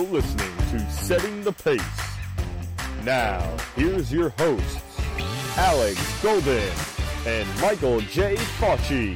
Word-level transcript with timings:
You're 0.00 0.08
listening 0.08 0.56
to 0.70 0.90
Setting 0.90 1.42
the 1.42 1.52
Pace. 1.52 1.82
Now, 3.04 3.54
here's 3.76 4.10
your 4.10 4.30
hosts, 4.30 4.80
Alex 5.58 6.22
Golden 6.22 6.72
and 7.26 7.60
Michael 7.60 8.00
J. 8.00 8.36
Facci. 8.58 9.14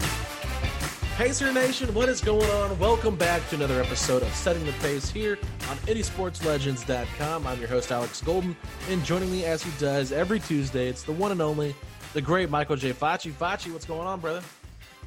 Pacer 1.17 1.55
Nation, 1.55 1.95
what 1.95 2.11
is 2.11 2.21
going 2.21 2.51
on? 2.51 2.79
Welcome 2.79 3.17
back 3.17 3.49
to 3.49 3.57
another 3.57 3.81
episode 3.81 4.21
of 4.21 4.29
Setting 4.35 4.67
the 4.67 4.73
Pace 4.73 5.09
here 5.09 5.39
on 5.71 5.79
IndieSportsLegends.com. 5.87 7.47
I'm 7.47 7.59
your 7.59 7.69
host, 7.69 7.91
Alex 7.91 8.21
Golden, 8.21 8.55
and 8.91 9.03
joining 9.07 9.33
me 9.33 9.47
as 9.47 9.63
he 9.63 9.71
does 9.81 10.13
every 10.13 10.39
Tuesday, 10.39 10.89
it's 10.89 11.03
the 11.03 11.13
one 11.13 11.33
and 11.33 11.41
only, 11.41 11.75
the 12.13 12.21
great 12.21 12.51
Michael 12.51 12.77
J. 12.77 12.93
Facci. 12.93 13.33
Facci, 13.33 13.73
what's 13.73 13.87
going 13.87 14.07
on, 14.07 14.21
brother? 14.21 14.43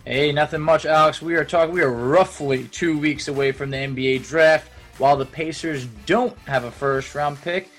Hey, 0.05 0.31
nothing 0.31 0.61
much, 0.61 0.88
Alex. 0.88 1.22
We 1.22 1.36
are 1.36 1.45
talking. 1.45 1.75
We 1.75 1.83
are 1.83 1.92
roughly 1.92 2.64
two 2.70 2.98
weeks 2.98 3.28
away 3.28 3.52
from 3.52 3.70
the 3.70 3.78
NBA 3.78 4.28
draft. 4.28 4.72
While 4.98 5.16
the 5.16 5.26
Pacers 5.26 5.86
don't 6.08 6.36
have 6.40 6.64
a 6.64 6.72
first 6.72 7.14
round 7.14 7.40
pick, 7.42 7.70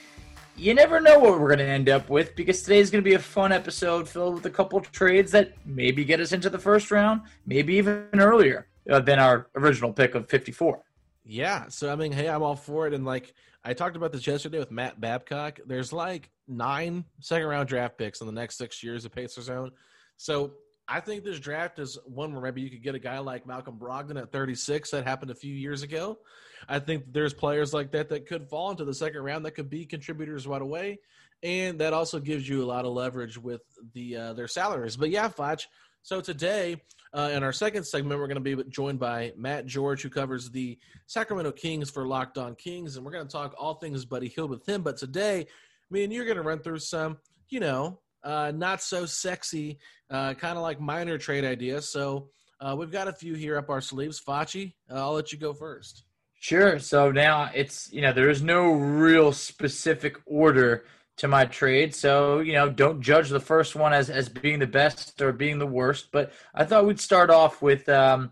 you 0.56 0.72
never 0.72 1.00
know 1.00 1.18
what 1.18 1.40
we're 1.40 1.48
going 1.48 1.58
to 1.58 1.64
end 1.64 1.88
up 1.88 2.08
with 2.08 2.36
because 2.36 2.62
today's 2.62 2.90
going 2.90 3.02
to 3.02 3.08
be 3.08 3.14
a 3.14 3.18
fun 3.18 3.50
episode 3.50 4.08
filled 4.08 4.34
with 4.34 4.46
a 4.46 4.50
couple 4.50 4.80
trades 4.80 5.32
that 5.32 5.52
maybe 5.66 6.04
get 6.04 6.20
us 6.20 6.32
into 6.32 6.48
the 6.48 6.58
first 6.58 6.92
round, 6.92 7.22
maybe 7.44 7.74
even 7.74 8.08
earlier 8.14 8.68
uh, 8.88 9.00
than 9.00 9.18
our 9.18 9.48
original 9.56 9.92
pick 9.92 10.14
of 10.14 10.28
54. 10.28 10.80
Yeah, 11.24 11.66
so 11.68 11.92
I 11.92 11.96
mean, 11.96 12.12
hey, 12.12 12.28
I'm 12.28 12.42
all 12.42 12.54
for 12.54 12.86
it. 12.86 12.94
And 12.94 13.04
like 13.04 13.34
I 13.64 13.74
talked 13.74 13.96
about 13.96 14.12
this 14.12 14.24
yesterday 14.24 14.60
with 14.60 14.70
Matt 14.70 15.00
Babcock, 15.00 15.58
there's 15.66 15.92
like 15.92 16.30
nine 16.46 17.04
second 17.20 17.48
round 17.48 17.68
draft 17.68 17.98
picks 17.98 18.20
in 18.20 18.28
the 18.28 18.32
next 18.32 18.58
six 18.58 18.80
years 18.82 19.04
of 19.04 19.12
Pacers 19.12 19.50
own. 19.50 19.72
So 20.16 20.52
I 20.88 21.00
think 21.00 21.22
this 21.22 21.38
draft 21.38 21.78
is 21.78 21.98
one 22.06 22.32
where 22.32 22.40
maybe 22.40 22.62
you 22.62 22.70
could 22.70 22.82
get 22.82 22.94
a 22.94 22.98
guy 22.98 23.18
like 23.18 23.46
Malcolm 23.46 23.76
Brogdon 23.78 24.20
at 24.20 24.32
36. 24.32 24.90
That 24.90 25.06
happened 25.06 25.30
a 25.30 25.34
few 25.34 25.54
years 25.54 25.82
ago. 25.82 26.18
I 26.66 26.78
think 26.78 27.04
there's 27.12 27.34
players 27.34 27.74
like 27.74 27.92
that 27.92 28.08
that 28.08 28.26
could 28.26 28.48
fall 28.48 28.70
into 28.70 28.86
the 28.86 28.94
second 28.94 29.22
round 29.22 29.44
that 29.44 29.50
could 29.52 29.68
be 29.68 29.84
contributors 29.84 30.46
right 30.46 30.62
away, 30.62 30.98
and 31.42 31.78
that 31.80 31.92
also 31.92 32.18
gives 32.18 32.48
you 32.48 32.64
a 32.64 32.66
lot 32.66 32.86
of 32.86 32.92
leverage 32.92 33.36
with 33.36 33.60
the 33.92 34.16
uh, 34.16 34.32
their 34.32 34.48
salaries. 34.48 34.96
But 34.96 35.10
yeah, 35.10 35.28
Foch. 35.28 35.60
So 36.02 36.22
today, 36.22 36.80
uh, 37.12 37.30
in 37.34 37.42
our 37.42 37.52
second 37.52 37.84
segment, 37.84 38.18
we're 38.18 38.28
going 38.28 38.42
to 38.42 38.56
be 38.56 38.70
joined 38.70 38.98
by 38.98 39.32
Matt 39.36 39.66
George, 39.66 40.02
who 40.02 40.08
covers 40.08 40.50
the 40.50 40.78
Sacramento 41.06 41.52
Kings 41.52 41.90
for 41.90 42.06
Locked 42.06 42.38
On 42.38 42.54
Kings, 42.54 42.96
and 42.96 43.04
we're 43.04 43.12
going 43.12 43.26
to 43.26 43.32
talk 43.32 43.54
all 43.58 43.74
things 43.74 44.06
Buddy 44.06 44.28
Hield 44.28 44.50
with 44.50 44.66
him. 44.66 44.82
But 44.82 44.96
today, 44.96 45.46
me 45.90 46.04
and 46.04 46.12
you're 46.12 46.24
going 46.24 46.36
to 46.38 46.42
run 46.42 46.60
through 46.60 46.78
some, 46.78 47.18
you 47.50 47.60
know, 47.60 48.00
uh, 48.22 48.52
not 48.54 48.82
so 48.82 49.06
sexy, 49.06 49.78
uh, 50.10 50.34
kind 50.34 50.56
of 50.56 50.62
like 50.62 50.80
minor 50.80 51.18
trade 51.18 51.44
ideas. 51.44 51.88
So 51.90 52.28
uh, 52.60 52.74
we've 52.78 52.90
got 52.92 53.08
a 53.08 53.12
few 53.12 53.34
here 53.34 53.56
up 53.56 53.70
our 53.70 53.80
sleeves. 53.80 54.20
Facci, 54.20 54.74
uh, 54.90 54.94
I'll 54.94 55.12
let 55.12 55.32
you 55.32 55.38
go 55.38 55.52
first. 55.52 56.04
Sure. 56.40 56.78
So 56.78 57.10
now 57.10 57.50
it's, 57.54 57.92
you 57.92 58.00
know, 58.00 58.12
there 58.12 58.30
is 58.30 58.42
no 58.42 58.72
real 58.72 59.32
specific 59.32 60.16
order 60.24 60.84
to 61.16 61.26
my 61.26 61.44
trade. 61.44 61.94
So, 61.94 62.38
you 62.38 62.52
know, 62.52 62.70
don't 62.70 63.00
judge 63.00 63.28
the 63.28 63.40
first 63.40 63.74
one 63.74 63.92
as, 63.92 64.08
as 64.08 64.28
being 64.28 64.60
the 64.60 64.66
best 64.66 65.20
or 65.20 65.32
being 65.32 65.58
the 65.58 65.66
worst. 65.66 66.10
But 66.12 66.32
I 66.54 66.64
thought 66.64 66.86
we'd 66.86 67.00
start 67.00 67.30
off 67.30 67.60
with 67.60 67.88
um, 67.88 68.30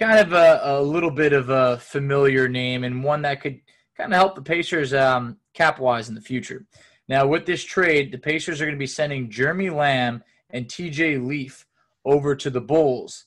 kind 0.00 0.18
of 0.18 0.32
a, 0.32 0.60
a 0.62 0.82
little 0.82 1.10
bit 1.10 1.34
of 1.34 1.50
a 1.50 1.78
familiar 1.78 2.48
name 2.48 2.82
and 2.82 3.04
one 3.04 3.22
that 3.22 3.42
could 3.42 3.60
kind 3.96 4.12
of 4.12 4.18
help 4.18 4.34
the 4.34 4.42
Pacers 4.42 4.94
um, 4.94 5.36
cap 5.52 5.78
wise 5.78 6.08
in 6.08 6.14
the 6.14 6.20
future. 6.20 6.64
Now, 7.08 7.26
with 7.26 7.46
this 7.46 7.62
trade, 7.62 8.12
the 8.12 8.18
Pacers 8.18 8.60
are 8.60 8.64
going 8.64 8.76
to 8.76 8.78
be 8.78 8.86
sending 8.86 9.30
Jeremy 9.30 9.70
Lamb 9.70 10.22
and 10.50 10.66
TJ 10.66 11.26
Leaf 11.26 11.66
over 12.04 12.34
to 12.34 12.50
the 12.50 12.60
Bulls 12.60 13.26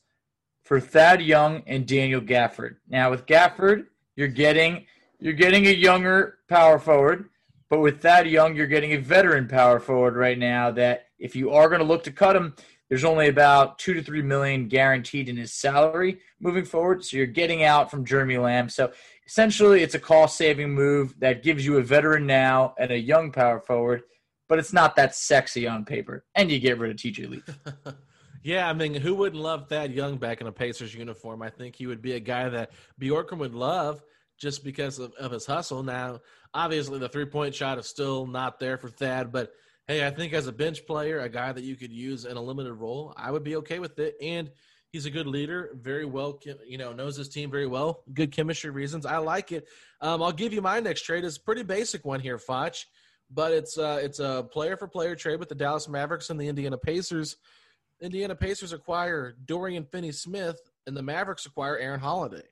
for 0.63 0.79
Thad 0.79 1.21
Young 1.21 1.63
and 1.67 1.87
Daniel 1.87 2.21
Gafford. 2.21 2.77
Now, 2.89 3.11
with 3.11 3.25
Gafford, 3.25 3.85
you're 4.15 4.27
getting 4.27 4.85
you're 5.19 5.33
getting 5.33 5.65
a 5.65 5.71
younger 5.71 6.39
power 6.47 6.77
forward, 6.77 7.29
but 7.69 7.79
with 7.79 8.01
Thad 8.01 8.27
Young, 8.27 8.55
you're 8.55 8.67
getting 8.67 8.93
a 8.93 8.97
veteran 8.97 9.47
power 9.47 9.79
forward 9.79 10.15
right 10.15 10.37
now. 10.37 10.71
That 10.71 11.07
if 11.19 11.35
you 11.35 11.51
are 11.51 11.69
going 11.69 11.79
to 11.79 11.85
look 11.87 12.03
to 12.03 12.11
cut 12.11 12.35
him, 12.35 12.55
there's 12.89 13.03
only 13.03 13.27
about 13.27 13.79
two 13.79 13.93
to 13.93 14.01
three 14.03 14.21
million 14.21 14.67
guaranteed 14.67 15.29
in 15.29 15.37
his 15.37 15.53
salary 15.53 16.19
moving 16.39 16.65
forward. 16.65 17.03
So 17.03 17.17
you're 17.17 17.25
getting 17.25 17.63
out 17.63 17.91
from 17.91 18.05
Jeremy 18.05 18.37
Lamb. 18.37 18.69
So 18.69 18.91
essentially, 19.27 19.83
it's 19.83 19.95
a 19.95 19.99
cost 19.99 20.37
saving 20.37 20.73
move 20.73 21.13
that 21.19 21.43
gives 21.43 21.65
you 21.65 21.77
a 21.77 21.83
veteran 21.83 22.25
now 22.25 22.73
and 22.79 22.91
a 22.91 22.97
young 22.97 23.31
power 23.31 23.59
forward, 23.59 24.03
but 24.47 24.57
it's 24.57 24.73
not 24.73 24.95
that 24.95 25.15
sexy 25.15 25.67
on 25.67 25.85
paper. 25.85 26.25
And 26.33 26.49
you 26.49 26.59
get 26.59 26.79
rid 26.79 26.91
of 26.91 26.97
TJ 26.97 27.29
Leaf. 27.29 27.59
Yeah, 28.43 28.69
I 28.69 28.71
mean, 28.71 28.93
who 28.93 29.13
wouldn't 29.15 29.41
love 29.41 29.67
Thad 29.67 29.91
Young 29.91 30.15
back 30.15 30.39
in 30.39 30.47
a 30.47 30.53
Pacers 30.53 30.95
uniform? 30.95 31.41
I 31.41 31.49
think 31.49 31.75
he 31.75 31.85
would 31.85 32.01
be 32.01 32.13
a 32.13 32.19
guy 32.21 32.47
that 32.47 32.71
Bjorkgren 32.97 33.39
would 33.39 33.53
love 33.53 34.01
just 34.37 34.63
because 34.63 34.99
of, 34.99 35.11
of 35.19 35.31
his 35.31 35.45
hustle. 35.45 35.83
Now, 35.83 36.21
obviously, 36.53 36.97
the 36.97 37.09
three 37.09 37.25
point 37.25 37.53
shot 37.53 37.77
is 37.77 37.87
still 37.87 38.25
not 38.25 38.57
there 38.57 38.77
for 38.77 38.87
Thad, 38.87 39.33
but 39.33 39.51
hey, 39.87 40.07
I 40.07 40.11
think 40.11 40.31
as 40.31 40.47
a 40.47 40.53
bench 40.53 40.85
player, 40.85 41.19
a 41.19 41.27
guy 41.27 41.51
that 41.51 41.65
you 41.65 41.75
could 41.75 41.91
use 41.91 42.23
in 42.23 42.37
a 42.37 42.41
limited 42.41 42.73
role, 42.75 43.13
I 43.17 43.31
would 43.31 43.43
be 43.43 43.57
okay 43.57 43.79
with 43.79 43.99
it. 43.99 44.15
And 44.21 44.49
he's 44.91 45.05
a 45.05 45.09
good 45.09 45.27
leader, 45.27 45.71
very 45.75 46.05
well, 46.05 46.39
you 46.65 46.77
know, 46.77 46.93
knows 46.93 47.15
his 47.15 47.29
team 47.29 47.51
very 47.51 47.67
well. 47.67 48.03
Good 48.13 48.31
chemistry 48.31 48.69
reasons. 48.69 49.05
I 49.05 49.17
like 49.17 49.51
it. 49.51 49.67
Um, 50.01 50.21
I'll 50.21 50.31
give 50.31 50.53
you 50.53 50.61
my 50.61 50.79
next 50.79 51.01
trade. 51.01 51.23
It's 51.23 51.37
a 51.37 51.41
pretty 51.41 51.63
basic 51.63 52.05
one 52.05 52.19
here, 52.19 52.37
Foch, 52.37 52.75
but 53.29 53.51
it's 53.51 53.77
uh, 53.77 53.99
it's 54.01 54.19
a 54.19 54.47
player 54.51 54.77
for 54.77 54.87
player 54.87 55.15
trade 55.15 55.39
with 55.39 55.49
the 55.49 55.55
Dallas 55.55 55.87
Mavericks 55.87 56.29
and 56.29 56.39
the 56.39 56.47
Indiana 56.47 56.77
Pacers. 56.77 57.37
Indiana 57.99 58.35
Pacers 58.35 58.73
acquire 58.73 59.35
Dorian 59.45 59.83
Finney 59.85 60.11
Smith, 60.11 60.59
and 60.85 60.95
the 60.95 61.01
Mavericks 61.01 61.45
acquire 61.45 61.77
Aaron 61.77 61.99
Holiday. 61.99 62.43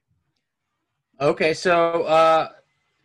Okay, 1.22 1.53
so 1.53 2.03
uh, 2.03 2.50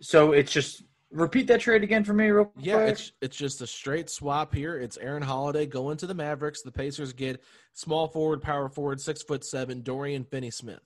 so 0.01 0.33
it's 0.33 0.53
just 0.53 0.83
repeat 1.11 1.47
that 1.49 1.61
trade 1.61 1.83
again 1.83 2.05
for 2.05 2.13
me, 2.13 2.29
real 2.29 2.47
quick. 2.47 2.65
Yeah, 2.65 2.79
it's 2.81 3.13
it's 3.21 3.37
just 3.37 3.61
a 3.63 3.67
straight 3.67 4.11
swap 4.11 4.55
here. 4.55 4.79
It's 4.79 4.97
Aaron 4.97 5.23
Holiday 5.23 5.67
going 5.67 5.97
to 5.99 6.07
the 6.07 6.15
Mavericks. 6.15 6.63
The 6.63 6.73
Pacers 6.73 7.13
get 7.13 7.43
small 7.73 8.09
forward, 8.09 8.43
power 8.43 8.69
forward, 8.69 9.01
six 9.01 9.23
foot 9.23 9.45
seven, 9.45 9.83
Dorian 9.83 10.25
Finney 10.25 10.51
Smith. 10.51 10.81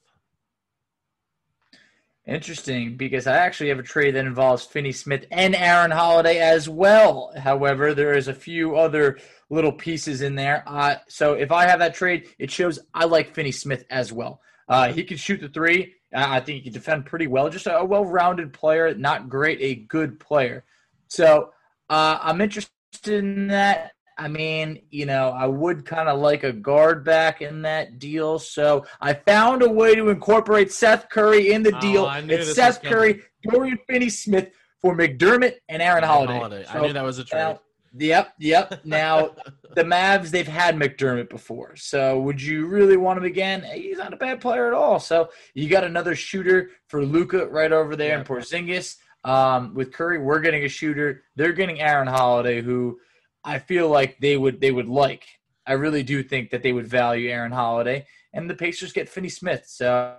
Interesting, 2.26 2.96
because 2.96 3.26
I 3.26 3.36
actually 3.36 3.68
have 3.68 3.78
a 3.78 3.82
trade 3.82 4.14
that 4.14 4.24
involves 4.24 4.64
Finney 4.64 4.92
Smith 4.92 5.26
and 5.30 5.54
Aaron 5.54 5.90
Holiday 5.90 6.38
as 6.38 6.66
well. 6.70 7.34
However, 7.36 7.92
there 7.92 8.16
is 8.16 8.28
a 8.28 8.34
few 8.34 8.76
other 8.76 9.18
little 9.50 9.72
pieces 9.72 10.22
in 10.22 10.34
there. 10.34 10.64
Uh, 10.66 10.96
so 11.06 11.34
if 11.34 11.52
I 11.52 11.66
have 11.66 11.80
that 11.80 11.94
trade, 11.94 12.28
it 12.38 12.50
shows 12.50 12.78
I 12.94 13.04
like 13.04 13.34
Finney 13.34 13.52
Smith 13.52 13.84
as 13.90 14.10
well. 14.10 14.40
Uh, 14.66 14.90
he 14.90 15.04
can 15.04 15.18
shoot 15.18 15.42
the 15.42 15.50
three. 15.50 15.96
I 16.14 16.40
think 16.40 16.58
he 16.58 16.62
can 16.62 16.72
defend 16.72 17.06
pretty 17.06 17.26
well. 17.26 17.48
Just 17.50 17.66
a, 17.66 17.84
well-rounded 17.84 18.52
player, 18.52 18.94
not 18.94 19.28
great, 19.28 19.58
a 19.60 19.74
good 19.74 20.20
player. 20.20 20.64
So 21.08 21.50
uh, 21.90 22.18
I'm 22.22 22.40
interested 22.40 22.70
in 23.06 23.48
that. 23.48 23.92
I 24.16 24.28
mean, 24.28 24.82
you 24.90 25.06
know, 25.06 25.30
I 25.30 25.46
would 25.46 25.84
kind 25.84 26.08
of 26.08 26.20
like 26.20 26.44
a 26.44 26.52
guard 26.52 27.04
back 27.04 27.42
in 27.42 27.62
that 27.62 27.98
deal. 27.98 28.38
So 28.38 28.86
I 29.00 29.12
found 29.12 29.62
a 29.62 29.68
way 29.68 29.96
to 29.96 30.08
incorporate 30.08 30.70
Seth 30.72 31.08
Curry 31.08 31.52
in 31.52 31.64
the 31.64 31.76
Oh, 31.76 31.80
deal. 31.80 32.08
It's 32.30 32.54
Seth. 32.54 32.80
Curry, 32.82 33.22
Dorian 33.42 33.78
Finney-Smith 33.88 34.50
for 34.80 34.96
McDermott 34.96 35.54
and 35.68 35.82
Aaron 35.82 36.04
Holiday. 36.04 36.34
Holiday. 36.34 36.64
I 36.68 36.80
knew 36.80 36.92
that 36.92 37.02
was 37.02 37.18
a 37.18 37.24
trade. 37.24 37.58
Yep, 37.96 38.34
yep. 38.38 38.84
Now 38.84 39.36
the 39.74 39.84
Mavs, 39.84 40.30
they've 40.30 40.46
had 40.48 40.76
McDermott 40.76 41.28
before. 41.30 41.76
So 41.76 42.20
would 42.20 42.42
you 42.42 42.66
really 42.66 42.96
want 42.96 43.18
him 43.18 43.24
again? 43.24 43.62
He's 43.72 43.98
not 43.98 44.12
a 44.12 44.16
bad 44.16 44.40
player 44.40 44.66
at 44.66 44.72
all. 44.74 44.98
So 44.98 45.30
you 45.54 45.68
got 45.68 45.84
another 45.84 46.14
shooter 46.16 46.70
for 46.88 47.04
Luka 47.04 47.46
right 47.46 47.70
over 47.70 47.94
there 47.94 48.08
Yeah. 48.10 48.18
in 48.20 48.24
Porzingis. 48.24 48.96
Um, 49.22 49.74
with 49.74 49.92
Curry, 49.92 50.18
we're 50.18 50.40
getting 50.40 50.64
a 50.64 50.68
shooter. 50.68 51.22
They're 51.36 51.52
getting 51.52 51.80
Aaron 51.80 52.08
Holiday, 52.08 52.60
who 52.60 52.98
I 53.44 53.58
feel 53.58 53.88
like 53.88 54.18
they 54.18 54.36
would 54.36 54.60
they 54.60 54.70
would 54.72 54.88
like. 54.88 55.24
I 55.66 55.72
really 55.74 56.02
do 56.02 56.22
think 56.22 56.50
that 56.50 56.62
they 56.62 56.72
would 56.72 56.86
value 56.86 57.30
Aaron 57.30 57.52
Holiday, 57.52 58.06
and 58.34 58.50
the 58.50 58.54
Pacers 58.54 58.92
get 58.92 59.08
Finney 59.08 59.30
Smith. 59.30 59.64
So 59.66 60.18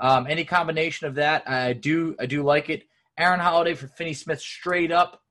um, 0.00 0.26
any 0.28 0.44
combination 0.44 1.06
of 1.06 1.14
that, 1.14 1.48
I 1.48 1.72
do 1.72 2.14
I 2.20 2.26
do 2.26 2.42
like 2.42 2.68
it. 2.68 2.82
Aaron 3.16 3.40
Holiday 3.40 3.74
for 3.74 3.86
Finney 3.88 4.12
Smith 4.12 4.40
straight 4.40 4.92
up. 4.92 5.21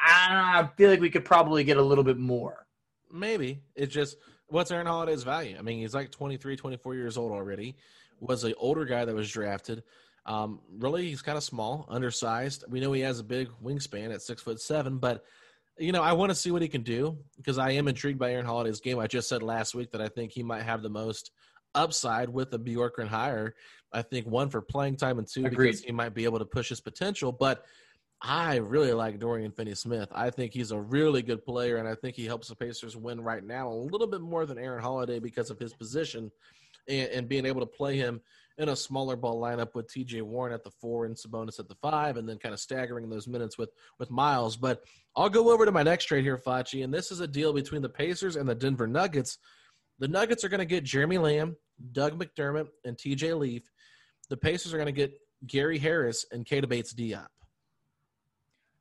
I 0.00 0.68
feel 0.76 0.90
like 0.90 1.00
we 1.00 1.10
could 1.10 1.24
probably 1.24 1.64
get 1.64 1.76
a 1.76 1.82
little 1.82 2.04
bit 2.04 2.18
more. 2.18 2.66
Maybe. 3.12 3.62
It's 3.74 3.92
just 3.92 4.16
what's 4.48 4.70
Aaron 4.70 4.86
Holiday's 4.86 5.22
value? 5.22 5.56
I 5.58 5.62
mean, 5.62 5.78
he's 5.78 5.94
like 5.94 6.10
23, 6.10 6.56
24 6.56 6.94
years 6.94 7.16
old 7.16 7.32
already. 7.32 7.76
Was 8.20 8.44
an 8.44 8.54
older 8.58 8.84
guy 8.84 9.04
that 9.04 9.14
was 9.14 9.30
drafted. 9.30 9.82
Um, 10.26 10.60
really, 10.78 11.08
he's 11.08 11.22
kind 11.22 11.38
of 11.38 11.44
small, 11.44 11.86
undersized. 11.88 12.64
We 12.68 12.80
know 12.80 12.92
he 12.92 13.00
has 13.00 13.18
a 13.18 13.24
big 13.24 13.48
wingspan 13.64 14.12
at 14.12 14.22
six 14.22 14.42
foot 14.42 14.60
seven, 14.60 14.98
but 14.98 15.24
you 15.78 15.92
know, 15.92 16.02
I 16.02 16.12
want 16.12 16.30
to 16.30 16.34
see 16.34 16.50
what 16.50 16.60
he 16.60 16.68
can 16.68 16.82
do 16.82 17.16
because 17.38 17.56
I 17.56 17.70
am 17.70 17.88
intrigued 17.88 18.18
by 18.18 18.32
Aaron 18.32 18.44
Holiday's 18.44 18.80
game. 18.80 18.98
I 18.98 19.06
just 19.06 19.28
said 19.28 19.42
last 19.42 19.74
week 19.74 19.90
that 19.92 20.02
I 20.02 20.08
think 20.08 20.30
he 20.30 20.42
might 20.42 20.62
have 20.62 20.82
the 20.82 20.90
most 20.90 21.30
upside 21.74 22.28
with 22.28 22.50
the 22.50 22.58
Bjorkgren 22.58 23.08
hire. 23.08 23.54
I 23.92 24.02
think 24.02 24.26
one 24.26 24.50
for 24.50 24.60
playing 24.60 24.96
time 24.96 25.18
and 25.18 25.26
two 25.26 25.46
Agreed. 25.46 25.68
because 25.68 25.80
he 25.80 25.92
might 25.92 26.14
be 26.14 26.24
able 26.24 26.38
to 26.38 26.44
push 26.44 26.68
his 26.68 26.80
potential. 26.80 27.32
But 27.32 27.64
I 28.22 28.56
really 28.56 28.92
like 28.92 29.18
Dorian 29.18 29.50
Finney-Smith. 29.50 30.08
I 30.12 30.28
think 30.28 30.52
he's 30.52 30.72
a 30.72 30.80
really 30.80 31.22
good 31.22 31.44
player, 31.44 31.78
and 31.78 31.88
I 31.88 31.94
think 31.94 32.16
he 32.16 32.26
helps 32.26 32.48
the 32.48 32.54
Pacers 32.54 32.96
win 32.96 33.20
right 33.22 33.42
now 33.42 33.68
a 33.68 33.72
little 33.72 34.06
bit 34.06 34.20
more 34.20 34.44
than 34.44 34.58
Aaron 34.58 34.82
Holiday 34.82 35.18
because 35.18 35.50
of 35.50 35.58
his 35.58 35.72
position 35.72 36.30
and, 36.86 37.08
and 37.08 37.28
being 37.28 37.46
able 37.46 37.60
to 37.60 37.66
play 37.66 37.96
him 37.96 38.20
in 38.58 38.68
a 38.68 38.76
smaller 38.76 39.16
ball 39.16 39.40
lineup 39.40 39.74
with 39.74 39.90
T.J. 39.90 40.20
Warren 40.20 40.52
at 40.52 40.62
the 40.62 40.70
four 40.70 41.06
and 41.06 41.16
Sabonis 41.16 41.58
at 41.58 41.68
the 41.68 41.76
five, 41.76 42.18
and 42.18 42.28
then 42.28 42.36
kind 42.36 42.52
of 42.52 42.60
staggering 42.60 43.08
those 43.08 43.26
minutes 43.26 43.56
with 43.56 43.70
with 43.98 44.10
Miles. 44.10 44.54
But 44.56 44.84
I'll 45.16 45.30
go 45.30 45.50
over 45.50 45.64
to 45.64 45.72
my 45.72 45.82
next 45.82 46.04
trade 46.04 46.24
here, 46.24 46.36
Facci, 46.36 46.84
and 46.84 46.92
this 46.92 47.10
is 47.10 47.20
a 47.20 47.26
deal 47.26 47.54
between 47.54 47.80
the 47.80 47.88
Pacers 47.88 48.36
and 48.36 48.46
the 48.46 48.54
Denver 48.54 48.86
Nuggets. 48.86 49.38
The 49.98 50.08
Nuggets 50.08 50.44
are 50.44 50.50
going 50.50 50.60
to 50.60 50.66
get 50.66 50.84
Jeremy 50.84 51.16
Lamb, 51.16 51.56
Doug 51.92 52.22
McDermott, 52.22 52.68
and 52.84 52.98
T.J. 52.98 53.32
Leaf. 53.32 53.62
The 54.28 54.36
Pacers 54.36 54.74
are 54.74 54.78
going 54.78 54.86
to 54.86 54.92
get 54.92 55.12
Gary 55.46 55.78
Harris 55.78 56.26
and 56.30 56.44
Keita 56.44 56.68
Bates-Diop. 56.68 57.26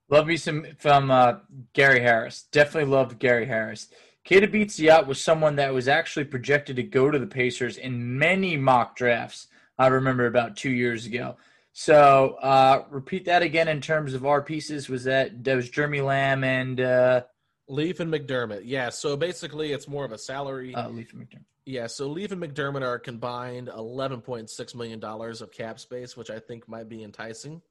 Love 0.10 0.28
me 0.28 0.38
some 0.38 0.66
from 0.78 1.12
uh, 1.12 1.36
Gary 1.74 2.00
Harris. 2.00 2.44
Definitely 2.52 2.90
loved 2.92 3.20
Gary 3.20 3.46
Harris. 3.46 3.90
Keita 4.26 4.52
Bates-Diop 4.52 5.08
was 5.08 5.22
someone 5.22 5.56
that 5.56 5.74
was 5.74 5.88
actually 5.88 6.26
projected 6.26 6.76
to 6.76 6.84
go 6.84 7.10
to 7.10 7.18
the 7.18 7.28
Pacers 7.28 7.78
in 7.78 8.18
many 8.18 8.58
mock 8.58 8.96
drafts. 8.96 9.48
I 9.78 9.88
remember 9.88 10.26
about 10.26 10.58
two 10.58 10.72
years 10.72 11.06
ago. 11.06 11.38
So 11.74 12.38
uh, 12.42 12.84
repeat 12.90 13.26
that 13.26 13.42
again 13.42 13.68
in 13.68 13.82
terms 13.82 14.14
of 14.14 14.26
our 14.26 14.42
pieces. 14.42 14.90
Was 14.90 15.06
that 15.06 15.44
that 15.44 15.56
was 15.56 15.70
Jeremy 15.70 16.02
Lamb 16.02 16.44
and 16.44 16.82
uh, 16.82 17.22
Leaf 17.68 18.00
and 18.00 18.12
McDermott. 18.12 18.64
Yeah, 18.66 18.90
so 18.90 19.16
basically 19.16 19.72
it's 19.72 19.88
more 19.88 20.04
of 20.04 20.12
a 20.12 20.18
salary. 20.18 20.74
uh, 20.76 20.90
Leaf 20.90 21.14
and 21.14 21.22
McDermott? 21.22 21.46
yeah, 21.66 21.88
so 21.88 22.08
Leaf 22.08 22.32
and 22.32 22.42
McDermott 22.42 22.82
are 22.82 22.98
combined 23.00 23.68
$11.6 23.68 24.76
million 24.76 25.04
of 25.04 25.52
cap 25.52 25.80
space, 25.80 26.18
which 26.18 26.32
I 26.32 26.40
think 26.40 26.68
might 26.68 26.90
be 26.90 27.04
enticing 27.04 27.62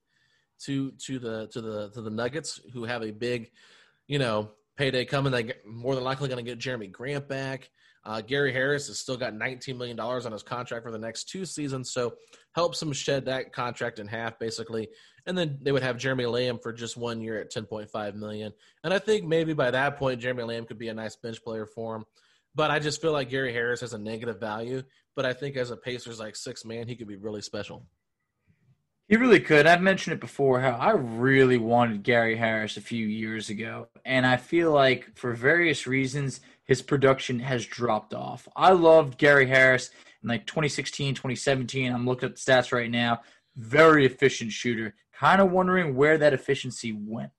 to 0.65 0.93
to 0.93 1.19
the 1.19 1.47
to 1.49 1.61
the 1.61 1.91
to 1.91 2.03
the 2.03 2.11
Nuggets 2.11 2.61
who 2.73 2.85
have 2.85 3.03
a 3.03 3.11
big, 3.11 3.51
you 4.07 4.19
know, 4.19 4.51
payday 4.77 5.05
coming. 5.05 5.33
They 5.33 5.53
more 5.67 5.95
than 5.95 6.05
likely 6.05 6.29
going 6.29 6.45
to 6.45 6.51
get 6.51 6.59
Jerami 6.59 6.91
Grant 6.91 7.29
back. 7.29 7.71
Uh, 8.05 8.23
Gary 8.23 8.53
Harris 8.53 8.87
has 8.87 8.99
still 8.99 9.19
got 9.19 9.35
$19 9.35 9.77
million 9.77 9.99
on 10.01 10.33
his 10.33 10.43
contract 10.43 10.83
for 10.83 10.91
the 10.91 10.99
next 10.99 11.29
two 11.29 11.45
seasons, 11.45 11.91
so 11.93 12.15
helps 12.53 12.81
him 12.81 12.93
shed 12.93 13.27
that 13.27 13.53
contract 13.53 13.99
in 13.99 14.07
half, 14.07 14.39
basically. 14.39 14.89
And 15.27 15.37
then 15.37 15.59
they 15.61 15.73
would 15.73 15.83
have 15.83 15.99
Jeremy 15.99 16.25
Lamb 16.25 16.59
for 16.59 16.73
just 16.73 16.97
one 16.97 17.21
year 17.21 17.39
at 17.39 17.53
10.5 17.53 18.15
million. 18.15 18.53
And 18.83 18.95
I 18.95 18.99
think 18.99 19.27
maybe 19.27 19.53
by 19.53 19.71
that 19.73 19.99
point, 19.99 20.21
Jeremy 20.21 20.45
Lamb 20.45 20.65
could 20.65 20.79
be 20.79 20.89
a 20.89 20.95
nice 20.95 21.17
bench 21.17 21.43
player 21.45 21.67
for 21.67 21.97
him. 21.97 22.05
But 22.55 22.71
I 22.71 22.79
just 22.79 23.03
feel 23.03 23.13
like 23.13 23.29
Gary 23.29 23.53
Harris 23.53 23.83
has 23.83 23.93
a 23.93 23.99
negative 23.99 24.41
value. 24.41 24.83
But 25.15 25.27
I 25.27 25.35
think 25.35 25.57
as 25.57 25.71
a 25.71 25.77
Pacers 25.77 26.19
like 26.19 26.35
six 26.35 26.65
man, 26.65 26.89
he 26.89 26.97
could 26.97 27.09
be 27.09 27.17
really 27.17 27.43
special. 27.43 27.85
He 29.09 29.17
really 29.17 29.41
could. 29.41 29.67
I've 29.67 29.81
mentioned 29.81 30.13
it 30.13 30.21
before 30.21 30.61
how 30.61 30.73
I 30.73 30.91
really 30.91 31.57
wanted 31.57 32.03
Gary 32.03 32.37
Harris 32.37 32.77
a 32.77 32.83
few 32.83 33.07
years 33.07 33.49
ago. 33.49 33.89
And 34.05 34.27
I 34.27 34.37
feel 34.37 34.71
like 34.71 35.17
for 35.17 35.33
various 35.33 35.87
reasons, 35.87 36.41
his 36.65 36.83
production 36.83 37.39
has 37.39 37.65
dropped 37.65 38.13
off. 38.13 38.47
I 38.55 38.73
loved 38.73 39.17
Gary 39.17 39.47
Harris 39.47 39.91
in 40.23 40.29
like 40.29 40.47
2016, 40.47 41.15
2017. 41.15 41.91
I'm 41.91 42.05
looking 42.05 42.29
at 42.29 42.37
the 42.37 42.41
stats 42.41 42.71
right 42.71 42.91
now. 42.91 43.23
Very 43.57 44.05
efficient 44.05 44.53
shooter. 44.53 44.95
Kind 45.19 45.41
of 45.41 45.51
wondering 45.51 45.97
where 45.97 46.19
that 46.19 46.35
efficiency 46.35 46.93
went. 46.93 47.31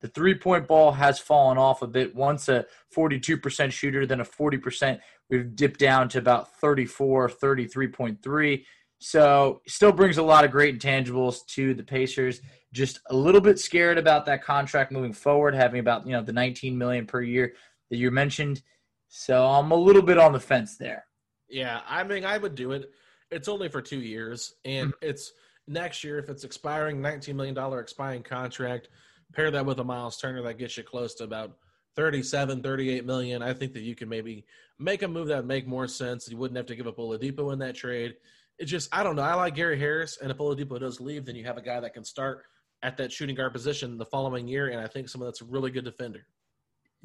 The 0.00 0.08
three 0.08 0.34
point 0.34 0.66
ball 0.66 0.90
has 0.90 1.20
fallen 1.20 1.56
off 1.56 1.82
a 1.82 1.86
bit. 1.86 2.16
Once 2.16 2.48
a 2.48 2.66
42% 2.94 3.70
shooter, 3.70 4.06
then 4.06 4.20
a 4.20 4.24
40%. 4.24 4.98
We've 5.30 5.54
dipped 5.54 5.78
down 5.78 6.08
to 6.10 6.18
about 6.18 6.56
34, 6.56 7.28
33.3. 7.28 8.64
So 8.98 9.60
still 9.66 9.92
brings 9.92 10.18
a 10.18 10.22
lot 10.22 10.44
of 10.44 10.50
great 10.50 10.78
intangibles 10.78 11.46
to 11.48 11.74
the 11.74 11.82
Pacers. 11.82 12.40
Just 12.72 13.00
a 13.10 13.16
little 13.16 13.40
bit 13.40 13.58
scared 13.58 13.98
about 13.98 14.26
that 14.26 14.42
contract 14.42 14.92
moving 14.92 15.12
forward, 15.12 15.54
having 15.54 15.80
about 15.80 16.06
you 16.06 16.12
know 16.12 16.22
the 16.22 16.32
19 16.32 16.76
million 16.76 17.06
per 17.06 17.22
year 17.22 17.54
that 17.90 17.96
you 17.96 18.10
mentioned. 18.10 18.62
So 19.08 19.46
I'm 19.46 19.70
a 19.70 19.76
little 19.76 20.02
bit 20.02 20.18
on 20.18 20.32
the 20.32 20.40
fence 20.40 20.76
there. 20.76 21.06
Yeah, 21.48 21.80
I 21.88 22.02
mean, 22.04 22.24
I 22.24 22.38
would 22.38 22.54
do 22.54 22.72
it. 22.72 22.90
It's 23.30 23.48
only 23.48 23.68
for 23.68 23.80
two 23.80 24.00
years, 24.00 24.54
and 24.64 24.88
mm-hmm. 24.90 25.08
it's 25.08 25.32
next 25.68 26.02
year. 26.02 26.18
If 26.18 26.28
it's 26.28 26.44
expiring, 26.44 27.00
nineteen 27.00 27.36
million 27.36 27.54
dollar 27.54 27.80
expiring 27.80 28.22
contract, 28.22 28.88
pair 29.32 29.50
that 29.50 29.64
with 29.64 29.78
a 29.80 29.84
Miles 29.84 30.18
Turner, 30.18 30.42
that 30.42 30.58
gets 30.58 30.76
you 30.76 30.82
close 30.82 31.14
to 31.16 31.24
about 31.24 31.56
37, 31.96 32.62
38 32.62 33.06
million. 33.06 33.42
I 33.42 33.54
think 33.54 33.72
that 33.72 33.82
you 33.82 33.94
can 33.94 34.08
maybe 34.08 34.44
make 34.78 35.02
a 35.02 35.08
move 35.08 35.28
that 35.28 35.38
would 35.38 35.46
make 35.46 35.66
more 35.66 35.88
sense. 35.88 36.28
You 36.28 36.36
wouldn't 36.36 36.56
have 36.56 36.66
to 36.66 36.76
give 36.76 36.86
up 36.86 36.98
Oladipo 36.98 37.52
in 37.52 37.58
that 37.60 37.74
trade. 37.74 38.16
It 38.58 38.64
just, 38.64 38.88
I 38.92 39.02
don't 39.02 39.16
know. 39.16 39.22
I 39.22 39.34
like 39.34 39.54
Gary 39.54 39.78
Harris, 39.78 40.18
and 40.20 40.30
if 40.30 40.38
Oladipo 40.38 40.80
does 40.80 41.00
leave, 41.00 41.26
then 41.26 41.36
you 41.36 41.44
have 41.44 41.58
a 41.58 41.62
guy 41.62 41.80
that 41.80 41.94
can 41.94 42.04
start 42.04 42.44
at 42.82 42.96
that 42.96 43.12
shooting 43.12 43.34
guard 43.34 43.52
position 43.52 43.98
the 43.98 44.04
following 44.04 44.48
year, 44.48 44.68
and 44.68 44.80
I 44.80 44.86
think 44.86 45.08
someone 45.08 45.28
that's 45.28 45.42
a 45.42 45.46
really 45.46 45.70
good 45.70 45.84
defender. 45.84 46.26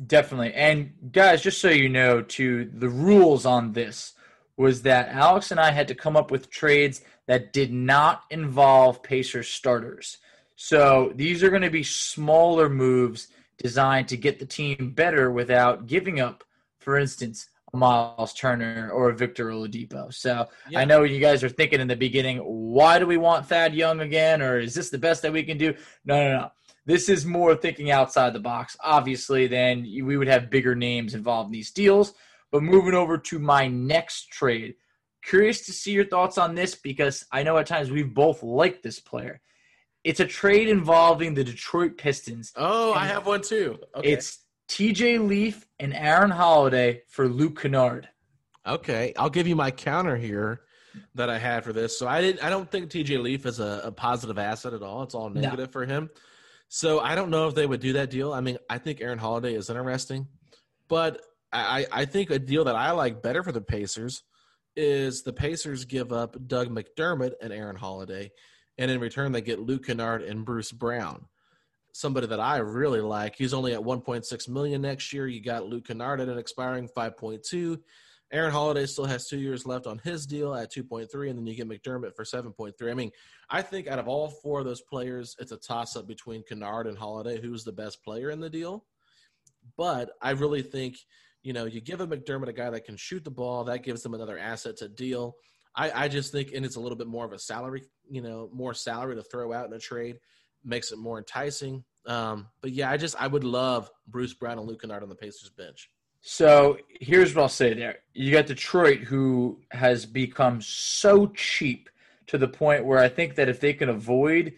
Definitely. 0.08 0.54
And 0.54 0.94
guys, 1.12 1.42
just 1.42 1.60
so 1.60 1.70
you 1.70 1.90
know, 1.90 2.22
to 2.22 2.66
the 2.74 2.90
rules 2.90 3.46
on 3.46 3.74
this 3.74 4.14
was 4.58 4.84
that 4.84 5.10
Alex 5.10 5.52
and 5.52 5.60
I 5.60 5.72
had 5.72 5.88
to 5.90 5.96
come 5.96 6.16
up 6.16 6.32
with 6.32 6.50
trades 6.50 7.02
that 7.28 7.54
did 7.54 7.72
not 7.72 8.24
involve 8.30 9.04
Pacers 9.04 9.48
starters. 9.50 10.18
So 10.56 11.12
these 11.16 11.44
are 11.44 11.50
going 11.50 11.62
to 11.62 11.70
be 11.70 11.84
smaller 11.84 12.70
moves 12.70 13.28
designed 13.58 14.08
to 14.10 14.18
get 14.18 14.40
the 14.40 14.46
team 14.46 14.94
better 14.96 15.32
without 15.32 15.88
giving 15.88 16.20
up, 16.20 16.44
for 16.80 16.98
instance, 16.98 17.50
Miles 17.74 18.34
Turner 18.34 18.90
or 18.92 19.10
a 19.10 19.16
Victor 19.16 19.48
Oladipo. 19.48 20.14
So 20.14 20.48
Yeah. 20.70 20.80
I 20.80 20.86
know 20.86 21.04
you 21.04 21.20
guys 21.20 21.44
are 21.44 21.50
thinking 21.50 21.80
in 21.80 21.88
the 21.88 21.96
beginning, 21.96 22.38
why 22.40 23.00
do 23.00 23.08
we 23.08 23.18
want 23.18 23.48
Thad 23.48 23.74
Young 23.74 24.02
again? 24.02 24.42
Or 24.42 24.60
is 24.60 24.74
this 24.74 24.90
the 24.90 24.98
best 24.98 25.22
that 25.22 25.32
we 25.32 25.44
can 25.44 25.58
do? 25.58 25.74
No, 26.06 26.22
no, 26.22 26.38
no. 26.38 26.52
This 26.86 27.10
is 27.10 27.26
more 27.26 27.56
thinking 27.56 27.92
outside 27.92 28.34
the 28.34 28.40
box. 28.40 28.76
Obviously, 28.82 29.48
then 29.48 29.84
we 29.84 30.18
would 30.18 30.28
have 30.28 30.50
bigger 30.50 30.76
names 30.76 31.14
involved 31.14 31.48
in 31.48 31.54
these 31.54 31.72
deals. 31.72 32.14
But 32.52 32.64
moving 32.64 32.94
over 32.94 33.18
to 33.18 33.40
my 33.40 33.68
next 33.68 34.30
trade, 34.32 34.76
curious 35.24 35.66
to 35.68 35.72
see 35.72 35.92
your 35.92 36.06
thoughts 36.06 36.38
on 36.38 36.56
this 36.56 36.76
because 36.76 37.26
I 37.32 37.44
know 37.44 37.58
at 37.58 37.68
times 37.68 37.92
we've 37.92 38.14
both 38.14 38.44
liked 38.44 38.84
this 38.84 39.00
player. 39.00 39.40
It's 40.04 40.20
a 40.20 40.26
trade 40.26 40.68
involving 40.68 41.36
the 41.36 41.44
Detroit 41.44 41.98
Pistons. 41.98 42.52
Oh, 42.56 42.94
I 42.94 43.06
have 43.06 43.28
one 43.28 43.42
too. 43.42 43.78
Okay. 43.96 44.14
It's 44.14 44.40
TJ 44.72 45.28
Leaf 45.28 45.68
and 45.82 45.94
Aaron 45.94 46.32
Holiday 46.32 47.02
for 47.10 47.28
Luke 47.28 47.62
Kennard. 47.62 48.08
Okay, 48.66 49.12
I'll 49.18 49.30
give 49.30 49.46
you 49.46 49.56
my 49.56 49.70
counter 49.70 50.16
here 50.16 50.62
that 51.16 51.30
I 51.30 51.38
had 51.38 51.66
for 51.66 51.74
this. 51.74 52.00
So 52.00 52.08
I 52.08 52.22
didn't. 52.22 52.42
I 52.42 52.50
don't 52.50 52.72
think 52.72 52.90
TJ 52.90 53.22
Leaf 53.22 53.46
is 53.46 53.60
a, 53.60 53.82
a 53.84 53.92
positive 53.92 54.38
asset 54.38 54.74
at 54.74 54.82
all. 54.82 55.04
It's 55.04 55.14
all 55.14 55.30
negative 55.30 55.74
for 55.74 55.86
him. 55.86 56.10
So 56.70 57.02
I 57.02 57.16
don't 57.16 57.30
know 57.30 57.50
if 57.50 57.54
they 57.54 57.66
would 57.66 57.82
do 57.82 57.94
that 57.94 58.12
deal. 58.12 58.32
I 58.32 58.40
mean, 58.40 58.58
I 58.70 58.78
think 58.78 59.02
Aaron 59.02 59.20
Holiday 59.20 59.56
is 59.56 59.70
interesting, 59.70 60.28
but 60.88 61.22
I, 61.52 61.86
I 61.92 62.06
think 62.06 62.30
a 62.30 62.40
deal 62.40 62.64
that 62.64 62.78
I 62.78 62.92
like 62.92 63.22
better 63.22 63.44
for 63.44 63.52
the 63.52 63.60
Pacers 63.60 64.24
is 64.78 65.24
the 65.24 65.34
Pacers 65.34 65.84
give 65.84 66.14
up 66.14 66.38
Doug 66.48 66.70
McDermott 66.70 67.34
and 67.42 67.52
Aaron 67.52 67.76
Holiday, 67.76 68.32
and 68.78 68.90
in 68.90 69.02
return 69.02 69.34
they 69.34 69.42
get 69.42 69.60
Luke 69.60 69.86
Kennard 69.86 70.22
and 70.22 70.46
Bruce 70.46 70.72
Brown. 70.72 71.26
Somebody 71.94 72.28
that 72.28 72.40
I 72.40 72.58
really 72.58 73.02
like. 73.02 73.36
He's 73.36 73.54
only 73.54 73.74
at 73.74 73.82
1.6 73.82 74.50
million 74.50 74.82
next 74.82 75.12
year. 75.12 75.28
You 75.28 75.42
got 75.42 75.66
Luke 75.66 75.88
Kennard 75.88 76.22
at 76.22 76.30
an 76.30 76.38
expiring 76.38 76.88
5.2. 76.88 77.80
Aaron 78.32 78.52
Holiday 78.52 78.86
still 78.86 79.06
has 79.06 79.28
two 79.28 79.40
years 79.40 79.66
left 79.66 79.88
on 79.88 80.00
his 80.00 80.26
deal 80.26 80.56
at 80.56 80.72
2.3, 80.72 81.30
and 81.30 81.38
then 81.38 81.46
you 81.46 81.56
get 81.56 81.68
McDermott 81.68 82.16
for 82.16 82.24
7.3. 82.24 82.90
I 82.90 82.94
mean, 82.94 83.12
I 83.50 83.62
think 83.62 83.88
out 83.88 84.00
of 84.00 84.08
all 84.08 84.30
four 84.30 84.60
of 84.60 84.66
those 84.66 84.82
players, 84.82 85.36
it's 85.40 85.52
a 85.52 85.58
toss 85.58 85.98
up 85.98 86.08
between 86.08 86.44
Kennard 86.48 86.88
and 86.88 86.98
Holiday, 86.98 87.42
who's 87.42 87.66
the 87.66 87.74
best 87.74 88.02
player 88.04 88.30
in 88.30 88.40
the 88.40 88.50
deal. 88.50 88.86
But 89.78 90.12
I 90.22 90.32
really 90.32 90.62
think, 90.62 90.98
you 91.44 91.52
know, 91.52 91.66
you 91.66 91.82
give 91.82 92.00
a 92.00 92.08
McDermott 92.08 92.48
a 92.48 92.54
guy 92.54 92.70
that 92.70 92.86
can 92.86 92.96
shoot 92.96 93.26
the 93.26 93.32
ball, 93.32 93.66
that 93.66 93.84
gives 93.84 94.02
them 94.02 94.14
another 94.14 94.38
asset 94.38 94.78
to 94.78 94.88
deal. 94.88 95.36
I, 95.76 96.06
I 96.06 96.08
just 96.08 96.32
think, 96.32 96.52
and 96.54 96.66
it's 96.66 96.78
a 96.78 96.82
little 96.82 96.98
bit 96.98 97.08
more 97.08 97.26
of 97.26 97.34
a 97.34 97.40
salary, 97.40 97.84
you 98.10 98.22
know, 98.22 98.50
more 98.54 98.74
salary 98.74 99.16
to 99.16 99.24
throw 99.24 99.52
out 99.52 99.68
in 99.68 99.74
a 99.74 99.80
trade, 99.80 100.20
makes 100.64 100.92
it 100.92 100.98
more 100.98 101.18
enticing. 101.18 101.84
Um, 102.06 102.48
but 102.62 102.72
yeah, 102.72 102.90
I 102.90 102.98
just 102.98 103.16
I 103.22 103.28
would 103.28 103.44
love 103.44 103.90
Bruce 104.08 104.34
Brown 104.34 104.58
and 104.58 104.68
Luke 104.68 104.82
Kennard 104.82 105.04
on 105.04 105.10
the 105.10 105.16
Pacers 105.16 105.50
bench. 105.50 105.90
So 106.22 106.78
here's 107.00 107.34
what 107.36 107.42
I'll 107.44 107.50
say 107.50 107.74
there. 107.74 108.00
You 108.14 108.32
got 108.32 108.46
Detroit, 108.46 109.00
who 109.00 109.60
has 109.72 110.06
become 110.06 110.62
so 110.62 111.28
cheap 111.28 111.90
to 112.28 112.38
the 112.38 112.48
point 112.48 112.86
where 112.86 113.00
I 113.00 113.10
think 113.10 113.36
that 113.36 113.50
if 113.50 113.60
they 113.60 113.74
can 113.74 113.90
avoid 113.90 114.54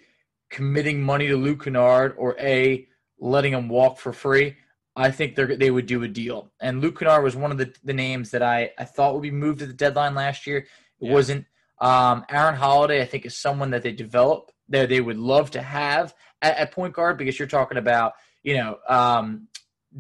committing 0.50 1.02
money 1.02 1.28
to 1.28 1.38
Luke 1.38 1.64
Kennard 1.64 2.16
or 2.18 2.36
A, 2.40 2.88
letting 3.20 3.54
him 3.54 3.70
walk 3.70 3.98
for 3.98 4.14
free, 4.14 4.58
I 4.96 5.10
think 5.12 5.36
they 5.36 5.56
they 5.56 5.72
would 5.72 5.86
do 5.86 6.04
a 6.04 6.08
deal. 6.08 6.52
And 6.62 6.82
Luke 6.82 7.00
Kennard 7.00 7.24
was 7.24 7.36
one 7.36 7.52
of 7.52 7.58
the, 7.58 7.74
the 7.84 7.94
names 7.94 8.32
that 8.32 8.44
I, 8.44 8.72
I 8.78 8.86
thought 8.86 9.14
would 9.14 9.24
be 9.24 9.32
moved 9.32 9.62
at 9.62 9.68
the 9.70 9.74
deadline 9.74 10.16
last 10.16 10.46
year. 10.46 10.60
It 10.60 10.68
Yeah. 11.00 11.14
wasn't. 11.14 11.46
Um, 11.82 12.24
Aaron 12.30 12.56
Holiday, 12.56 13.02
I 13.02 13.06
think, 13.06 13.26
is 13.26 13.36
someone 13.36 13.72
that 13.72 13.82
they 13.84 13.92
develop 13.92 14.52
that 14.70 14.90
they 14.90 15.02
would 15.02 15.18
love 15.18 15.52
to 15.52 15.62
have 15.62 16.14
at, 16.42 16.58
at 16.58 16.72
point 16.72 16.94
guard 16.94 17.18
because 17.18 17.38
you're 17.38 17.48
talking 17.48 17.78
about, 17.78 18.14
you 18.44 18.56
know, 18.58 18.78
um, 18.88 19.48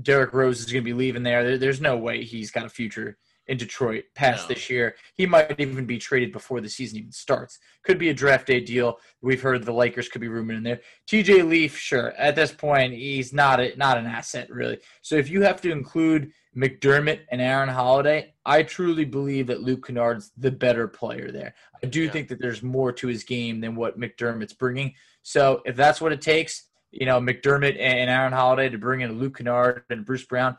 Derrick 0.01 0.33
Rose 0.33 0.59
is 0.59 0.71
going 0.71 0.83
to 0.83 0.89
be 0.89 0.93
leaving 0.93 1.23
there. 1.23 1.43
there. 1.43 1.57
There's 1.57 1.81
no 1.81 1.97
way 1.97 2.23
he's 2.23 2.51
got 2.51 2.65
a 2.65 2.69
future 2.69 3.17
in 3.47 3.57
Detroit 3.57 4.05
past 4.15 4.47
No. 4.49 4.55
this 4.55 4.69
year. 4.69 4.95
He 5.15 5.25
might 5.25 5.59
even 5.59 5.85
be 5.85 5.97
traded 5.97 6.31
before 6.31 6.61
the 6.61 6.69
season 6.69 6.99
even 6.99 7.11
starts. 7.11 7.59
Could 7.83 7.99
be 7.99 8.09
a 8.09 8.13
draft 8.13 8.47
day 8.47 8.61
deal. 8.61 8.97
We've 9.21 9.41
heard 9.41 9.63
the 9.63 9.73
Lakers 9.73 10.07
could 10.07 10.21
be 10.21 10.29
rumored 10.29 10.55
in 10.55 10.63
there. 10.63 10.79
TJ 11.09 11.47
Leaf, 11.47 11.77
sure. 11.77 12.13
At 12.17 12.35
this 12.35 12.51
point, 12.53 12.93
he's 12.93 13.33
not 13.33 13.59
a, 13.59 13.75
not 13.75 13.97
an 13.97 14.05
asset 14.05 14.49
really. 14.49 14.79
So 15.01 15.15
if 15.15 15.29
you 15.29 15.41
have 15.41 15.61
to 15.61 15.71
include 15.71 16.31
McDermott 16.55 17.21
and 17.31 17.41
Aaron 17.41 17.69
Holiday, 17.69 18.33
I 18.45 18.63
truly 18.63 19.05
believe 19.05 19.47
that 19.47 19.61
Luke 19.61 19.87
Kennard's 19.87 20.31
the 20.37 20.51
better 20.51 20.87
player 20.87 21.31
there. 21.31 21.55
I 21.83 21.87
do 21.87 22.03
Yeah. 22.03 22.11
think 22.11 22.27
that 22.29 22.39
there's 22.39 22.61
more 22.61 22.91
to 22.93 23.07
his 23.07 23.23
game 23.23 23.59
than 23.61 23.75
what 23.75 23.99
McDermott's 23.99 24.53
bringing. 24.53 24.93
So 25.23 25.61
if 25.65 25.75
that's 25.75 25.99
what 25.99 26.11
it 26.11 26.21
takes, 26.21 26.69
you 26.91 27.05
know, 27.05 27.19
McDermott 27.19 27.77
and 27.79 28.09
Aaron 28.09 28.33
Holiday 28.33 28.69
to 28.69 28.77
bring 28.77 29.01
in 29.01 29.19
Luke 29.19 29.37
Kennard 29.37 29.83
and 29.89 30.05
Bruce 30.05 30.25
Brown, 30.25 30.57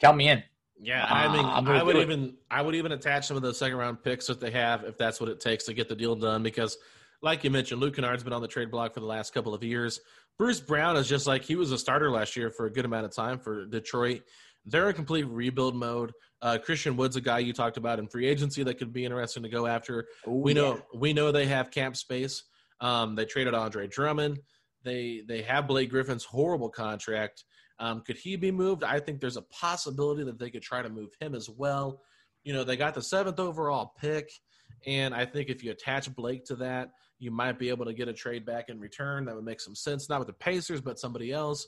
count 0.00 0.16
me 0.16 0.28
in. 0.28 0.42
Yeah, 0.80 1.06
I 1.08 1.28
mean, 1.28 1.42
gonna 1.42 1.78
I 1.78 1.82
would 1.82 1.96
even 1.96 2.36
I 2.50 2.60
would 2.60 2.74
even 2.74 2.92
attach 2.92 3.26
some 3.26 3.36
of 3.36 3.42
those 3.42 3.56
second 3.58 3.78
round 3.78 4.02
picks 4.02 4.26
that 4.26 4.40
they 4.40 4.50
have 4.50 4.84
if 4.84 4.98
that's 4.98 5.20
what 5.20 5.30
it 5.30 5.40
takes 5.40 5.64
to 5.64 5.74
get 5.74 5.88
the 5.88 5.96
deal 5.96 6.14
done. 6.14 6.42
Because, 6.42 6.76
like 7.22 7.44
you 7.44 7.50
mentioned, 7.50 7.80
Luke 7.80 7.94
Kennard's 7.96 8.22
been 8.22 8.34
on 8.34 8.42
the 8.42 8.48
trade 8.48 8.70
block 8.70 8.92
for 8.92 9.00
the 9.00 9.06
last 9.06 9.32
couple 9.32 9.54
of 9.54 9.64
years. 9.64 10.00
Bruce 10.36 10.60
Brown 10.60 10.96
is 10.96 11.08
just 11.08 11.26
like 11.26 11.42
he 11.42 11.56
was 11.56 11.72
a 11.72 11.78
starter 11.78 12.10
last 12.10 12.36
year 12.36 12.50
for 12.50 12.66
a 12.66 12.70
good 12.70 12.84
amount 12.84 13.06
of 13.06 13.14
time 13.14 13.38
for 13.38 13.64
Detroit. 13.64 14.22
They're 14.66 14.88
a 14.88 14.94
complete 14.94 15.26
rebuild 15.28 15.76
mode. 15.76 16.12
Uh, 16.42 16.58
Christian 16.62 16.96
Wood's 16.96 17.16
a 17.16 17.20
guy 17.20 17.38
you 17.38 17.52
talked 17.52 17.76
about 17.76 17.98
in 17.98 18.08
free 18.08 18.26
agency 18.26 18.62
that 18.64 18.74
could 18.74 18.92
be 18.92 19.04
interesting 19.04 19.42
to 19.44 19.48
go 19.48 19.66
after. 19.66 20.06
we 20.26 20.52
know 20.52 20.80
we 20.94 21.12
know 21.12 21.32
they 21.32 21.46
have 21.46 21.70
camp 21.70 21.96
space. 21.96 22.44
Um, 22.80 23.14
they 23.14 23.24
traded 23.24 23.54
Andre 23.54 23.86
Drummond. 23.86 24.40
They 24.84 25.22
they 25.26 25.42
have 25.42 25.66
Blake 25.66 25.90
Griffin's 25.90 26.24
horrible 26.24 26.68
contract. 26.68 27.44
Um, 27.78 28.02
could 28.02 28.16
he 28.16 28.36
be 28.36 28.50
moved? 28.50 28.84
I 28.84 29.00
think 29.00 29.20
there's 29.20 29.36
a 29.36 29.42
possibility 29.42 30.24
that 30.24 30.38
they 30.38 30.50
could 30.50 30.62
try 30.62 30.82
to 30.82 30.88
move 30.88 31.10
him 31.20 31.34
as 31.34 31.48
well. 31.48 32.00
You 32.44 32.52
know, 32.52 32.64
they 32.64 32.76
got 32.76 32.94
the 32.94 33.02
seventh 33.02 33.38
overall 33.40 33.92
pick, 34.00 34.30
and 34.86 35.14
I 35.14 35.26
think 35.26 35.48
if 35.48 35.62
you 35.62 35.72
attach 35.72 36.14
Blake 36.14 36.44
to 36.46 36.56
that, 36.56 36.90
you 37.18 37.30
might 37.30 37.58
be 37.58 37.68
able 37.68 37.84
to 37.84 37.92
get 37.92 38.08
a 38.08 38.12
trade 38.12 38.46
back 38.46 38.68
in 38.68 38.78
return. 38.78 39.24
That 39.24 39.34
would 39.34 39.44
make 39.44 39.60
some 39.60 39.74
sense, 39.74 40.08
not 40.08 40.20
with 40.20 40.28
the 40.28 40.34
Pacers, 40.34 40.80
but 40.80 40.98
somebody 40.98 41.32
else. 41.32 41.66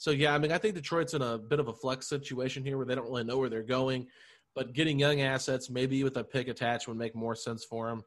So 0.00 0.12
yeah, 0.12 0.34
I 0.34 0.38
mean, 0.38 0.50
I 0.50 0.56
think 0.56 0.74
Detroit's 0.74 1.12
in 1.12 1.20
a 1.20 1.36
bit 1.36 1.60
of 1.60 1.68
a 1.68 1.74
flux 1.74 2.08
situation 2.08 2.64
here 2.64 2.78
where 2.78 2.86
they 2.86 2.94
don't 2.94 3.04
really 3.04 3.22
know 3.22 3.36
where 3.36 3.50
they're 3.50 3.62
going, 3.62 4.06
but 4.54 4.72
getting 4.72 4.98
young 4.98 5.20
assets, 5.20 5.68
maybe 5.68 6.02
with 6.02 6.16
a 6.16 6.24
pick 6.24 6.48
attached, 6.48 6.88
would 6.88 6.96
make 6.96 7.14
more 7.14 7.34
sense 7.34 7.66
for 7.66 7.86
them. 7.86 8.02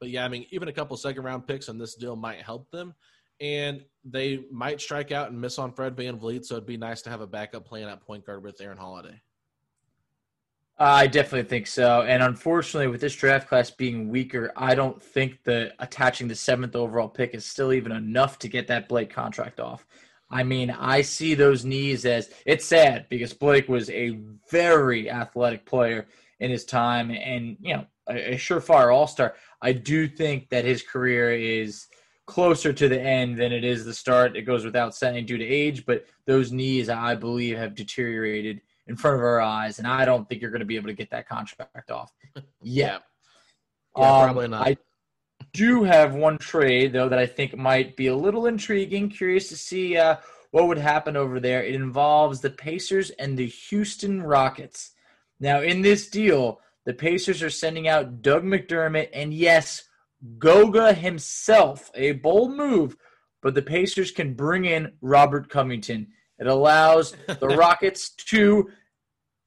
But 0.00 0.10
yeah, 0.10 0.22
I 0.22 0.28
mean, 0.28 0.44
even 0.50 0.68
a 0.68 0.72
couple 0.72 0.98
second 0.98 1.22
round 1.22 1.46
picks 1.46 1.70
on 1.70 1.78
this 1.78 1.94
deal 1.94 2.14
might 2.14 2.42
help 2.42 2.70
them. 2.70 2.94
And 3.40 3.82
they 4.04 4.44
might 4.52 4.82
strike 4.82 5.12
out 5.12 5.30
and 5.30 5.40
miss 5.40 5.58
on 5.58 5.72
Fred 5.72 5.96
VanVleet, 5.96 6.44
so 6.44 6.56
it'd 6.56 6.66
be 6.66 6.76
nice 6.76 7.00
to 7.02 7.10
have 7.10 7.22
a 7.22 7.26
backup 7.26 7.64
plan 7.64 7.88
at 7.88 8.02
point 8.02 8.26
guard 8.26 8.44
with 8.44 8.60
Aaron 8.60 8.76
Holiday. 8.76 9.18
I 10.76 11.06
definitely 11.06 11.48
think 11.48 11.66
so. 11.66 12.02
And 12.02 12.22
unfortunately, 12.22 12.88
with 12.88 13.00
this 13.00 13.16
draft 13.16 13.48
class 13.48 13.70
being 13.70 14.10
weaker, 14.10 14.52
I 14.56 14.74
don't 14.74 15.02
think 15.02 15.42
that 15.44 15.72
attaching 15.78 16.28
the 16.28 16.34
seventh 16.34 16.76
overall 16.76 17.08
pick 17.08 17.32
is 17.34 17.46
still 17.46 17.72
even 17.72 17.92
enough 17.92 18.38
to 18.40 18.48
get 18.48 18.66
that 18.68 18.90
Blake 18.90 19.08
contract 19.08 19.58
off. 19.58 19.86
I 20.30 20.42
mean, 20.44 20.70
I 20.70 21.02
see 21.02 21.34
those 21.34 21.64
knees 21.64 22.06
as 22.06 22.30
it's 22.46 22.64
sad 22.64 23.06
because 23.08 23.32
Blake 23.32 23.68
was 23.68 23.90
a 23.90 24.18
very 24.50 25.10
athletic 25.10 25.66
player 25.66 26.06
in 26.38 26.50
his 26.50 26.64
time 26.64 27.10
and, 27.10 27.56
you 27.60 27.74
know, 27.74 27.86
a, 28.08 28.34
a 28.34 28.36
surefire 28.36 28.94
all 28.94 29.06
star. 29.06 29.34
I 29.60 29.72
do 29.72 30.06
think 30.06 30.48
that 30.50 30.64
his 30.64 30.82
career 30.82 31.32
is 31.32 31.86
closer 32.26 32.72
to 32.72 32.88
the 32.88 33.00
end 33.00 33.38
than 33.38 33.52
it 33.52 33.64
is 33.64 33.84
the 33.84 33.92
start. 33.92 34.36
It 34.36 34.42
goes 34.42 34.64
without 34.64 34.94
saying 34.94 35.26
due 35.26 35.36
to 35.36 35.44
age, 35.44 35.84
but 35.84 36.04
those 36.26 36.52
knees, 36.52 36.88
I 36.88 37.16
believe, 37.16 37.58
have 37.58 37.74
deteriorated 37.74 38.60
in 38.86 38.96
front 38.96 39.16
of 39.16 39.22
our 39.22 39.40
eyes, 39.40 39.78
and 39.78 39.86
I 39.86 40.04
don't 40.04 40.28
think 40.28 40.40
you're 40.40 40.50
going 40.50 40.60
to 40.60 40.66
be 40.66 40.76
able 40.76 40.88
to 40.88 40.94
get 40.94 41.10
that 41.10 41.28
contract 41.28 41.90
off 41.90 42.12
yet. 42.34 42.44
Yeah, 42.62 42.94
Um, 43.96 44.24
probably 44.24 44.48
not. 44.48 44.66
I 44.66 44.76
do 45.52 45.82
have 45.84 46.14
one 46.14 46.38
trade 46.38 46.92
though 46.92 47.08
that 47.08 47.18
I 47.18 47.26
think 47.26 47.56
might 47.56 47.96
be 47.96 48.08
a 48.08 48.16
little 48.16 48.46
intriguing. 48.46 49.08
Curious 49.08 49.48
to 49.48 49.56
see 49.56 49.96
uh, 49.96 50.16
what 50.50 50.66
would 50.66 50.78
happen 50.78 51.16
over 51.16 51.40
there. 51.40 51.62
It 51.62 51.74
involves 51.74 52.40
the 52.40 52.50
Pacers 52.50 53.10
and 53.10 53.36
the 53.36 53.46
Houston 53.46 54.22
Rockets. 54.22 54.92
Now, 55.38 55.60
in 55.62 55.80
this 55.80 56.08
deal, 56.08 56.60
the 56.84 56.94
Pacers 56.94 57.42
are 57.42 57.50
sending 57.50 57.88
out 57.88 58.22
Doug 58.22 58.44
McDermott 58.44 59.08
and 59.12 59.32
yes, 59.32 59.84
Goga 60.38 60.92
himself. 60.92 61.90
A 61.94 62.12
bold 62.12 62.52
move, 62.56 62.96
but 63.42 63.54
the 63.54 63.62
Pacers 63.62 64.10
can 64.10 64.34
bring 64.34 64.64
in 64.64 64.92
Robert 65.00 65.48
Covington. 65.48 66.08
It 66.38 66.46
allows 66.46 67.14
the 67.26 67.48
Rockets 67.56 68.10
to 68.10 68.70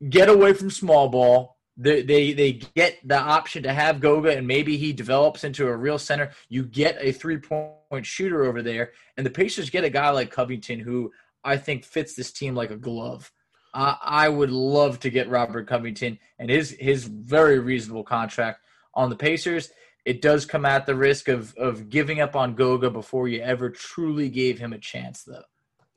get 0.10 0.30
away 0.30 0.54
from 0.54 0.70
small 0.70 1.10
ball. 1.10 1.53
They, 1.76 2.04
they 2.04 2.34
they 2.34 2.52
get 2.54 3.00
the 3.04 3.18
option 3.18 3.64
to 3.64 3.74
have 3.74 4.00
Goga, 4.00 4.38
and 4.38 4.46
maybe 4.46 4.78
he 4.78 4.94
develops 4.94 5.44
into 5.44 5.68
a 5.68 5.76
real 5.76 5.98
center. 5.98 6.32
You 6.48 6.64
get 6.64 6.98
a 7.00 7.12
three 7.12 7.38
point 7.40 8.06
shooter 8.06 8.46
over 8.46 8.62
there, 8.62 8.92
and 9.18 9.26
the 9.26 9.32
Pacers 9.32 9.72
get 9.72 9.84
a 9.84 9.90
guy 9.90 10.12
like 10.12 10.30
Covington, 10.30 10.80
who 10.80 11.12
I 11.44 11.58
think 11.58 11.84
fits 11.84 12.14
this 12.14 12.32
team 12.32 12.56
like 12.56 12.70
a 12.70 12.78
glove. 12.78 13.32
I 13.74 14.30
would 14.30 14.52
love 14.52 15.00
to 15.00 15.10
get 15.10 15.30
Robert 15.30 15.68
Covington 15.68 16.20
and 16.38 16.50
his 16.50 16.76
his 16.80 17.06
very 17.06 17.58
reasonable 17.58 18.04
contract 18.04 18.60
on 18.94 19.10
the 19.10 19.16
Pacers. 19.16 19.72
It 20.06 20.22
does 20.22 20.46
come 20.46 20.66
at 20.66 20.86
the 20.86 20.96
risk 20.96 21.28
of 21.28 21.56
of 21.56 21.90
giving 21.90 22.22
up 22.22 22.36
on 22.36 22.54
Goga 22.54 22.92
before 22.92 23.28
you 23.28 23.42
ever 23.42 23.72
truly 23.72 24.30
gave 24.30 24.60
him 24.60 24.74
a 24.74 24.78
chance, 24.78 25.24
though. 25.24 25.44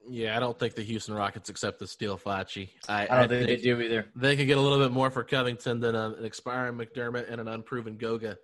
Yeah, 0.08 0.36
I 0.36 0.40
don't 0.40 0.58
think 0.58 0.74
the 0.74 0.82
Houston 0.82 1.14
Rockets 1.14 1.48
accept 1.48 1.78
the 1.78 1.92
deal, 1.98 2.16
Facci. 2.16 2.70
I, 2.88 3.06
I 3.10 3.18
don't 3.18 3.28
think 3.28 3.46
they 3.46 3.56
do 3.56 3.80
either. 3.80 4.06
they 4.14 4.36
could 4.36 4.46
get 4.46 4.58
a 4.58 4.60
little 4.60 4.78
bit 4.78 4.92
more 4.92 5.10
for 5.10 5.24
Covington 5.24 5.80
than 5.80 5.94
a, 5.94 6.10
an 6.10 6.24
expiring 6.24 6.76
McDermott 6.76 7.30
and 7.30 7.40
an 7.40 7.48
unproven 7.48 7.96
Goga. 7.96 8.36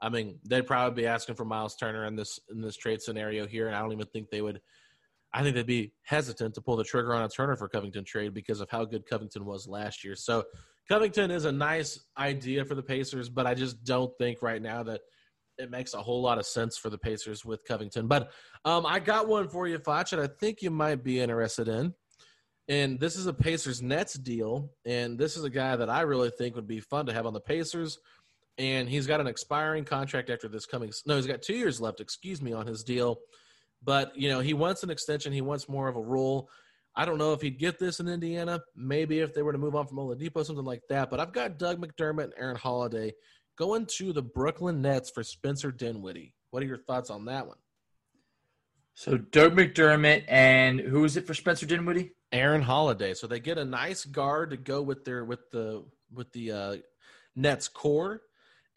I 0.00 0.08
mean, 0.08 0.38
they'd 0.48 0.66
probably 0.66 1.02
be 1.02 1.06
asking 1.06 1.34
for 1.34 1.44
Miles 1.44 1.76
Turner 1.76 2.06
in 2.06 2.16
this 2.16 2.38
in 2.50 2.60
this 2.60 2.76
trade 2.76 3.02
scenario 3.02 3.46
here, 3.46 3.66
and 3.66 3.76
I 3.76 3.80
don't 3.80 3.92
even 3.92 4.06
think 4.06 4.30
they 4.30 4.40
would. 4.40 4.60
I 5.32 5.42
think 5.42 5.54
they'd 5.54 5.66
be 5.66 5.92
hesitant 6.02 6.54
to 6.54 6.60
pull 6.60 6.76
the 6.76 6.84
trigger 6.84 7.14
on 7.14 7.22
a 7.22 7.28
Turner 7.28 7.56
for 7.56 7.68
Covington 7.68 8.04
trade 8.04 8.34
because 8.34 8.60
of 8.60 8.70
how 8.70 8.84
good 8.84 9.06
Covington 9.08 9.44
was 9.44 9.68
last 9.68 10.02
year. 10.02 10.16
So 10.16 10.44
Covington 10.88 11.30
is 11.30 11.44
a 11.44 11.52
nice 11.52 12.00
idea 12.18 12.64
for 12.64 12.74
the 12.74 12.82
Pacers, 12.82 13.28
but 13.28 13.46
I 13.46 13.54
just 13.54 13.84
don't 13.84 14.12
think 14.18 14.42
right 14.42 14.60
now 14.60 14.82
that 14.84 15.02
it 15.60 15.70
makes 15.70 15.94
a 15.94 16.02
whole 16.02 16.22
lot 16.22 16.38
of 16.38 16.46
sense 16.46 16.76
for 16.76 16.90
the 16.90 16.98
Pacers 16.98 17.44
with 17.44 17.64
Covington. 17.64 18.06
But 18.06 18.30
um, 18.64 18.86
I 18.86 18.98
got 18.98 19.28
one 19.28 19.48
for 19.48 19.68
you, 19.68 19.78
Foch, 19.78 20.10
that 20.10 20.20
I 20.20 20.26
think 20.26 20.62
you 20.62 20.70
might 20.70 21.04
be 21.04 21.20
interested 21.20 21.68
in. 21.68 21.94
And 22.68 23.00
this 23.00 23.16
is 23.16 23.26
a 23.26 23.32
Pacers 23.32 23.82
Nets 23.82 24.14
deal. 24.14 24.70
And 24.84 25.18
this 25.18 25.36
is 25.36 25.44
a 25.44 25.50
guy 25.50 25.76
that 25.76 25.90
I 25.90 26.02
really 26.02 26.30
think 26.30 26.54
would 26.54 26.68
be 26.68 26.80
fun 26.80 27.06
to 27.06 27.12
have 27.12 27.26
on 27.26 27.34
the 27.34 27.40
Pacers. 27.40 27.98
And 28.58 28.88
he's 28.88 29.06
got 29.06 29.20
an 29.20 29.26
expiring 29.26 29.84
contract 29.84 30.30
after 30.30 30.48
this 30.48 30.66
coming. 30.66 30.92
No, 31.06 31.16
he's 31.16 31.26
got 31.26 31.42
two 31.42 31.54
years 31.54 31.80
left, 31.80 32.00
excuse 32.00 32.40
me, 32.40 32.52
on 32.52 32.66
his 32.66 32.84
deal. 32.84 33.18
But, 33.82 34.16
you 34.16 34.28
know, 34.28 34.40
he 34.40 34.54
wants 34.54 34.82
an 34.82 34.90
extension. 34.90 35.32
He 35.32 35.40
wants 35.40 35.68
more 35.68 35.88
of 35.88 35.96
a 35.96 36.00
role. 36.00 36.48
I 36.94 37.04
don't 37.04 37.18
know 37.18 37.32
if 37.32 37.40
he'd 37.40 37.58
get 37.58 37.78
this 37.78 38.00
in 38.00 38.08
Indiana. 38.08 38.60
Maybe 38.76 39.20
if 39.20 39.32
they 39.32 39.42
were 39.42 39.52
to 39.52 39.58
move 39.58 39.74
on 39.74 39.86
from 39.86 39.98
Oladipo, 39.98 40.44
something 40.44 40.64
like 40.64 40.82
that. 40.90 41.08
But 41.08 41.20
I've 41.20 41.32
got 41.32 41.58
Doug 41.58 41.80
McDermott 41.80 42.24
and 42.24 42.34
Aaron 42.36 42.56
Holiday 42.56 43.14
going 43.60 43.84
to 43.84 44.10
the 44.14 44.22
Brooklyn 44.22 44.80
Nets 44.80 45.10
for 45.10 45.22
Spencer 45.22 45.70
Dinwiddie. 45.70 46.34
What 46.50 46.62
are 46.62 46.66
your 46.66 46.78
thoughts 46.78 47.10
on 47.10 47.26
that 47.26 47.46
one? 47.46 47.58
So 48.94 49.18
Doug 49.18 49.54
McDermott 49.54 50.24
and 50.28 50.80
who 50.80 51.04
is 51.04 51.18
it 51.18 51.26
for 51.26 51.34
Spencer 51.34 51.66
Dinwiddie? 51.66 52.12
Aaron 52.32 52.62
Holiday. 52.62 53.12
So 53.12 53.26
they 53.26 53.38
get 53.38 53.58
a 53.58 53.64
nice 53.64 54.06
guard 54.06 54.48
to 54.50 54.56
go 54.56 54.80
with 54.80 55.04
their 55.04 55.26
with 55.26 55.50
the 55.50 55.84
with 56.10 56.32
the 56.32 56.52
uh, 56.52 56.76
Nets 57.36 57.68
core, 57.68 58.22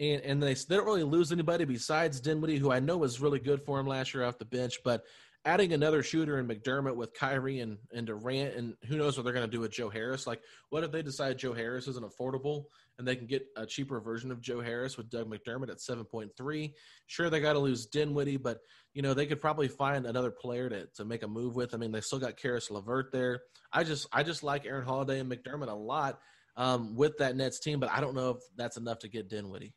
and 0.01 0.21
and 0.21 0.43
they, 0.43 0.53
they 0.53 0.75
don't 0.75 0.85
really 0.85 1.03
lose 1.03 1.31
anybody 1.31 1.63
besides 1.63 2.19
Dinwiddie, 2.19 2.57
who 2.57 2.69
I 2.69 2.81
know 2.81 2.97
was 2.97 3.21
really 3.21 3.39
good 3.39 3.63
for 3.63 3.79
him 3.79 3.87
last 3.87 4.13
year 4.13 4.25
off 4.25 4.37
the 4.37 4.43
bench. 4.43 4.79
But 4.83 5.05
adding 5.45 5.73
another 5.73 6.03
shooter 6.03 6.39
in 6.39 6.47
McDermott 6.47 6.95
with 6.95 7.13
Kyrie 7.13 7.59
and, 7.59 7.77
and 7.91 8.07
Durant, 8.07 8.55
and 8.55 8.75
who 8.87 8.97
knows 8.97 9.17
what 9.17 9.23
they're 9.23 9.33
going 9.33 9.45
to 9.45 9.51
do 9.51 9.59
with 9.59 9.71
Joe 9.71 9.89
Harris. 9.89 10.25
Like, 10.25 10.41
what 10.69 10.83
if 10.83 10.91
they 10.91 11.01
decide 11.01 11.37
Joe 11.37 11.53
Harris 11.53 11.87
isn't 11.87 12.05
affordable 12.05 12.65
and 12.97 13.07
they 13.07 13.15
can 13.15 13.27
get 13.27 13.45
a 13.57 13.65
cheaper 13.65 13.99
version 13.99 14.31
of 14.31 14.41
Joe 14.41 14.61
Harris 14.61 14.97
with 14.97 15.09
Doug 15.09 15.29
McDermott 15.29 15.69
at 15.69 15.79
7.3? 15.79 16.73
Sure, 17.07 17.29
they 17.29 17.41
got 17.41 17.53
to 17.53 17.59
lose 17.59 17.87
Dinwiddie, 17.87 18.37
but, 18.37 18.59
you 18.93 19.01
know, 19.01 19.13
they 19.13 19.25
could 19.25 19.41
probably 19.41 19.67
find 19.67 20.05
another 20.05 20.31
player 20.31 20.69
to, 20.69 20.87
to 20.95 21.03
make 21.03 21.23
a 21.23 21.27
move 21.27 21.55
with. 21.55 21.73
I 21.73 21.77
mean, 21.77 21.91
they 21.91 22.01
still 22.01 22.19
got 22.19 22.37
Caris 22.37 22.71
LeVert 22.71 23.11
there. 23.11 23.41
I 23.73 23.83
just 23.83 24.07
I 24.13 24.23
just 24.23 24.43
like 24.43 24.65
Aaron 24.65 24.85
Holiday 24.85 25.19
and 25.19 25.31
McDermott 25.31 25.69
a 25.69 25.73
lot 25.73 26.19
um, 26.55 26.95
with 26.95 27.17
that 27.17 27.35
Nets 27.35 27.59
team, 27.59 27.79
but 27.79 27.89
I 27.89 27.99
don't 27.99 28.15
know 28.15 28.31
if 28.31 28.37
that's 28.55 28.77
enough 28.77 28.99
to 28.99 29.09
get 29.09 29.29
Dinwiddie. 29.29 29.73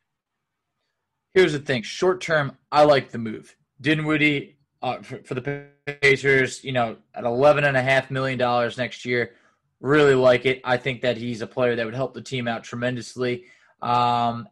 Here's 1.35 1.53
the 1.53 1.59
thing: 1.59 1.83
short 1.83 2.21
term, 2.21 2.57
I 2.71 2.85
like 2.85 3.11
the 3.11 3.19
move. 3.19 3.57
Dinwiddie 3.81 4.56
uh, 4.83 5.03
for, 5.03 5.19
for, 5.25 5.35
the 5.35 5.67
Pacers, 6.01 6.63
you 6.63 6.73
know, 6.73 6.97
at 7.15 7.25
eleven 7.25 7.65
and 7.65 7.77
a 7.77 7.83
half 7.83 8.11
million 8.11 8.39
dollars 8.39 8.77
next 8.77 9.05
year, 9.05 9.33
really 9.81 10.15
like 10.15 10.47
it. 10.47 10.61
I 10.65 10.77
think 10.77 11.03
that 11.03 11.17
he's 11.17 11.41
a 11.41 11.47
player 11.47 11.77
that 11.77 11.85
would 11.85 11.95
help 11.95 12.15
the 12.15 12.23
team 12.23 12.49
out 12.49 12.65
tremendously. 12.65 13.45
Um, 13.83 14.49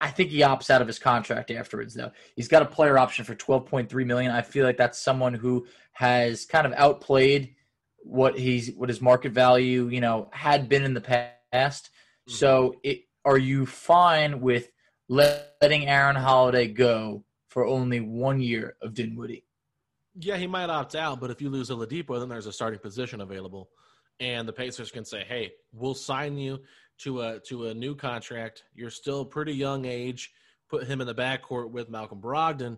I 0.00 0.10
think 0.10 0.30
he 0.30 0.40
opts 0.40 0.68
out 0.68 0.82
of 0.82 0.86
his 0.86 0.98
contract 0.98 1.50
afterwards, 1.50 1.94
though. 1.94 2.12
He's 2.34 2.48
got 2.48 2.62
a 2.62 2.66
player 2.66 2.98
option 2.98 3.24
for 3.24 3.34
twelve 3.34 3.66
point 3.66 3.88
three 3.88 4.04
million. 4.04 4.30
I 4.30 4.42
feel 4.42 4.64
like 4.64 4.76
that's 4.76 4.98
someone 4.98 5.34
who 5.34 5.66
has 5.92 6.44
kind 6.44 6.66
of 6.66 6.72
outplayed 6.74 7.54
what 7.98 8.38
he's 8.38 8.72
what 8.72 8.88
his 8.88 9.00
market 9.00 9.32
value, 9.32 9.88
you 9.88 10.00
know, 10.00 10.28
had 10.32 10.68
been 10.68 10.84
in 10.84 10.94
the 10.94 11.00
past. 11.00 11.34
Mm-hmm. 11.52 12.32
So, 12.32 12.76
it, 12.82 13.02
are 13.24 13.38
you 13.38 13.66
fine 13.66 14.40
with 14.40 14.70
letting 15.08 15.86
Aaron 15.86 16.16
Holiday 16.16 16.68
go 16.68 17.24
for 17.56 17.64
only 17.64 18.00
one 18.00 18.38
year 18.38 18.76
of 18.82 18.92
Dinwiddie. 18.92 19.42
Yeah, 20.14 20.36
he 20.36 20.46
might 20.46 20.68
opt 20.68 20.94
out, 20.94 21.20
but 21.20 21.30
if 21.30 21.40
you 21.40 21.48
lose 21.48 21.70
Oladipo, 21.70 22.20
then 22.20 22.28
there's 22.28 22.44
a 22.44 22.52
starting 22.52 22.78
position 22.78 23.22
available, 23.22 23.70
and 24.20 24.46
the 24.46 24.52
Pacers 24.52 24.90
can 24.90 25.06
say, 25.06 25.24
"Hey, 25.24 25.54
we'll 25.72 25.94
sign 25.94 26.36
you 26.36 26.58
to 26.98 27.22
a 27.22 27.40
to 27.48 27.68
a 27.68 27.74
new 27.74 27.94
contract. 27.94 28.64
You're 28.74 28.90
still 28.90 29.24
pretty 29.24 29.54
young 29.54 29.86
age. 29.86 30.34
Put 30.68 30.86
him 30.86 31.00
in 31.00 31.06
the 31.06 31.14
backcourt 31.14 31.70
with 31.70 31.88
Malcolm 31.88 32.20
Brogdon. 32.20 32.76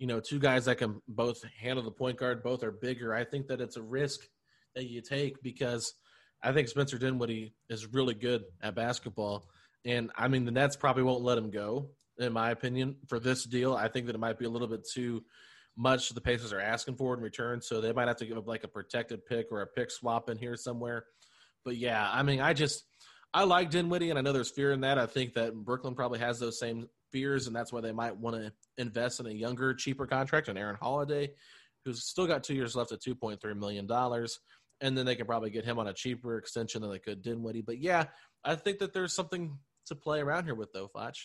You 0.00 0.08
know, 0.08 0.18
two 0.18 0.40
guys 0.40 0.64
that 0.64 0.78
can 0.78 1.00
both 1.06 1.44
handle 1.56 1.84
the 1.84 1.92
point 1.92 2.18
guard. 2.18 2.42
Both 2.42 2.64
are 2.64 2.72
bigger. 2.72 3.14
I 3.14 3.22
think 3.22 3.46
that 3.46 3.60
it's 3.60 3.76
a 3.76 3.82
risk 3.82 4.26
that 4.74 4.88
you 4.88 5.00
take 5.00 5.40
because 5.44 5.94
I 6.42 6.50
think 6.50 6.66
Spencer 6.66 6.98
Dinwiddie 6.98 7.54
is 7.68 7.86
really 7.86 8.14
good 8.14 8.42
at 8.62 8.74
basketball." 8.74 9.48
And 9.84 10.10
I 10.16 10.26
mean, 10.26 10.44
the 10.44 10.50
Nets 10.50 10.74
probably 10.74 11.04
won't 11.04 11.22
let 11.22 11.38
him 11.38 11.52
go, 11.52 11.90
in 12.18 12.32
my 12.32 12.50
opinion, 12.50 12.96
for 13.08 13.20
this 13.20 13.44
deal. 13.44 13.74
I 13.74 13.88
think 13.88 14.06
that 14.06 14.14
it 14.14 14.18
might 14.18 14.38
be 14.38 14.44
a 14.44 14.50
little 14.50 14.68
bit 14.68 14.86
too 14.88 15.24
much 15.76 16.10
the 16.10 16.20
Pacers 16.20 16.52
are 16.52 16.60
asking 16.60 16.96
for 16.96 17.14
in 17.14 17.20
return. 17.20 17.62
So 17.62 17.80
they 17.80 17.92
might 17.92 18.08
have 18.08 18.16
to 18.16 18.26
give 18.26 18.36
up 18.36 18.48
like 18.48 18.64
a 18.64 18.68
protected 18.68 19.24
pick 19.24 19.46
or 19.52 19.62
a 19.62 19.66
pick 19.66 19.90
swap 19.90 20.28
in 20.28 20.36
here 20.36 20.56
somewhere. 20.56 21.04
But 21.64 21.76
yeah, 21.76 22.08
I 22.10 22.22
mean, 22.22 22.40
I 22.40 22.52
just 22.52 22.84
I 23.32 23.44
like 23.44 23.70
Dinwiddie, 23.70 24.10
and 24.10 24.18
I 24.18 24.22
know 24.22 24.32
there's 24.32 24.50
fear 24.50 24.72
in 24.72 24.80
that. 24.80 24.98
I 24.98 25.06
think 25.06 25.34
that 25.34 25.54
Brooklyn 25.54 25.94
probably 25.94 26.18
has 26.18 26.38
those 26.38 26.58
same 26.58 26.88
fears, 27.12 27.46
and 27.46 27.54
that's 27.54 27.72
why 27.72 27.80
they 27.80 27.92
might 27.92 28.16
want 28.16 28.36
to 28.36 28.52
invest 28.76 29.20
in 29.20 29.26
a 29.26 29.30
younger, 29.30 29.74
cheaper 29.74 30.06
contract 30.06 30.48
on 30.48 30.56
Aaron 30.56 30.78
Holiday, 30.80 31.30
who's 31.84 32.04
still 32.04 32.26
got 32.26 32.42
two 32.42 32.54
years 32.54 32.74
left 32.74 32.92
at 32.92 33.00
two 33.00 33.14
point 33.14 33.40
three 33.40 33.54
million 33.54 33.86
dollars, 33.86 34.40
and 34.80 34.96
then 34.96 35.06
they 35.06 35.14
can 35.14 35.26
probably 35.26 35.50
get 35.50 35.64
him 35.64 35.78
on 35.78 35.88
a 35.88 35.92
cheaper 35.92 36.38
extension 36.38 36.82
than 36.82 36.90
they 36.90 36.98
could 36.98 37.22
Dinwiddie. 37.22 37.62
But 37.62 37.78
yeah, 37.78 38.06
I 38.44 38.56
think 38.56 38.78
that 38.78 38.92
there's 38.92 39.14
something 39.14 39.58
to 39.86 39.94
play 39.94 40.20
around 40.20 40.44
here 40.44 40.54
with, 40.54 40.72
though, 40.72 40.88
Foch. 40.88 41.16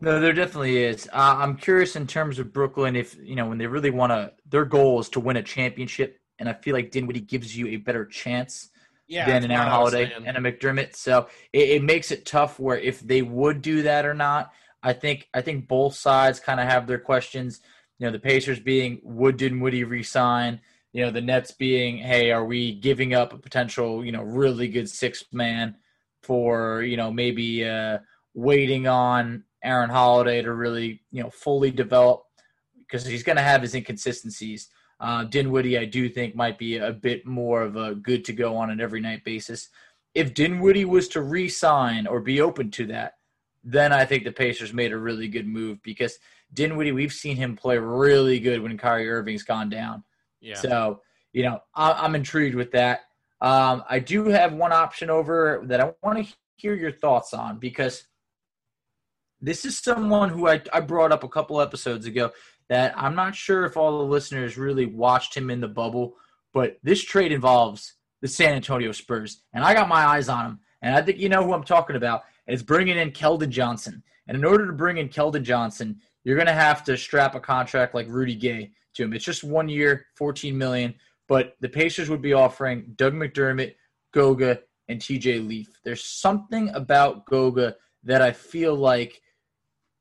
No, 0.00 0.20
there 0.20 0.32
definitely 0.32 0.84
is. 0.84 1.08
Uh, 1.12 1.36
I'm 1.38 1.56
curious 1.56 1.96
in 1.96 2.06
terms 2.06 2.38
of 2.38 2.52
Brooklyn 2.52 2.94
if 2.94 3.16
you 3.20 3.34
know 3.34 3.46
when 3.46 3.58
they 3.58 3.66
really 3.66 3.90
want 3.90 4.12
to. 4.12 4.32
Their 4.46 4.64
goal 4.64 5.00
is 5.00 5.08
to 5.10 5.20
win 5.20 5.36
a 5.36 5.42
championship, 5.42 6.20
and 6.38 6.48
I 6.48 6.52
feel 6.52 6.74
like 6.74 6.90
Dinwiddie 6.90 7.20
gives 7.20 7.56
you 7.56 7.68
a 7.68 7.76
better 7.76 8.04
chance 8.04 8.70
yeah, 9.08 9.26
than 9.26 9.44
an 9.44 9.50
Aaron 9.50 9.68
Holiday 9.68 10.12
and 10.24 10.36
a 10.36 10.40
McDermott. 10.40 10.94
So 10.94 11.28
it, 11.52 11.70
it, 11.70 11.82
makes 11.82 12.10
it 12.12 12.26
tough. 12.26 12.60
Where 12.60 12.78
if 12.78 13.00
they 13.00 13.22
would 13.22 13.60
do 13.60 13.82
that 13.82 14.06
or 14.06 14.14
not, 14.14 14.52
I 14.82 14.92
think 14.92 15.28
I 15.34 15.40
think 15.40 15.66
both 15.66 15.94
sides 15.94 16.38
kind 16.38 16.60
of 16.60 16.68
have 16.68 16.86
their 16.86 17.00
questions. 17.00 17.60
You 17.98 18.06
know, 18.06 18.12
the 18.12 18.20
Pacers 18.20 18.60
being 18.60 19.00
would 19.02 19.36
Dinwiddie 19.36 19.84
resign? 19.84 20.60
You 20.92 21.04
know, 21.04 21.10
the 21.10 21.20
Nets 21.20 21.50
being, 21.50 21.98
hey, 21.98 22.30
are 22.30 22.44
we 22.44 22.74
giving 22.74 23.14
up 23.14 23.32
a 23.32 23.38
potential 23.38 24.04
you 24.04 24.12
know 24.12 24.22
really 24.22 24.68
good 24.68 24.88
six 24.88 25.24
man? 25.32 25.76
for 26.22 26.82
you 26.82 26.96
know 26.96 27.10
maybe 27.10 27.64
uh, 27.64 27.98
waiting 28.34 28.86
on 28.86 29.44
Aaron 29.62 29.90
Holiday 29.90 30.42
to 30.42 30.52
really 30.52 31.02
you 31.10 31.22
know 31.22 31.30
fully 31.30 31.70
develop 31.70 32.24
because 32.78 33.04
he's 33.04 33.22
going 33.22 33.36
to 33.36 33.42
have 33.42 33.62
his 33.62 33.74
inconsistencies. 33.74 34.68
Uh, 35.00 35.24
Dinwiddie, 35.24 35.78
I 35.78 35.84
do 35.84 36.08
think, 36.08 36.34
might 36.34 36.58
be 36.58 36.78
a 36.78 36.92
bit 36.92 37.26
more 37.26 37.62
of 37.62 37.76
a 37.76 37.94
good 37.94 38.24
to 38.24 38.32
go 38.32 38.56
on 38.56 38.70
an 38.70 38.80
every 38.80 39.00
night 39.00 39.24
basis. 39.24 39.68
If 40.14 40.34
Dinwiddie 40.34 40.86
was 40.86 41.06
to 41.08 41.22
re-sign 41.22 42.06
or 42.06 42.20
be 42.20 42.40
open 42.40 42.70
to 42.72 42.86
that, 42.86 43.14
then 43.62 43.92
I 43.92 44.04
think 44.04 44.24
the 44.24 44.32
Pacers 44.32 44.72
made 44.72 44.92
a 44.92 44.98
really 44.98 45.28
good 45.28 45.46
move 45.46 45.80
because 45.82 46.18
Dinwiddie, 46.54 46.92
we've 46.92 47.12
seen 47.12 47.36
him 47.36 47.54
play 47.54 47.78
really 47.78 48.40
good 48.40 48.60
when 48.60 48.76
Kyrie 48.78 49.08
Irving's 49.08 49.44
gone 49.44 49.68
down. 49.68 50.02
Yeah. 50.40 50.54
So 50.54 51.02
you 51.32 51.42
know, 51.44 51.60
I'm 51.74 52.14
intrigued 52.14 52.54
with 52.54 52.72
that. 52.72 53.02
Um, 53.40 53.84
I 53.88 53.98
do 53.98 54.24
have 54.24 54.52
one 54.54 54.72
option 54.72 55.10
over 55.10 55.62
that 55.66 55.80
I 55.80 55.92
want 56.02 56.26
to 56.26 56.34
hear 56.56 56.74
your 56.74 56.90
thoughts 56.90 57.32
on 57.34 57.58
because 57.58 58.07
this 59.40 59.64
is 59.64 59.78
someone 59.78 60.30
who 60.30 60.48
I, 60.48 60.60
I 60.72 60.80
brought 60.80 61.12
up 61.12 61.24
a 61.24 61.28
couple 61.28 61.60
episodes 61.60 62.06
ago 62.06 62.30
that 62.68 62.92
I'm 62.96 63.14
not 63.14 63.34
sure 63.34 63.64
if 63.64 63.76
all 63.76 63.98
the 63.98 64.04
listeners 64.04 64.58
really 64.58 64.86
watched 64.86 65.36
him 65.36 65.50
in 65.50 65.60
the 65.60 65.68
bubble, 65.68 66.16
but 66.52 66.78
this 66.82 67.02
trade 67.02 67.32
involves 67.32 67.94
the 68.20 68.28
San 68.28 68.54
Antonio 68.54 68.92
Spurs, 68.92 69.42
and 69.52 69.64
I 69.64 69.74
got 69.74 69.88
my 69.88 70.04
eyes 70.04 70.28
on 70.28 70.44
him, 70.44 70.60
and 70.82 70.94
I 70.94 71.02
think 71.02 71.18
you 71.18 71.28
know 71.28 71.44
who 71.44 71.52
I'm 71.52 71.64
talking 71.64 71.96
about. 71.96 72.24
It's 72.46 72.62
bringing 72.62 72.98
in 72.98 73.12
Keldon 73.12 73.50
Johnson, 73.50 74.02
and 74.26 74.36
in 74.36 74.44
order 74.44 74.66
to 74.66 74.72
bring 74.72 74.98
in 74.98 75.08
Keldon 75.08 75.42
Johnson, 75.42 76.00
you're 76.24 76.36
going 76.36 76.46
to 76.46 76.52
have 76.52 76.84
to 76.84 76.96
strap 76.96 77.34
a 77.34 77.40
contract 77.40 77.94
like 77.94 78.06
Rudy 78.08 78.34
Gay 78.34 78.72
to 78.94 79.04
him. 79.04 79.12
It's 79.12 79.24
just 79.24 79.44
one 79.44 79.68
year, 79.68 80.06
14 80.16 80.56
million. 80.56 80.94
But 81.28 81.54
the 81.60 81.68
Pacers 81.68 82.10
would 82.10 82.22
be 82.22 82.32
offering 82.32 82.92
Doug 82.96 83.14
McDermott, 83.14 83.74
Goga, 84.12 84.60
and 84.88 85.00
TJ 85.00 85.46
Leaf. 85.46 85.68
There's 85.84 86.04
something 86.04 86.70
about 86.70 87.26
Goga 87.26 87.76
that 88.04 88.22
I 88.22 88.32
feel 88.32 88.74
like 88.74 89.20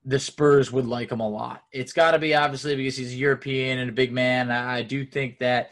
the 0.08 0.20
Spurs 0.20 0.72
would 0.72 0.86
like 0.86 1.12
him 1.12 1.20
a 1.20 1.28
lot. 1.28 1.63
It's 1.74 1.91
got 1.91 2.12
to 2.12 2.20
be 2.20 2.34
obviously 2.34 2.78
because 2.78 2.96
he's 2.96 3.13
European 3.13 3.80
and 3.80 3.89
a 3.89 3.93
big 3.93 4.13
man. 4.13 4.50
I 4.50 4.82
do 4.82 5.06
think 5.06 5.39
that 5.39 5.72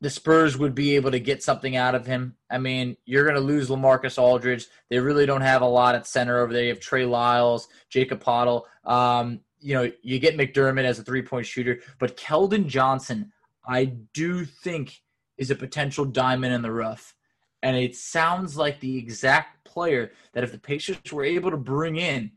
the 0.00 0.08
Spurs 0.08 0.56
would 0.56 0.74
be 0.74 0.96
able 0.96 1.10
to 1.10 1.20
get 1.20 1.42
something 1.42 1.76
out 1.76 1.94
of 1.94 2.06
him. 2.06 2.34
I 2.50 2.56
mean, 2.56 2.96
you're 3.04 3.24
going 3.24 3.34
to 3.34 3.42
lose 3.42 3.68
Lamarcus 3.68 4.16
Aldridge. 4.16 4.66
They 4.88 4.98
really 4.98 5.26
don't 5.26 5.42
have 5.42 5.60
a 5.60 5.66
lot 5.66 5.94
at 5.94 6.06
center 6.06 6.38
over 6.38 6.50
there. 6.50 6.62
You 6.62 6.70
have 6.70 6.80
Trey 6.80 7.04
Lyles, 7.04 7.68
Jakob 7.90 8.24
Poeltl. 8.24 8.62
Um, 8.84 9.40
you 9.60 9.74
know, 9.74 9.92
you 10.00 10.18
get 10.18 10.38
McDermott 10.38 10.84
as 10.84 10.98
a 10.98 11.04
three 11.04 11.22
point 11.22 11.44
shooter, 11.44 11.80
but 11.98 12.16
Keldon 12.16 12.68
Johnson, 12.68 13.32
I 13.66 13.84
do 14.14 14.46
think 14.46 14.98
is 15.36 15.50
a 15.50 15.54
potential 15.54 16.06
diamond 16.06 16.54
in 16.54 16.62
the 16.62 16.72
rough. 16.72 17.14
And 17.62 17.76
it 17.76 17.96
sounds 17.96 18.56
like 18.56 18.80
the 18.80 18.96
exact 18.96 19.64
player 19.64 20.12
that 20.32 20.44
if 20.44 20.52
the 20.52 20.58
Pacers 20.58 21.12
were 21.12 21.24
able 21.24 21.50
to 21.50 21.58
bring 21.58 21.96
in, 21.96 22.30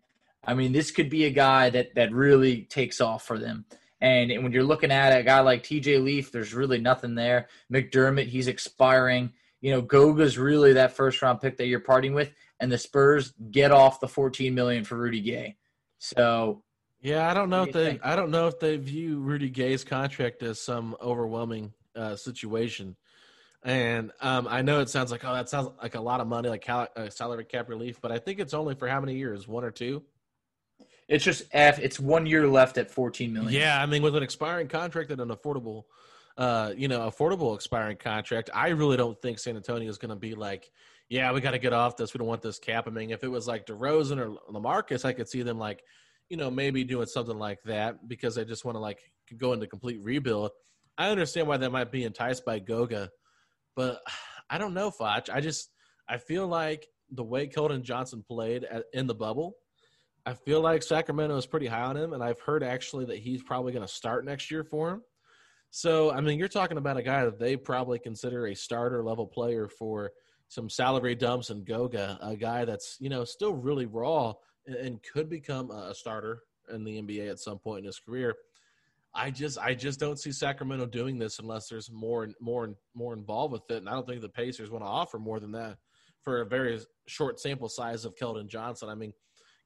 I 0.44 0.54
mean, 0.54 0.72
this 0.72 0.92
could 0.92 1.10
be 1.10 1.26
a 1.26 1.30
guy 1.30 1.70
that 1.70 1.96
that 1.96 2.12
really 2.12 2.64
takes 2.64 3.00
off 3.02 3.26
for 3.26 3.38
them. 3.38 3.66
And 4.00 4.32
when 4.42 4.52
you're 4.52 4.64
looking 4.64 4.92
at 4.92 5.16
a 5.16 5.24
guy 5.24 5.42
like 5.42 5.62
TJ 5.62 6.04
Leaf, 6.04 6.32
there's 6.32 6.54
really 6.54 6.80
nothing 6.80 7.14
there. 7.14 7.48
McDermott, 7.72 8.26
he's 8.26 8.48
expiring. 8.48 9.32
You 9.62 9.72
know, 9.72 9.82
Goga's 9.84 10.40
really 10.40 10.74
that 10.74 10.96
first 10.96 11.22
round 11.22 11.40
pick 11.40 11.58
that 11.58 11.68
you're 11.68 11.80
parting 11.80 12.16
with, 12.16 12.32
and 12.60 12.72
the 12.72 12.80
Spurs 12.80 13.34
get 13.52 13.72
off 13.72 14.00
the 14.00 14.08
14 14.08 14.56
million 14.56 14.84
for 14.84 14.98
Rudy 14.98 15.22
Gay. 15.22 15.58
So 16.00 16.64
yeah, 17.02 17.30
I 17.30 17.36
don't 17.36 17.50
know 17.50 17.64
if 17.64 17.72
they. 17.72 17.86
Think? 17.86 18.02
I 18.04 18.16
don't 18.16 18.32
know 18.32 18.48
if 18.48 18.60
they 18.60 18.78
view 18.78 19.20
Rudy 19.20 19.50
Gay's 19.50 19.84
contract 19.84 20.42
as 20.42 20.60
some 20.60 20.96
overwhelming 21.02 21.74
uh, 21.96 22.16
situation. 22.16 22.96
And 23.64 24.12
um, 24.22 24.48
I 24.50 24.64
know 24.64 24.80
it 24.80 24.90
sounds 24.90 25.12
like 25.12 25.24
oh, 25.24 25.34
that 25.34 25.50
sounds 25.50 25.70
like 25.82 25.94
a 25.94 26.02
lot 26.02 26.20
of 26.20 26.28
money, 26.28 26.50
like 26.50 26.62
cal- 26.62 26.88
uh, 26.96 27.10
salary 27.10 27.46
cap 27.46 27.70
relief, 27.70 28.00
but 28.02 28.12
I 28.12 28.18
think 28.18 28.40
it's 28.40 28.56
only 28.56 28.74
for 28.74 28.88
how 28.88 29.00
many 29.00 29.16
years? 29.16 29.48
One 29.48 29.64
or 29.64 29.70
two? 29.70 30.04
It's 31.12 31.24
just 31.24 31.44
F. 31.52 31.78
It's 31.80 32.00
one 32.00 32.26
year 32.26 32.48
left 32.48 32.78
at 32.78 32.90
fourteen 32.90 33.34
million. 33.34 33.54
Yeah, 33.54 33.82
I 33.82 33.86
mean, 33.86 34.02
with 34.02 34.16
an 34.16 34.24
expiring 34.24 34.68
contract 34.68 35.12
and 35.12 35.22
an 35.22 35.30
affordable, 35.30 35.84
uh, 36.38 36.74
you 36.76 36.88
know, 36.88 37.02
affordable 37.02 37.54
expiring 37.54 37.98
contract, 37.98 38.50
I 38.54 38.70
really 38.70 38.98
don't 38.98 39.22
think 39.22 39.38
San 39.38 39.56
Antonio 39.56 39.90
is 39.90 39.98
going 39.98 40.10
to 40.10 40.16
be 40.16 40.34
like, 40.34 40.72
yeah, 41.10 41.32
we 41.32 41.42
got 41.42 41.52
to 41.52 41.60
get 41.60 41.74
off 41.74 41.98
this. 41.98 42.14
We 42.14 42.18
don't 42.20 42.28
want 42.28 42.42
this 42.42 42.60
cap. 42.60 42.88
I 42.88 42.92
mean, 42.92 43.12
if 43.12 43.24
it 43.24 43.28
was 43.28 43.48
like 43.48 43.66
DeRozan 43.68 44.18
or 44.18 44.38
Lamarcus, 44.52 45.06
I 45.06 45.14
could 45.14 45.28
see 45.28 45.42
them 45.44 45.60
like 45.60 45.84
you 46.32 46.38
know, 46.38 46.50
maybe 46.50 46.86
doing 46.86 47.08
something 47.08 47.38
like 47.38 47.62
that 47.64 48.08
because 48.08 48.36
they 48.36 48.46
just 48.46 48.64
want 48.64 48.78
to 48.78 48.80
like 48.80 49.12
go 49.38 49.52
into 49.52 49.68
complete 49.68 50.00
rebuild. 50.02 50.52
I 50.98 51.10
understand 51.10 51.46
why 51.46 51.58
they 51.58 51.68
might 51.68 51.92
be 51.92 52.06
enticed 52.06 52.46
by 52.46 52.60
Goga, 52.60 53.10
but 53.76 54.02
I 54.50 54.58
don't 54.58 54.74
know, 54.74 54.92
Foch. 54.92 55.28
I 55.30 55.42
just 55.42 55.72
I 56.08 56.18
feel 56.18 56.48
like 56.48 56.88
the 57.12 57.24
way 57.24 57.48
Keldon 57.48 57.84
Johnson 57.84 58.24
played 58.26 58.64
at, 58.64 58.86
in 58.94 59.08
the 59.08 59.14
bubble, 59.14 59.58
I 60.26 60.34
feel 60.34 60.62
like 60.62 60.84
Sacramento 60.84 61.36
is 61.38 61.48
pretty 61.48 61.68
high 61.68 61.82
on 61.82 61.98
him, 61.98 62.14
and 62.14 62.24
I've 62.24 62.40
heard 62.40 62.64
actually 62.64 63.06
that 63.06 63.18
he's 63.20 63.42
probably 63.42 63.74
going 63.74 63.86
to 63.86 63.92
start 63.92 64.26
next 64.26 64.52
year 64.52 64.64
for 64.64 64.92
him. 64.92 65.02
So, 65.72 66.12
I 66.12 66.22
mean, 66.22 66.38
you're 66.38 66.48
talking 66.48 66.78
about 66.78 66.98
a 66.98 67.02
guy 67.02 67.26
that 67.26 67.40
they 67.40 67.56
probably 67.56 67.98
consider 67.98 68.48
a 68.48 68.56
starter 68.56 69.04
level 69.04 69.26
player 69.26 69.68
for 69.68 70.12
some 70.52 70.70
salary 70.70 71.16
dumps 71.16 71.50
and 71.50 71.66
Goga, 71.66 72.20
a 72.22 72.36
guy 72.36 72.66
that's 72.66 72.98
you 73.00 73.10
know 73.10 73.24
still 73.24 73.54
really 73.54 73.86
raw 73.86 74.34
and, 74.68 75.00
could 75.02 75.30
become 75.30 75.72
a 75.72 75.96
starter 75.96 76.44
in 76.74 76.84
the 76.84 77.02
NBA 77.02 77.32
at 77.32 77.40
some 77.40 77.58
point 77.58 77.80
in 77.80 77.86
his 77.86 78.00
career. 78.00 78.36
I 79.16 79.32
just 79.32 79.58
I 79.58 79.74
just 79.74 79.98
don't 79.98 80.20
see 80.20 80.34
Sacramento 80.34 80.88
doing 80.88 81.18
this 81.18 81.40
unless 81.40 81.70
there's 81.70 81.90
more 81.90 82.26
and 82.26 82.36
more 82.42 82.66
and 82.66 82.76
more 82.94 83.14
involved 83.14 83.54
with 83.54 83.72
it, 83.72 83.78
and 83.78 83.88
I 83.88 83.94
don't 83.94 84.06
think 84.06 84.22
the 84.22 84.30
Pacers 84.30 84.70
want 84.70 84.84
to 84.84 84.90
offer 84.90 85.18
more 85.18 85.40
than 85.40 85.54
that 85.54 85.78
for 86.22 86.42
a 86.42 86.46
very 86.46 86.80
short 87.08 87.40
sample 87.40 87.70
size 87.70 88.04
of 88.04 88.16
Keldon 88.16 88.48
Johnson. 88.48 88.90
I 88.90 88.96
mean, 88.96 89.14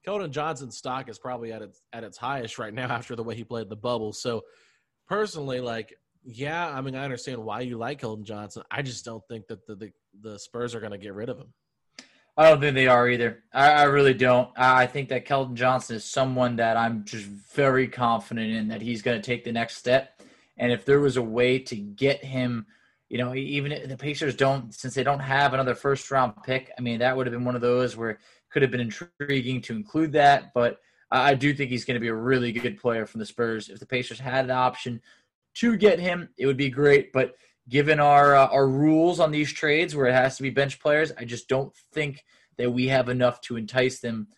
Keldon 0.06 0.30
Johnson's 0.30 0.76
stock 0.76 1.08
is 1.08 1.18
probably 1.18 1.52
at 1.52 1.62
its 1.62 1.82
at 1.92 2.04
its 2.04 2.16
highest 2.16 2.58
right 2.58 2.72
now 2.72 2.86
after 2.90 3.16
the 3.16 3.24
way 3.24 3.34
he 3.34 3.44
played 3.44 3.68
the 3.68 3.76
bubble. 3.76 4.12
So 4.12 4.44
personally, 5.08 5.60
like, 5.60 5.94
yeah, 6.24 6.68
I 6.68 6.80
mean, 6.80 6.94
I 6.94 7.04
understand 7.04 7.42
why 7.42 7.60
you 7.60 7.76
like 7.76 8.00
Keldon 8.00 8.24
Johnson. 8.24 8.62
I 8.70 8.82
just 8.82 9.04
don't 9.04 9.26
think 9.28 9.46
that 9.48 9.66
the 9.66 9.74
the, 9.74 9.92
the 10.20 10.38
Spurs 10.38 10.74
are 10.74 10.80
going 10.80 10.92
to 10.92 10.98
get 10.98 11.14
rid 11.14 11.28
of 11.28 11.38
him. 11.38 11.52
I 12.38 12.50
don't 12.50 12.60
think 12.60 12.74
they 12.74 12.86
are 12.86 13.08
either. 13.08 13.44
I, 13.52 13.72
I 13.72 13.82
really 13.84 14.12
don't. 14.12 14.50
I 14.56 14.86
think 14.86 15.08
that 15.08 15.26
Keldon 15.26 15.54
Johnson 15.54 15.96
is 15.96 16.04
someone 16.04 16.56
that 16.56 16.76
I'm 16.76 17.04
just 17.04 17.24
very 17.24 17.88
confident 17.88 18.52
in 18.52 18.68
that 18.68 18.82
he's 18.82 19.00
going 19.00 19.20
to 19.20 19.26
take 19.26 19.44
the 19.44 19.52
next 19.52 19.76
step. 19.78 20.20
And 20.58 20.70
if 20.70 20.84
there 20.84 21.00
was 21.00 21.16
a 21.16 21.22
way 21.22 21.58
to 21.60 21.76
get 21.76 22.22
him, 22.22 22.66
you 23.08 23.16
know, 23.16 23.34
even 23.34 23.88
the 23.88 23.96
Pacers 23.96 24.36
don't, 24.36 24.74
since 24.74 24.92
they 24.94 25.02
don't 25.02 25.20
have 25.20 25.54
another 25.54 25.74
first 25.74 26.10
round 26.10 26.34
pick, 26.44 26.70
I 26.78 26.82
mean, 26.82 26.98
that 26.98 27.16
would 27.16 27.26
have 27.26 27.32
been 27.32 27.44
one 27.44 27.54
of 27.54 27.62
those 27.62 27.96
where 27.96 28.18
could 28.50 28.62
have 28.62 28.70
been 28.70 28.80
intriguing 28.80 29.60
to 29.62 29.74
include 29.74 30.12
that, 30.12 30.52
but 30.54 30.78
I 31.10 31.34
do 31.34 31.54
think 31.54 31.70
he's 31.70 31.84
going 31.84 31.94
to 31.94 32.00
be 32.00 32.08
a 32.08 32.14
really 32.14 32.52
good 32.52 32.78
player 32.78 33.06
from 33.06 33.20
the 33.20 33.26
Spurs. 33.26 33.68
If 33.68 33.78
the 33.78 33.86
Pacers 33.86 34.18
had 34.18 34.44
an 34.44 34.50
option 34.50 35.00
to 35.54 35.76
get 35.76 36.00
him, 36.00 36.28
it 36.36 36.46
would 36.46 36.56
be 36.56 36.68
great. 36.68 37.12
But 37.12 37.36
given 37.68 38.00
our 38.00 38.34
uh, 38.34 38.48
our 38.48 38.68
rules 38.68 39.20
on 39.20 39.30
these 39.30 39.52
trades, 39.52 39.94
where 39.94 40.06
it 40.06 40.14
has 40.14 40.36
to 40.36 40.42
be 40.42 40.50
bench 40.50 40.80
players, 40.80 41.12
I 41.16 41.24
just 41.24 41.48
don't 41.48 41.74
think 41.92 42.24
that 42.58 42.70
we 42.70 42.88
have 42.88 43.08
enough 43.08 43.40
to 43.42 43.56
entice 43.56 44.00
them 44.00 44.28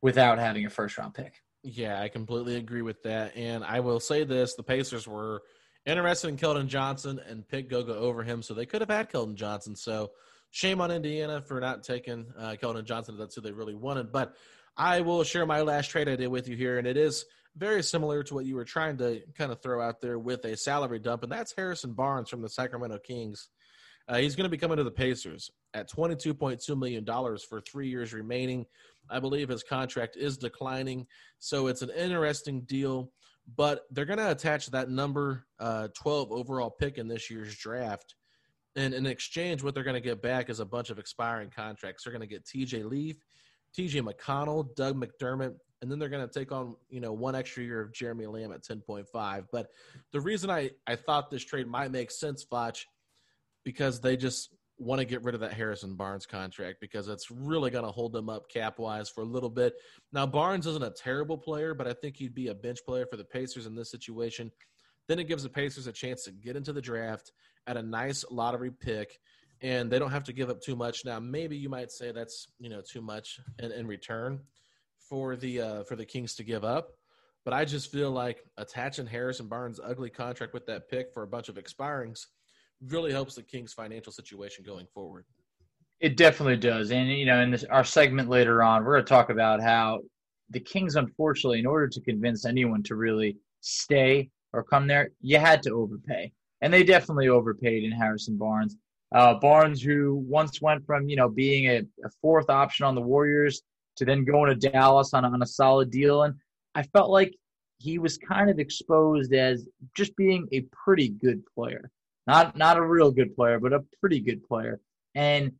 without 0.00 0.38
having 0.38 0.64
a 0.66 0.70
first 0.70 0.96
round 0.98 1.14
pick. 1.14 1.42
Yeah, 1.62 2.00
I 2.00 2.08
completely 2.08 2.56
agree 2.56 2.82
with 2.82 3.02
that. 3.04 3.36
And 3.36 3.64
I 3.64 3.80
will 3.80 4.00
say 4.00 4.24
this: 4.24 4.54
the 4.54 4.62
Pacers 4.62 5.08
were 5.08 5.42
interested 5.86 6.28
in 6.28 6.36
Keldon 6.36 6.68
Johnson 6.68 7.20
and 7.28 7.46
picked 7.46 7.70
Goga 7.70 7.96
over 7.96 8.22
him, 8.22 8.42
so 8.42 8.54
they 8.54 8.66
could 8.66 8.80
have 8.80 8.90
had 8.90 9.10
Keldon 9.10 9.34
Johnson. 9.34 9.74
So 9.74 10.12
shame 10.52 10.80
on 10.80 10.90
Indiana 10.90 11.40
for 11.40 11.58
not 11.60 11.82
taking 11.82 12.26
uh, 12.38 12.54
Keldon 12.62 12.84
Johnson. 12.84 13.16
That's 13.18 13.34
who 13.34 13.40
they 13.40 13.52
really 13.52 13.74
wanted. 13.74 14.12
But 14.12 14.36
I 14.76 15.00
will 15.00 15.24
share 15.24 15.46
my 15.46 15.62
last 15.62 15.88
trade 15.88 16.08
I 16.08 16.14
did 16.14 16.28
with 16.28 16.46
you 16.46 16.56
here, 16.56 16.78
and 16.78 16.86
it 16.86 16.96
is 16.96 17.24
very 17.56 17.82
similar 17.82 18.22
to 18.22 18.34
what 18.34 18.44
you 18.44 18.54
were 18.54 18.64
trying 18.64 18.98
to 18.98 19.22
kind 19.34 19.50
of 19.50 19.60
throw 19.60 19.82
out 19.82 20.00
there 20.00 20.18
with 20.18 20.44
a 20.44 20.56
salary 20.56 20.98
dump, 20.98 21.22
and 21.22 21.32
that's 21.32 21.54
Harrison 21.56 21.94
Barnes 21.94 22.28
from 22.28 22.42
the 22.42 22.48
Sacramento 22.48 22.98
Kings. 22.98 23.48
Uh, 24.08 24.18
he's 24.18 24.36
going 24.36 24.44
to 24.44 24.50
be 24.50 24.58
coming 24.58 24.76
to 24.76 24.84
the 24.84 24.90
Pacers 24.90 25.50
at 25.74 25.90
$22.2 25.90 26.78
million 26.78 27.04
for 27.48 27.60
three 27.60 27.88
years 27.88 28.12
remaining. 28.12 28.66
I 29.08 29.20
believe 29.20 29.48
his 29.48 29.62
contract 29.62 30.16
is 30.16 30.36
declining, 30.36 31.06
so 31.38 31.66
it's 31.66 31.82
an 31.82 31.90
interesting 31.90 32.62
deal. 32.62 33.10
But 33.56 33.82
they're 33.90 34.04
going 34.04 34.18
to 34.18 34.30
attach 34.30 34.68
that 34.68 34.88
number 34.88 35.46
uh, 35.58 35.88
12 35.94 36.30
overall 36.30 36.70
pick 36.70 36.98
in 36.98 37.08
this 37.08 37.30
year's 37.30 37.56
draft 37.56 38.14
and 38.76 38.94
in 38.94 39.06
exchange, 39.06 39.62
what 39.62 39.74
they're 39.74 39.84
going 39.84 39.94
to 39.94 40.00
get 40.00 40.22
back 40.22 40.48
is 40.48 40.60
a 40.60 40.64
bunch 40.64 40.90
of 40.90 40.98
expiring 40.98 41.50
contracts. 41.50 42.04
They're 42.04 42.12
going 42.12 42.26
to 42.26 42.26
get 42.26 42.44
TJ 42.44 42.84
Leaf, 42.84 43.16
TJ 43.78 44.02
McConnell, 44.02 44.74
Doug 44.74 44.96
McDermott, 44.96 45.54
and 45.80 45.90
then 45.90 45.98
they're 45.98 46.08
going 46.08 46.26
to 46.26 46.38
take 46.38 46.52
on 46.52 46.76
you 46.88 47.00
know 47.00 47.12
one 47.12 47.34
extra 47.34 47.62
year 47.62 47.80
of 47.80 47.92
Jeremy 47.92 48.26
Lamb 48.26 48.52
at 48.52 48.62
10.5. 48.62 49.44
But 49.52 49.68
the 50.12 50.20
reason 50.20 50.50
I 50.50 50.70
I 50.86 50.96
thought 50.96 51.30
this 51.30 51.44
trade 51.44 51.66
might 51.66 51.90
make 51.90 52.10
sense, 52.10 52.44
Foch, 52.44 52.78
because 53.64 54.00
they 54.00 54.16
just 54.16 54.54
want 54.78 54.98
to 54.98 55.04
get 55.04 55.22
rid 55.22 55.34
of 55.34 55.40
that 55.40 55.52
Harrison 55.52 55.94
Barnes 55.94 56.26
contract 56.26 56.78
because 56.80 57.08
it's 57.08 57.30
really 57.30 57.70
going 57.70 57.84
to 57.84 57.90
hold 57.90 58.12
them 58.12 58.28
up 58.28 58.48
cap 58.50 58.78
wise 58.78 59.08
for 59.08 59.20
a 59.20 59.26
little 59.26 59.50
bit. 59.50 59.74
Now 60.12 60.26
Barnes 60.26 60.66
isn't 60.66 60.82
a 60.82 60.90
terrible 60.90 61.38
player, 61.38 61.74
but 61.74 61.86
I 61.86 61.92
think 61.92 62.16
he'd 62.16 62.34
be 62.34 62.48
a 62.48 62.54
bench 62.54 62.78
player 62.86 63.06
for 63.08 63.16
the 63.16 63.24
Pacers 63.24 63.66
in 63.66 63.74
this 63.74 63.90
situation. 63.90 64.50
Then 65.08 65.18
it 65.18 65.28
gives 65.28 65.42
the 65.42 65.48
Pacers 65.48 65.86
a 65.86 65.92
chance 65.92 66.24
to 66.24 66.32
get 66.32 66.56
into 66.56 66.72
the 66.72 66.80
draft 66.80 67.32
at 67.66 67.76
a 67.76 67.82
nice 67.82 68.24
lottery 68.30 68.70
pick, 68.70 69.18
and 69.60 69.90
they 69.90 69.98
don't 69.98 70.10
have 70.10 70.24
to 70.24 70.32
give 70.32 70.50
up 70.50 70.60
too 70.60 70.76
much. 70.76 71.04
Now, 71.04 71.20
maybe 71.20 71.56
you 71.56 71.68
might 71.68 71.90
say 71.90 72.12
that's 72.12 72.48
you 72.58 72.68
know 72.68 72.80
too 72.80 73.00
much 73.00 73.40
in, 73.58 73.72
in 73.72 73.86
return 73.86 74.40
for 74.98 75.36
the 75.36 75.60
uh, 75.60 75.82
for 75.84 75.96
the 75.96 76.04
Kings 76.04 76.34
to 76.36 76.44
give 76.44 76.64
up. 76.64 76.90
But 77.44 77.54
I 77.54 77.64
just 77.64 77.90
feel 77.90 78.10
like 78.10 78.44
attaching 78.56 79.06
Harrison 79.06 79.48
Barnes' 79.48 79.80
ugly 79.82 80.10
contract 80.10 80.54
with 80.54 80.66
that 80.66 80.88
pick 80.88 81.12
for 81.12 81.24
a 81.24 81.26
bunch 81.26 81.48
of 81.48 81.56
expirings 81.56 82.26
really 82.88 83.12
helps 83.12 83.34
the 83.34 83.42
Kings' 83.42 83.72
financial 83.72 84.12
situation 84.12 84.64
going 84.64 84.86
forward. 84.86 85.24
It 86.00 86.16
definitely 86.16 86.56
does, 86.56 86.90
and 86.90 87.08
you 87.10 87.26
know, 87.26 87.40
in 87.40 87.50
this 87.50 87.64
our 87.64 87.84
segment 87.84 88.28
later 88.28 88.62
on, 88.62 88.84
we're 88.84 88.94
going 88.94 89.04
to 89.04 89.08
talk 89.08 89.30
about 89.30 89.60
how 89.60 90.00
the 90.50 90.60
Kings, 90.60 90.96
unfortunately, 90.96 91.58
in 91.58 91.66
order 91.66 91.88
to 91.88 92.00
convince 92.00 92.44
anyone 92.44 92.82
to 92.84 92.96
really 92.96 93.36
stay 93.60 94.28
or 94.52 94.62
come 94.62 94.86
there, 94.86 95.10
you 95.20 95.38
had 95.38 95.62
to 95.62 95.70
overpay. 95.70 96.32
And 96.62 96.72
they 96.72 96.82
definitely 96.82 97.28
overpaid 97.28 97.84
in 97.84 97.92
Harrison 97.92 98.38
Barnes. 98.38 98.76
Uh, 99.14 99.34
Barnes, 99.34 99.82
who 99.82 100.14
once 100.26 100.62
went 100.62 100.86
from 100.86 101.08
you 101.08 101.16
know 101.16 101.28
being 101.28 101.66
a, 101.66 101.78
a, 102.04 102.10
fourth 102.22 102.48
option 102.48 102.86
on 102.86 102.94
the 102.94 103.00
Warriors 103.00 103.60
to 103.96 104.06
then 104.06 104.24
going 104.24 104.48
to 104.48 104.70
Dallas 104.70 105.12
on, 105.12 105.26
on 105.26 105.42
a 105.42 105.46
solid 105.46 105.90
deal, 105.90 106.22
and 106.22 106.34
I 106.74 106.82
felt 106.82 107.10
like 107.10 107.34
he 107.78 107.98
was 107.98 108.16
kind 108.16 108.48
of 108.48 108.58
exposed 108.58 109.34
as 109.34 109.66
just 109.94 110.16
being 110.16 110.48
a 110.52 110.64
pretty 110.84 111.10
good 111.10 111.42
player, 111.54 111.90
not 112.26 112.56
not 112.56 112.78
a 112.78 112.82
real 112.82 113.10
good 113.10 113.36
player, 113.36 113.60
but 113.60 113.74
a 113.74 113.84
pretty 114.00 114.20
good 114.20 114.42
player. 114.44 114.80
And 115.14 115.52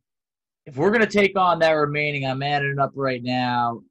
if 0.65 0.77
we're 0.77 0.89
to 0.91 1.05
take 1.05 1.37
on 1.37 1.59
that 1.59 1.73
remaining, 1.73 2.25
I'm 2.25 2.41
adding 2.41 2.71
it 2.71 2.79
up 2.79 2.93
right 2.95 3.21
now. 3.21 3.81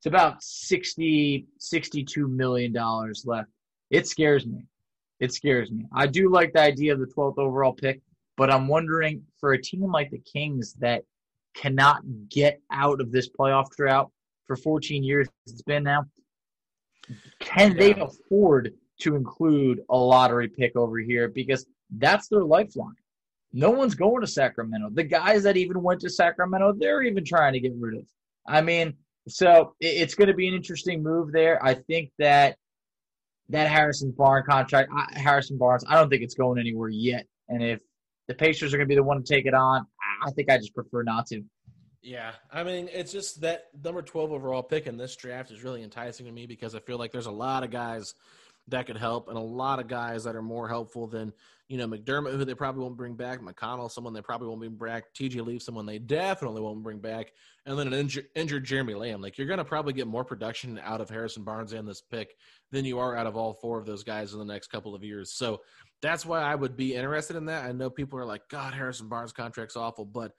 It's 0.00 0.06
about 0.06 0.42
60, 0.42 1.46
62 1.58 2.28
million 2.28 2.72
dollars 2.72 3.24
left 3.24 3.48
it 3.92 4.08
scares 4.08 4.46
me. 4.46 4.64
It 5.22 5.32
scares 5.32 5.70
me. 5.70 5.86
I 5.94 6.08
do 6.08 6.28
like 6.28 6.52
the 6.52 6.62
idea 6.62 6.92
of 6.92 6.98
the 6.98 7.06
12th 7.06 7.38
overall 7.38 7.72
pick, 7.72 8.00
but 8.36 8.50
I'm 8.50 8.66
wondering 8.66 9.22
for 9.38 9.52
a 9.52 9.62
team 9.62 9.88
like 9.92 10.10
the 10.10 10.18
Kings 10.18 10.74
that 10.80 11.04
cannot 11.54 12.02
get 12.28 12.60
out 12.72 13.00
of 13.00 13.12
this 13.12 13.28
playoff 13.28 13.70
drought 13.76 14.10
for 14.48 14.56
14 14.56 15.04
years 15.04 15.28
it's 15.46 15.62
been 15.62 15.84
now, 15.84 16.06
can 17.38 17.76
they 17.76 17.94
afford 17.94 18.74
to 18.98 19.14
include 19.14 19.82
a 19.90 19.96
lottery 19.96 20.48
pick 20.48 20.74
over 20.74 20.98
here 20.98 21.28
because 21.28 21.66
that's 21.98 22.26
their 22.26 22.42
lifeline. 22.42 22.96
No 23.52 23.70
one's 23.70 23.94
going 23.94 24.22
to 24.22 24.26
Sacramento. 24.26 24.90
The 24.90 25.04
guys 25.04 25.44
that 25.44 25.56
even 25.56 25.84
went 25.84 26.00
to 26.00 26.10
Sacramento, 26.10 26.72
they're 26.76 27.02
even 27.02 27.24
trying 27.24 27.52
to 27.52 27.60
get 27.60 27.74
rid 27.78 27.96
of. 27.96 28.06
I 28.48 28.60
mean, 28.60 28.94
so 29.28 29.76
it's 29.78 30.16
going 30.16 30.28
to 30.28 30.34
be 30.34 30.48
an 30.48 30.54
interesting 30.54 31.00
move 31.00 31.30
there. 31.30 31.64
I 31.64 31.74
think 31.74 32.10
that 32.18 32.56
that 33.52 33.68
Harrison 33.68 34.12
Barnes 34.16 34.46
contract, 34.48 34.90
Harrison 35.12 35.58
Barnes, 35.58 35.84
I 35.86 35.94
don't 35.94 36.08
think 36.08 36.22
it's 36.22 36.34
going 36.34 36.58
anywhere 36.58 36.88
yet. 36.88 37.26
And 37.48 37.62
if 37.62 37.80
the 38.26 38.34
Pacers 38.34 38.72
are 38.72 38.78
going 38.78 38.88
to 38.88 38.92
be 38.92 38.96
the 38.96 39.02
one 39.02 39.22
to 39.22 39.34
take 39.34 39.46
it 39.46 39.54
on, 39.54 39.86
I 40.26 40.30
think 40.32 40.50
I 40.50 40.56
just 40.56 40.74
prefer 40.74 41.02
not 41.02 41.26
to. 41.26 41.42
Yeah, 42.02 42.32
I 42.50 42.64
mean, 42.64 42.88
it's 42.92 43.12
just 43.12 43.42
that 43.42 43.66
number 43.84 44.02
12 44.02 44.32
overall 44.32 44.62
pick 44.62 44.86
in 44.86 44.96
this 44.96 45.14
draft 45.14 45.52
is 45.52 45.62
really 45.62 45.82
enticing 45.82 46.26
to 46.26 46.32
me 46.32 46.46
because 46.46 46.74
I 46.74 46.80
feel 46.80 46.98
like 46.98 47.12
there's 47.12 47.26
a 47.26 47.30
lot 47.30 47.62
of 47.62 47.70
guys 47.70 48.14
that 48.68 48.86
could 48.86 48.96
help 48.96 49.28
and 49.28 49.36
a 49.36 49.40
lot 49.40 49.80
of 49.80 49.88
guys 49.88 50.24
that 50.24 50.36
are 50.36 50.42
more 50.42 50.68
helpful 50.68 51.06
than, 51.06 51.32
you 51.68 51.78
know, 51.78 51.88
McDermott, 51.88 52.32
who 52.32 52.44
they 52.44 52.54
probably 52.54 52.82
won't 52.82 52.96
bring 52.96 53.14
back, 53.14 53.40
McConnell, 53.40 53.90
someone 53.90 54.12
they 54.12 54.22
probably 54.22 54.48
won't 54.48 54.60
bring 54.60 54.92
back, 54.92 55.12
TJ 55.14 55.44
Leaf, 55.44 55.62
someone 55.62 55.86
they 55.86 55.98
definitely 55.98 56.60
won't 56.60 56.82
bring 56.82 56.98
back, 56.98 57.32
and 57.66 57.78
then 57.78 57.92
an 57.92 58.10
injured, 58.34 58.64
Jeremy 58.64 58.94
Lamb. 58.94 59.20
Like, 59.20 59.38
you're 59.38 59.46
going 59.46 59.58
to 59.58 59.64
probably 59.64 59.92
get 59.92 60.06
more 60.06 60.24
production 60.24 60.80
out 60.84 61.00
of 61.00 61.08
Harrison 61.08 61.44
Barnes 61.44 61.72
and 61.72 61.88
this 61.88 62.00
pick 62.00 62.36
than 62.70 62.84
you 62.84 62.98
are 62.98 63.16
out 63.16 63.26
of 63.26 63.36
all 63.36 63.54
four 63.54 63.78
of 63.78 63.86
those 63.86 64.04
guys 64.04 64.32
in 64.32 64.38
the 64.38 64.44
next 64.44 64.68
couple 64.68 64.94
of 64.94 65.02
years. 65.02 65.32
So 65.32 65.62
that's 66.02 66.26
why 66.26 66.40
I 66.40 66.54
would 66.54 66.76
be 66.76 66.94
interested 66.94 67.36
in 67.36 67.46
that. 67.46 67.64
I 67.64 67.72
know 67.72 67.90
people 67.90 68.18
are 68.18 68.26
like, 68.26 68.48
God, 68.48 68.74
Harrison 68.74 69.08
Barnes' 69.08 69.32
contract's 69.32 69.76
awful, 69.76 70.04
but 70.04 70.32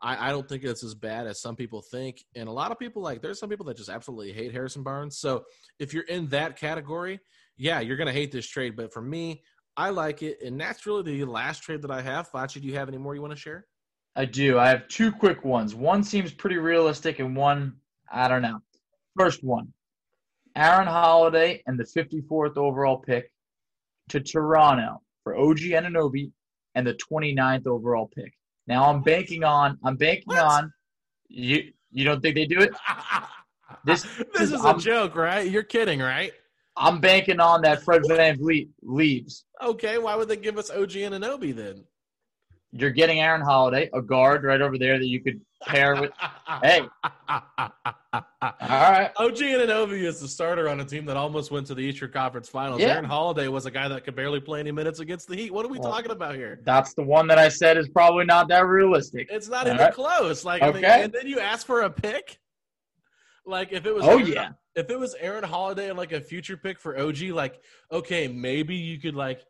I, 0.00 0.28
I, 0.28 0.30
don't 0.30 0.48
think 0.48 0.62
it's 0.62 0.84
as 0.84 0.94
bad 0.94 1.26
as 1.26 1.40
some 1.40 1.56
people 1.56 1.82
think. 1.82 2.24
And 2.36 2.48
a 2.48 2.52
lot 2.52 2.70
of 2.70 2.78
people 2.78 3.02
like 3.02 3.20
there's 3.20 3.40
some 3.40 3.48
people 3.48 3.66
that 3.66 3.76
just 3.76 3.88
absolutely 3.88 4.32
hate 4.32 4.52
Harrison 4.52 4.82
Barnes. 4.82 5.18
So 5.18 5.44
if 5.78 5.92
you're 5.92 6.04
in 6.04 6.28
that 6.28 6.56
category, 6.56 7.20
yeah, 7.58 7.80
you're 7.80 7.96
gonna 7.96 8.12
hate 8.12 8.32
this 8.32 8.46
trade. 8.46 8.76
But 8.76 8.92
for 8.92 9.02
me, 9.02 9.42
I 9.76 9.90
like 9.90 10.22
it, 10.22 10.40
and 10.42 10.58
that's 10.60 10.86
really 10.86 11.02
the 11.02 11.24
last 11.24 11.62
trade 11.62 11.82
that 11.82 11.90
I 11.90 12.00
have. 12.00 12.30
Facci, 12.30 12.60
do 12.60 12.66
you 12.66 12.74
have 12.74 12.88
any 12.88 12.98
more 12.98 13.14
you 13.14 13.20
want 13.20 13.32
to 13.34 13.38
share? 13.38 13.66
I 14.16 14.24
do. 14.24 14.58
I 14.58 14.68
have 14.68 14.88
two 14.88 15.12
quick 15.12 15.44
ones. 15.44 15.74
One 15.74 16.02
seems 16.02 16.32
pretty 16.32 16.56
realistic, 16.56 17.18
and 17.18 17.36
one 17.36 17.74
I 18.10 18.26
don't 18.28 18.42
know. 18.42 18.60
First 19.18 19.44
one, 19.44 19.72
Aaron 20.56 20.86
Holiday 20.88 21.62
and 21.66 21.78
the 21.78 21.84
54th 21.84 22.56
overall 22.56 22.96
pick 22.98 23.30
to 24.08 24.20
Toronto 24.20 25.02
for 25.22 25.36
OG 25.36 25.58
Anunoby 25.58 26.32
and 26.74 26.86
the 26.86 26.94
29th 26.94 27.66
overall 27.66 28.06
pick. 28.14 28.32
Now 28.66 28.88
I'm 28.90 29.02
banking 29.02 29.44
on 29.44 29.78
I'm 29.84 29.96
banking 29.96 30.24
what? 30.28 30.38
on 30.42 30.72
you 31.28 31.72
you 31.90 32.04
don't 32.04 32.20
think 32.20 32.34
they 32.36 32.46
do 32.46 32.60
it? 32.60 32.70
This- 33.84 34.06
this 34.34 34.50
is 34.50 34.64
a 34.64 34.68
I'm- 34.68 34.80
joke, 34.80 35.14
right? 35.14 35.48
You're 35.48 35.62
kidding, 35.62 36.00
right? 36.00 36.32
I'm 36.78 37.00
banking 37.00 37.40
on 37.40 37.62
that 37.62 37.82
Fred 37.82 38.02
VanVleet 38.02 38.68
leaves. 38.82 39.44
Okay, 39.62 39.98
why 39.98 40.14
would 40.14 40.28
they 40.28 40.36
give 40.36 40.58
us 40.58 40.70
OG 40.70 40.90
Anunoby 40.92 41.54
then? 41.54 41.84
You're 42.70 42.90
getting 42.90 43.20
Aaron 43.20 43.40
Holiday, 43.40 43.88
a 43.94 44.02
guard 44.02 44.44
right 44.44 44.60
over 44.60 44.78
there 44.78 44.98
that 44.98 45.06
you 45.06 45.20
could 45.22 45.40
pair 45.66 46.00
with. 46.00 46.12
Hey. 46.62 46.80
All 47.28 48.52
right. 48.60 49.10
OG 49.16 49.36
Anunoby 49.36 50.02
is 50.02 50.18
the 50.20 50.26
starter 50.28 50.68
on 50.68 50.80
a 50.80 50.84
team 50.84 51.04
that 51.04 51.16
almost 51.16 51.50
went 51.50 51.66
to 51.68 51.74
the 51.74 51.82
Eastern 51.82 52.10
Conference 52.10 52.48
Finals. 52.48 52.80
Yeah. 52.80 52.94
Aaron 52.94 53.04
Holiday 53.04 53.48
was 53.48 53.66
a 53.66 53.70
guy 53.70 53.86
that 53.88 54.04
could 54.04 54.16
barely 54.16 54.40
play 54.40 54.60
any 54.60 54.72
minutes 54.72 55.00
against 55.00 55.28
the 55.28 55.36
Heat. 55.36 55.52
What 55.52 55.64
are 55.66 55.68
we 55.68 55.78
Well, 55.78 55.92
talking 55.92 56.10
about 56.10 56.34
here? 56.36 56.60
That's 56.64 56.94
the 56.94 57.02
one 57.02 57.26
that 57.28 57.38
I 57.38 57.48
said 57.48 57.76
is 57.76 57.88
probably 57.90 58.24
not 58.24 58.48
that 58.48 58.66
realistic. 58.66 59.28
It's 59.30 59.48
not 59.48 59.66
All 59.66 59.74
even 59.74 59.84
right. 59.84 59.92
close. 59.94 60.44
Like, 60.44 60.62
Okay. 60.62 61.02
and 61.04 61.12
then 61.12 61.26
you 61.26 61.38
ask 61.38 61.66
for 61.66 61.82
a 61.82 61.90
pick. 61.90 62.38
Like, 63.48 63.72
if 63.72 63.86
it 63.86 63.94
was, 63.94 64.04
Oh, 64.04 64.18
Aaron- 64.18 64.26
yeah. 64.26 64.50
if 64.76 64.90
it 64.90 64.98
was 64.98 65.14
Aaron 65.18 65.42
Holiday 65.44 65.88
and 65.88 65.98
like 65.98 66.12
a 66.12 66.20
future 66.20 66.56
pick 66.56 66.78
for 66.78 66.98
OG, 66.98 67.32
like, 67.32 67.60
okay, 67.90 68.28
maybe 68.28 68.76
you 68.76 69.00
could 69.00 69.14
like 69.14 69.40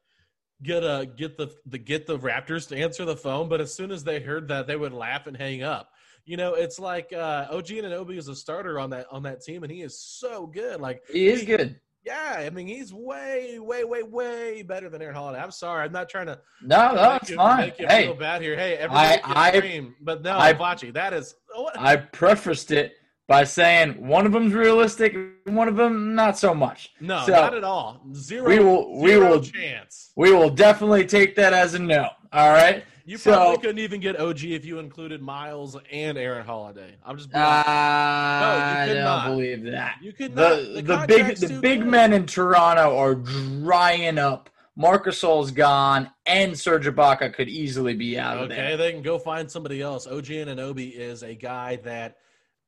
get 0.63 0.83
a 0.85 1.07
get 1.17 1.37
the 1.37 1.49
the 1.67 1.79
get 1.79 2.07
the 2.07 2.19
Raptors 2.19 2.69
to 2.69 2.77
answer 2.77 3.05
the 3.05 3.17
phone, 3.17 3.49
but 3.49 3.61
as 3.61 3.75
soon 3.75 3.91
as 3.91 4.05
they 4.05 4.21
heard 4.21 4.49
that, 4.49 4.67
they 4.67 4.77
would 4.77 4.93
laugh 4.93 5.27
and 5.27 5.37
hang 5.37 5.63
up. 5.63 5.91
You 6.25 6.37
know, 6.37 6.55
it's 6.55 6.79
like 6.79 7.13
uh, 7.13 7.47
OG 7.51 7.67
Anunoby 7.69 8.17
is 8.19 8.29
a 8.29 8.37
starter 8.37 8.79
on 8.79 8.91
that 8.91 9.07
on 9.11 9.23
that 9.25 9.43
team, 9.43 9.63
and 9.65 9.73
he 9.73 9.83
is 9.83 9.99
so 10.01 10.47
good. 10.47 10.81
Like, 10.81 11.03
He 11.11 11.27
is 11.29 11.43
good. 11.43 11.81
yeah, 12.05 12.37
I 12.39 12.51
mean, 12.51 12.67
he's 12.69 12.93
way, 12.93 13.59
way, 13.59 13.83
way, 13.85 14.03
way 14.03 14.63
better 14.63 14.89
than 14.91 15.01
Aaron 15.03 15.15
Holiday. 15.17 15.43
I'm 15.43 15.51
sorry, 15.51 15.85
I'm 15.85 15.93
not 15.93 16.09
trying 16.09 16.27
to 16.27 16.39
No, 16.63 16.95
no, 16.95 17.13
make 17.13 17.23
it's 17.23 17.31
you, 17.31 17.37
fine. 17.37 17.61
make 17.61 17.79
you 17.81 17.87
Hey, 17.89 18.05
feel 18.05 18.15
bad 18.15 18.43
here. 18.43 18.57
Hey, 18.57 18.77
everybody 18.77 19.21
I- 19.25 19.49
I- 19.49 19.61
dream, 19.61 19.97
but 20.03 20.23
no, 20.23 20.39
I- 20.39 20.53
Vachi, 20.55 20.93
that 20.93 21.13
is 21.15 21.35
what? 21.55 21.77
I 21.81 21.97
prefaced 21.97 22.71
it 22.73 22.93
by 23.29 23.45
saying 23.45 24.05
one 24.09 24.25
of 24.27 24.33
them's 24.33 24.55
realistic, 24.55 25.15
one 25.45 25.69
of 25.69 25.77
them 25.77 26.15
not 26.15 26.37
so 26.39 26.55
much. 26.55 26.91
no, 27.01 27.23
so- 27.27 27.33
not 27.33 27.55
at 27.55 27.63
all. 27.63 28.01
Zero. 28.15 28.49
We 28.49 28.59
will- 28.59 28.99
we 28.99 29.17
will- 29.19 29.41
chance. 29.43 30.11
We 30.17 30.33
will 30.33 30.51
definitely 30.51 31.05
take 31.07 31.37
that 31.37 31.53
as 31.53 31.75
a 31.75 31.79
no. 31.79 32.09
All 32.33 32.51
right. 32.51 32.85
You 33.05 33.17
so- 33.17 33.33
probably 33.33 33.59
couldn't 33.59 33.79
even 33.79 34.01
get 34.01 34.19
OG 34.21 34.55
if 34.55 34.65
you 34.65 34.79
included 34.81 35.23
Miles 35.23 35.77
and 35.93 36.19
Aaron 36.19 36.45
Holiday. 36.45 36.95
I'm 37.05 37.17
just. 37.17 37.31
Being, 37.31 37.43
I 37.43 38.85
could 38.87 38.95
don't 38.95 39.05
not. 39.05 39.27
believe 39.29 39.63
that. 39.65 39.97
you 40.03 40.13
could 40.13 40.35
not. 40.35 40.57
The 40.57 40.83
the, 40.83 41.05
big 41.07 41.37
the 41.37 41.59
big 41.61 41.81
good. 41.81 41.89
men 41.89 42.13
in 42.13 42.27
Toronto 42.27 42.97
are 42.99 43.15
drying 43.15 44.19
up. 44.19 44.51
Marcus 44.77 45.21
Gasol's 45.23 45.51
gone, 45.51 46.09
and 46.25 46.57
Serge 46.57 46.87
Ibaka 46.87 47.35
could 47.35 47.49
easily 47.49 47.95
be 47.95 48.17
out 48.19 48.37
of 48.39 48.45
Okay, 48.45 48.55
there. 48.55 48.77
they 48.77 48.93
can 48.93 49.03
go 49.03 49.19
find 49.19 49.51
somebody 49.51 49.83
else. 49.83 50.07
OG 50.07 50.27
Anunoby 50.27 50.93
is 50.97 51.25
a 51.25 51.35
guy 51.35 51.77
that 51.83 52.17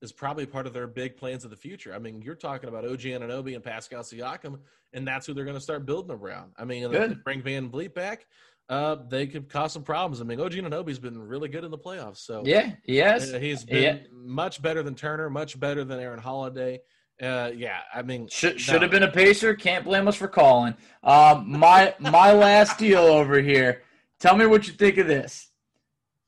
is 0.03 0.13
probably 0.13 0.47
part 0.47 0.67
of 0.67 0.73
their 0.73 0.87
big 0.87 1.17
plans 1.17 1.45
of 1.45 1.51
the 1.51 1.57
future. 1.57 1.95
I 1.95 1.99
mean, 1.99 2.23
you're 2.23 2.35
talking 2.35 2.69
about 2.69 2.85
OG 2.85 3.01
Anunoby 3.01 3.55
and 3.55 3.63
Pascal 3.63 4.03
Siakam, 4.03 4.59
and 4.93 5.07
that's 5.07 5.27
who 5.27 5.35
they're 5.35 5.45
going 5.45 5.57
to 5.57 5.61
start 5.63 5.85
building 5.87 6.17
around. 6.17 6.53
I 6.59 6.65
mean, 6.65 6.91
Good. 6.91 7.23
bring 7.25 7.43
VanVleet 7.43 7.93
back, 7.95 8.27
uh, 8.69 8.97
they 9.09 9.27
could 9.27 9.49
cause 9.49 9.73
some 9.73 9.83
problems. 9.83 10.21
I 10.21 10.25
mean, 10.25 10.41
OG 10.41 10.53
Anunoby's 10.53 10.99
been 10.99 11.21
really 11.21 11.49
good 11.49 11.65
in 11.65 11.71
the 11.71 11.79
playoffs, 11.79 12.19
so 12.19 12.43
Yeah, 12.47 12.73
yes. 12.85 13.33
uh, 13.33 13.39
he's 13.39 13.65
been 13.65 13.83
Yeah. 13.83 13.99
much 14.13 14.63
better 14.63 14.83
than 14.83 14.95
Turner, 14.95 15.29
much 15.29 15.59
better 15.59 15.85
than 15.85 16.01
Aaron 16.01 16.21
Holiday. 16.21 16.81
Uh, 17.21 17.51
yeah, 17.55 17.81
I 17.93 18.01
mean, 18.01 18.29
Should, 18.29 18.53
no. 18.55 18.59
should 18.59 18.81
have 18.83 18.91
been 18.91 19.03
a 19.03 19.11
pacer. 19.13 19.55
Can't 19.55 19.85
blame 19.85 20.09
us 20.09 20.17
for 20.17 20.29
calling. 20.29 20.75
Um, 21.03 21.59
my 21.59 21.95
my 21.99 22.33
last 22.33 22.79
deal 22.79 23.01
over 23.03 23.41
here. 23.43 23.83
Tell 24.21 24.35
me 24.37 24.47
what 24.47 24.67
you 24.67 24.73
think 24.73 24.97
of 24.97 25.07
this. 25.07 25.51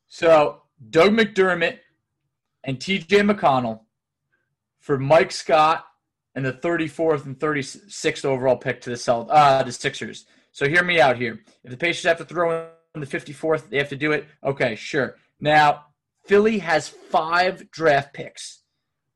So 0.08 0.62
Doug 0.90 1.12
McDermott 1.12 1.78
and 2.64 2.81
T.J. 2.81 3.20
McConnell 3.20 3.81
for 4.81 4.98
Mike 4.98 5.33
Scott 5.33 5.85
and 6.35 6.44
the 6.44 6.53
34th 6.53 7.27
and 7.27 7.38
36th 7.38 8.25
overall 8.25 8.57
pick 8.57 8.81
to 8.83 8.90
the 8.90 8.96
Celt- 8.96 9.31
uh, 9.31 9.62
the 9.62 9.72
Sixers. 9.72 10.27
So 10.53 10.68
hear 10.68 10.83
me 10.83 11.01
out 11.01 11.16
here. 11.16 11.40
If 11.64 11.70
the 11.70 11.77
Pacers 11.77 12.05
have 12.05 12.18
to 12.18 12.25
throw 12.25 12.68
in 12.94 13.01
the 13.01 13.07
54th, 13.07 13.68
they 13.68 13.79
have 13.79 13.88
to 13.90 13.96
do 13.96 14.12
it. 14.12 14.27
Okay, 14.44 14.75
sure. 14.75 15.16
Now 15.40 15.87
Philly 16.25 16.59
has 16.59 16.88
five 16.88 17.70
draft 17.70 18.12
picks 18.14 18.61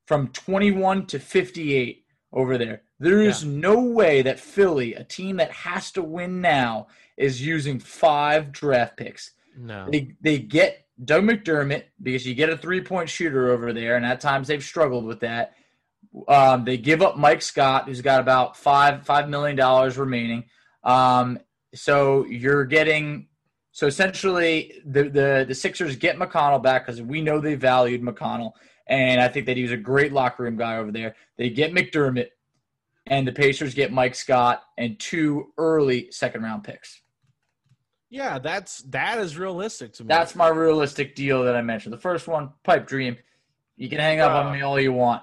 from 0.07 0.29
21 0.29 1.07
to 1.07 1.19
58 1.19 2.05
over 2.33 2.59
there. 2.59 2.83
There 2.99 3.21
is 3.21 3.45
no 3.45 3.79
way 3.81 4.23
that 4.23 4.41
Philly, 4.41 4.95
a 4.95 5.05
team 5.05 5.37
that 5.37 5.51
has 5.51 5.91
to 5.93 6.03
win 6.03 6.41
now, 6.41 6.87
is 7.19 7.45
using 7.45 7.79
five 7.79 8.53
draft 8.53 8.97
picks. 8.97 9.33
no. 9.59 9.89
They 9.91 10.15
they 10.21 10.39
get 10.39 10.86
Doug 11.05 11.25
McDermott 11.25 11.85
because 12.03 12.27
you 12.27 12.35
get 12.35 12.49
a 12.49 12.57
three 12.57 12.81
point 12.81 13.09
shooter 13.09 13.51
over 13.51 13.73
there, 13.73 13.97
and 13.97 14.07
at 14.07 14.21
times 14.21 14.49
they've 14.49 14.65
struggled 14.65 15.05
with 15.05 15.21
that. 15.21 15.55
Um, 16.29 16.65
they 16.65 16.79
give 16.79 17.03
up 17.03 17.17
Mike 17.17 17.43
Scott, 17.43 17.87
who's 17.87 18.01
got 18.01 18.21
about 18.21 18.57
five 18.57 19.05
five 19.05 19.29
million 19.29 19.57
dollars 19.57 19.99
remaining. 19.99 20.45
Um, 20.85 21.39
so 21.75 22.25
you're 22.27 22.65
getting 22.65 23.29
so 23.73 23.87
essentially 23.87 24.81
the 24.87 25.05
the 25.05 25.45
the 25.47 25.55
Sixers 25.55 25.97
get 25.97 26.17
McConnell 26.17 26.63
back 26.63 26.87
because 26.87 27.03
we 27.03 27.21
know 27.21 27.41
they 27.41 27.57
valued 27.57 28.03
McConnell, 28.03 28.53
and 28.87 29.21
I 29.21 29.29
think 29.29 29.47
that 29.47 29.57
he 29.57 29.63
was 29.63 29.73
a 29.73 29.77
great 29.77 30.13
locker 30.13 30.45
room 30.45 30.57
guy 30.57 30.79
over 30.79 30.91
there. 30.91 31.15
They 31.37 31.51
get 31.51 31.75
McDermott, 31.75 32.29
and 33.07 33.29
the 33.29 33.33
Pacers 33.33 33.75
get 33.75 33.93
Mike 33.93 34.15
Scott 34.15 34.63
and 34.79 34.99
two 34.99 35.53
early 35.59 36.11
second 36.11 36.43
round 36.43 36.65
picks. 36.65 37.03
Yeah, 38.11 38.39
that's 38.39 38.83
that 38.83 39.19
is 39.19 39.37
realistic 39.37 39.93
to 39.95 40.05
me. 40.05 40.09
That's 40.09 40.35
my 40.35 40.49
realistic 40.49 41.15
deal 41.15 41.43
that 41.45 41.57
I 41.57 41.63
mentioned. 41.63 41.93
The 41.93 41.99
first 41.99 42.29
one, 42.29 42.51
pipe 42.63 42.87
dream. 42.87 43.17
You 43.77 43.89
can 43.89 43.99
hang 43.99 44.21
up 44.21 44.33
on 44.33 44.53
me 44.53 44.63
uh, 44.63 44.69
all 44.69 44.81
you 44.81 44.93
want, 44.93 45.23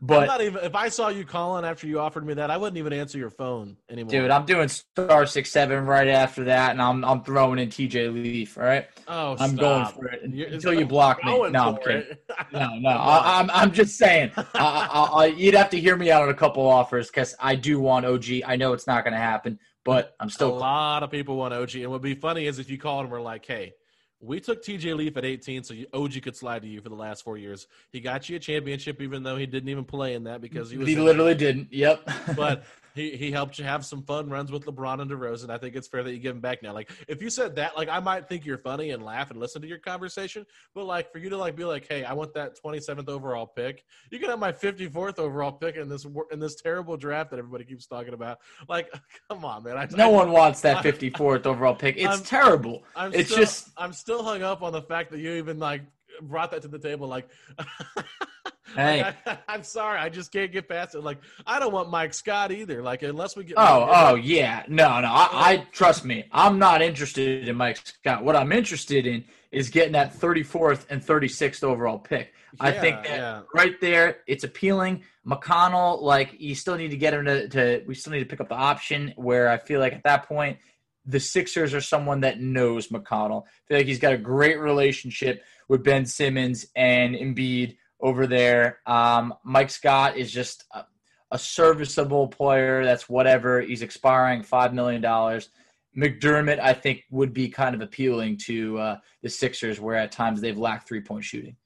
I'm 0.00 0.06
but 0.06 0.26
not 0.26 0.40
even. 0.40 0.62
If 0.62 0.76
I 0.76 0.88
saw 0.88 1.08
you 1.08 1.24
calling 1.24 1.64
after 1.64 1.88
you 1.88 1.98
offered 1.98 2.24
me 2.24 2.34
that, 2.34 2.48
I 2.50 2.56
wouldn't 2.56 2.76
even 2.76 2.92
answer 2.92 3.18
your 3.18 3.30
phone 3.30 3.76
anymore. 3.90 4.10
dude, 4.10 4.30
I'm 4.30 4.44
doing 4.44 4.68
star 4.68 5.26
six 5.26 5.50
seven 5.50 5.84
right 5.84 6.06
after 6.06 6.44
that, 6.44 6.70
and 6.70 6.80
I'm 6.80 7.04
I'm 7.04 7.24
throwing 7.24 7.58
in 7.58 7.70
TJ 7.70 8.14
Leaf. 8.14 8.56
All 8.56 8.62
right, 8.62 8.86
oh, 9.08 9.36
I'm 9.40 9.56
stop. 9.56 9.58
going 9.58 9.86
for 9.86 10.06
it 10.14 10.30
You're- 10.30 10.54
until 10.54 10.74
you 10.74 10.86
block 10.86 11.24
me. 11.24 11.32
No, 11.50 11.70
I'm 11.70 11.76
kidding. 11.78 12.04
No, 12.52 12.74
no, 12.78 12.90
I, 12.90 13.40
I'm 13.40 13.50
I'm 13.50 13.72
just 13.72 13.98
saying. 13.98 14.30
I, 14.36 14.44
I, 14.54 15.02
I, 15.22 15.26
you'd 15.26 15.54
have 15.54 15.70
to 15.70 15.80
hear 15.80 15.96
me 15.96 16.12
out 16.12 16.22
on 16.22 16.28
a 16.28 16.34
couple 16.34 16.64
offers 16.68 17.08
because 17.08 17.34
I 17.40 17.56
do 17.56 17.80
want 17.80 18.06
OG. 18.06 18.26
I 18.46 18.54
know 18.54 18.74
it's 18.74 18.86
not 18.86 19.02
going 19.02 19.14
to 19.14 19.18
happen, 19.20 19.58
but 19.88 20.14
I'm 20.20 20.28
still 20.28 20.52
a 20.52 20.58
lot 20.58 21.02
of 21.02 21.10
people 21.10 21.36
want 21.36 21.54
OG, 21.54 21.76
and 21.76 21.84
what 21.86 22.02
would 22.02 22.02
be 22.02 22.14
funny 22.14 22.46
is 22.46 22.58
if 22.58 22.68
you 22.70 22.78
called 22.78 23.04
and 23.04 23.10
were 23.10 23.20
like, 23.20 23.46
"Hey, 23.46 23.74
we 24.20 24.38
took 24.38 24.62
TJ 24.62 24.94
Leaf 24.94 25.16
at 25.16 25.24
18, 25.24 25.64
so 25.64 25.74
OG 25.94 26.22
could 26.22 26.36
slide 26.36 26.62
to 26.62 26.68
you 26.68 26.80
for 26.80 26.90
the 26.90 26.94
last 26.94 27.24
four 27.24 27.38
years. 27.38 27.66
He 27.90 28.00
got 28.00 28.28
you 28.28 28.36
a 28.36 28.38
championship, 28.38 29.00
even 29.00 29.22
though 29.22 29.36
he 29.36 29.46
didn't 29.46 29.68
even 29.70 29.84
play 29.84 30.14
in 30.14 30.24
that 30.24 30.40
because 30.40 30.70
he 30.70 30.76
was 30.76 30.88
He 30.88 30.96
literally 30.96 31.34
didn't. 31.34 31.72
Yep. 31.72 32.10
but 32.36 32.64
he, 32.94 33.16
he 33.16 33.30
helped 33.30 33.58
you 33.58 33.64
have 33.64 33.84
some 33.84 34.02
fun 34.02 34.28
runs 34.28 34.50
with 34.50 34.64
LeBron 34.64 35.00
and 35.00 35.10
DeRozan. 35.10 35.50
I 35.50 35.58
think 35.58 35.76
it's 35.76 35.88
fair 35.88 36.02
that 36.02 36.12
you 36.12 36.18
give 36.18 36.34
him 36.34 36.40
back 36.40 36.62
now. 36.62 36.72
Like 36.72 36.90
if 37.08 37.22
you 37.22 37.30
said 37.30 37.56
that, 37.56 37.76
like 37.76 37.88
I 37.88 38.00
might 38.00 38.28
think 38.28 38.44
you're 38.44 38.58
funny 38.58 38.90
and 38.90 39.04
laugh 39.04 39.30
and 39.30 39.38
listen 39.38 39.62
to 39.62 39.68
your 39.68 39.78
conversation, 39.78 40.46
but 40.74 40.84
like 40.84 41.12
for 41.12 41.18
you 41.18 41.30
to 41.30 41.36
like 41.36 41.56
be 41.56 41.64
like, 41.64 41.86
hey, 41.88 42.04
I 42.04 42.12
want 42.12 42.34
that 42.34 42.58
27th 42.62 43.08
overall 43.08 43.46
pick. 43.46 43.84
You 44.10 44.18
can 44.18 44.30
have 44.30 44.38
my 44.38 44.52
54th 44.52 45.18
overall 45.18 45.52
pick 45.52 45.76
in 45.76 45.88
this 45.88 46.06
in 46.30 46.40
this 46.40 46.56
terrible 46.56 46.96
draft 46.96 47.30
that 47.30 47.38
everybody 47.38 47.64
keeps 47.64 47.86
talking 47.86 48.14
about. 48.14 48.38
Like, 48.68 48.92
come 49.28 49.44
on, 49.44 49.64
man. 49.64 49.76
I, 49.76 49.88
no 49.96 50.10
I, 50.10 50.12
one 50.12 50.32
wants 50.32 50.60
that 50.62 50.84
54th 50.84 51.46
overall 51.46 51.74
pick. 51.74 51.96
It's 51.96 52.06
I'm- 52.06 52.22
terrible. 52.22 52.84
I'm 52.96 53.12
it's 53.14 53.30
still, 53.30 53.38
just 53.44 53.70
I'm 53.76 53.92
still 53.92 54.22
hung 54.22 54.42
up 54.42 54.62
on 54.62 54.72
the 54.72 54.82
fact 54.82 55.10
that 55.10 55.20
you 55.20 55.32
even 55.32 55.58
like 55.58 55.82
brought 56.22 56.50
that 56.50 56.62
to 56.62 56.68
the 56.68 56.78
table. 56.78 57.08
Like, 57.08 57.28
Hey. 58.74 59.02
like, 59.02 59.16
I, 59.26 59.38
I'm 59.48 59.62
sorry, 59.62 59.98
I 59.98 60.08
just 60.08 60.30
can't 60.32 60.52
get 60.52 60.68
past 60.68 60.94
it. 60.94 61.02
Like, 61.02 61.18
I 61.46 61.58
don't 61.58 61.72
want 61.72 61.90
Mike 61.90 62.14
Scott 62.14 62.52
either. 62.52 62.82
Like, 62.82 63.02
unless 63.02 63.36
we 63.36 63.44
get 63.44 63.56
Oh, 63.56 63.88
oh 63.90 64.14
yeah. 64.14 64.64
No, 64.68 65.00
no. 65.00 65.08
I, 65.08 65.28
I 65.32 65.66
trust 65.72 66.04
me. 66.04 66.24
I'm 66.32 66.58
not 66.58 66.82
interested 66.82 67.48
in 67.48 67.56
Mike 67.56 67.78
Scott. 67.78 68.24
What 68.24 68.36
I'm 68.36 68.52
interested 68.52 69.06
in 69.06 69.24
is 69.50 69.70
getting 69.70 69.92
that 69.92 70.14
34th 70.14 70.86
and 70.90 71.02
36th 71.02 71.64
overall 71.64 71.98
pick. 71.98 72.32
I 72.60 72.72
think 72.72 73.04
that 73.04 73.18
yeah. 73.18 73.42
right 73.54 73.80
there, 73.80 74.18
it's 74.26 74.44
appealing. 74.44 75.04
McConnell, 75.26 76.00
like 76.00 76.34
you 76.38 76.54
still 76.54 76.76
need 76.76 76.90
to 76.90 76.96
get 76.96 77.14
him 77.14 77.24
to, 77.26 77.48
to. 77.48 77.84
We 77.86 77.94
still 77.94 78.12
need 78.12 78.20
to 78.20 78.26
pick 78.26 78.40
up 78.40 78.48
the 78.48 78.54
option. 78.54 79.12
Where 79.16 79.48
I 79.48 79.58
feel 79.58 79.80
like 79.80 79.92
at 79.92 80.04
that 80.04 80.26
point, 80.26 80.58
the 81.04 81.20
Sixers 81.20 81.74
are 81.74 81.80
someone 81.80 82.20
that 82.20 82.40
knows 82.40 82.88
McConnell. 82.88 83.44
I 83.44 83.68
feel 83.68 83.76
like 83.78 83.86
he's 83.86 83.98
got 83.98 84.12
a 84.12 84.18
great 84.18 84.58
relationship 84.58 85.42
with 85.68 85.84
Ben 85.84 86.06
Simmons 86.06 86.66
and 86.74 87.14
Embiid 87.14 87.76
over 88.00 88.26
there. 88.26 88.78
Um, 88.86 89.34
Mike 89.44 89.70
Scott 89.70 90.16
is 90.16 90.30
just 90.30 90.64
a, 90.72 90.84
a 91.30 91.38
serviceable 91.38 92.28
player. 92.28 92.84
That's 92.84 93.08
whatever. 93.08 93.60
He's 93.60 93.82
expiring 93.82 94.42
five 94.42 94.74
million 94.74 95.00
dollars. 95.00 95.50
McDermott, 95.96 96.60
I 96.60 96.74
think, 96.74 97.04
would 97.10 97.32
be 97.32 97.48
kind 97.48 97.74
of 97.74 97.80
appealing 97.80 98.36
to 98.46 98.78
uh, 98.78 98.96
the 99.22 99.28
Sixers, 99.28 99.80
where 99.80 99.96
at 99.96 100.12
times 100.12 100.40
they've 100.40 100.58
lacked 100.58 100.86
three 100.86 101.00
point 101.00 101.24
shooting. 101.24 101.56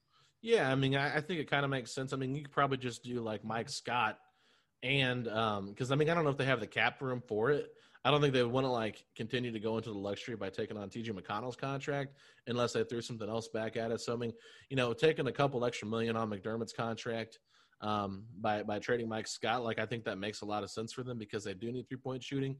Yeah, 0.40 0.71
I 0.71 0.75
mean, 0.75 0.97
I, 0.97 1.16
I 1.16 1.21
think 1.21 1.40
it 1.40 1.51
kind 1.51 1.64
of 1.64 1.71
makes 1.71 1.92
sense. 1.92 2.12
I 2.12 2.16
mean, 2.16 2.35
you 2.35 2.42
could 2.42 2.53
probably 2.53 2.79
just 2.79 3.05
do 3.05 3.21
like 3.21 3.45
Mike 3.45 3.68
Scott, 3.68 4.18
and 4.83 5.25
because 5.25 5.92
I 5.92 5.97
mean, 5.97 6.09
I 6.09 6.14
don't 6.14 6.25
know 6.25 6.31
if 6.31 6.38
they 6.38 6.45
have 6.47 6.61
the 6.61 6.66
cap 6.66 7.01
room 7.03 7.23
for 7.27 7.51
it. 7.51 7.73
I 8.05 8.11
don't 8.11 8.21
think 8.21 8.35
they 8.35 8.43
would 8.43 8.53
want 8.53 8.67
to 8.67 8.71
like 8.71 9.05
continue 9.17 9.53
to 9.53 9.61
go 9.61 9.77
into 9.77 9.91
the 9.91 9.99
luxury 9.99 10.35
by 10.35 10.51
taking 10.51 10.77
on 10.77 10.91
TJ 10.91 11.11
McConnell's 11.11 11.57
contract 11.57 12.17
unless 12.49 12.73
they 12.73 12.83
threw 12.83 13.01
something 13.01 13.29
else 13.29 13.49
back 13.49 13.77
at 13.77 13.93
it. 13.93 14.01
So 14.01 14.12
I 14.12 14.17
mean, 14.17 14.33
you 14.71 14.77
know, 14.77 14.93
taking 14.93 15.29
a 15.29 15.33
couple 15.33 15.65
extra 15.65 15.87
million 15.87 16.17
on 16.17 16.29
McDermott's 16.29 16.73
contract, 16.73 17.38
um, 17.81 18.25
by 18.41 18.62
by 18.62 18.79
trading 18.79 19.09
Mike 19.09 19.29
Scott. 19.29 19.62
Like 19.62 19.79
I 19.79 19.87
think 19.87 20.05
that 20.05 20.19
makes 20.19 20.41
a 20.41 20.47
lot 20.47 20.62
of 20.62 20.71
sense 20.71 20.93
for 20.93 21.03
them 21.03 21.19
because 21.19 21.45
they 21.45 21.55
do 21.55 21.71
need 21.71 21.88
three 21.88 21.99
point 21.99 22.23
shooting, 22.23 22.57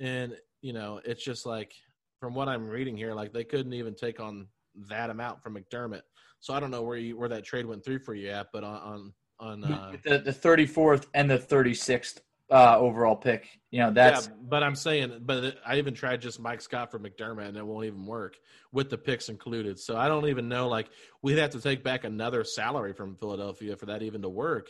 and 0.00 0.34
you 0.62 0.72
know 0.72 1.00
it's 1.04 1.22
just 1.22 1.46
like 1.46 1.72
from 2.20 2.34
what 2.34 2.48
I'm 2.48 2.66
reading 2.66 2.96
here, 2.96 3.14
like 3.14 3.32
they 3.32 3.44
couldn't 3.44 3.72
even 3.72 3.94
take 3.94 4.20
on 4.20 4.46
that 4.88 5.10
amount 5.10 5.42
from 5.42 5.56
McDermott. 5.56 6.02
So 6.40 6.54
I 6.54 6.60
don't 6.60 6.70
know 6.70 6.82
where 6.82 6.98
you 6.98 7.18
where 7.18 7.28
that 7.28 7.44
trade 7.44 7.66
went 7.66 7.84
through 7.84 8.00
for 8.00 8.14
you 8.14 8.30
at, 8.30 8.48
but 8.52 8.64
on 8.64 9.12
on, 9.40 9.62
on 9.62 9.72
uh, 9.72 9.92
the 10.04 10.18
the 10.18 10.32
34th 10.32 11.06
and 11.14 11.30
the 11.30 11.38
36th 11.38 12.20
uh, 12.50 12.78
overall 12.78 13.16
pick. 13.16 13.48
You 13.70 13.80
know 13.80 13.90
that's. 13.92 14.26
Yeah, 14.26 14.32
but 14.42 14.62
I'm 14.62 14.74
saying, 14.74 15.20
but 15.22 15.56
I 15.66 15.78
even 15.78 15.94
tried 15.94 16.20
just 16.22 16.40
Mike 16.40 16.60
Scott 16.60 16.90
for 16.90 16.98
McDermott, 16.98 17.48
and 17.48 17.56
it 17.56 17.66
won't 17.66 17.86
even 17.86 18.06
work 18.06 18.36
with 18.72 18.90
the 18.90 18.98
picks 18.98 19.28
included. 19.28 19.78
So 19.78 19.96
I 19.96 20.08
don't 20.08 20.28
even 20.28 20.48
know. 20.48 20.68
Like 20.68 20.88
we'd 21.22 21.38
have 21.38 21.50
to 21.50 21.60
take 21.60 21.82
back 21.82 22.04
another 22.04 22.44
salary 22.44 22.92
from 22.92 23.16
Philadelphia 23.16 23.76
for 23.76 23.86
that 23.86 24.02
even 24.02 24.22
to 24.22 24.28
work. 24.28 24.68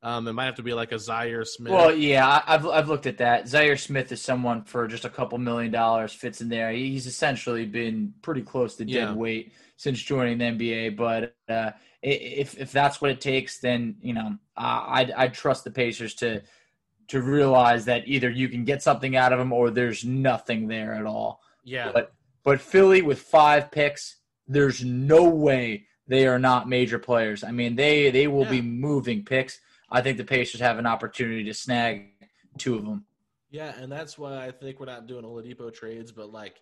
Um, 0.00 0.28
it 0.28 0.32
might 0.32 0.44
have 0.44 0.54
to 0.56 0.62
be 0.62 0.74
like 0.74 0.92
a 0.92 0.94
Zhaire 0.96 1.44
Smith. 1.44 1.72
Well, 1.72 1.92
yeah, 1.92 2.42
I've 2.46 2.64
I've 2.66 2.88
looked 2.88 3.06
at 3.06 3.18
that. 3.18 3.46
Zhaire 3.46 3.78
Smith 3.78 4.12
is 4.12 4.22
someone 4.22 4.62
for 4.62 4.86
just 4.86 5.04
a 5.04 5.10
couple 5.10 5.38
million 5.38 5.72
dollars 5.72 6.12
fits 6.12 6.40
in 6.40 6.48
there. 6.48 6.70
He's 6.70 7.06
essentially 7.06 7.66
been 7.66 8.14
pretty 8.22 8.42
close 8.42 8.76
to 8.76 8.84
dead 8.84 8.92
Yeah. 8.94 9.14
weight 9.14 9.52
since 9.76 10.00
joining 10.00 10.38
the 10.38 10.44
NBA. 10.44 10.96
But 10.96 11.34
uh, 11.52 11.72
if 12.00 12.56
if 12.58 12.70
that's 12.70 13.00
what 13.00 13.10
it 13.10 13.20
takes, 13.20 13.58
then 13.58 13.96
you 14.00 14.14
know 14.14 14.36
uh, 14.56 14.84
I'd 14.86 15.10
I'd 15.10 15.34
trust 15.34 15.64
the 15.64 15.72
Pacers 15.72 16.14
to 16.16 16.42
to 17.08 17.22
realize 17.22 17.84
that 17.86 18.06
either 18.06 18.30
you 18.30 18.48
can 18.48 18.64
get 18.64 18.82
something 18.82 19.16
out 19.16 19.32
of 19.32 19.38
them 19.38 19.52
or 19.52 19.70
there's 19.70 20.04
nothing 20.04 20.68
there 20.68 20.92
at 20.92 21.06
all. 21.06 21.40
yeah, 21.64 21.90
But 21.92 22.12
but 22.44 22.60
Philly 22.60 23.02
with 23.02 23.20
five 23.20 23.70
picks, 23.70 24.16
there's 24.46 24.84
no 24.84 25.28
way 25.28 25.86
they 26.06 26.26
are 26.26 26.38
not 26.38 26.68
major 26.68 26.98
players. 26.98 27.44
I 27.44 27.50
mean, 27.50 27.76
they 27.76 28.10
they 28.10 28.28
will 28.28 28.46
be 28.46 28.62
moving 28.62 29.24
picks. 29.24 29.58
I 29.90 30.02
think 30.02 30.18
the 30.18 30.24
Pacers 30.24 30.60
have 30.60 30.78
an 30.78 30.86
opportunity 30.86 31.44
to 31.44 31.54
snag 31.54 32.08
two 32.58 32.76
of 32.76 32.84
them. 32.84 33.04
Yeah, 33.50 33.72
and 33.78 33.90
that's 33.90 34.18
why 34.18 34.46
I 34.46 34.50
think 34.50 34.78
we're 34.78 34.86
not 34.86 35.06
doing 35.06 35.24
Oladipo 35.24 35.72
trades, 35.72 36.12
but 36.12 36.30
like 36.32 36.60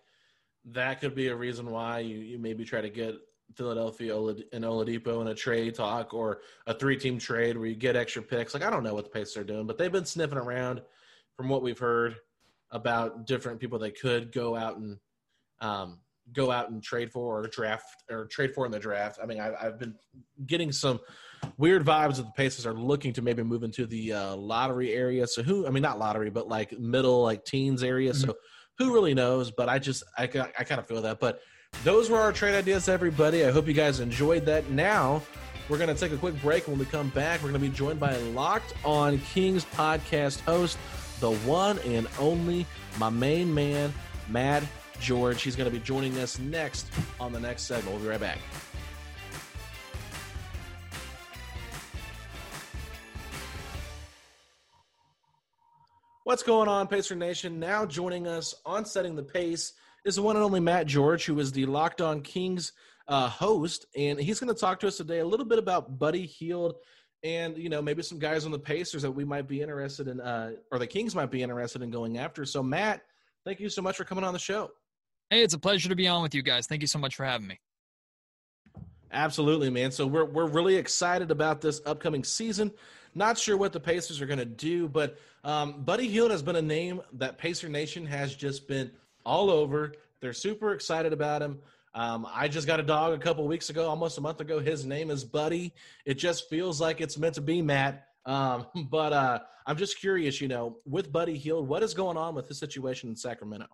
that 0.65 1.01
could 1.01 1.15
be 1.15 1.27
a 1.27 1.35
reason 1.35 1.69
why 1.69 1.99
you, 1.99 2.17
you 2.17 2.39
maybe 2.39 2.63
try 2.63 2.81
to 2.81 2.89
get 2.89 3.15
Philadelphia 3.55 4.15
and 4.15 4.63
Oladipo 4.63 5.21
in 5.21 5.27
a 5.27 5.35
trade 5.35 5.75
talk 5.75 6.13
or 6.13 6.41
a 6.67 6.73
three-team 6.73 7.17
trade 7.17 7.57
where 7.57 7.67
you 7.67 7.75
get 7.75 7.95
extra 7.95 8.21
picks. 8.21 8.53
Like 8.53 8.63
I 8.63 8.69
don't 8.69 8.83
know 8.83 8.93
what 8.93 9.05
the 9.05 9.09
Pacers 9.09 9.37
are 9.37 9.43
doing, 9.43 9.65
but 9.65 9.77
they've 9.77 9.91
been 9.91 10.05
sniffing 10.05 10.37
around 10.37 10.81
from 11.35 11.49
what 11.49 11.61
we've 11.61 11.79
heard 11.79 12.17
about 12.71 13.25
different 13.25 13.59
people 13.59 13.79
they 13.79 13.91
could 13.91 14.31
go 14.31 14.55
out 14.55 14.77
and 14.77 14.97
um, 15.61 15.99
go 16.33 16.51
out 16.51 16.69
and 16.69 16.83
trade 16.83 17.11
for 17.11 17.39
or 17.39 17.47
draft 17.47 18.03
or 18.09 18.25
trade 18.25 18.53
for 18.53 18.65
in 18.65 18.71
the 18.71 18.79
draft. 18.79 19.19
I 19.21 19.25
mean, 19.25 19.39
I, 19.39 19.53
I've 19.59 19.79
been 19.79 19.95
getting 20.45 20.71
some 20.71 20.99
weird 21.57 21.85
vibes 21.85 22.17
that 22.17 22.23
the 22.23 22.33
Pacers 22.35 22.65
are 22.65 22.73
looking 22.73 23.13
to 23.13 23.21
maybe 23.21 23.43
move 23.43 23.63
into 23.63 23.85
the 23.85 24.13
uh, 24.13 24.35
lottery 24.35 24.93
area. 24.93 25.25
So 25.27 25.41
who? 25.43 25.65
I 25.65 25.69
mean, 25.69 25.83
not 25.83 25.99
lottery, 25.99 26.29
but 26.29 26.47
like 26.47 26.77
middle, 26.77 27.23
like 27.23 27.45
teens 27.45 27.83
area. 27.83 28.13
So 28.13 28.35
who 28.77 28.93
really 28.93 29.13
knows? 29.13 29.51
But 29.51 29.69
I 29.69 29.79
just 29.79 30.03
I, 30.17 30.23
I 30.23 30.63
kind 30.63 30.79
of 30.79 30.87
feel 30.87 31.01
that. 31.03 31.19
But 31.19 31.39
those 31.83 32.09
were 32.09 32.17
our 32.17 32.31
trade 32.31 32.55
ideas, 32.55 32.89
everybody. 32.89 33.45
I 33.45 33.51
hope 33.51 33.67
you 33.67 33.73
guys 33.73 33.99
enjoyed 33.99 34.45
that. 34.45 34.69
Now 34.69 35.21
we're 35.69 35.77
gonna 35.77 35.95
take 35.95 36.11
a 36.11 36.17
quick 36.17 36.39
break. 36.41 36.67
When 36.67 36.77
we 36.77 36.85
come 36.85 37.09
back, 37.09 37.41
we're 37.41 37.49
gonna 37.49 37.59
be 37.59 37.69
joined 37.69 37.99
by 37.99 38.15
Locked 38.17 38.73
On 38.83 39.19
Kings 39.19 39.65
podcast 39.65 40.41
host, 40.41 40.77
the 41.19 41.31
one 41.37 41.79
and 41.79 42.07
only 42.19 42.65
my 42.99 43.09
main 43.09 43.53
man, 43.53 43.93
Matt 44.29 44.63
George. 44.99 45.41
He's 45.41 45.55
gonna 45.55 45.69
be 45.69 45.79
joining 45.79 46.17
us 46.19 46.39
next 46.39 46.87
on 47.19 47.31
the 47.31 47.39
next 47.39 47.63
segment. 47.63 47.95
We'll 47.95 48.03
be 48.03 48.09
right 48.09 48.19
back. 48.19 48.39
What's 56.23 56.43
going 56.43 56.67
on, 56.67 56.87
Pacer 56.87 57.15
Nation? 57.15 57.57
Now 57.57 57.85
joining 57.85 58.27
us 58.27 58.53
on 58.65 58.83
Setting 58.83 59.15
the 59.15 59.23
Pace 59.23 59.71
is 60.05 60.15
the 60.15 60.21
one 60.21 60.35
and 60.35 60.45
only 60.45 60.59
Matt 60.59 60.87
George, 60.87 61.25
who 61.25 61.39
is 61.39 61.51
the 61.51 61.65
Locked 61.65 62.01
On 62.01 62.21
Kings 62.21 62.73
uh, 63.07 63.29
host, 63.29 63.85
and 63.95 64.19
he's 64.19 64.39
going 64.39 64.53
to 64.53 64.59
talk 64.59 64.79
to 64.81 64.87
us 64.87 64.97
today 64.97 65.19
a 65.19 65.25
little 65.25 65.45
bit 65.45 65.59
about 65.59 65.97
Buddy 65.99 66.25
Hield 66.25 66.75
and 67.23 67.57
you 67.57 67.69
know 67.69 67.81
maybe 67.81 68.03
some 68.03 68.19
guys 68.19 68.45
on 68.45 68.51
the 68.51 68.59
Pacers 68.59 69.01
that 69.01 69.11
we 69.11 69.25
might 69.25 69.47
be 69.47 69.61
interested 69.61 70.07
in, 70.07 70.19
uh, 70.21 70.51
or 70.71 70.79
the 70.79 70.87
Kings 70.87 71.15
might 71.15 71.31
be 71.31 71.41
interested 71.41 71.81
in 71.81 71.89
going 71.89 72.17
after. 72.17 72.45
So, 72.45 72.61
Matt, 72.61 73.01
thank 73.45 73.59
you 73.59 73.69
so 73.69 73.81
much 73.81 73.97
for 73.97 74.03
coming 74.03 74.23
on 74.23 74.33
the 74.33 74.39
show. 74.39 74.71
Hey, 75.29 75.41
it's 75.41 75.53
a 75.53 75.59
pleasure 75.59 75.89
to 75.89 75.95
be 75.95 76.07
on 76.07 76.21
with 76.21 76.33
you 76.33 76.41
guys. 76.41 76.67
Thank 76.67 76.81
you 76.81 76.87
so 76.87 76.99
much 76.99 77.15
for 77.15 77.25
having 77.25 77.47
me. 77.47 77.59
Absolutely, 79.11 79.69
man. 79.69 79.91
So 79.91 80.05
we're 80.05 80.25
we're 80.25 80.47
really 80.47 80.75
excited 80.75 81.31
about 81.31 81.61
this 81.61 81.81
upcoming 81.85 82.23
season. 82.23 82.71
Not 83.15 83.37
sure 83.37 83.57
what 83.57 83.73
the 83.73 83.79
Pacers 83.79 84.21
are 84.21 84.27
going 84.27 84.39
to 84.39 84.45
do, 84.45 84.87
but 84.87 85.17
um, 85.43 85.81
Buddy 85.83 86.07
Hield 86.07 86.29
has 86.29 86.43
been 86.43 86.57
a 86.57 86.61
name 86.61 87.01
that 87.13 87.37
Pacer 87.37 87.67
Nation 87.67 88.05
has 88.05 88.35
just 88.35 88.67
been 88.67 88.91
all 89.27 89.51
over. 89.51 89.93
They're 90.21 90.33
super 90.33 90.73
excited 90.73 91.13
about 91.13 91.41
him. 91.41 91.59
Um, 91.93 92.25
I 92.31 92.47
just 92.47 92.65
got 92.65 92.79
a 92.79 92.83
dog 92.83 93.13
a 93.13 93.17
couple 93.17 93.45
weeks 93.47 93.69
ago, 93.69 93.89
almost 93.89 94.17
a 94.17 94.21
month 94.21 94.39
ago. 94.39 94.59
His 94.59 94.85
name 94.85 95.11
is 95.11 95.23
Buddy. 95.23 95.73
It 96.05 96.15
just 96.15 96.49
feels 96.49 96.79
like 96.79 97.01
it's 97.01 97.17
meant 97.17 97.35
to 97.35 97.41
be, 97.41 97.61
Matt. 97.61 98.07
Um, 98.25 98.67
but 98.89 99.13
uh, 99.13 99.39
I'm 99.65 99.77
just 99.77 99.99
curious, 99.99 100.39
you 100.39 100.47
know, 100.47 100.77
with 100.85 101.11
Buddy 101.11 101.37
Hield, 101.37 101.67
what 101.67 101.83
is 101.83 101.93
going 101.93 102.17
on 102.17 102.35
with 102.35 102.47
his 102.47 102.57
situation 102.57 103.09
in 103.09 103.15
Sacramento? 103.15 103.67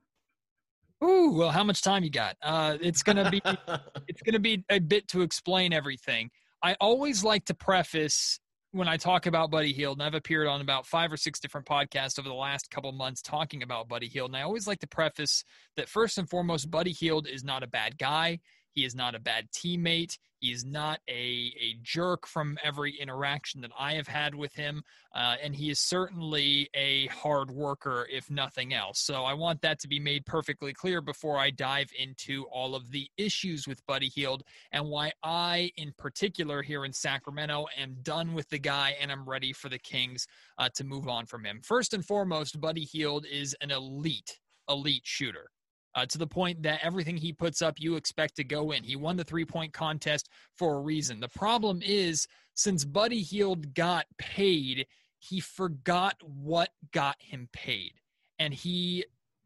Ooh, 1.04 1.34
well, 1.34 1.52
how 1.52 1.64
much 1.64 1.82
time 1.82 2.04
you 2.04 2.10
got? 2.10 2.38
Uh, 2.42 2.78
it's 2.82 3.04
gonna 3.04 3.30
be 3.30 3.42
it's 4.08 4.22
gonna 4.22 4.40
be 4.40 4.64
a 4.70 4.80
bit 4.80 5.06
to 5.10 5.22
explain 5.22 5.74
everything. 5.74 6.30
I 6.64 6.78
always 6.80 7.26
like 7.26 7.44
to 7.46 7.54
preface 7.54 8.40
when 8.74 8.88
I 8.88 8.98
talk 8.98 9.28
about 9.28 9.52
Buddy 9.52 9.72
Hield, 9.72 10.00
and 10.00 10.04
I've 10.04 10.16
appeared 10.16 10.48
on 10.48 10.60
about 10.60 10.88
five 10.88 11.12
or 11.12 11.18
six 11.18 11.40
different 11.40 11.68
podcasts 11.68 12.18
over 12.18 12.28
the 12.28 12.34
last 12.34 12.72
couple 12.72 12.92
months 12.92 13.22
talking 13.22 13.62
about 13.62 13.88
Buddy 13.88 14.08
Hield, 14.08 14.32
and 14.32 14.38
I 14.38 14.42
always 14.42 14.68
like 14.68 14.80
to 14.80 14.88
preface 14.88 15.46
that 15.78 15.88
first 15.88 16.18
and 16.18 16.28
foremost, 16.28 16.72
Buddy 16.72 16.92
Hield 16.92 17.28
is 17.28 17.44
not 17.44 17.62
a 17.62 17.68
bad 17.68 18.00
guy. 18.00 18.40
He 18.72 18.84
is 18.84 18.96
not 18.96 19.14
a 19.14 19.20
bad 19.20 19.52
teammate. 19.52 20.18
He 20.44 20.52
is 20.52 20.66
not 20.66 21.00
a, 21.08 21.54
a 21.58 21.78
jerk 21.84 22.28
from 22.28 22.58
every 22.62 22.94
interaction 23.00 23.62
that 23.62 23.72
I 23.80 23.94
have 23.94 24.10
had 24.10 24.36
with 24.36 24.54
him. 24.54 24.84
Uh, 25.16 25.38
and 25.42 25.56
he 25.56 25.70
is 25.70 25.80
certainly 25.80 26.70
a 26.76 27.08
hard 27.08 27.50
worker, 27.50 28.06
if 28.12 28.30
nothing 28.30 28.74
else. 28.74 29.00
So 29.00 29.24
I 29.24 29.36
want 29.36 29.62
that 29.62 29.80
to 29.80 29.88
be 29.88 30.02
made 30.02 30.26
perfectly 30.26 30.74
clear 30.74 31.00
before 31.00 31.38
I 31.38 31.50
dive 31.50 31.92
into 31.98 32.44
all 32.52 32.76
of 32.76 32.92
the 32.92 33.08
issues 33.18 33.70
with 33.70 33.86
Buddy 33.86 34.10
Hield 34.10 34.44
and 34.74 34.90
why 34.90 35.14
I, 35.24 35.72
in 35.78 35.94
particular, 35.98 36.62
here 36.62 36.84
in 36.84 36.92
Sacramento, 36.92 37.68
am 37.80 37.96
done 38.04 38.34
with 38.34 38.50
the 38.50 38.60
guy 38.60 38.98
and 39.00 39.14
I'm 39.14 39.24
ready 39.24 39.54
for 39.54 39.70
the 39.70 39.80
Kings 39.80 40.28
uh, 40.58 40.68
to 40.76 40.84
move 40.84 41.08
on 41.08 41.26
from 41.26 41.46
him. 41.46 41.62
First 41.64 41.94
and 41.94 42.04
foremost, 42.06 42.60
Buddy 42.60 42.84
Hield 42.84 43.26
is 43.32 43.56
an 43.62 43.72
elite, 43.72 44.42
elite 44.68 45.04
shooter 45.06 45.52
uh, 45.96 46.06
to 46.06 46.18
the 46.18 46.28
point 46.28 46.64
that 46.64 46.80
everything 46.84 47.18
he 47.18 47.34
puts 47.34 47.62
up, 47.62 47.80
you 47.80 47.96
expect 47.96 48.36
to 48.38 48.44
go 48.44 48.72
in. 48.72 48.84
He 48.84 48.96
won 48.96 49.18
the 49.18 49.24
three 49.24 49.46
point 49.46 49.74
contest 49.74 50.30
for 50.56 50.76
a 50.76 50.82
reason. 50.82 51.20
The 51.20 51.28
problem 51.28 51.82
is, 51.84 52.28
since 52.56 52.86
Buddy 52.86 53.22
Hield 53.22 53.74
got 53.74 54.06
paid, 54.18 54.88
he 55.20 55.40
forgot 55.40 56.16
what 56.22 56.70
got 56.92 57.16
him 57.20 57.50
paid. 57.54 57.94
And 58.40 58.54
he 58.54 59.06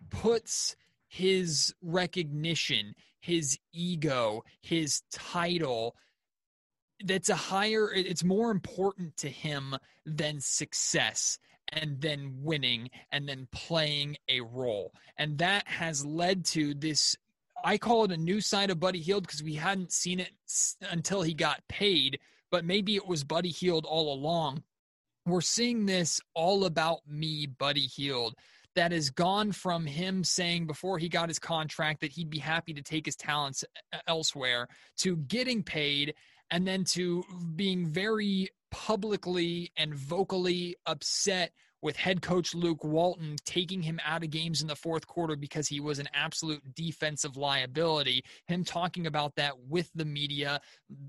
puts 0.10 0.76
his 1.08 1.74
recognition, 1.82 2.96
his 3.20 3.58
ego, 3.74 4.44
his 4.62 5.02
title, 5.12 5.96
that's 7.04 7.30
a 7.30 7.36
higher, 7.36 7.92
it's 7.94 8.24
more 8.24 8.50
important 8.52 9.16
to 9.18 9.30
him 9.30 9.76
than 10.06 10.40
success 10.40 11.38
and 11.70 12.00
then 12.02 12.34
winning 12.42 12.90
and 13.12 13.28
then 13.28 13.48
playing 13.52 14.18
a 14.30 14.42
role. 14.42 14.94
And 15.18 15.38
that 15.40 15.68
has 15.68 16.06
led 16.06 16.46
to 16.46 16.74
this 16.74 17.16
I 17.64 17.78
call 17.78 18.06
it 18.06 18.12
a 18.12 18.18
new 18.18 18.40
side 18.40 18.70
of 18.70 18.80
Buddy 18.80 19.00
Hield 19.00 19.24
because 19.26 19.44
we 19.44 19.56
hadn't 19.56 19.92
seen 19.92 20.20
it 20.20 20.32
until 20.92 21.24
he 21.24 21.34
got 21.34 21.68
paid, 21.68 22.20
but 22.52 22.64
maybe 22.64 22.96
it 22.96 23.08
was 23.08 23.24
Buddy 23.24 23.50
Hield 23.50 23.86
all 23.86 24.14
along. 24.14 24.64
We're 25.26 25.42
seeing 25.42 25.86
this 25.86 26.22
all 26.34 26.66
about 26.66 27.00
me, 27.08 27.48
Buddy 27.48 27.88
Hield, 27.88 28.36
that 28.76 28.92
has 28.92 29.10
gone 29.10 29.52
from 29.52 29.86
him 29.86 30.24
saying 30.24 30.68
before 30.68 31.00
he 31.00 31.10
got 31.10 31.30
his 31.30 31.40
contract 31.40 32.02
that 32.02 32.12
he'd 32.12 32.30
be 32.30 32.40
happy 32.40 32.74
to 32.74 32.82
take 32.82 33.06
his 33.06 33.16
talents 33.16 33.66
elsewhere 34.08 34.68
to 34.98 35.18
getting 35.18 35.64
paid 35.64 36.14
and 36.52 36.66
then 36.66 36.84
to 36.84 37.24
being 37.56 37.88
very 37.88 38.50
publicly 38.72 39.72
and 39.78 39.94
vocally 39.96 40.76
upset 40.86 41.52
with 41.82 41.96
head 41.96 42.22
coach 42.22 42.56
Luke 42.56 42.84
Walton 42.84 43.36
taking 43.46 43.82
him 43.82 44.00
out 44.04 44.24
of 44.24 44.30
games 44.30 44.62
in 44.62 44.68
the 44.68 44.76
fourth 44.76 45.06
quarter 45.06 45.36
because 45.36 45.68
he 45.68 45.80
was 45.80 46.00
an 46.00 46.10
absolute 46.14 46.62
defensive 46.76 47.38
liability. 47.38 48.24
Him 48.48 48.64
talking 48.64 49.08
about 49.08 49.36
that 49.36 49.54
with 49.68 49.90
the 49.94 50.06
media 50.06 50.60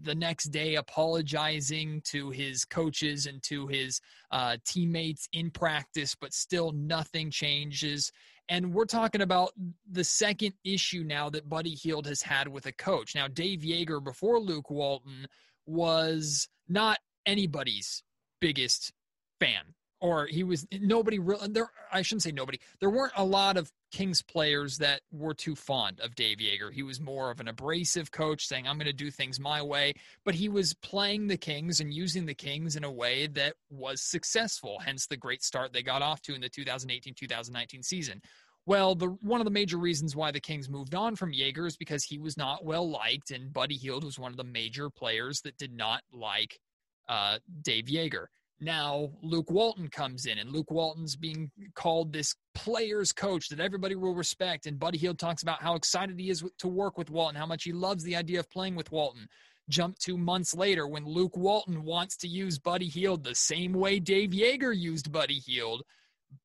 the 0.02 0.14
next 0.14 0.46
day, 0.46 0.74
apologizing 0.74 2.02
to 2.06 2.30
his 2.30 2.64
coaches 2.64 3.26
and 3.26 3.42
to 3.44 3.66
his 3.66 4.00
uh, 4.30 4.56
teammates 4.64 5.28
in 5.32 5.50
practice, 5.50 6.14
but 6.14 6.34
still 6.34 6.72
nothing 6.72 7.30
changes. 7.30 8.12
And 8.50 8.72
we're 8.72 8.86
talking 8.86 9.20
about 9.20 9.52
the 9.90 10.04
second 10.04 10.54
issue 10.64 11.04
now 11.04 11.28
that 11.30 11.48
Buddy 11.48 11.74
Hield 11.74 12.06
has 12.06 12.22
had 12.22 12.48
with 12.48 12.66
a 12.66 12.72
coach. 12.72 13.14
Now, 13.14 13.28
Dave 13.28 13.60
Joerger, 13.60 14.02
before 14.02 14.40
Luke 14.40 14.70
Walton, 14.70 15.26
was 15.66 16.48
not 16.66 16.98
anybody's 17.26 18.02
biggest 18.40 18.92
fan 19.38 19.74
or 20.00 20.26
he 20.26 20.44
was 20.44 20.66
nobody 20.72 21.18
real 21.18 21.40
there 21.48 21.70
I 21.92 22.02
shouldn't 22.02 22.22
say 22.22 22.32
nobody. 22.32 22.58
There 22.80 22.90
weren't 22.90 23.12
a 23.16 23.24
lot 23.24 23.56
of 23.56 23.72
Kings 23.90 24.22
players 24.22 24.78
that 24.78 25.00
were 25.10 25.34
too 25.34 25.56
fond 25.56 26.00
of 26.00 26.14
Dave 26.14 26.38
Joerger. 26.38 26.72
He 26.72 26.82
was 26.82 27.00
more 27.00 27.30
of 27.30 27.40
an 27.40 27.48
abrasive 27.48 28.10
coach 28.10 28.46
saying 28.46 28.66
I'm 28.66 28.76
going 28.76 28.86
to 28.86 28.92
do 28.92 29.10
things 29.10 29.40
my 29.40 29.62
way, 29.62 29.94
but 30.24 30.34
he 30.34 30.48
was 30.48 30.74
playing 30.74 31.26
the 31.26 31.36
Kings 31.36 31.80
and 31.80 31.92
using 31.92 32.26
the 32.26 32.34
Kings 32.34 32.76
in 32.76 32.84
a 32.84 32.90
way 32.90 33.26
that 33.28 33.54
was 33.70 34.02
successful, 34.02 34.78
hence 34.84 35.06
the 35.06 35.16
great 35.16 35.42
start 35.42 35.72
they 35.72 35.82
got 35.82 36.02
off 36.02 36.20
to 36.22 36.34
in 36.34 36.40
the 36.40 36.50
2018-2019 36.50 37.84
season. 37.84 38.20
Well, 38.66 38.94
the 38.94 39.06
one 39.22 39.40
of 39.40 39.46
the 39.46 39.50
major 39.50 39.78
reasons 39.78 40.14
why 40.14 40.30
the 40.30 40.40
Kings 40.40 40.68
moved 40.68 40.94
on 40.94 41.16
from 41.16 41.32
Joerger 41.32 41.66
is 41.66 41.78
because 41.78 42.04
he 42.04 42.18
was 42.18 42.36
not 42.36 42.66
well 42.66 42.88
liked, 42.88 43.30
and 43.30 43.50
Buddy 43.50 43.76
Hield 43.76 44.04
was 44.04 44.18
one 44.18 44.30
of 44.30 44.36
the 44.36 44.44
major 44.44 44.90
players 44.90 45.40
that 45.40 45.56
did 45.56 45.72
not 45.72 46.02
like 46.12 46.60
uh, 47.08 47.38
Dave 47.62 47.86
Joerger. 47.86 48.26
Now 48.60 49.10
Luke 49.22 49.50
Walton 49.50 49.88
comes 49.88 50.26
in, 50.26 50.38
and 50.38 50.50
Luke 50.50 50.70
Walton's 50.70 51.14
being 51.14 51.50
called 51.74 52.12
this 52.12 52.34
player's 52.54 53.12
coach 53.12 53.48
that 53.48 53.60
everybody 53.60 53.94
will 53.94 54.14
respect. 54.14 54.66
And 54.66 54.78
Buddy 54.78 54.98
Hield 54.98 55.18
talks 55.18 55.42
about 55.42 55.62
how 55.62 55.74
excited 55.74 56.18
he 56.18 56.30
is 56.30 56.44
to 56.58 56.68
work 56.68 56.98
with 56.98 57.10
Walton, 57.10 57.36
how 57.36 57.46
much 57.46 57.64
he 57.64 57.72
loves 57.72 58.02
the 58.02 58.16
idea 58.16 58.40
of 58.40 58.50
playing 58.50 58.74
with 58.74 58.90
Walton. 58.90 59.28
Jump 59.68 59.98
two 59.98 60.16
months 60.16 60.54
later 60.54 60.88
when 60.88 61.04
Luke 61.04 61.36
Walton 61.36 61.84
wants 61.84 62.16
to 62.18 62.28
use 62.28 62.58
Buddy 62.58 62.88
Hield 62.88 63.22
the 63.22 63.34
same 63.34 63.72
way 63.72 64.00
Dave 64.00 64.30
Joerger 64.30 64.76
used 64.76 65.12
Buddy 65.12 65.38
Hield. 65.38 65.82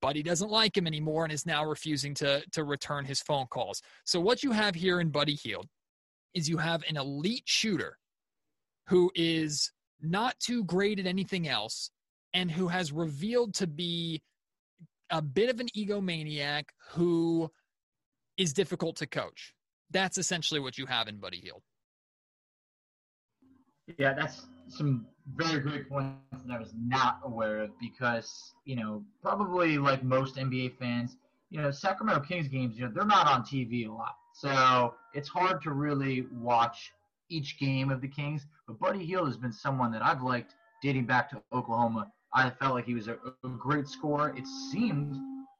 Buddy 0.02 0.22
doesn't 0.22 0.52
like 0.52 0.78
him 0.78 0.88
anymore 0.88 1.24
and 1.24 1.34
is 1.34 1.46
now 1.46 1.66
refusing 1.66 2.14
to, 2.16 2.44
to 2.52 2.64
return 2.64 3.06
his 3.06 3.22
phone 3.22 3.48
calls. 3.48 3.82
So, 4.04 4.20
what 4.20 4.44
you 4.44 4.52
have 4.52 4.76
here 4.76 5.00
in 5.00 5.10
Buddy 5.10 5.36
Hield 5.36 5.68
is 6.34 6.50
you 6.50 6.58
have 6.58 6.84
an 6.88 6.98
elite 6.98 7.44
shooter 7.46 7.98
who 8.88 9.12
is 9.16 9.72
not 10.02 10.40
too 10.40 10.64
great 10.66 11.00
at 11.00 11.06
anything 11.06 11.48
else 11.48 11.90
and 12.34 12.52
who 12.52 12.68
has 12.68 12.92
revealed 12.92 13.54
to 13.56 13.68
be 13.68 14.22
a 15.10 15.22
bit 15.22 15.50
of 15.50 15.60
an 15.60 15.68
egomaniac 15.78 16.64
who 16.92 17.50
is 18.38 18.54
difficult 18.54 18.96
to 18.98 19.08
coach. 19.08 19.54
That's 19.92 20.18
essentially 20.18 20.60
what 20.60 20.78
you 20.78 20.86
have 20.88 21.08
in 21.08 21.18
Buddy 21.18 21.40
Hield. 21.40 21.62
Yeah, 24.00 24.14
that's 24.14 24.48
some 24.70 25.06
very 25.36 25.60
great 25.60 25.90
points 25.90 26.18
that 26.46 26.54
I 26.56 26.60
was 26.60 26.74
not 26.76 27.20
aware 27.24 27.60
of 27.60 27.72
because, 27.80 28.54
you 28.66 28.76
know, 28.76 29.04
probably 29.22 29.78
like 29.78 30.04
most 30.04 30.38
NBA 30.38 30.78
fans, 30.80 31.18
you 31.50 31.62
know, 31.62 31.70
Sacramento 31.70 32.22
Kings 32.22 32.48
games, 32.48 32.78
you 32.78 32.86
know, 32.86 32.92
they're 32.94 33.06
not 33.06 33.28
on 33.28 33.44
TV 33.44 33.88
a 33.88 33.92
lot. 33.92 34.16
So 34.34 34.96
it's 35.14 35.30
hard 35.30 35.62
to 35.64 35.72
really 35.72 36.26
watch 36.34 36.92
each 37.30 37.60
game 37.60 37.92
of 37.92 38.02
the 38.02 38.08
Kings. 38.08 38.48
But 38.68 38.80
Buddy 38.80 39.06
Hield 39.06 39.28
has 39.28 39.38
been 39.38 39.52
someone 39.52 39.92
that 39.92 40.02
I've 40.02 40.24
liked 40.24 40.56
dating 40.82 41.06
back 41.06 41.30
to 41.30 41.42
Oklahoma. 41.54 42.12
I 42.36 42.50
felt 42.50 42.74
like 42.74 42.86
he 42.86 42.96
was 42.96 43.08
a, 43.08 43.18
a 43.44 43.50
great 43.50 43.88
scorer. 43.88 44.34
It 44.36 44.48
seemed 44.72 45.16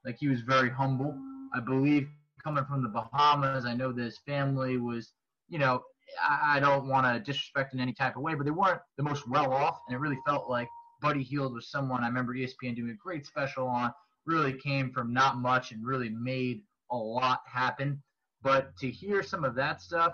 like 0.06 0.18
he 0.20 0.28
was 0.28 0.42
very 0.42 0.70
humble. 0.70 1.16
I 1.54 1.60
believe 1.60 2.08
coming 2.44 2.66
from 2.66 2.82
the 2.82 2.90
Bahamas, 2.90 3.66
I 3.66 3.74
know 3.74 3.92
that 3.92 4.04
his 4.04 4.18
family 4.26 4.78
was, 4.78 5.14
you 5.48 5.60
know, 5.60 5.82
I, 6.22 6.58
I 6.58 6.60
don't 6.60 6.88
want 6.88 7.06
to 7.06 7.20
disrespect 7.20 7.74
in 7.74 7.80
any 7.80 7.94
type 7.94 8.16
of 8.16 8.22
way, 8.22 8.34
but 8.36 8.44
they 8.44 8.52
weren't 8.52 8.82
the 8.98 9.04
most 9.04 9.28
well 9.28 9.54
off, 9.54 9.80
and 9.88 9.96
it 9.96 10.00
really 10.00 10.20
felt 10.26 10.50
like 10.50 10.68
Buddy 11.02 11.24
Hield 11.24 11.54
was 11.54 11.70
someone 11.70 12.04
I 12.04 12.08
remember 12.08 12.34
ESPN 12.34 12.76
doing 12.76 12.90
a 12.90 12.96
great 12.96 13.26
special 13.26 13.68
on. 13.68 13.94
Really 14.26 14.54
came 14.54 14.92
from 14.92 15.14
not 15.14 15.38
much 15.38 15.72
and 15.72 15.86
really 15.86 16.10
made 16.10 16.62
a 16.92 16.96
lot 16.96 17.42
happen. 17.46 18.02
But 18.42 18.76
to 18.78 18.90
hear 18.90 19.22
some 19.22 19.44
of 19.44 19.54
that 19.56 19.82
stuff, 19.82 20.14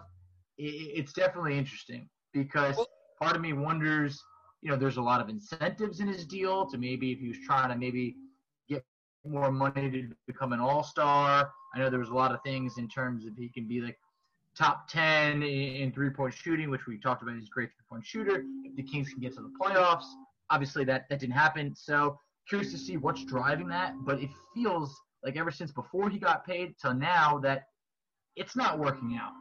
it, 0.58 0.64
it's 0.64 1.14
definitely 1.14 1.58
interesting 1.58 2.10
because 2.34 2.76
part 3.22 3.36
of 3.36 3.42
me 3.42 3.54
wonders 3.54 4.20
you 4.62 4.70
know, 4.70 4.76
there's 4.76 4.98
a 4.98 5.02
lot 5.02 5.22
of 5.22 5.30
incentives 5.30 6.00
in 6.00 6.08
his 6.08 6.26
deal 6.26 6.66
to 6.68 6.78
maybe 6.78 7.12
if 7.12 7.20
he 7.20 7.30
was 7.30 7.38
trying 7.46 7.70
to 7.70 7.76
maybe 7.76 8.16
get 8.68 8.84
more 9.26 9.52
money 9.52 9.90
to 9.90 10.10
become 10.28 10.54
an 10.54 10.60
all 10.60 10.84
star. 10.84 11.52
I 11.74 11.80
know 11.80 11.90
there 11.90 12.00
was 12.00 12.10
a 12.10 12.16
lot 12.16 12.34
of 12.34 12.42
things 12.44 12.78
in 12.78 12.88
terms 12.88 13.26
of 13.26 13.36
he 13.38 13.50
can 13.50 13.68
be 13.68 13.82
like 13.82 13.98
top 14.58 14.90
10 14.90 15.44
in 15.44 15.92
three 15.92 16.10
point 16.10 16.34
shooting, 16.34 16.70
which 16.70 16.88
we 16.88 16.98
talked 16.98 17.22
about. 17.22 17.36
He's 17.36 17.48
a 17.48 17.52
great 17.52 17.70
three 17.70 17.86
point 17.90 18.06
shooter. 18.06 18.44
If 18.64 18.76
the 18.76 18.84
Kings 18.84 19.10
can 19.10 19.20
get 19.20 19.36
to 19.36 19.42
the 19.42 19.54
playoffs, 19.60 20.06
obviously 20.50 20.84
that, 20.86 21.08
that 21.10 21.20
didn't 21.20 21.36
happen. 21.36 21.74
So 21.76 22.20
curious 22.48 22.72
to 22.72 22.78
see 22.78 22.98
what's 22.98 23.24
driving 23.24 23.68
that. 23.70 23.94
But 24.02 24.22
it 24.22 24.30
feels 24.54 25.00
like 25.24 25.38
ever 25.38 25.52
since 25.52 25.72
before 25.72 26.10
he 26.10 26.20
got 26.20 26.46
paid 26.46 26.76
till 26.82 26.94
now 26.94 27.40
that 27.40 27.68
it's 28.36 28.56
not 28.56 28.80
working 28.80 29.18
out. 29.22 29.32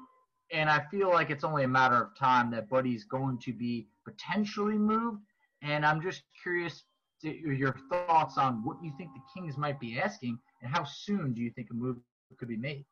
And 0.53 0.71
I 0.71 0.85
feel 0.91 1.11
like 1.11 1.31
it's 1.31 1.45
only 1.45 1.65
a 1.65 1.69
matter 1.69 2.03
of 2.03 2.17
time 2.17 2.51
that 2.53 2.69
Buddy's 2.69 3.05
going 3.05 3.39
to 3.41 3.53
be 3.53 3.89
potentially 4.05 4.79
moved. 4.79 5.23
And 5.63 5.85
I'm 5.85 6.01
just 6.01 6.23
curious 6.43 6.85
to 7.23 7.31
your 7.31 7.75
thoughts 7.91 8.39
on 8.39 8.65
what 8.65 8.83
you 8.83 8.93
think 8.97 9.11
the 9.13 9.21
Kings 9.35 9.57
might 9.57 9.81
be 9.81 9.99
asking 9.99 10.39
and 10.63 10.75
how 10.75 10.85
soon 10.85 11.35
do 11.35 11.41
you 11.41 11.51
think 11.51 11.69
a 11.71 11.75
move 11.75 11.97
could 12.39 12.49
be 12.49 12.57
made? 12.57 12.85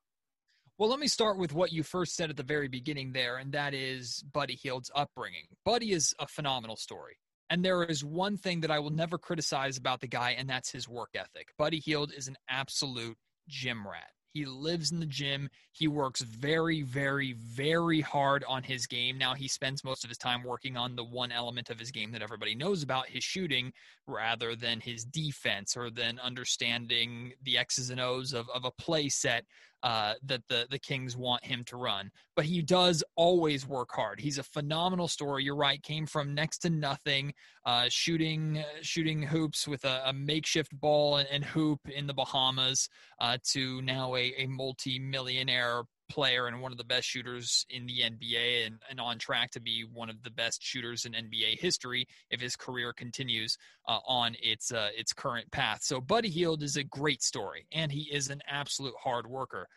Well, 0.78 0.90
let 0.90 0.98
me 0.98 1.08
start 1.08 1.38
with 1.38 1.54
what 1.54 1.72
you 1.72 1.82
first 1.82 2.16
said 2.16 2.28
at 2.28 2.36
the 2.36 2.42
very 2.42 2.68
beginning 2.68 3.12
there, 3.12 3.38
and 3.38 3.50
that 3.52 3.72
is 3.72 4.22
Buddy 4.32 4.54
Hield's 4.54 4.90
upbringing. 4.94 5.44
Buddy 5.64 5.92
is 5.92 6.14
a 6.18 6.26
phenomenal 6.26 6.76
story. 6.76 7.16
And 7.48 7.64
there 7.64 7.84
is 7.84 8.04
one 8.04 8.36
thing 8.36 8.60
that 8.60 8.70
I 8.70 8.78
will 8.80 8.90
never 8.90 9.16
criticize 9.16 9.78
about 9.78 10.00
the 10.00 10.08
guy, 10.08 10.32
and 10.32 10.50
that's 10.50 10.70
his 10.70 10.88
work 10.88 11.10
ethic. 11.14 11.48
Buddy 11.56 11.78
Hield 11.78 12.12
is 12.12 12.28
an 12.28 12.36
absolute 12.50 13.16
gym 13.48 13.86
rat. 13.86 14.10
He 14.36 14.44
lives 14.44 14.92
in 14.92 15.00
the 15.00 15.06
gym. 15.06 15.48
He 15.72 15.88
works 15.88 16.20
very, 16.20 16.82
very, 16.82 17.32
very 17.32 18.02
hard 18.02 18.44
on 18.46 18.62
his 18.62 18.86
game. 18.86 19.16
Now, 19.16 19.32
he 19.32 19.48
spends 19.48 19.82
most 19.82 20.04
of 20.04 20.10
his 20.10 20.18
time 20.18 20.44
working 20.44 20.76
on 20.76 20.94
the 20.94 21.04
one 21.04 21.32
element 21.32 21.70
of 21.70 21.78
his 21.78 21.90
game 21.90 22.12
that 22.12 22.20
everybody 22.20 22.54
knows 22.54 22.82
about 22.82 23.08
his 23.08 23.24
shooting 23.24 23.72
rather 24.06 24.54
than 24.54 24.80
his 24.80 25.06
defense 25.06 25.74
or 25.74 25.88
than 25.88 26.18
understanding 26.18 27.32
the 27.44 27.56
X's 27.56 27.88
and 27.88 27.98
O's 27.98 28.34
of, 28.34 28.46
of 28.50 28.66
a 28.66 28.70
play 28.72 29.08
set 29.08 29.46
uh, 29.82 30.14
that 30.24 30.42
the 30.48 30.66
the 30.70 30.78
Kings 30.78 31.16
want 31.16 31.44
him 31.44 31.64
to 31.64 31.76
run. 31.76 32.10
But 32.34 32.44
he 32.44 32.62
does 32.62 33.04
always 33.16 33.66
work 33.66 33.90
hard. 33.92 34.20
He's 34.20 34.38
a 34.38 34.42
phenomenal 34.42 35.08
story. 35.08 35.44
You're 35.44 35.56
right. 35.56 35.82
Came 35.82 36.06
from 36.06 36.34
next 36.34 36.58
to 36.58 36.70
nothing, 36.70 37.32
uh, 37.64 37.86
shooting 37.88 38.62
shooting 38.82 39.22
hoops 39.22 39.68
with 39.68 39.84
a, 39.84 40.02
a 40.06 40.12
makeshift 40.12 40.78
ball 40.80 41.16
and, 41.16 41.28
and, 41.30 41.44
hoop 41.44 41.80
in 41.88 42.06
the 42.06 42.14
Bahamas, 42.14 42.88
uh, 43.20 43.38
to 43.52 43.80
now 43.82 44.14
a, 44.16 44.34
a 44.38 44.46
multi 44.46 44.98
millionaire 44.98 45.82
player 46.08 46.46
and 46.46 46.60
one 46.60 46.72
of 46.72 46.78
the 46.78 46.84
best 46.84 47.06
shooters 47.06 47.66
in 47.70 47.86
the 47.86 48.00
NBA 48.00 48.66
and, 48.66 48.76
and, 48.90 49.00
on 49.00 49.18
track 49.18 49.50
to 49.52 49.60
be 49.60 49.84
one 49.92 50.08
of 50.08 50.22
the 50.22 50.30
best 50.30 50.62
shooters 50.62 51.04
in 51.04 51.12
NBA 51.12 51.58
history 51.60 52.06
if 52.30 52.40
his 52.40 52.56
career 52.56 52.92
continues 52.92 53.56
uh, 53.88 53.98
on 54.06 54.36
its 54.42 54.72
uh, 54.72 54.88
its 54.96 55.12
current 55.12 55.50
path. 55.50 55.80
So 55.82 56.00
Buddy 56.00 56.28
Hield 56.28 56.62
is 56.62 56.76
a 56.76 56.84
great 56.84 57.22
story 57.22 57.66
and 57.72 57.92
he 57.92 58.08
is 58.12 58.30
an 58.30 58.40
absolute 58.48 58.94
hard 59.02 59.26
worker. 59.26 59.68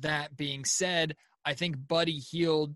That 0.00 0.36
being 0.36 0.64
said, 0.64 1.16
I 1.44 1.54
think 1.54 1.76
Buddy 1.88 2.18
Hield 2.18 2.74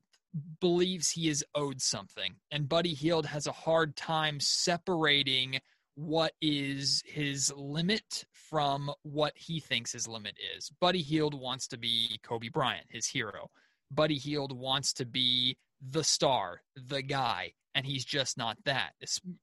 believes 0.60 1.10
he 1.10 1.28
is 1.28 1.44
owed 1.54 1.80
something 1.80 2.34
and 2.50 2.68
Buddy 2.68 2.94
Hield 2.94 3.26
has 3.26 3.46
a 3.46 3.52
hard 3.52 3.96
time 3.96 4.40
separating 4.40 5.60
what 5.94 6.32
is 6.40 7.02
his 7.06 7.52
limit 7.54 8.24
from 8.52 8.92
what 9.02 9.32
he 9.34 9.60
thinks 9.60 9.92
his 9.92 10.06
limit 10.06 10.34
is. 10.54 10.70
Buddy 10.78 11.00
Hield 11.00 11.32
wants 11.32 11.66
to 11.68 11.78
be 11.78 12.20
Kobe 12.22 12.50
Bryant, 12.50 12.84
his 12.90 13.06
hero. 13.06 13.50
Buddy 13.90 14.18
Hield 14.18 14.52
wants 14.52 14.92
to 14.94 15.06
be 15.06 15.56
the 15.80 16.04
star, 16.04 16.60
the 16.76 17.00
guy, 17.00 17.54
and 17.74 17.86
he's 17.86 18.04
just 18.04 18.36
not 18.36 18.58
that. 18.66 18.90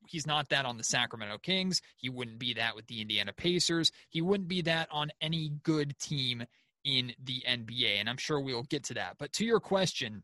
He's 0.07 0.28
not 0.28 0.49
that 0.49 0.68
on 0.68 0.78
the 0.78 0.84
Sacramento 0.84 1.39
Kings. 1.39 1.82
He 1.97 2.07
wouldn't 2.07 2.38
be 2.38 2.53
that 2.53 2.76
with 2.76 2.86
the 2.86 3.01
Indiana 3.01 3.34
Pacers. 3.34 3.91
He 4.10 4.22
wouldn't 4.22 4.47
be 4.47 4.62
that 4.62 4.88
on 4.91 5.10
any 5.22 5.53
good 5.64 5.97
team 5.97 6.45
in 6.86 7.12
the 7.24 7.43
NBA, 7.49 7.99
and 7.99 8.07
I'm 8.07 8.18
sure 8.18 8.39
we'll 8.39 8.62
get 8.62 8.84
to 8.86 8.93
that. 8.93 9.16
But 9.18 9.34
to 9.34 9.43
your 9.43 9.60
question, 9.60 10.22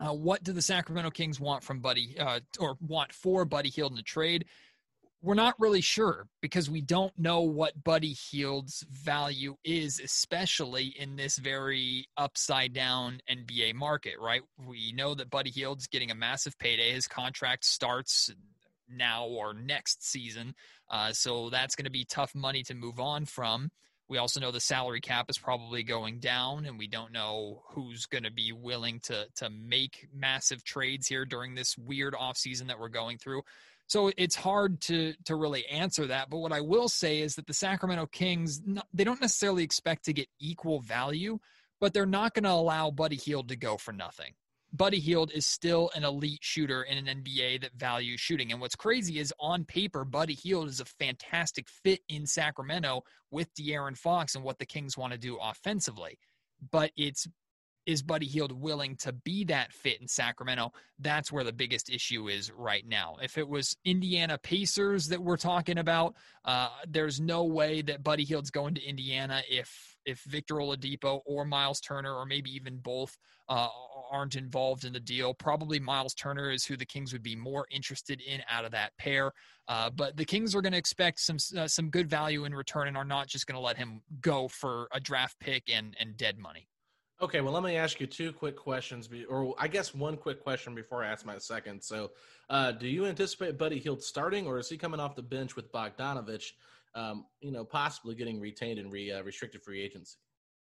uh, 0.00 0.14
what 0.14 0.42
do 0.42 0.54
the 0.54 0.62
Sacramento 0.62 1.10
Kings 1.10 1.38
want 1.38 1.62
from 1.62 1.80
Buddy 1.80 2.16
uh, 2.18 2.40
or 2.58 2.78
want 2.80 3.12
for 3.12 3.44
Buddy 3.44 3.68
Hield 3.68 3.92
in 3.92 3.96
the 3.96 4.02
trade? 4.02 4.46
We're 5.22 5.34
not 5.34 5.54
really 5.58 5.80
sure 5.80 6.26
because 6.40 6.68
we 6.68 6.80
don't 6.80 7.16
know 7.16 7.42
what 7.42 7.84
Buddy 7.84 8.12
Hield's 8.12 8.84
value 8.90 9.56
is, 9.64 10.00
especially 10.00 10.86
in 10.98 11.14
this 11.14 11.38
very 11.38 12.06
upside 12.16 12.72
down 12.72 13.20
NBA 13.30 13.74
market, 13.74 14.14
right? 14.20 14.42
We 14.58 14.92
know 14.92 15.14
that 15.14 15.30
Buddy 15.30 15.50
Hield's 15.50 15.86
getting 15.86 16.10
a 16.10 16.16
massive 16.16 16.58
payday. 16.58 16.92
His 16.92 17.06
contract 17.06 17.64
starts 17.64 18.30
now 18.88 19.26
or 19.26 19.54
next 19.54 20.04
season. 20.04 20.54
Uh, 20.90 21.12
so 21.12 21.50
that's 21.50 21.76
going 21.76 21.84
to 21.84 21.90
be 21.90 22.04
tough 22.04 22.34
money 22.34 22.64
to 22.64 22.74
move 22.74 22.98
on 22.98 23.24
from. 23.24 23.70
We 24.08 24.18
also 24.18 24.40
know 24.40 24.50
the 24.50 24.60
salary 24.60 25.00
cap 25.00 25.30
is 25.30 25.38
probably 25.38 25.84
going 25.84 26.18
down, 26.18 26.66
and 26.66 26.78
we 26.78 26.86
don't 26.86 27.12
know 27.12 27.62
who's 27.70 28.04
going 28.04 28.24
to 28.24 28.32
be 28.32 28.52
willing 28.52 29.00
to 29.04 29.26
to 29.36 29.48
make 29.48 30.06
massive 30.12 30.64
trades 30.64 31.06
here 31.06 31.24
during 31.24 31.54
this 31.54 31.78
weird 31.78 32.12
offseason 32.12 32.66
that 32.66 32.78
we're 32.78 32.88
going 32.88 33.16
through. 33.16 33.42
So 33.92 34.10
it's 34.16 34.34
hard 34.34 34.80
to 34.82 35.12
to 35.26 35.36
really 35.36 35.66
answer 35.66 36.06
that. 36.06 36.30
But 36.30 36.38
what 36.38 36.50
I 36.50 36.62
will 36.62 36.88
say 36.88 37.20
is 37.20 37.34
that 37.34 37.46
the 37.46 37.52
Sacramento 37.52 38.06
Kings 38.06 38.62
they 38.94 39.04
don't 39.04 39.20
necessarily 39.20 39.62
expect 39.62 40.06
to 40.06 40.14
get 40.14 40.28
equal 40.40 40.80
value, 40.80 41.38
but 41.78 41.92
they're 41.92 42.06
not 42.06 42.32
going 42.32 42.44
to 42.44 42.52
allow 42.52 42.90
Buddy 42.90 43.16
Hield 43.16 43.50
to 43.50 43.56
go 43.56 43.76
for 43.76 43.92
nothing. 43.92 44.32
Buddy 44.72 44.98
Hield 44.98 45.30
is 45.34 45.46
still 45.46 45.90
an 45.94 46.04
elite 46.04 46.38
shooter 46.40 46.84
in 46.84 47.06
an 47.06 47.22
NBA 47.22 47.60
that 47.60 47.74
values 47.76 48.18
shooting. 48.18 48.50
And 48.50 48.62
what's 48.62 48.76
crazy 48.76 49.18
is 49.18 49.34
on 49.38 49.66
paper, 49.66 50.06
Buddy 50.06 50.36
Hield 50.36 50.70
is 50.70 50.80
a 50.80 50.86
fantastic 50.86 51.68
fit 51.68 52.00
in 52.08 52.24
Sacramento 52.24 53.02
with 53.30 53.52
De'Aaron 53.52 53.98
Fox 53.98 54.34
and 54.34 54.42
what 54.42 54.58
the 54.58 54.64
Kings 54.64 54.96
want 54.96 55.12
to 55.12 55.18
do 55.18 55.36
offensively. 55.36 56.18
But 56.70 56.92
it's 56.96 57.26
is 57.86 58.02
Buddy 58.02 58.26
Hield 58.26 58.52
willing 58.52 58.96
to 58.96 59.12
be 59.12 59.44
that 59.44 59.72
fit 59.72 60.00
in 60.00 60.08
Sacramento? 60.08 60.72
That's 60.98 61.32
where 61.32 61.44
the 61.44 61.52
biggest 61.52 61.90
issue 61.90 62.28
is 62.28 62.50
right 62.52 62.86
now. 62.86 63.16
If 63.22 63.38
it 63.38 63.48
was 63.48 63.76
Indiana 63.84 64.38
Pacers 64.38 65.08
that 65.08 65.22
we're 65.22 65.36
talking 65.36 65.78
about, 65.78 66.14
uh, 66.44 66.68
there's 66.88 67.20
no 67.20 67.44
way 67.44 67.82
that 67.82 68.02
Buddy 68.02 68.24
Hield's 68.24 68.50
going 68.50 68.74
to 68.74 68.82
Indiana 68.82 69.42
if 69.48 69.96
if 70.04 70.20
Victor 70.24 70.56
Oladipo 70.56 71.20
or 71.26 71.44
Miles 71.44 71.80
Turner 71.80 72.12
or 72.12 72.26
maybe 72.26 72.50
even 72.50 72.76
both 72.78 73.16
uh, 73.48 73.68
aren't 74.10 74.34
involved 74.34 74.84
in 74.84 74.92
the 74.92 75.00
deal. 75.00 75.32
Probably 75.32 75.78
Miles 75.78 76.14
Turner 76.14 76.50
is 76.50 76.64
who 76.64 76.76
the 76.76 76.84
Kings 76.84 77.12
would 77.12 77.22
be 77.22 77.36
more 77.36 77.66
interested 77.70 78.20
in 78.20 78.42
out 78.50 78.64
of 78.64 78.72
that 78.72 78.96
pair. 78.98 79.32
Uh, 79.68 79.90
but 79.90 80.16
the 80.16 80.24
Kings 80.24 80.54
are 80.54 80.60
going 80.60 80.72
to 80.72 80.78
expect 80.78 81.20
some 81.20 81.36
uh, 81.56 81.68
some 81.68 81.88
good 81.88 82.08
value 82.08 82.44
in 82.44 82.54
return 82.54 82.88
and 82.88 82.96
are 82.96 83.04
not 83.04 83.28
just 83.28 83.46
going 83.46 83.56
to 83.56 83.60
let 83.60 83.76
him 83.76 84.02
go 84.20 84.48
for 84.48 84.88
a 84.92 85.00
draft 85.00 85.38
pick 85.38 85.64
and 85.72 85.96
and 85.98 86.16
dead 86.16 86.38
money. 86.38 86.68
Okay, 87.22 87.40
well, 87.40 87.52
let 87.52 87.62
me 87.62 87.76
ask 87.76 88.00
you 88.00 88.08
two 88.08 88.32
quick 88.32 88.56
questions, 88.56 89.08
or 89.28 89.54
I 89.56 89.68
guess 89.68 89.94
one 89.94 90.16
quick 90.16 90.42
question 90.42 90.74
before 90.74 91.04
I 91.04 91.08
ask 91.08 91.24
my 91.24 91.38
second. 91.38 91.80
So, 91.80 92.10
uh, 92.50 92.72
do 92.72 92.88
you 92.88 93.06
anticipate 93.06 93.56
Buddy 93.56 93.78
Hield 93.78 94.02
starting, 94.02 94.44
or 94.44 94.58
is 94.58 94.68
he 94.68 94.76
coming 94.76 94.98
off 94.98 95.14
the 95.14 95.22
bench 95.22 95.54
with 95.54 95.70
Bogdanovich, 95.70 96.50
um, 96.96 97.26
you 97.40 97.52
know, 97.52 97.64
possibly 97.64 98.16
getting 98.16 98.40
retained 98.40 98.80
in 98.80 98.90
re, 98.90 99.12
uh, 99.12 99.22
restricted 99.22 99.62
free 99.62 99.80
agency? 99.80 100.16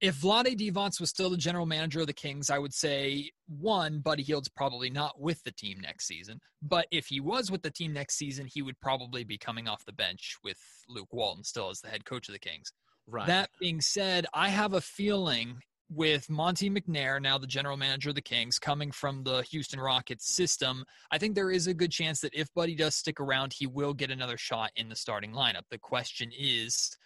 If 0.01 0.17
Vlade 0.21 0.59
Divac 0.59 0.99
was 0.99 1.11
still 1.11 1.31
the 1.31 1.37
general 1.37 1.65
manager 1.65 2.01
of 2.01 2.09
the 2.09 2.13
Kings, 2.13 2.51
I 2.51 2.59
would 2.59 2.75
say 2.75 3.31
one, 3.47 4.01
Buddy 4.01 4.25
Hield's 4.25 4.49
probably 4.49 4.91
not 4.91 5.21
with 5.21 5.45
the 5.45 5.53
team 5.53 5.79
next 5.81 6.09
season. 6.09 6.41
But 6.61 6.89
if 6.91 7.07
he 7.07 7.21
was 7.21 7.53
with 7.53 7.63
the 7.63 7.71
team 7.71 7.93
next 7.93 8.17
season, 8.17 8.49
he 8.53 8.63
would 8.63 8.81
probably 8.81 9.23
be 9.23 9.39
coming 9.39 9.69
off 9.69 9.85
the 9.85 9.93
bench 9.93 10.35
with 10.43 10.59
Luke 10.89 11.13
Walton 11.13 11.45
still 11.45 11.71
as 11.71 11.81
the 11.81 11.89
head 11.89 12.05
coach 12.05 12.29
of 12.29 12.33
the 12.33 12.41
Kings. 12.41 12.73
Right. 13.07 13.29
That 13.29 13.51
being 13.61 13.81
said, 13.81 14.27
I 14.35 14.49
have 14.49 14.73
a 14.73 14.81
feeling 14.81 15.59
with 15.95 16.29
Monte 16.31 16.71
McNair, 16.71 17.21
now 17.21 17.39
the 17.39 17.47
general 17.47 17.77
manager 17.77 18.11
of 18.11 18.15
the 18.15 18.23
Kings, 18.23 18.59
coming 18.59 18.91
from 18.91 19.23
the 19.25 19.43
Houston 19.51 19.81
Rockets 19.81 20.35
system, 20.35 20.85
I 21.11 21.19
think 21.19 21.35
there 21.35 21.51
is 21.51 21.67
a 21.67 21.75
good 21.75 21.91
chance 21.91 22.21
that 22.21 22.35
if 22.35 22.53
Buddy 22.55 22.75
does 22.75 22.95
stick 22.95 23.21
around, 23.21 23.53
he 23.53 23.67
will 23.67 23.95
get 23.95 24.11
another 24.11 24.37
shot 24.37 24.71
in 24.77 24.89
the 24.89 24.97
starting 24.97 25.33
lineup. 25.33 25.63
The 25.71 25.79
question 25.79 26.31
is, 26.37 26.97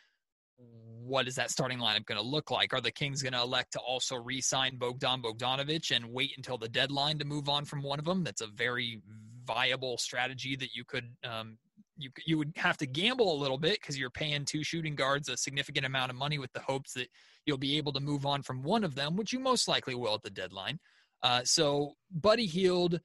what 0.56 1.28
is 1.28 1.34
that 1.36 1.50
starting 1.50 1.78
lineup 1.78 2.06
going 2.06 2.20
to 2.20 2.26
look 2.26 2.50
like? 2.50 2.72
Are 2.72 2.80
the 2.80 2.90
Kings 2.90 3.22
going 3.22 3.32
to 3.32 3.42
elect 3.42 3.72
to 3.72 3.78
also 3.80 4.16
re 4.16 4.40
sign 4.40 4.76
Bogdan 4.76 5.22
Bogdanovich 5.22 5.94
and 5.94 6.12
wait 6.12 6.32
until 6.36 6.58
the 6.58 6.68
deadline 6.68 7.18
to 7.18 7.24
move 7.24 7.48
on 7.48 7.64
from 7.64 7.82
one 7.82 7.98
of 7.98 8.04
them? 8.04 8.24
That's 8.24 8.40
a 8.40 8.48
very 8.48 9.00
viable 9.44 9.98
strategy 9.98 10.56
that 10.56 10.74
you 10.74 10.84
could 10.84 11.04
um, 11.24 11.58
you 11.96 12.10
you 12.24 12.38
would 12.38 12.52
have 12.56 12.76
to 12.78 12.86
gamble 12.86 13.32
a 13.32 13.40
little 13.40 13.58
bit 13.58 13.80
because 13.80 13.98
you're 13.98 14.10
paying 14.10 14.44
two 14.44 14.62
shooting 14.62 14.94
guards 14.94 15.28
a 15.28 15.36
significant 15.36 15.86
amount 15.86 16.10
of 16.10 16.16
money 16.16 16.38
with 16.38 16.52
the 16.52 16.60
hopes 16.60 16.92
that 16.94 17.08
you'll 17.46 17.58
be 17.58 17.76
able 17.76 17.92
to 17.92 18.00
move 18.00 18.26
on 18.26 18.42
from 18.42 18.62
one 18.62 18.84
of 18.84 18.94
them, 18.94 19.16
which 19.16 19.32
you 19.32 19.38
most 19.38 19.68
likely 19.68 19.94
will 19.94 20.14
at 20.14 20.22
the 20.22 20.30
deadline. 20.30 20.78
Uh, 21.22 21.42
so 21.44 21.94
Buddy 22.10 22.46
Hield 22.46 23.00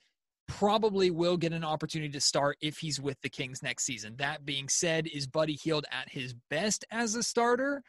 probably 0.47 1.11
will 1.11 1.37
get 1.37 1.53
an 1.53 1.63
opportunity 1.63 2.11
to 2.11 2.19
start 2.19 2.57
if 2.61 2.77
he's 2.77 2.99
with 2.99 3.19
the 3.21 3.29
Kings 3.29 3.63
next 3.63 3.85
season. 3.85 4.15
That 4.17 4.45
being 4.45 4.67
said, 4.67 5.07
is 5.07 5.25
Buddy 5.27 5.53
Hield 5.53 5.85
at 5.91 6.09
his 6.09 6.35
best 6.49 6.83
as 6.91 7.15
a 7.15 7.23
starter? 7.23 7.83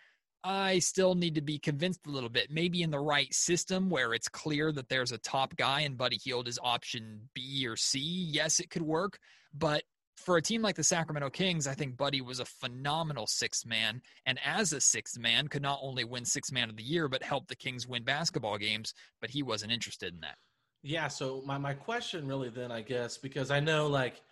I 0.45 0.81
still 0.81 1.15
need 1.15 1.37
to 1.37 1.41
be 1.41 1.59
convinced 1.59 2.01
a 2.07 2.11
little 2.11 2.29
bit. 2.29 2.51
Maybe 2.51 2.83
in 2.83 2.91
the 2.91 2.99
right 2.99 3.33
system 3.33 3.91
where 3.91 4.13
it's 4.13 4.29
clear 4.29 4.73
that 4.73 4.89
there's 4.89 5.13
a 5.13 5.19
top 5.19 5.57
guy 5.57 5.81
and 5.81 5.97
Buddy 5.97 6.19
Hield 6.23 6.49
is 6.49 6.59
option 6.63 7.29
B 7.35 7.67
or 7.67 7.77
C. 7.77 8.01
Yes, 8.01 8.59
it 8.59 8.71
could 8.71 8.83
work. 8.83 9.19
But 9.55 9.85
for 10.23 10.37
a 10.37 10.43
team 10.43 10.63
like 10.63 10.77
the 10.77 10.85
Sacramento 10.85 11.31
Kings, 11.31 11.67
I 11.67 11.75
think 11.75 11.97
Buddy 11.97 12.21
was 12.21 12.41
a 12.41 12.45
phenomenal 12.45 13.27
sixth 13.27 13.67
man. 13.67 14.01
And 14.27 14.39
as 14.45 14.73
a 14.73 14.81
sixth 14.81 15.19
man, 15.19 15.49
could 15.49 15.63
not 15.63 15.79
only 15.83 16.05
win 16.05 16.25
sixth 16.25 16.53
man 16.53 16.71
of 16.71 16.77
the 16.77 16.83
year, 16.83 17.09
but 17.09 17.23
help 17.23 17.49
the 17.49 17.57
Kings 17.57 17.87
win 17.87 18.05
basketball 18.05 18.59
games. 18.59 18.95
But 19.21 19.31
he 19.31 19.43
wasn't 19.43 19.73
interested 19.73 20.15
in 20.15 20.21
that. 20.21 20.37
Yeah. 20.83 21.09
So 21.09 21.43
my, 21.47 21.59
my 21.59 21.75
question 21.75 22.27
really 22.27 22.49
then, 22.49 22.73
I 22.73 22.81
guess, 22.81 23.19
because 23.19 23.51
I 23.51 23.61
know 23.61 23.87
like 23.87 24.23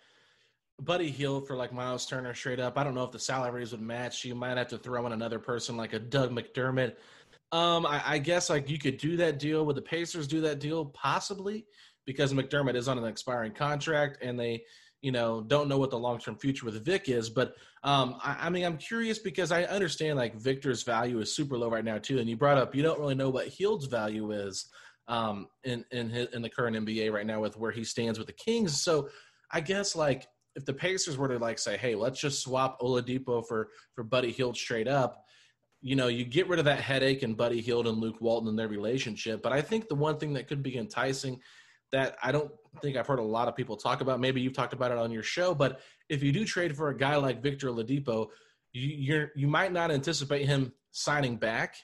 Buddy 0.81 1.09
Hield 1.09 1.47
for 1.47 1.55
like 1.55 1.71
Miles 1.71 2.05
Turner 2.05 2.33
straight 2.33 2.59
up. 2.59 2.77
I 2.77 2.83
don't 2.83 2.95
know 2.95 3.03
if 3.03 3.11
the 3.11 3.19
salaries 3.19 3.71
would 3.71 3.81
match. 3.81 4.25
You 4.25 4.35
might 4.35 4.57
have 4.57 4.67
to 4.69 4.77
throw 4.77 5.05
in 5.05 5.13
another 5.13 5.39
person 5.39 5.77
like 5.77 5.93
a 5.93 5.99
Doug 5.99 6.31
McDermott. 6.31 6.95
Um, 7.51 7.85
I, 7.85 8.01
I 8.05 8.17
guess 8.17 8.49
like 8.49 8.69
you 8.69 8.79
could 8.79 8.97
do 8.97 9.17
that 9.17 9.37
deal. 9.37 9.65
Would 9.65 9.75
the 9.75 9.81
Pacers 9.81 10.27
do 10.27 10.41
that 10.41 10.59
deal? 10.59 10.85
Possibly 10.85 11.65
because 12.05 12.33
McDermott 12.33 12.75
is 12.75 12.87
on 12.87 12.97
an 12.97 13.05
expiring 13.05 13.51
contract 13.51 14.17
and 14.21 14.39
they 14.39 14.63
you 15.01 15.11
know, 15.11 15.41
don't 15.41 15.67
know 15.67 15.77
what 15.77 15.89
the 15.89 15.97
long 15.97 16.19
term 16.19 16.35
future 16.35 16.65
with 16.65 16.83
Vic 16.85 17.09
is. 17.09 17.29
But 17.29 17.55
um, 17.83 18.17
I, 18.23 18.37
I, 18.41 18.49
mean, 18.49 18.63
I'm 18.63 18.77
curious 18.77 19.17
because 19.17 19.51
I 19.51 19.63
understand 19.63 20.17
like 20.17 20.35
Victor's 20.35 20.83
value 20.83 21.19
is 21.19 21.35
super 21.35 21.57
low 21.57 21.69
right 21.69 21.85
now 21.85 21.97
too. 21.97 22.19
And 22.19 22.29
you 22.29 22.37
brought 22.37 22.57
up 22.57 22.75
you 22.75 22.83
don't 22.83 22.99
really 22.99 23.15
know 23.15 23.29
what 23.29 23.47
Hield's 23.47 23.87
value 23.87 24.31
is 24.31 24.67
um, 25.07 25.47
in 25.63 25.83
in 25.91 26.09
his, 26.09 26.27
in 26.33 26.41
the 26.41 26.49
current 26.49 26.77
NBA 26.77 27.11
right 27.11 27.25
now 27.25 27.41
with 27.41 27.57
where 27.57 27.71
he 27.71 27.83
stands 27.83 28.19
with 28.19 28.27
the 28.27 28.33
Kings. 28.33 28.81
So 28.81 29.09
I 29.51 29.59
guess 29.59 29.95
like 29.95 30.27
if 30.55 30.65
the 30.65 30.73
Pacers 30.73 31.17
were 31.17 31.29
to 31.29 31.39
like 31.39 31.57
say, 31.57 31.77
hey, 31.77 31.95
let's 31.95 32.19
just 32.19 32.41
swap 32.41 32.79
Oladipo 32.79 33.45
for 33.47 33.69
for 33.95 34.03
Buddy 34.03 34.31
Hield 34.31 34.55
straight 34.55 34.87
up. 34.87 35.25
You 35.83 35.95
know, 35.95 36.09
you 36.09 36.25
get 36.25 36.47
rid 36.47 36.59
of 36.59 36.65
that 36.65 36.79
headache 36.79 37.23
and 37.23 37.35
Buddy 37.35 37.59
Hield 37.59 37.87
and 37.87 37.97
Luke 37.97 38.21
Walton 38.21 38.47
and 38.47 38.59
their 38.59 38.67
relationship. 38.67 39.41
But 39.41 39.51
I 39.51 39.61
think 39.61 39.87
the 39.87 39.95
one 39.95 40.17
thing 40.17 40.33
that 40.33 40.47
could 40.47 40.61
be 40.61 40.77
enticing 40.77 41.39
that 41.91 42.17
I 42.23 42.31
don't 42.31 42.51
think 42.81 42.95
I've 42.97 43.07
heard 43.07 43.19
a 43.19 43.23
lot 43.23 43.47
of 43.47 43.55
people 43.55 43.75
talk 43.75 44.01
about. 44.01 44.19
Maybe 44.19 44.41
you've 44.41 44.53
talked 44.53 44.73
about 44.73 44.91
it 44.91 44.97
on 44.97 45.11
your 45.11 45.23
show, 45.23 45.53
but 45.53 45.81
if 46.09 46.23
you 46.23 46.31
do 46.31 46.45
trade 46.45 46.75
for 46.75 46.89
a 46.89 46.97
guy 46.97 47.15
like 47.17 47.41
Victor 47.41 47.67
Oladipo, 47.67 48.27
you, 48.73 49.27
you 49.35 49.47
might 49.47 49.73
not 49.73 49.91
anticipate 49.91 50.45
him 50.45 50.71
signing 50.91 51.35
back, 51.35 51.75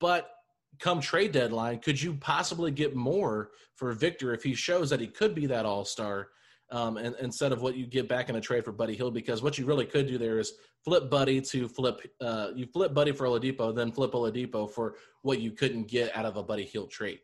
but 0.00 0.30
come 0.78 1.00
trade 1.00 1.32
deadline, 1.32 1.78
could 1.78 2.00
you 2.00 2.14
possibly 2.14 2.70
get 2.70 2.96
more 2.96 3.50
for 3.76 3.92
Victor 3.92 4.34
if 4.34 4.42
he 4.42 4.54
shows 4.54 4.90
that 4.90 5.00
he 5.00 5.06
could 5.06 5.34
be 5.34 5.46
that 5.46 5.64
all 5.64 5.84
star? 5.84 6.28
Um, 6.70 6.96
and 6.96 7.14
instead 7.20 7.52
of 7.52 7.62
what 7.62 7.76
you 7.76 7.86
get 7.86 8.08
back 8.08 8.28
in 8.28 8.34
a 8.34 8.40
trade 8.40 8.64
for 8.64 8.72
Buddy 8.72 8.96
Hield, 8.96 9.14
because 9.14 9.40
what 9.40 9.56
you 9.56 9.64
really 9.66 9.86
could 9.86 10.08
do 10.08 10.18
there 10.18 10.40
is 10.40 10.52
flip 10.84 11.08
Buddy 11.08 11.40
to 11.40 11.68
flip, 11.68 12.00
uh, 12.20 12.48
you 12.56 12.66
flip 12.66 12.92
Buddy 12.92 13.12
for 13.12 13.26
Oladipo, 13.26 13.74
then 13.74 13.92
flip 13.92 14.12
Oladipo 14.12 14.68
for 14.68 14.96
what 15.22 15.40
you 15.40 15.52
couldn't 15.52 15.86
get 15.86 16.14
out 16.16 16.24
of 16.24 16.36
a 16.36 16.42
Buddy 16.42 16.64
Hield 16.64 16.90
trade. 16.90 17.20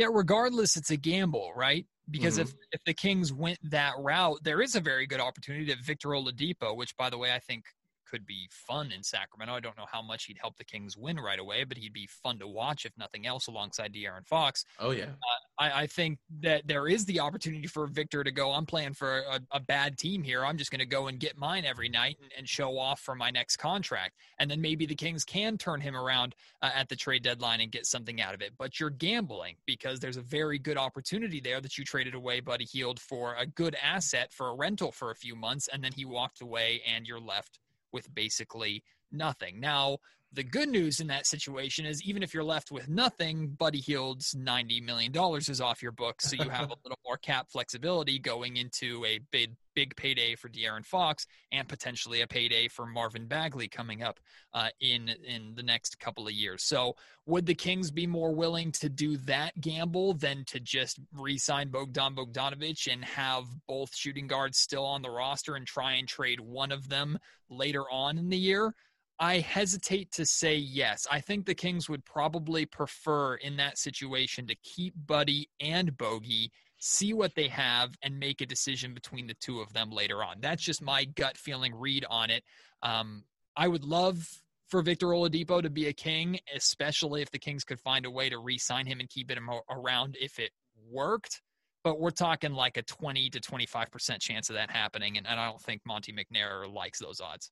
Yeah, 0.00 0.06
regardless, 0.10 0.78
it's 0.78 0.90
a 0.90 0.96
gamble, 0.96 1.52
right? 1.54 1.84
Because 2.10 2.38
mm-hmm. 2.38 2.48
if, 2.48 2.54
if 2.72 2.80
the 2.86 2.94
Kings 2.94 3.34
went 3.34 3.58
that 3.70 3.92
route, 3.98 4.38
there 4.42 4.62
is 4.62 4.74
a 4.74 4.80
very 4.80 5.06
good 5.06 5.20
opportunity 5.20 5.66
that 5.66 5.84
Victor 5.84 6.08
Oladipo, 6.08 6.74
which 6.74 6.96
by 6.96 7.10
the 7.10 7.18
way, 7.18 7.32
I 7.34 7.38
think 7.38 7.64
could 8.10 8.26
be 8.26 8.48
fun 8.50 8.90
in 8.92 9.02
Sacramento. 9.02 9.54
I 9.54 9.60
don't 9.60 9.76
know 9.76 9.86
how 9.90 10.02
much 10.02 10.24
he'd 10.24 10.38
help 10.38 10.56
the 10.56 10.64
Kings 10.64 10.96
win 10.96 11.16
right 11.16 11.38
away, 11.38 11.64
but 11.64 11.78
he'd 11.78 11.92
be 11.92 12.08
fun 12.22 12.38
to 12.40 12.48
watch 12.48 12.84
if 12.84 12.92
nothing 12.98 13.26
else 13.26 13.46
alongside 13.46 13.92
De'Aaron 13.92 14.26
Fox. 14.26 14.64
Oh 14.78 14.90
yeah, 14.90 15.04
uh, 15.04 15.62
I, 15.62 15.82
I, 15.82 15.86
think 15.86 16.18
that 16.40 16.66
there 16.66 16.88
is 16.88 17.04
the 17.04 17.20
opportunity 17.20 17.66
for 17.66 17.86
Victor 17.86 18.24
to 18.24 18.30
go. 18.30 18.52
I'm 18.52 18.66
playing 18.66 18.94
for 18.94 19.18
a, 19.20 19.40
a 19.52 19.60
bad 19.60 19.96
team 19.98 20.22
here. 20.22 20.44
I'm 20.44 20.56
just 20.56 20.70
going 20.70 20.80
to 20.80 20.86
go 20.86 21.06
and 21.06 21.20
get 21.20 21.38
mine 21.38 21.64
every 21.64 21.88
night 21.88 22.16
and, 22.20 22.30
and, 22.36 22.48
show 22.48 22.78
off 22.78 23.00
for 23.00 23.14
my 23.14 23.30
next 23.30 23.56
contract, 23.56 24.16
and 24.38 24.50
then 24.50 24.60
maybe 24.60 24.86
the 24.86 24.94
Kings 24.94 25.24
can 25.24 25.56
turn 25.56 25.80
him 25.80 25.96
around 25.96 26.34
uh, 26.62 26.70
at 26.74 26.88
the 26.88 26.96
trade 26.96 27.22
deadline 27.22 27.60
and 27.60 27.70
get 27.70 27.86
something 27.86 28.20
out 28.20 28.34
of 28.34 28.42
it. 28.42 28.52
But 28.58 28.80
you're 28.80 28.90
gambling 28.90 29.56
because 29.66 30.00
there's 30.00 30.16
a 30.16 30.22
very 30.22 30.58
good 30.58 30.76
opportunity 30.76 31.40
there 31.40 31.60
that 31.60 31.78
you 31.78 31.84
traded 31.84 32.14
away 32.14 32.40
Buddy 32.40 32.64
Hield 32.64 32.98
for 32.98 33.34
a 33.38 33.46
good 33.46 33.76
asset 33.82 34.32
for 34.32 34.48
a 34.48 34.54
rental 34.54 34.90
for 34.90 35.10
a 35.10 35.14
few 35.14 35.36
months, 35.36 35.68
and 35.72 35.84
then 35.84 35.92
he 35.92 36.04
walked 36.04 36.40
away, 36.40 36.82
and 36.92 37.06
you're 37.06 37.20
left 37.20 37.60
with 37.92 38.12
basically 38.14 38.82
nothing. 39.12 39.60
Now, 39.60 39.98
the 40.32 40.44
good 40.44 40.68
news 40.68 41.00
in 41.00 41.08
that 41.08 41.26
situation 41.26 41.84
is 41.84 42.02
even 42.02 42.22
if 42.22 42.32
you're 42.32 42.44
left 42.44 42.70
with 42.70 42.88
nothing, 42.88 43.48
Buddy 43.48 43.80
Hield's 43.80 44.34
$90 44.34 44.82
million 44.82 45.12
is 45.38 45.60
off 45.60 45.82
your 45.82 45.90
books. 45.90 46.30
So 46.30 46.36
you 46.36 46.48
have 46.48 46.70
a 46.70 46.76
little 46.84 46.98
more 47.04 47.16
cap 47.16 47.48
flexibility 47.50 48.18
going 48.20 48.56
into 48.56 49.04
a 49.04 49.18
big, 49.32 49.56
big 49.74 49.96
payday 49.96 50.36
for 50.36 50.48
De'Aaron 50.48 50.86
Fox 50.86 51.26
and 51.50 51.66
potentially 51.68 52.20
a 52.20 52.28
payday 52.28 52.68
for 52.68 52.86
Marvin 52.86 53.26
Bagley 53.26 53.66
coming 53.66 54.04
up 54.04 54.20
uh, 54.54 54.68
in, 54.80 55.08
in 55.26 55.54
the 55.56 55.64
next 55.64 55.98
couple 55.98 56.28
of 56.28 56.32
years. 56.32 56.62
So 56.62 56.94
would 57.26 57.46
the 57.46 57.54
Kings 57.54 57.90
be 57.90 58.06
more 58.06 58.32
willing 58.32 58.70
to 58.72 58.88
do 58.88 59.16
that 59.18 59.60
gamble 59.60 60.14
than 60.14 60.44
to 60.46 60.60
just 60.60 61.00
re 61.12 61.38
sign 61.38 61.70
Bogdan 61.70 62.14
Bogdanovich 62.14 62.92
and 62.92 63.04
have 63.04 63.46
both 63.66 63.94
shooting 63.96 64.28
guards 64.28 64.58
still 64.58 64.84
on 64.84 65.02
the 65.02 65.10
roster 65.10 65.56
and 65.56 65.66
try 65.66 65.94
and 65.94 66.06
trade 66.06 66.38
one 66.38 66.70
of 66.70 66.88
them 66.88 67.18
later 67.48 67.82
on 67.90 68.16
in 68.16 68.28
the 68.28 68.38
year? 68.38 68.74
I 69.20 69.40
hesitate 69.40 70.12
to 70.12 70.24
say 70.24 70.56
yes. 70.56 71.06
I 71.10 71.20
think 71.20 71.44
the 71.44 71.54
Kings 71.54 71.90
would 71.90 72.06
probably 72.06 72.64
prefer 72.64 73.34
in 73.34 73.58
that 73.58 73.76
situation 73.76 74.46
to 74.46 74.54
keep 74.62 74.94
Buddy 75.06 75.50
and 75.60 75.96
Bogey, 75.98 76.50
see 76.78 77.12
what 77.12 77.34
they 77.34 77.48
have, 77.48 77.94
and 78.02 78.18
make 78.18 78.40
a 78.40 78.46
decision 78.46 78.94
between 78.94 79.26
the 79.26 79.34
two 79.34 79.60
of 79.60 79.74
them 79.74 79.90
later 79.90 80.24
on. 80.24 80.36
That's 80.40 80.62
just 80.62 80.80
my 80.80 81.04
gut 81.04 81.36
feeling 81.36 81.74
read 81.74 82.06
on 82.08 82.30
it. 82.30 82.44
Um, 82.82 83.24
I 83.54 83.68
would 83.68 83.84
love 83.84 84.26
for 84.68 84.80
Victor 84.80 85.08
Oladipo 85.08 85.60
to 85.62 85.68
be 85.68 85.88
a 85.88 85.92
king, 85.92 86.38
especially 86.56 87.20
if 87.20 87.30
the 87.30 87.38
Kings 87.38 87.62
could 87.62 87.80
find 87.80 88.06
a 88.06 88.10
way 88.10 88.30
to 88.30 88.38
re-sign 88.38 88.86
him 88.86 89.00
and 89.00 89.08
keep 89.10 89.30
him 89.30 89.50
around 89.68 90.16
if 90.18 90.38
it 90.38 90.52
worked, 90.90 91.42
but 91.84 92.00
we're 92.00 92.10
talking 92.10 92.52
like 92.52 92.78
a 92.78 92.82
20 92.82 93.28
to 93.30 93.40
25% 93.40 94.20
chance 94.20 94.48
of 94.48 94.54
that 94.54 94.70
happening. 94.70 95.18
And, 95.18 95.26
and 95.26 95.38
I 95.38 95.46
don't 95.50 95.60
think 95.60 95.82
Monte 95.84 96.12
McNair 96.12 96.72
likes 96.72 97.00
those 97.00 97.20
odds. 97.20 97.50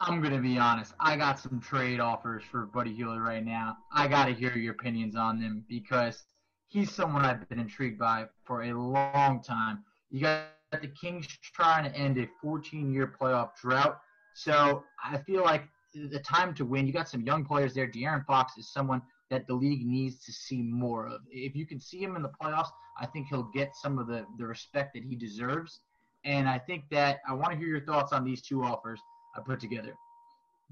I'm 0.00 0.22
gonna 0.22 0.40
be 0.40 0.58
honest. 0.58 0.94
I 1.00 1.16
got 1.16 1.40
some 1.40 1.60
trade 1.60 1.98
offers 1.98 2.44
for 2.44 2.66
Buddy 2.66 2.94
Hield 2.94 3.20
right 3.20 3.44
now. 3.44 3.78
I 3.92 4.06
gotta 4.06 4.32
hear 4.32 4.56
your 4.56 4.72
opinions 4.72 5.16
on 5.16 5.40
them 5.40 5.64
because 5.68 6.22
he's 6.68 6.92
someone 6.92 7.24
I've 7.24 7.48
been 7.48 7.58
intrigued 7.58 7.98
by 7.98 8.26
for 8.44 8.62
a 8.62 8.72
long 8.72 9.42
time. 9.42 9.84
You 10.10 10.20
got 10.20 10.46
the 10.70 10.88
Kings 10.88 11.26
trying 11.26 11.90
to 11.90 11.96
end 11.96 12.16
a 12.18 12.28
14-year 12.44 13.14
playoff 13.20 13.56
drought, 13.60 13.98
so 14.34 14.84
I 15.04 15.18
feel 15.18 15.42
like 15.42 15.64
the 15.94 16.20
time 16.20 16.54
to 16.54 16.64
win. 16.64 16.86
You 16.86 16.92
got 16.92 17.08
some 17.08 17.22
young 17.22 17.44
players 17.44 17.74
there. 17.74 17.88
De'Aaron 17.88 18.24
Fox 18.24 18.56
is 18.56 18.72
someone 18.72 19.02
that 19.30 19.46
the 19.46 19.54
league 19.54 19.84
needs 19.84 20.24
to 20.24 20.32
see 20.32 20.62
more 20.62 21.08
of. 21.08 21.22
If 21.30 21.56
you 21.56 21.66
can 21.66 21.80
see 21.80 22.02
him 22.02 22.14
in 22.14 22.22
the 22.22 22.30
playoffs, 22.40 22.70
I 23.00 23.06
think 23.06 23.26
he'll 23.28 23.50
get 23.54 23.74
some 23.74 23.98
of 23.98 24.06
the, 24.06 24.26
the 24.38 24.46
respect 24.46 24.94
that 24.94 25.02
he 25.02 25.16
deserves. 25.16 25.80
And 26.24 26.48
I 26.48 26.58
think 26.58 26.84
that 26.90 27.18
I 27.28 27.34
want 27.34 27.52
to 27.52 27.58
hear 27.58 27.68
your 27.68 27.84
thoughts 27.84 28.12
on 28.12 28.24
these 28.24 28.42
two 28.42 28.62
offers. 28.62 29.00
I 29.38 29.42
put 29.42 29.60
together. 29.60 29.94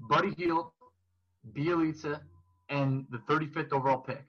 Buddy 0.09 0.33
Hield, 0.37 0.71
Bjelica, 1.53 2.19
and 2.69 3.05
the 3.09 3.19
35th 3.19 3.71
overall 3.71 3.99
pick 3.99 4.25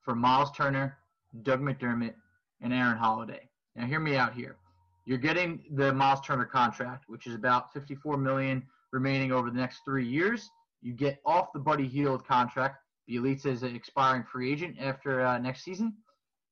for 0.00 0.14
Miles 0.14 0.50
Turner, 0.56 0.98
Doug 1.42 1.60
McDermott, 1.60 2.14
and 2.60 2.72
Aaron 2.72 2.98
Holiday. 2.98 3.48
Now, 3.76 3.86
hear 3.86 4.00
me 4.00 4.16
out 4.16 4.34
here. 4.34 4.56
You're 5.04 5.18
getting 5.18 5.62
the 5.72 5.92
Miles 5.92 6.20
Turner 6.20 6.44
contract, 6.44 7.04
which 7.06 7.26
is 7.26 7.34
about 7.34 7.72
54 7.72 8.16
million 8.16 8.64
remaining 8.92 9.32
over 9.32 9.50
the 9.50 9.56
next 9.56 9.80
three 9.84 10.06
years. 10.06 10.50
You 10.82 10.92
get 10.92 11.20
off 11.24 11.52
the 11.52 11.60
Buddy 11.60 11.86
Hield 11.86 12.26
contract. 12.26 12.78
Bjelica 13.08 13.46
is 13.46 13.62
an 13.62 13.74
expiring 13.74 14.24
free 14.24 14.52
agent 14.52 14.76
after 14.80 15.24
uh, 15.24 15.38
next 15.38 15.64
season. 15.64 15.94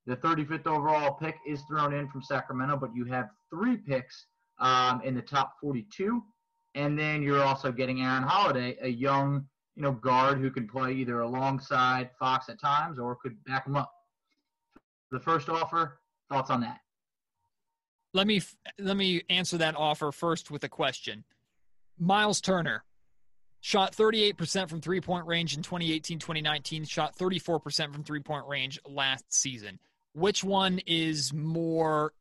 The 0.07 0.17
35th 0.17 0.67
overall 0.67 1.15
pick 1.15 1.37
is 1.47 1.63
thrown 1.63 1.93
in 1.93 2.09
from 2.09 2.23
Sacramento, 2.23 2.77
but 2.77 2.95
you 2.95 3.05
have 3.07 3.31
three 3.51 3.77
picks 3.77 4.27
um, 4.61 5.03
in 5.03 5.15
the 5.15 5.23
top 5.23 5.55
42 5.61 6.23
and 6.77 6.97
then 6.97 7.23
you're 7.23 7.43
also 7.43 7.73
getting 7.73 8.03
Aaron 8.03 8.23
Holiday, 8.23 8.77
a 8.83 8.89
young, 8.89 9.47
you 9.75 9.83
know, 9.83 9.93
guard 9.93 10.39
who 10.39 10.51
can 10.51 10.69
play 10.69 10.93
either 10.93 11.21
alongside 11.21 12.11
Fox 12.19 12.51
at 12.51 12.61
times 12.61 12.99
or 12.99 13.17
could 13.17 13.43
back 13.45 13.67
him 13.67 13.77
up. 13.77 13.91
The 15.11 15.19
first 15.19 15.49
offer, 15.49 15.99
thoughts 16.31 16.51
on 16.51 16.61
that? 16.61 16.81
Let 18.13 18.27
me 18.27 18.43
let 18.79 18.97
me 18.97 19.23
answer 19.31 19.57
that 19.59 19.75
offer 19.75 20.13
first 20.13 20.51
with 20.51 20.65
a 20.65 20.69
question. 20.69 21.25
Miles 21.99 22.43
Turner 22.43 22.85
shot 23.61 23.97
38% 23.97 24.69
from 24.69 24.81
three-point 24.81 25.27
range 25.27 25.57
in 25.57 25.63
2018-2019, 25.63 26.89
shot 26.89 27.17
34% 27.17 27.93
from 27.93 28.05
three-point 28.05 28.47
range 28.47 28.79
last 28.87 29.25
season. 29.33 29.79
Which 30.13 30.45
one 30.45 30.81
is 30.87 31.33
more 31.33 32.13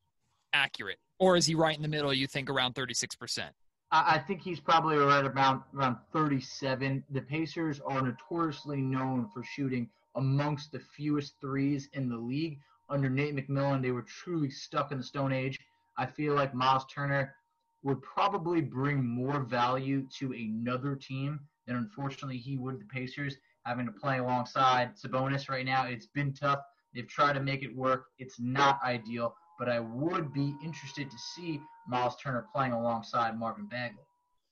accurate? 0.54 0.98
Or 1.20 1.36
is 1.36 1.46
he 1.46 1.56
right 1.56 1.76
in 1.76 1.82
the 1.82 1.88
middle, 1.88 2.14
you 2.14 2.26
think 2.26 2.50
around 2.50 2.74
36%? 2.74 3.50
I 3.92 4.18
think 4.18 4.42
he's 4.42 4.60
probably 4.60 4.98
right 4.98 5.26
around 5.26 5.62
around 5.76 5.98
37. 6.12 7.04
The 7.12 7.22
Pacers 7.22 7.80
are 7.86 8.02
notoriously 8.02 8.82
known 8.82 9.30
for 9.34 9.44
shooting 9.44 9.90
amongst 10.16 10.72
the 10.72 10.80
fewest 10.80 11.40
threes 11.40 11.88
in 11.94 12.10
the 12.10 12.18
league. 12.18 12.60
Under 12.90 13.10
Nate 13.10 13.36
McMillan, 13.36 13.82
they 13.82 13.92
were 13.92 14.02
truly 14.02 14.50
stuck 14.50 14.92
in 14.92 14.98
the 14.98 15.04
Stone 15.04 15.32
Age. 15.32 15.60
I 15.98 16.06
feel 16.06 16.34
like 16.34 16.54
Miles 16.54 16.86
Turner 16.94 17.36
would 17.84 18.02
probably 18.02 18.62
bring 18.62 19.06
more 19.06 19.40
value 19.40 20.08
to 20.20 20.34
another 20.34 20.96
team 20.96 21.40
than 21.68 21.76
unfortunately 21.78 22.38
he 22.38 22.58
would 22.58 22.80
the 22.80 22.86
Pacers, 22.86 23.38
having 23.66 23.86
to 23.86 23.92
play 23.92 24.18
alongside 24.18 24.96
Sabonis 24.96 25.50
right 25.50 25.66
now. 25.66 25.86
It's 25.86 26.08
been 26.08 26.34
tough. 26.34 26.60
They've 26.94 27.08
tried 27.08 27.34
to 27.34 27.40
make 27.40 27.64
it 27.64 27.76
work. 27.76 28.06
It's 28.20 28.40
not 28.40 28.80
ideal 28.84 29.36
but 29.58 29.70
I 29.70 29.80
would 29.80 30.34
be 30.34 30.56
interested 30.64 31.10
to 31.10 31.18
see 31.18 31.62
Miles 31.88 32.16
Turner 32.22 32.46
playing 32.54 32.74
alongside 32.74 33.38
Marvin 33.38 33.68
Bagley. 33.68 34.04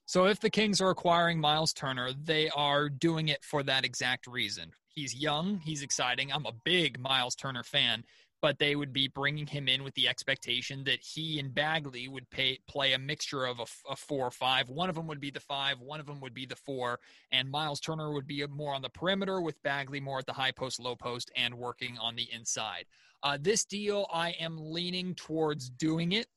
So 0.06 0.26
if 0.26 0.40
the 0.40 0.50
Kings 0.50 0.82
are 0.82 0.90
acquiring 0.90 1.40
Miles 1.40 1.74
Turner, 1.74 2.12
they 2.14 2.50
are 2.50 2.90
doing 2.90 3.30
it 3.30 3.44
for 3.44 3.64
that 3.64 3.86
exact 3.86 4.28
reason. 4.28 4.72
He's 4.90 5.16
young, 5.16 5.60
he's 5.60 5.82
exciting. 5.82 6.32
I'm 6.32 6.46
a 6.46 6.52
big 6.52 7.00
Miles 7.00 7.36
Turner 7.36 7.64
fan, 7.64 8.04
but 8.42 8.60
they 8.60 8.76
would 8.76 8.92
be 8.92 9.08
bringing 9.08 9.48
him 9.48 9.70
in 9.70 9.84
with 9.84 9.96
the 9.96 10.08
expectation 10.10 10.84
that 10.84 11.00
he 11.00 11.40
and 11.40 11.56
Bagley 11.56 12.10
would 12.10 12.30
pay, 12.30 12.60
play 12.68 12.92
a 12.92 13.00
mixture 13.00 13.46
of 13.46 13.60
a, 13.60 13.66
a, 13.90 13.96
four 13.96 14.28
or 14.28 14.32
five. 14.32 14.70
One 14.70 14.90
of 14.90 14.96
them 14.96 15.08
would 15.08 15.22
be 15.22 15.32
the 15.32 15.40
five, 15.40 15.80
one 15.80 16.02
of 16.02 16.06
them 16.06 16.20
would 16.20 16.34
be 16.34 16.46
the 16.46 16.58
four, 16.58 17.00
and 17.32 17.50
Miles 17.50 17.80
Turner 17.80 18.12
would 18.12 18.28
be 18.28 18.46
more 18.48 18.76
on 18.76 18.82
the 18.82 18.90
perimeter 18.90 19.42
with 19.42 19.64
Bagley 19.64 20.02
more 20.02 20.20
at 20.20 20.26
the 20.26 20.34
high 20.34 20.52
post, 20.52 20.80
low 20.80 20.96
post, 20.96 21.32
and 21.36 21.56
working 21.56 21.98
on 22.00 22.18
the 22.18 22.28
inside. 22.34 22.86
Uh, 23.24 23.38
this 23.40 23.64
deal, 23.64 24.06
I 24.12 24.32
am 24.32 24.58
leaning 24.60 25.16
towards 25.16 25.70
doing 25.70 26.12
it 26.12 26.28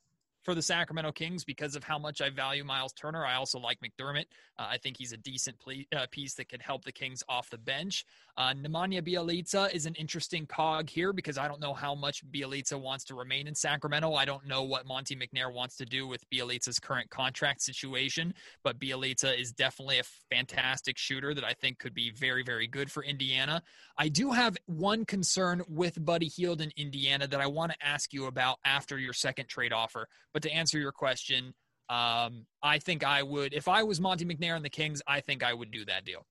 for 0.46 0.54
the 0.54 0.62
Sacramento 0.62 1.10
Kings 1.10 1.42
because 1.44 1.74
of 1.74 1.82
how 1.82 1.98
much 1.98 2.20
I 2.22 2.30
value 2.30 2.62
Miles 2.62 2.92
Turner. 2.92 3.26
I 3.26 3.34
also 3.34 3.58
like 3.58 3.80
McDermott. 3.80 4.26
Uh, 4.56 4.68
I 4.70 4.78
think 4.78 4.96
he's 4.96 5.10
a 5.10 5.16
decent 5.16 5.58
ple- 5.58 5.82
uh, 5.92 6.06
piece 6.12 6.34
that 6.34 6.48
could 6.48 6.62
help 6.62 6.84
the 6.84 6.92
Kings 6.92 7.24
off 7.28 7.50
the 7.50 7.58
bench. 7.58 8.04
Uh, 8.38 8.54
Nemanja 8.54 9.02
Bjelica 9.02 9.74
is 9.74 9.86
an 9.86 9.94
interesting 9.96 10.46
cog 10.46 10.88
here 10.88 11.12
because 11.12 11.36
I 11.36 11.48
don't 11.48 11.60
know 11.60 11.74
how 11.74 11.96
much 11.96 12.24
Bjelica 12.30 12.80
wants 12.80 13.02
to 13.06 13.16
remain 13.16 13.48
in 13.48 13.56
Sacramento. 13.56 14.14
I 14.14 14.24
don't 14.24 14.46
know 14.46 14.62
what 14.62 14.86
Monte 14.86 15.16
McNair 15.16 15.52
wants 15.52 15.76
to 15.78 15.84
do 15.84 16.06
with 16.06 16.22
Bjelica's 16.30 16.78
current 16.78 17.10
contract 17.10 17.60
situation, 17.60 18.32
but 18.62 18.78
Bjelica 18.78 19.36
is 19.36 19.50
definitely 19.50 19.98
a 19.98 20.04
fantastic 20.30 20.96
shooter 20.96 21.34
that 21.34 21.44
I 21.44 21.54
think 21.54 21.80
could 21.80 21.94
be 21.94 22.12
very, 22.12 22.44
very 22.44 22.68
good 22.68 22.88
for 22.88 23.02
Indiana. 23.02 23.62
I 23.98 24.08
do 24.08 24.30
have 24.30 24.56
one 24.66 25.06
concern 25.06 25.62
with 25.68 26.04
Buddy 26.04 26.28
Hield 26.28 26.60
in 26.60 26.70
Indiana 26.76 27.26
that 27.26 27.40
I 27.40 27.46
want 27.48 27.72
to 27.72 27.78
ask 27.84 28.12
you 28.12 28.26
about 28.26 28.58
after 28.64 28.96
your 28.96 29.12
second 29.12 29.48
trade 29.48 29.72
offer. 29.72 30.06
But 30.36 30.42
to 30.42 30.52
answer 30.52 30.78
your 30.78 30.92
question, 30.92 31.54
um, 31.88 32.44
I 32.62 32.78
think 32.78 33.02
I 33.02 33.22
would, 33.22 33.54
if 33.54 33.68
I 33.68 33.82
was 33.84 34.02
Monte 34.02 34.26
McNair 34.26 34.54
and 34.54 34.62
the 34.62 34.68
Kings, 34.68 35.00
I 35.06 35.20
think 35.20 35.42
I 35.42 35.54
would 35.54 35.70
do 35.70 35.86
that 35.86 36.04
deal. 36.04 36.26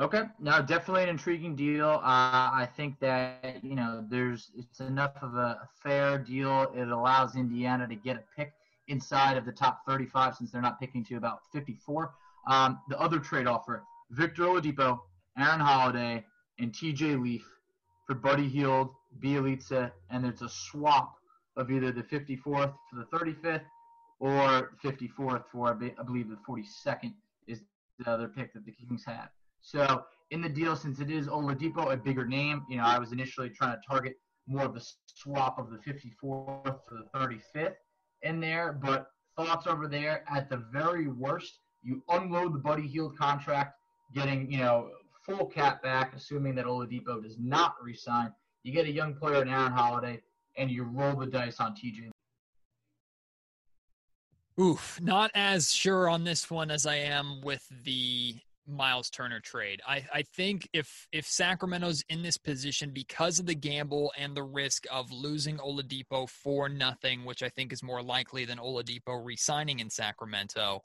Okay, 0.00 0.22
now 0.40 0.62
definitely 0.62 1.02
an 1.02 1.10
intriguing 1.10 1.54
deal. 1.54 1.86
Uh, 1.86 2.00
I 2.02 2.66
think 2.78 2.98
that 3.00 3.62
you 3.62 3.74
know 3.74 4.02
there's 4.08 4.52
it's 4.56 4.80
enough 4.80 5.16
of 5.20 5.34
a 5.34 5.68
fair 5.82 6.16
deal. 6.16 6.72
It 6.74 6.88
allows 6.88 7.36
Indiana 7.36 7.86
to 7.88 7.94
get 7.94 8.16
a 8.16 8.22
pick 8.34 8.54
inside 8.88 9.36
of 9.36 9.44
the 9.44 9.52
top 9.52 9.82
35 9.86 10.36
since 10.36 10.50
they're 10.50 10.62
not 10.62 10.80
picking 10.80 11.04
to 11.04 11.16
about 11.16 11.40
54. 11.52 12.10
Um, 12.48 12.78
the 12.88 12.98
other 12.98 13.18
trade 13.18 13.46
offer: 13.46 13.84
Victor 14.12 14.44
Oladipo, 14.44 14.98
Aaron 15.36 15.60
Holiday, 15.60 16.24
and 16.58 16.74
T.J. 16.74 17.16
Leaf 17.16 17.46
for 18.06 18.14
Buddy 18.14 18.48
Hield, 18.48 18.88
Bjelica, 19.22 19.92
and 20.08 20.24
there's 20.24 20.40
a 20.40 20.48
swap 20.48 21.16
of 21.56 21.70
either 21.70 21.92
the 21.92 22.02
54th 22.02 22.74
for 22.90 22.96
the 22.96 23.06
35th 23.12 23.62
or 24.20 24.72
54th 24.82 25.44
for 25.50 25.70
I 25.70 26.02
believe 26.02 26.28
the 26.28 26.38
42nd 26.48 27.14
is 27.46 27.62
the 27.98 28.10
other 28.10 28.28
pick 28.28 28.52
that 28.54 28.64
the 28.64 28.72
Kings 28.72 29.04
have. 29.06 29.28
So 29.60 30.04
in 30.30 30.40
the 30.40 30.48
deal, 30.48 30.76
since 30.76 31.00
it 31.00 31.10
is 31.10 31.26
Oladipo, 31.26 31.92
a 31.92 31.96
bigger 31.96 32.26
name, 32.26 32.64
you 32.68 32.76
know, 32.76 32.84
I 32.84 32.98
was 32.98 33.12
initially 33.12 33.50
trying 33.50 33.76
to 33.76 33.80
target 33.88 34.18
more 34.46 34.64
of 34.64 34.74
the 34.74 34.86
swap 35.06 35.58
of 35.58 35.70
the 35.70 35.78
54th 35.78 36.80
to 36.88 36.94
the 36.94 37.18
35th 37.18 37.74
in 38.22 38.40
there. 38.40 38.72
But 38.72 39.08
thoughts 39.36 39.66
over 39.66 39.88
there, 39.88 40.24
at 40.30 40.50
the 40.50 40.64
very 40.72 41.08
worst, 41.08 41.60
you 41.82 42.02
unload 42.08 42.54
the 42.54 42.58
Buddy 42.58 42.86
Hield 42.86 43.16
contract, 43.18 43.74
getting, 44.14 44.50
you 44.50 44.58
know, 44.58 44.90
full 45.24 45.46
cap 45.46 45.82
back, 45.82 46.14
assuming 46.14 46.54
that 46.56 46.66
Oladipo 46.66 47.22
does 47.22 47.36
not 47.38 47.74
resign. 47.82 48.32
You 48.62 48.72
get 48.72 48.86
a 48.86 48.92
young 48.92 49.14
player 49.14 49.42
in 49.42 49.48
Aaron 49.48 49.72
Holiday, 49.72 50.20
and 50.56 50.70
you 50.70 50.84
roll 50.84 51.16
the 51.16 51.26
dice 51.26 51.60
on 51.60 51.74
TJ. 51.74 52.10
Oof, 54.60 55.00
not 55.02 55.30
as 55.34 55.72
sure 55.72 56.08
on 56.08 56.24
this 56.24 56.48
one 56.48 56.70
as 56.70 56.86
I 56.86 56.96
am 56.96 57.40
with 57.42 57.66
the 57.84 58.36
Miles 58.66 59.10
Turner 59.10 59.40
trade. 59.40 59.82
I, 59.86 60.04
I 60.12 60.22
think 60.22 60.68
if 60.72 61.06
if 61.12 61.26
Sacramento's 61.26 62.02
in 62.08 62.22
this 62.22 62.38
position 62.38 62.90
because 62.90 63.38
of 63.38 63.46
the 63.46 63.54
gamble 63.54 64.12
and 64.16 64.34
the 64.34 64.42
risk 64.42 64.86
of 64.90 65.10
losing 65.10 65.58
Oladipo 65.58 66.28
for 66.28 66.68
nothing, 66.68 67.24
which 67.24 67.42
I 67.42 67.48
think 67.48 67.72
is 67.72 67.82
more 67.82 68.02
likely 68.02 68.44
than 68.44 68.58
Oladipo 68.58 69.22
resigning 69.22 69.80
in 69.80 69.90
Sacramento, 69.90 70.82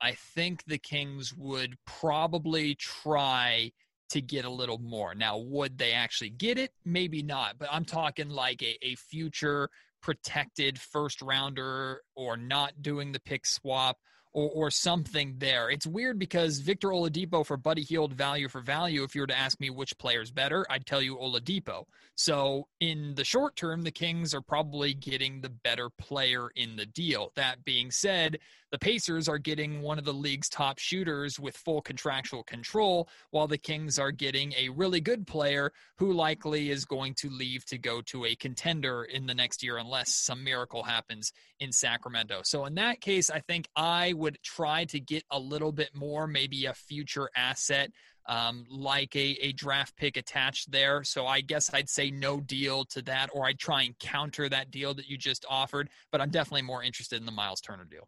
I 0.00 0.12
think 0.12 0.64
the 0.64 0.78
Kings 0.78 1.32
would 1.34 1.76
probably 1.86 2.74
try 2.74 3.72
to 4.10 4.20
get 4.20 4.44
a 4.44 4.50
little 4.50 4.78
more. 4.78 5.14
Now, 5.14 5.38
would 5.38 5.78
they 5.78 5.92
actually 5.92 6.30
get 6.30 6.58
it? 6.58 6.72
Maybe 6.84 7.22
not, 7.22 7.58
but 7.58 7.68
I'm 7.70 7.84
talking 7.84 8.30
like 8.30 8.62
a, 8.62 8.76
a 8.82 8.94
future 8.96 9.68
protected 10.00 10.78
first 10.80 11.20
rounder 11.22 12.02
or 12.14 12.36
not 12.36 12.82
doing 12.82 13.12
the 13.12 13.20
pick 13.20 13.46
swap 13.46 13.98
or, 14.38 14.50
or 14.54 14.70
something 14.70 15.34
there. 15.38 15.68
It's 15.68 15.86
weird 15.86 16.18
because 16.18 16.60
Victor 16.60 16.88
Oladipo 16.88 17.44
for 17.44 17.56
Buddy 17.56 17.82
Hield 17.82 18.12
value 18.12 18.48
for 18.48 18.60
value. 18.60 19.02
If 19.02 19.16
you 19.16 19.22
were 19.22 19.26
to 19.26 19.36
ask 19.36 19.58
me 19.58 19.68
which 19.68 19.98
player's 19.98 20.30
better, 20.30 20.64
I'd 20.70 20.86
tell 20.86 21.02
you 21.02 21.16
Oladipo. 21.16 21.84
So 22.14 22.68
in 22.78 23.14
the 23.16 23.24
short 23.24 23.56
term, 23.56 23.82
the 23.82 23.90
Kings 23.90 24.34
are 24.34 24.40
probably 24.40 24.94
getting 24.94 25.40
the 25.40 25.48
better 25.48 25.90
player 25.90 26.50
in 26.54 26.76
the 26.76 26.86
deal. 26.86 27.32
That 27.34 27.64
being 27.64 27.90
said, 27.90 28.38
the 28.70 28.78
Pacers 28.78 29.28
are 29.28 29.38
getting 29.38 29.80
one 29.80 29.98
of 29.98 30.04
the 30.04 30.12
league's 30.12 30.48
top 30.48 30.78
shooters 30.78 31.40
with 31.40 31.56
full 31.56 31.80
contractual 31.80 32.42
control, 32.42 33.08
while 33.30 33.46
the 33.46 33.56
Kings 33.56 33.98
are 33.98 34.10
getting 34.10 34.52
a 34.58 34.68
really 34.68 35.00
good 35.00 35.26
player 35.26 35.72
who 35.96 36.12
likely 36.12 36.70
is 36.70 36.84
going 36.84 37.14
to 37.14 37.30
leave 37.30 37.64
to 37.66 37.78
go 37.78 38.02
to 38.02 38.26
a 38.26 38.34
contender 38.34 39.04
in 39.04 39.26
the 39.26 39.34
next 39.34 39.62
year 39.62 39.78
unless 39.78 40.14
some 40.14 40.44
miracle 40.44 40.82
happens 40.82 41.32
in 41.60 41.72
Sacramento. 41.72 42.40
So 42.44 42.66
in 42.66 42.74
that 42.74 43.00
case, 43.00 43.30
I 43.30 43.40
think 43.40 43.68
I 43.74 44.12
would 44.12 44.27
try 44.42 44.84
to 44.86 45.00
get 45.00 45.24
a 45.30 45.38
little 45.38 45.72
bit 45.72 45.90
more, 45.94 46.26
maybe 46.26 46.66
a 46.66 46.74
future 46.74 47.28
asset 47.36 47.90
um, 48.28 48.66
like 48.70 49.16
a, 49.16 49.38
a 49.40 49.52
draft 49.52 49.96
pick 49.96 50.16
attached 50.16 50.70
there. 50.70 51.02
So 51.02 51.26
I 51.26 51.40
guess 51.40 51.72
I'd 51.72 51.88
say 51.88 52.10
no 52.10 52.40
deal 52.40 52.84
to 52.86 53.02
that, 53.02 53.30
or 53.32 53.46
I'd 53.46 53.58
try 53.58 53.82
and 53.82 53.98
counter 53.98 54.48
that 54.50 54.70
deal 54.70 54.94
that 54.94 55.08
you 55.08 55.16
just 55.16 55.46
offered. 55.48 55.88
But 56.12 56.20
I'm 56.20 56.30
definitely 56.30 56.62
more 56.62 56.82
interested 56.82 57.18
in 57.18 57.26
the 57.26 57.32
Miles 57.32 57.60
Turner 57.60 57.84
deal. 57.84 58.06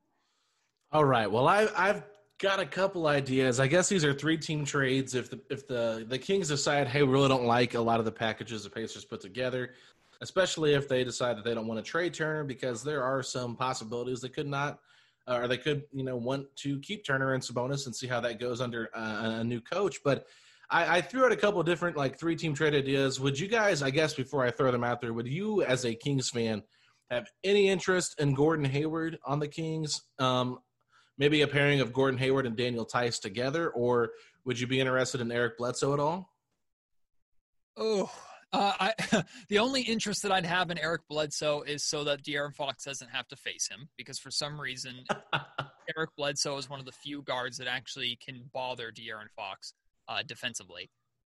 All 0.92 1.04
right. 1.04 1.30
Well, 1.30 1.48
I, 1.48 1.68
I've 1.76 2.02
got 2.38 2.60
a 2.60 2.66
couple 2.66 3.06
ideas. 3.06 3.60
I 3.60 3.66
guess 3.66 3.88
these 3.88 4.04
are 4.04 4.12
three 4.12 4.36
team 4.36 4.64
trades. 4.64 5.14
If 5.14 5.30
the 5.30 5.40
if 5.48 5.66
the 5.66 6.04
the 6.06 6.18
Kings 6.18 6.48
decide, 6.48 6.86
hey, 6.86 7.02
we 7.02 7.12
really 7.12 7.28
don't 7.28 7.46
like 7.46 7.74
a 7.74 7.80
lot 7.80 7.98
of 7.98 8.04
the 8.04 8.12
packages 8.12 8.64
the 8.64 8.70
Pacers 8.70 9.04
put 9.06 9.20
together, 9.20 9.70
especially 10.20 10.74
if 10.74 10.86
they 10.86 11.02
decide 11.02 11.36
that 11.38 11.44
they 11.44 11.54
don't 11.54 11.66
want 11.66 11.82
to 11.82 11.88
trade 11.88 12.12
Turner, 12.12 12.44
because 12.44 12.82
there 12.82 13.02
are 13.02 13.22
some 13.22 13.56
possibilities 13.56 14.20
they 14.20 14.28
could 14.28 14.48
not, 14.48 14.80
or 15.30 15.48
they 15.48 15.58
could 15.58 15.84
you 15.92 16.04
know 16.04 16.16
want 16.16 16.46
to 16.56 16.78
keep 16.80 17.04
Turner 17.04 17.34
and 17.34 17.42
Sabonis 17.42 17.86
and 17.86 17.94
see 17.94 18.06
how 18.06 18.20
that 18.20 18.40
goes 18.40 18.60
under 18.60 18.90
uh, 18.94 19.38
a 19.40 19.44
new 19.44 19.60
coach. 19.60 19.98
But 20.04 20.26
I, 20.70 20.98
I 20.98 21.00
threw 21.00 21.24
out 21.24 21.32
a 21.32 21.36
couple 21.36 21.62
different 21.62 21.96
like 21.96 22.18
three 22.18 22.36
team 22.36 22.54
trade 22.54 22.74
ideas. 22.74 23.20
Would 23.20 23.38
you 23.38 23.48
guys? 23.48 23.82
I 23.82 23.90
guess 23.90 24.14
before 24.14 24.44
I 24.44 24.50
throw 24.50 24.70
them 24.70 24.84
out 24.84 25.00
there, 25.00 25.12
would 25.12 25.26
you 25.26 25.62
as 25.62 25.84
a 25.84 25.94
Kings 25.94 26.30
fan? 26.30 26.62
Have 27.10 27.28
any 27.42 27.68
interest 27.68 28.20
in 28.20 28.34
Gordon 28.34 28.64
Hayward 28.66 29.18
on 29.24 29.40
the 29.40 29.48
Kings? 29.48 30.02
Um, 30.20 30.58
maybe 31.18 31.42
a 31.42 31.48
pairing 31.48 31.80
of 31.80 31.92
Gordon 31.92 32.18
Hayward 32.18 32.46
and 32.46 32.56
Daniel 32.56 32.84
Theis 32.84 33.18
together, 33.18 33.70
or 33.70 34.10
would 34.44 34.60
you 34.60 34.66
be 34.66 34.80
interested 34.80 35.20
in 35.20 35.32
Eric 35.32 35.58
Bledsoe 35.58 35.92
at 35.92 36.00
all? 36.00 36.32
Oh, 37.76 38.10
uh, 38.52 38.72
I, 38.80 39.24
the 39.48 39.58
only 39.58 39.82
interest 39.82 40.22
that 40.22 40.32
I'd 40.32 40.46
have 40.46 40.70
in 40.70 40.78
Eric 40.78 41.02
Bledsoe 41.08 41.62
is 41.62 41.84
so 41.84 42.04
that 42.04 42.22
De'Aaron 42.22 42.54
Fox 42.54 42.84
doesn't 42.84 43.10
have 43.10 43.28
to 43.28 43.36
face 43.36 43.68
him, 43.68 43.88
because 43.96 44.18
for 44.18 44.30
some 44.30 44.60
reason, 44.60 45.04
Eric 45.96 46.10
Bledsoe 46.16 46.56
is 46.58 46.68
one 46.68 46.80
of 46.80 46.86
the 46.86 46.92
few 46.92 47.22
guards 47.22 47.58
that 47.58 47.68
actually 47.68 48.18
can 48.24 48.50
bother 48.52 48.90
De'Aaron 48.90 49.30
Fox 49.36 49.74
uh, 50.08 50.22
defensively. 50.26 50.90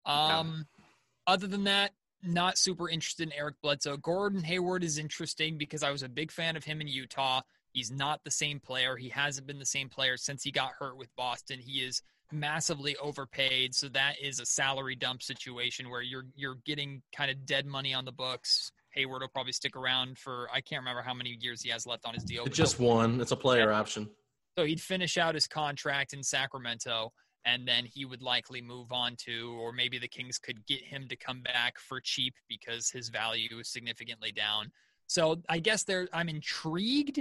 Um, 0.06 0.66
yeah. 0.78 0.86
Other 1.28 1.48
than 1.48 1.66
that, 1.66 1.92
not 2.24 2.58
super 2.58 2.90
interested 2.90 3.28
in 3.28 3.34
Eric 3.34 3.56
Bledsoe. 3.62 3.98
Gordon 3.98 4.44
Hayward 4.44 4.84
is 4.84 4.98
interesting 4.98 5.58
because 5.58 5.84
I 5.84 5.92
was 5.92 6.04
a 6.04 6.10
big 6.10 6.32
fan 6.32 6.56
of 6.56 6.64
him 6.64 6.82
in 6.82 6.88
Utah. 6.88 7.42
He's 7.74 7.92
not 7.92 8.24
the 8.24 8.32
same 8.32 8.60
player. 8.60 8.96
He 8.96 9.10
hasn't 9.10 9.48
been 9.48 9.60
the 9.60 9.66
same 9.66 9.90
player 9.90 10.16
since 10.18 10.44
he 10.44 10.52
got 10.52 10.72
hurt 10.80 10.98
with 10.98 11.14
Boston. 11.16 11.60
He 11.60 11.80
is 11.80 12.02
massively 12.32 12.96
overpaid, 12.98 13.76
so 13.76 13.90
that 13.90 14.16
is 14.22 14.40
a 14.40 14.46
salary 14.46 14.96
dump 14.96 15.22
situation 15.22 15.90
where 15.90 16.02
you're 16.02 16.26
you're 16.36 16.58
getting 16.66 17.02
kind 17.16 17.30
of 17.30 17.46
dead 17.46 17.66
money 17.66 17.94
on 17.94 18.06
the 18.06 18.12
books. 18.12 18.72
Hayward 18.94 19.22
will 19.22 19.30
probably 19.30 19.54
stick 19.54 19.76
around 19.76 20.18
for 20.18 20.48
I 20.54 20.62
can't 20.62 20.82
remember 20.82 21.02
how 21.02 21.14
many 21.14 21.38
years 21.40 21.62
he 21.62 21.70
has 21.70 21.86
left 21.86 22.06
on 22.06 22.14
his 22.14 22.24
deal. 22.24 22.46
It's 22.46 22.58
just 22.58 22.80
one. 22.80 23.20
It's 23.20 23.32
a 23.32 23.36
player 23.36 23.72
yeah. 23.72 23.80
option. 23.80 24.10
So 24.58 24.66
he'd 24.66 24.82
finish 24.82 25.18
out 25.18 25.34
his 25.34 25.48
contract 25.48 26.14
in 26.14 26.22
Sacramento 26.22 27.12
and 27.46 27.68
then 27.68 27.86
he 27.86 28.06
would 28.06 28.22
likely 28.22 28.62
move 28.62 28.92
on 28.92 29.16
to, 29.18 29.58
or 29.60 29.74
maybe 29.74 30.00
the 30.00 30.08
Kings 30.08 30.38
could 30.38 30.66
get 30.66 30.82
him 30.82 31.08
to 31.10 31.16
come 31.16 31.42
back 31.42 31.78
for 31.78 32.00
cheap 32.00 32.34
because 32.48 32.90
his 32.90 33.10
value 33.10 33.60
is 33.60 33.70
significantly 33.70 34.32
down. 34.32 34.72
So 35.08 35.42
I 35.50 35.60
guess 35.60 35.84
there, 35.84 36.08
I'm 36.14 36.30
intrigued 36.30 37.20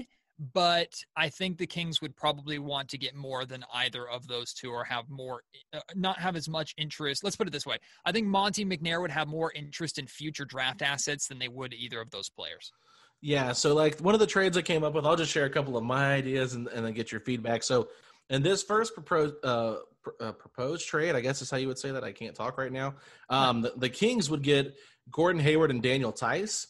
but 0.53 0.93
I 1.17 1.29
think 1.29 1.59
the 1.59 1.67
Kings 1.67 2.03
would 2.03 2.17
probably 2.17 2.59
want 2.59 2.89
to 2.89 2.99
get 2.99 3.15
more 3.15 3.45
than 3.45 3.65
either 3.73 4.09
of 4.09 4.27
those 4.27 4.53
two 4.53 4.71
or 4.71 4.83
have 4.83 5.09
more, 5.09 5.43
uh, 5.73 5.81
not 5.95 6.19
have 6.19 6.35
as 6.35 6.49
much 6.49 6.75
interest. 6.77 7.23
Let's 7.23 7.37
put 7.37 7.47
it 7.47 7.53
this 7.53 7.65
way 7.67 7.79
I 8.05 8.13
think 8.13 8.27
Monte 8.27 8.65
McNair 8.65 9.01
would 9.01 9.13
have 9.13 9.29
more 9.29 9.53
interest 9.55 9.99
in 9.99 10.07
future 10.07 10.45
draft 10.45 10.83
assets 10.83 11.29
than 11.29 11.39
they 11.39 11.49
would 11.49 11.73
either 11.73 12.01
of 12.01 12.11
those 12.11 12.29
players. 12.29 12.73
Yeah. 13.21 13.53
So, 13.53 13.73
like, 13.73 14.01
one 14.01 14.15
of 14.15 14.21
the 14.21 14.27
trades 14.27 14.57
I 14.57 14.63
came 14.63 14.83
up 14.83 14.95
with, 14.95 15.07
I'll 15.07 15.15
just 15.15 15.31
share 15.31 15.45
a 15.45 15.51
couple 15.51 15.77
of 15.77 15.85
my 15.85 16.15
ideas 16.15 16.55
and, 16.55 16.67
and 16.69 16.85
then 16.85 16.93
get 16.93 17.13
your 17.13 17.21
feedback. 17.21 17.63
So, 17.63 17.89
in 18.31 18.43
this 18.43 18.65
first 18.65 18.95
proposed, 18.95 19.37
uh, 19.45 19.77
pr- 20.03 20.11
uh, 20.21 20.33
proposed 20.33 20.89
trade, 20.89 21.15
I 21.15 21.21
guess 21.21 21.41
is 21.41 21.51
how 21.51 21.57
you 21.57 21.69
would 21.69 21.79
say 21.79 21.93
that. 21.93 22.03
I 22.03 22.11
can't 22.11 22.35
talk 22.35 22.59
right 22.59 22.73
now. 22.73 22.95
Um, 23.29 23.63
the, 23.63 23.75
the 23.77 23.89
Kings 23.89 24.29
would 24.29 24.43
get 24.43 24.75
Gordon 25.11 25.41
Hayward 25.41 25.71
and 25.71 25.83
Daniel 25.83 26.11
Theis 26.11 26.67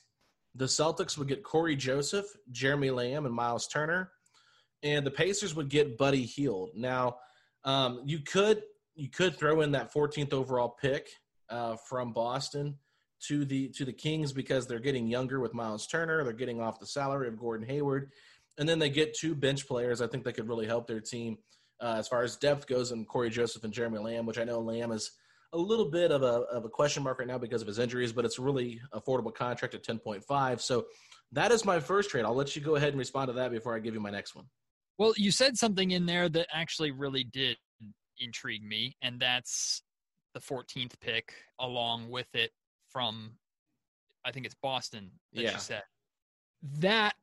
the 0.55 0.67
Celtics 0.67 1.17
would 1.17 1.29
get 1.29 1.43
Cory 1.43 1.77
Joseph, 1.77 2.27
Jeremy 2.51 2.91
Lamb, 2.91 3.27
and 3.27 3.35
Miles 3.35 3.67
Turner, 3.67 4.11
and 4.83 5.07
the 5.07 5.11
Pacers 5.11 5.55
would 5.55 5.69
get 5.69 5.97
Buddy 5.97 6.25
Hield. 6.25 6.71
Now, 6.75 7.17
um, 7.65 8.03
you 8.05 8.21
could 8.21 8.63
you 8.95 9.09
could 9.09 9.37
throw 9.37 9.63
in 9.63 9.73
that 9.73 9.93
14th 9.93 10.33
overall 10.33 10.69
pick 10.69 11.09
uh, 11.49 11.77
from 11.89 12.13
Boston 12.13 12.77
to 13.29 13.45
the 13.45 13.69
to 13.71 13.85
the 13.85 13.93
Kings 13.93 14.33
because 14.33 14.67
they're 14.67 14.81
getting 14.81 15.07
younger 15.07 15.41
with 15.41 15.55
Miles 15.55 15.87
Turner. 15.87 16.25
They're 16.25 16.33
getting 16.33 16.61
off 16.61 16.81
the 16.81 16.87
salary 16.87 17.29
of 17.29 17.39
Gordon 17.39 17.67
Hayward, 17.67 18.11
and 18.59 18.69
then 18.69 18.79
they 18.79 18.91
get 18.91 19.15
two 19.15 19.35
bench 19.35 19.67
players. 19.67 20.01
I 20.01 20.07
think 20.07 20.25
they 20.25 20.33
could 20.33 20.49
really 20.49 20.67
help 20.67 20.87
their 20.87 21.01
team 21.01 21.39
uh, 21.81 21.97
as 21.99 22.09
far 22.09 22.23
as 22.23 22.37
depth 22.37 22.67
goes. 22.67 22.91
And 22.91 23.07
Cory 23.07 23.31
Joseph 23.31 23.65
and 23.65 23.73
Jeremy 23.73 23.99
Lamb, 23.99 24.27
which 24.27 24.39
I 24.39 24.45
know 24.45 24.61
Lamb 24.61 24.93
is 24.93 25.13
a 25.53 25.59
little 25.59 25.91
bit 25.91 26.11
of 26.11 26.23
a, 26.23 26.43
of 26.51 26.65
a 26.65 26.69
question 26.69 27.03
mark 27.03 27.19
right 27.19 27.29
now 27.29 27.39
because 27.39 27.61
of 27.61 27.69
his 27.69 27.79
injuries, 27.79 28.13
but 28.13 28.25
it's 28.25 28.39
a 28.39 28.43
really 28.43 28.81
affordable 28.95 29.35
contract 29.35 29.75
at 29.75 29.85
10.5. 29.85 30.61
So 30.61 30.87
that 31.33 31.53
is 31.53 31.65
my 31.65 31.79
first 31.81 32.11
trade. 32.11 32.25
I'll 32.25 32.35
let 32.35 32.57
you 32.57 32.63
go 32.63 32.77
ahead 32.77 32.91
and 32.91 32.99
respond 32.99 33.29
to 33.29 33.33
that 33.35 33.51
before 33.51 33.75
I 33.75 33.79
give 33.79 33.95
you 33.95 34.01
my 34.01 34.11
next 34.11 34.35
one. 34.35 34.47
Well, 34.99 35.15
you 35.17 35.31
said 35.31 35.57
something 35.57 35.91
in 35.91 36.07
there 36.07 36.29
that 36.29 36.47
actually 36.53 36.91
really 36.91 37.25
did 37.25 37.57
intrigue 38.19 38.63
me, 38.63 38.97
and 39.03 39.19
that's 39.19 39.83
the 40.35 40.41
14th 40.41 40.93
pick 41.01 41.35
along 41.59 42.09
with 42.11 42.29
it 42.35 42.51
from, 42.91 43.33
I 44.25 44.33
think 44.33 44.47
it's 44.47 44.55
Boston 44.63 45.11
that 45.33 45.43
yeah. 45.43 45.53
you 45.53 45.59
said. 45.59 45.83
That 46.79 47.15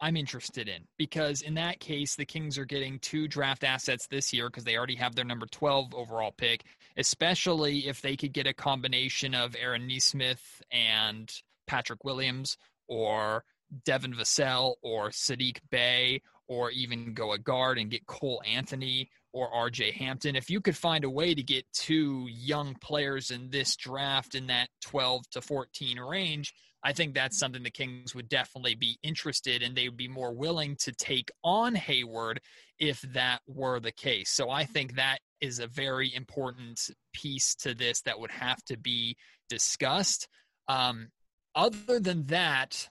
I'm 0.00 0.16
interested 0.16 0.68
in 0.68 0.82
because 0.98 1.42
in 1.42 1.54
that 1.54 1.80
case, 1.80 2.16
the 2.16 2.24
Kings 2.24 2.58
are 2.58 2.64
getting 2.64 2.98
two 2.98 3.28
draft 3.28 3.64
assets 3.64 4.06
this 4.06 4.32
year 4.32 4.48
because 4.48 4.64
they 4.64 4.76
already 4.76 4.96
have 4.96 5.14
their 5.14 5.24
number 5.24 5.46
12 5.46 5.94
overall 5.94 6.32
pick, 6.32 6.64
especially 6.96 7.86
if 7.86 8.02
they 8.02 8.16
could 8.16 8.32
get 8.32 8.46
a 8.46 8.52
combination 8.52 9.34
of 9.34 9.56
Aaron 9.58 9.86
Nesmith 9.86 10.62
and 10.70 11.32
Patrick 11.66 12.04
Williams 12.04 12.56
or 12.88 13.44
Devin 13.84 14.14
Vassell 14.14 14.74
or 14.82 15.10
Saddiq 15.10 15.58
Bey 15.70 16.22
or 16.46 16.70
even 16.70 17.14
go 17.14 17.32
a 17.32 17.38
guard 17.38 17.78
and 17.78 17.90
get 17.90 18.06
Cole 18.06 18.42
Anthony 18.46 19.10
or 19.32 19.50
RJ 19.50 19.94
Hampton. 19.94 20.36
If 20.36 20.50
you 20.50 20.60
could 20.60 20.76
find 20.76 21.04
a 21.04 21.10
way 21.10 21.34
to 21.34 21.42
get 21.42 21.64
two 21.72 22.26
young 22.30 22.74
players 22.80 23.30
in 23.30 23.50
this 23.50 23.74
draft 23.76 24.34
in 24.34 24.46
that 24.48 24.68
12 24.82 25.28
to 25.30 25.40
14 25.40 25.98
range, 25.98 26.54
I 26.84 26.92
think 26.92 27.14
that's 27.14 27.38
something 27.38 27.62
the 27.62 27.70
Kings 27.70 28.14
would 28.14 28.28
definitely 28.28 28.74
be 28.74 28.98
interested 29.02 29.62
in. 29.62 29.74
They 29.74 29.88
would 29.88 29.96
be 29.96 30.06
more 30.06 30.34
willing 30.34 30.76
to 30.80 30.92
take 30.92 31.30
on 31.42 31.74
Hayward 31.74 32.40
if 32.78 33.00
that 33.14 33.40
were 33.46 33.80
the 33.80 33.90
case. 33.90 34.30
So 34.30 34.50
I 34.50 34.64
think 34.64 34.96
that 34.96 35.18
is 35.40 35.60
a 35.60 35.66
very 35.66 36.14
important 36.14 36.90
piece 37.14 37.54
to 37.56 37.74
this 37.74 38.02
that 38.02 38.20
would 38.20 38.30
have 38.30 38.62
to 38.64 38.76
be 38.76 39.16
discussed. 39.48 40.28
Um, 40.68 41.08
other 41.54 42.00
than 42.00 42.26
that, 42.26 42.88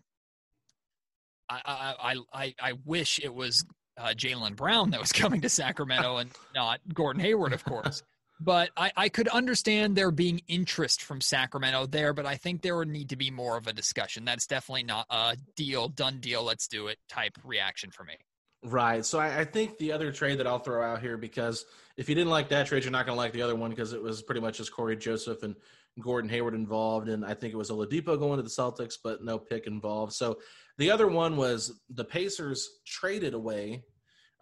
I, 1.49 1.93
I, 2.01 2.15
I, 2.33 2.55
I 2.59 2.73
wish 2.85 3.19
it 3.21 3.33
was 3.33 3.63
uh, 3.97 4.13
Jaylen 4.15 4.55
Brown 4.55 4.89
that 4.89 4.99
was 4.99 5.11
coming 5.13 5.41
to 5.41 5.49
Sacramento 5.49 6.17
and 6.17 6.31
not 6.55 6.79
Gordon 6.93 7.21
Hayward, 7.21 7.53
of 7.53 7.63
course. 7.63 8.01
But 8.39 8.71
I, 8.75 8.91
I 8.97 9.09
could 9.09 9.27
understand 9.29 9.95
there 9.95 10.11
being 10.11 10.41
interest 10.47 11.01
from 11.01 11.21
Sacramento 11.21 11.85
there, 11.85 12.13
but 12.13 12.25
I 12.25 12.35
think 12.35 12.61
there 12.61 12.75
would 12.75 12.89
need 12.89 13.09
to 13.09 13.15
be 13.15 13.31
more 13.31 13.57
of 13.57 13.67
a 13.67 13.73
discussion. 13.73 14.25
That's 14.25 14.47
definitely 14.47 14.83
not 14.83 15.05
a 15.09 15.37
deal, 15.55 15.87
done 15.87 16.19
deal, 16.19 16.43
let's 16.43 16.67
do 16.67 16.87
it 16.87 16.97
type 17.07 17.37
reaction 17.43 17.91
for 17.91 18.03
me. 18.03 18.15
Right. 18.63 19.05
So 19.05 19.19
I, 19.19 19.41
I, 19.41 19.45
think 19.45 19.77
the 19.77 19.91
other 19.91 20.11
trade 20.11 20.39
that 20.39 20.47
I'll 20.47 20.59
throw 20.59 20.81
out 20.83 21.01
here, 21.01 21.17
because 21.17 21.65
if 21.97 22.07
you 22.07 22.15
didn't 22.15 22.29
like 22.29 22.47
that 22.49 22.67
trade, 22.67 22.83
you're 22.83 22.91
not 22.91 23.05
going 23.05 23.15
to 23.15 23.19
like 23.19 23.33
the 23.33 23.41
other 23.41 23.55
one 23.55 23.69
because 23.69 23.91
it 23.91 24.01
was 24.01 24.21
pretty 24.21 24.39
much 24.39 24.57
just 24.57 24.71
Cory 24.71 24.95
Joseph 24.95 25.43
and 25.43 25.55
Gordon 25.99 26.29
Hayward 26.29 26.53
involved. 26.53 27.09
And 27.09 27.25
I 27.25 27.33
think 27.33 27.53
it 27.53 27.57
was 27.57 27.69
Oladipo 27.69 28.17
going 28.17 28.37
to 28.37 28.43
the 28.43 28.49
Celtics, 28.49 28.95
but 29.03 29.21
no 29.21 29.37
pick 29.37 29.67
involved. 29.67 30.13
So 30.13 30.39
the 30.77 30.91
other 30.91 31.07
one 31.07 31.35
was 31.35 31.81
the 31.89 32.05
Pacers 32.05 32.69
traded 32.85 33.33
away 33.33 33.83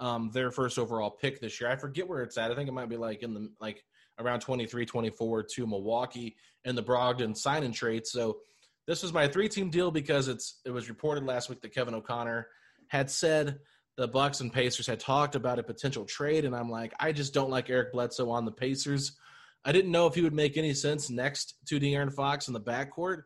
um, 0.01 0.31
their 0.33 0.51
first 0.51 0.79
overall 0.79 1.11
pick 1.11 1.39
this 1.39 1.61
year. 1.61 1.69
I 1.69 1.75
forget 1.75 2.07
where 2.07 2.23
it's 2.23 2.37
at. 2.37 2.51
I 2.51 2.55
think 2.55 2.67
it 2.67 2.73
might 2.73 2.89
be 2.89 2.97
like 2.97 3.21
in 3.21 3.33
the 3.33 3.49
like 3.61 3.83
around 4.19 4.41
23, 4.41 4.85
24 4.85 5.43
to 5.43 5.67
Milwaukee 5.67 6.35
and 6.65 6.77
the 6.77 6.83
Brogdon 6.83 7.37
sign 7.37 7.63
and 7.63 7.73
trade. 7.73 8.05
So 8.05 8.39
this 8.87 9.03
was 9.03 9.13
my 9.13 9.27
three 9.27 9.47
team 9.47 9.69
deal 9.69 9.91
because 9.91 10.27
it's 10.27 10.59
it 10.65 10.71
was 10.71 10.89
reported 10.89 11.23
last 11.23 11.49
week 11.49 11.61
that 11.61 11.73
Kevin 11.73 11.93
O'Connor 11.93 12.47
had 12.87 13.09
said 13.09 13.59
the 13.95 14.07
Bucks 14.07 14.41
and 14.41 14.51
Pacers 14.51 14.87
had 14.87 14.99
talked 14.99 15.35
about 15.35 15.59
a 15.59 15.63
potential 15.63 16.03
trade, 16.05 16.45
and 16.45 16.55
I'm 16.55 16.69
like, 16.69 16.93
I 16.99 17.11
just 17.11 17.33
don't 17.33 17.51
like 17.51 17.69
Eric 17.69 17.93
Bledsoe 17.93 18.29
on 18.29 18.45
the 18.45 18.51
Pacers. 18.51 19.17
I 19.63 19.71
didn't 19.71 19.91
know 19.91 20.07
if 20.07 20.15
he 20.15 20.21
would 20.21 20.33
make 20.33 20.57
any 20.57 20.73
sense 20.73 21.11
next 21.11 21.55
to 21.67 21.79
De'Aaron 21.79 22.11
Fox 22.11 22.47
in 22.47 22.55
the 22.55 22.59
backcourt, 22.59 23.23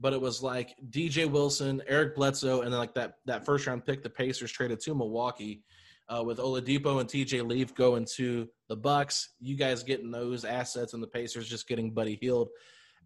but 0.00 0.12
it 0.12 0.20
was 0.20 0.42
like 0.42 0.74
DJ 0.90 1.30
Wilson, 1.30 1.80
Eric 1.86 2.16
Bledsoe, 2.16 2.62
and 2.62 2.72
then 2.72 2.80
like 2.80 2.94
that 2.94 3.14
that 3.26 3.46
first 3.46 3.68
round 3.68 3.86
pick 3.86 4.02
the 4.02 4.10
Pacers 4.10 4.50
traded 4.50 4.80
to 4.80 4.94
Milwaukee 4.94 5.62
uh, 6.08 6.22
with 6.24 6.38
Oladipo 6.38 7.00
and 7.00 7.08
TJ 7.08 7.46
Leaf 7.46 7.74
going 7.74 8.04
to 8.16 8.48
the 8.68 8.76
Bucks. 8.76 9.30
You 9.40 9.56
guys 9.56 9.82
getting 9.82 10.10
those 10.10 10.44
assets, 10.44 10.94
and 10.94 11.02
the 11.02 11.08
Pacers 11.08 11.48
just 11.48 11.68
getting 11.68 11.90
Buddy 11.90 12.18
Hield 12.20 12.48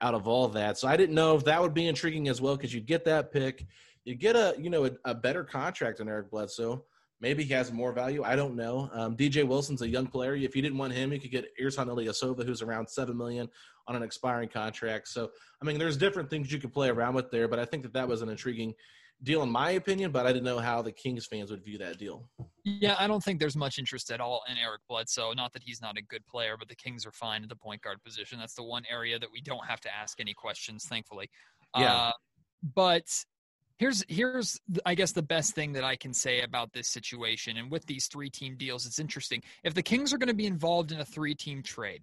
out 0.00 0.14
of 0.14 0.26
all 0.26 0.48
that. 0.48 0.78
So 0.78 0.88
I 0.88 0.96
didn't 0.96 1.14
know 1.14 1.36
if 1.36 1.44
that 1.44 1.60
would 1.60 1.74
be 1.74 1.88
intriguing 1.88 2.28
as 2.28 2.40
well 2.40 2.56
because 2.56 2.72
you'd 2.72 2.86
get 2.86 3.04
that 3.04 3.32
pick, 3.32 3.66
you 4.04 4.14
get 4.14 4.36
a 4.36 4.54
you 4.58 4.70
know 4.70 4.86
a, 4.86 4.90
a, 5.04 5.14
better 5.14 5.44
contract 5.44 5.98
than 5.98 6.08
Eric 6.08 6.30
Bledsoe. 6.30 6.84
Maybe 7.20 7.44
he 7.44 7.52
has 7.52 7.70
more 7.70 7.92
value. 7.92 8.22
I 8.24 8.34
don't 8.34 8.56
know. 8.56 8.88
Um, 8.94 9.14
DJ 9.14 9.46
Wilson's 9.46 9.82
a 9.82 9.88
young 9.88 10.06
player. 10.06 10.34
If 10.34 10.56
you 10.56 10.62
didn't 10.62 10.78
want 10.78 10.94
him, 10.94 11.12
you 11.12 11.20
could 11.20 11.30
get 11.30 11.46
Ersan 11.60 11.86
Ilyasova, 11.86 12.46
who's 12.46 12.62
around 12.62 12.88
seven 12.88 13.14
million 13.14 13.46
on 13.86 13.94
an 13.94 14.02
expiring 14.02 14.48
contract. 14.48 15.08
So 15.08 15.30
I 15.60 15.66
mean, 15.66 15.78
there's 15.78 15.98
different 15.98 16.30
things 16.30 16.50
you 16.50 16.58
could 16.58 16.72
play 16.72 16.88
around 16.88 17.14
with 17.14 17.30
there. 17.30 17.46
But 17.46 17.58
I 17.58 17.66
think 17.66 17.82
that 17.82 17.92
that 17.92 18.08
was 18.08 18.22
an 18.22 18.30
intriguing 18.30 18.74
deal 19.22 19.42
in 19.42 19.50
my 19.50 19.72
opinion, 19.72 20.12
but 20.12 20.26
I 20.26 20.32
didn't 20.32 20.44
know 20.44 20.58
how 20.58 20.82
the 20.82 20.92
Kings 20.92 21.26
fans 21.26 21.50
would 21.50 21.64
view 21.64 21.78
that 21.78 21.98
deal. 21.98 22.28
Yeah, 22.64 22.96
I 22.98 23.06
don't 23.06 23.22
think 23.22 23.38
there's 23.38 23.56
much 23.56 23.78
interest 23.78 24.10
at 24.10 24.20
all 24.20 24.42
in 24.50 24.56
Eric 24.56 24.80
Bledsoe. 24.88 25.32
Not 25.32 25.52
that 25.52 25.62
he's 25.62 25.80
not 25.80 25.98
a 25.98 26.02
good 26.02 26.24
player, 26.26 26.56
but 26.58 26.68
the 26.68 26.74
Kings 26.74 27.06
are 27.06 27.12
fine 27.12 27.42
at 27.42 27.48
the 27.48 27.56
point 27.56 27.82
guard 27.82 28.02
position. 28.02 28.38
That's 28.38 28.54
the 28.54 28.62
one 28.62 28.84
area 28.90 29.18
that 29.18 29.28
we 29.32 29.40
don't 29.40 29.64
have 29.66 29.80
to 29.80 29.94
ask 29.94 30.20
any 30.20 30.34
questions, 30.34 30.84
thankfully. 30.84 31.30
Yeah. 31.76 31.94
Uh, 31.94 32.12
but 32.74 33.04
here's 33.78 34.04
here's 34.08 34.60
I 34.84 34.94
guess 34.94 35.12
the 35.12 35.22
best 35.22 35.54
thing 35.54 35.72
that 35.72 35.84
I 35.84 35.96
can 35.96 36.12
say 36.12 36.42
about 36.42 36.72
this 36.72 36.88
situation 36.88 37.56
and 37.56 37.70
with 37.70 37.86
these 37.86 38.06
three 38.06 38.30
team 38.30 38.56
deals, 38.56 38.86
it's 38.86 38.98
interesting. 38.98 39.42
If 39.64 39.74
the 39.74 39.82
Kings 39.82 40.12
are 40.12 40.18
going 40.18 40.28
to 40.28 40.34
be 40.34 40.46
involved 40.46 40.92
in 40.92 41.00
a 41.00 41.04
three 41.04 41.34
team 41.34 41.62
trade, 41.62 42.02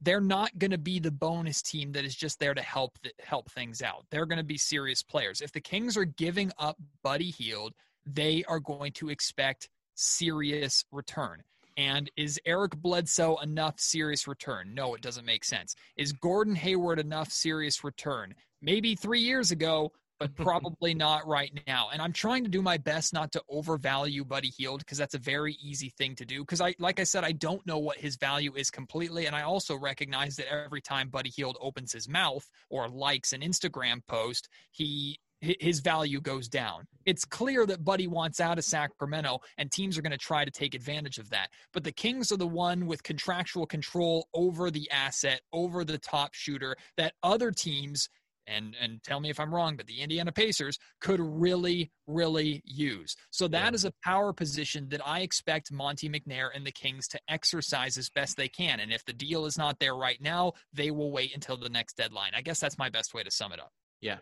they're 0.00 0.20
not 0.20 0.56
going 0.58 0.70
to 0.70 0.78
be 0.78 1.00
the 1.00 1.10
bonus 1.10 1.62
team 1.62 1.92
that 1.92 2.04
is 2.04 2.14
just 2.14 2.38
there 2.38 2.54
to 2.54 2.62
help 2.62 2.98
help 3.20 3.50
things 3.50 3.82
out. 3.82 4.06
They're 4.10 4.26
going 4.26 4.38
to 4.38 4.44
be 4.44 4.58
serious 4.58 5.02
players. 5.02 5.40
If 5.40 5.52
the 5.52 5.60
Kings 5.60 5.96
are 5.96 6.04
giving 6.04 6.52
up 6.58 6.76
Buddy 7.02 7.30
Hield, 7.30 7.74
they 8.06 8.44
are 8.48 8.60
going 8.60 8.92
to 8.92 9.10
expect 9.10 9.68
serious 9.94 10.84
return. 10.92 11.42
And 11.76 12.10
is 12.16 12.40
Eric 12.44 12.76
Bledsoe 12.76 13.36
enough 13.36 13.78
serious 13.78 14.26
return? 14.26 14.74
No, 14.74 14.94
it 14.94 15.00
doesn't 15.00 15.24
make 15.24 15.44
sense. 15.44 15.76
Is 15.96 16.12
Gordon 16.12 16.56
Hayward 16.56 16.98
enough 16.98 17.30
serious 17.30 17.84
return? 17.84 18.34
Maybe 18.60 18.96
three 18.96 19.20
years 19.20 19.52
ago, 19.52 19.92
but 20.18 20.34
probably 20.36 20.94
not 20.94 21.26
right 21.26 21.52
now. 21.66 21.88
And 21.92 22.02
I'm 22.02 22.12
trying 22.12 22.44
to 22.44 22.50
do 22.50 22.62
my 22.62 22.76
best 22.76 23.12
not 23.12 23.32
to 23.32 23.42
overvalue 23.48 24.24
Buddy 24.24 24.52
Hield 24.56 24.80
because 24.80 24.98
that's 24.98 25.14
a 25.14 25.18
very 25.18 25.54
easy 25.62 25.92
thing 25.98 26.14
to 26.16 26.24
do. 26.24 26.40
Because 26.40 26.60
I, 26.60 26.74
like 26.78 27.00
I 27.00 27.04
said, 27.04 27.24
I 27.24 27.32
don't 27.32 27.66
know 27.66 27.78
what 27.78 27.98
his 27.98 28.16
value 28.16 28.54
is 28.54 28.70
completely, 28.70 29.26
and 29.26 29.34
I 29.34 29.42
also 29.42 29.76
recognize 29.76 30.36
that 30.36 30.52
every 30.52 30.80
time 30.80 31.08
Buddy 31.08 31.30
Hield 31.30 31.56
opens 31.60 31.92
his 31.92 32.08
mouth 32.08 32.48
or 32.70 32.88
likes 32.88 33.32
an 33.32 33.40
Instagram 33.40 34.00
post, 34.06 34.48
he 34.70 35.18
his 35.40 35.80
value 35.80 36.20
goes 36.20 36.48
down. 36.48 36.86
It's 37.06 37.24
clear 37.24 37.64
that 37.66 37.84
Buddy 37.84 38.06
wants 38.06 38.40
out 38.40 38.58
of 38.58 38.64
Sacramento, 38.64 39.38
and 39.56 39.70
teams 39.70 39.96
are 39.96 40.02
going 40.02 40.12
to 40.12 40.18
try 40.18 40.44
to 40.44 40.50
take 40.50 40.74
advantage 40.74 41.18
of 41.18 41.30
that. 41.30 41.48
But 41.72 41.84
the 41.84 41.92
Kings 41.92 42.32
are 42.32 42.36
the 42.36 42.46
one 42.46 42.86
with 42.86 43.02
contractual 43.02 43.66
control 43.66 44.28
over 44.34 44.70
the 44.70 44.90
asset, 44.90 45.40
over 45.52 45.84
the 45.84 45.98
top 45.98 46.34
shooter 46.34 46.76
that 46.96 47.14
other 47.22 47.50
teams 47.50 48.08
and 48.48 48.74
and 48.80 49.02
tell 49.02 49.20
me 49.20 49.30
if 49.30 49.38
I'm 49.38 49.54
wrong, 49.54 49.76
but 49.76 49.86
the 49.86 50.00
Indiana 50.00 50.32
Pacers 50.32 50.78
could 51.00 51.20
really, 51.20 51.90
really 52.06 52.62
use. 52.64 53.16
So 53.30 53.48
that 53.48 53.72
yeah. 53.72 53.74
is 53.74 53.84
a 53.84 53.92
power 54.04 54.32
position 54.32 54.88
that 54.90 55.06
I 55.06 55.20
expect 55.20 55.72
Monte 55.72 56.08
McNair 56.08 56.48
and 56.54 56.66
the 56.66 56.72
Kings 56.72 57.08
to 57.08 57.20
exercise 57.28 57.96
as 57.96 58.08
best 58.10 58.36
they 58.36 58.48
can. 58.48 58.80
And 58.80 58.92
if 58.92 59.04
the 59.04 59.12
deal 59.12 59.46
is 59.46 59.58
not 59.58 59.78
there 59.78 59.94
right 59.94 60.20
now, 60.20 60.52
they 60.72 60.90
will 60.90 61.12
wait 61.12 61.34
until 61.34 61.56
the 61.56 61.68
next 61.68 61.96
deadline. 61.96 62.32
I 62.34 62.42
guess 62.42 62.60
that's 62.60 62.78
my 62.78 62.88
best 62.88 63.14
way 63.14 63.22
to 63.22 63.30
sum 63.30 63.52
it 63.52 63.60
up. 63.60 63.72
Yeah. 64.00 64.18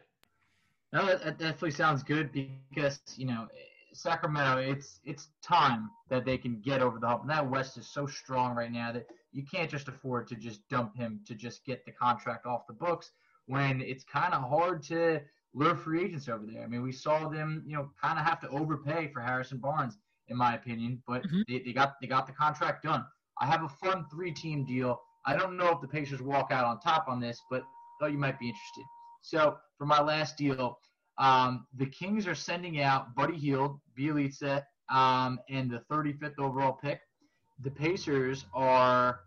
No, 0.93 1.07
that, 1.07 1.25
that 1.25 1.39
definitely 1.39 1.73
sounds 1.73 2.03
good 2.03 2.33
because 2.33 3.01
you 3.17 3.27
know 3.27 3.49
Sacramento, 3.97 4.59
it's 4.59 5.01
it's 5.05 5.29
time 5.43 5.91
that 6.11 6.25
they 6.25 6.39
can 6.39 6.61
get 6.61 6.83
over 6.83 6.99
the 6.99 7.09
hump. 7.09 7.23
And 7.23 7.31
that 7.31 7.49
West 7.49 7.79
is 7.79 7.89
so 7.89 8.07
strong 8.07 8.55
right 8.55 8.71
now 8.71 8.93
that 8.93 9.07
you 9.33 9.43
can't 9.45 9.71
just 9.71 9.89
afford 9.89 10.27
to 10.29 10.35
just 10.35 10.67
dump 10.69 10.97
him 10.97 11.21
to 11.27 11.35
just 11.35 11.65
get 11.65 11.85
the 11.85 11.93
contract 11.93 12.47
off 12.47 12.67
the 12.67 12.75
books 12.75 13.11
when 13.47 13.81
it's 13.81 14.05
kind 14.05 14.35
of 14.35 14.43
hard 14.43 14.83
to 14.85 15.21
lure 15.55 15.75
free 15.75 16.05
agents 16.05 16.29
over 16.29 16.45
there. 16.47 16.63
I 16.63 16.67
mean, 16.67 16.83
we 16.83 16.93
saw 16.93 17.29
them, 17.29 17.63
you 17.67 17.77
know, 17.77 17.91
kind 18.01 18.19
of 18.19 18.25
have 18.25 18.41
to 18.41 18.49
overpay 18.49 19.09
for 19.09 19.21
Harrison 19.21 19.59
Barnes, 19.59 19.97
in 20.29 20.37
my 20.37 20.55
opinion, 20.55 21.03
but 21.07 21.23
mm-hmm. 21.23 21.43
they, 21.49 21.61
they 21.61 21.73
got 21.73 21.95
they 22.01 22.07
got 22.07 22.27
the 22.27 22.33
contract 22.33 22.85
done. 22.85 23.05
I 23.41 23.47
have 23.47 23.63
a 23.63 23.69
fun 23.69 24.07
three-team 24.11 24.65
deal. 24.65 25.01
I 25.25 25.37
don't 25.37 25.57
know 25.57 25.71
if 25.71 25.81
the 25.81 25.89
Pacers 25.89 26.23
walk 26.23 26.51
out 26.51 26.65
on 26.65 26.81
top 26.81 27.07
on 27.09 27.21
this, 27.21 27.41
but 27.51 27.63
thought 27.99 28.13
you 28.13 28.19
might 28.19 28.39
be 28.39 28.49
interested. 28.49 28.85
So 29.23 29.57
for 29.79 29.87
my 29.87 30.01
last 30.01 30.37
deal, 30.37 30.79
um, 31.19 31.67
the 31.77 31.87
Kings 31.87 32.27
are 32.27 32.35
sending 32.35 32.81
out 32.81 33.15
Buddy 33.15 33.37
Hield, 33.37 33.81
Bjelica, 33.99 34.63
um, 34.91 35.41
and 35.49 35.71
the 35.71 35.83
35th 35.91 36.39
overall 36.39 36.73
pick. 36.73 37.01
The 37.63 37.71
Pacers 37.71 38.45
are 38.55 39.21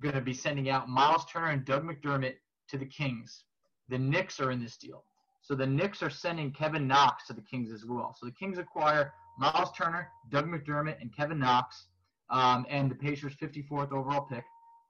going 0.00 0.14
to 0.14 0.20
be 0.20 0.32
sending 0.32 0.70
out 0.70 0.88
Miles 0.88 1.24
Turner 1.26 1.48
and 1.48 1.64
Doug 1.64 1.84
McDermott 1.84 2.34
to 2.68 2.78
the 2.78 2.86
Kings. 2.86 3.44
The 3.88 3.98
Knicks 3.98 4.40
are 4.40 4.50
in 4.50 4.62
this 4.62 4.76
deal. 4.76 5.04
So 5.42 5.54
the 5.54 5.66
Knicks 5.66 6.02
are 6.02 6.10
sending 6.10 6.52
Kevin 6.52 6.86
Knox 6.86 7.26
to 7.26 7.32
the 7.32 7.40
Kings 7.40 7.72
as 7.72 7.84
well. 7.86 8.14
So 8.18 8.26
the 8.26 8.32
Kings 8.32 8.58
acquire 8.58 9.12
Miles 9.38 9.70
Turner, 9.76 10.08
Doug 10.30 10.46
McDermott, 10.46 11.00
and 11.00 11.14
Kevin 11.14 11.38
Knox, 11.38 11.86
um, 12.30 12.66
and 12.68 12.90
the 12.90 12.94
Pacers' 12.94 13.34
54th 13.36 13.92
overall 13.92 14.22
pick. 14.22 14.44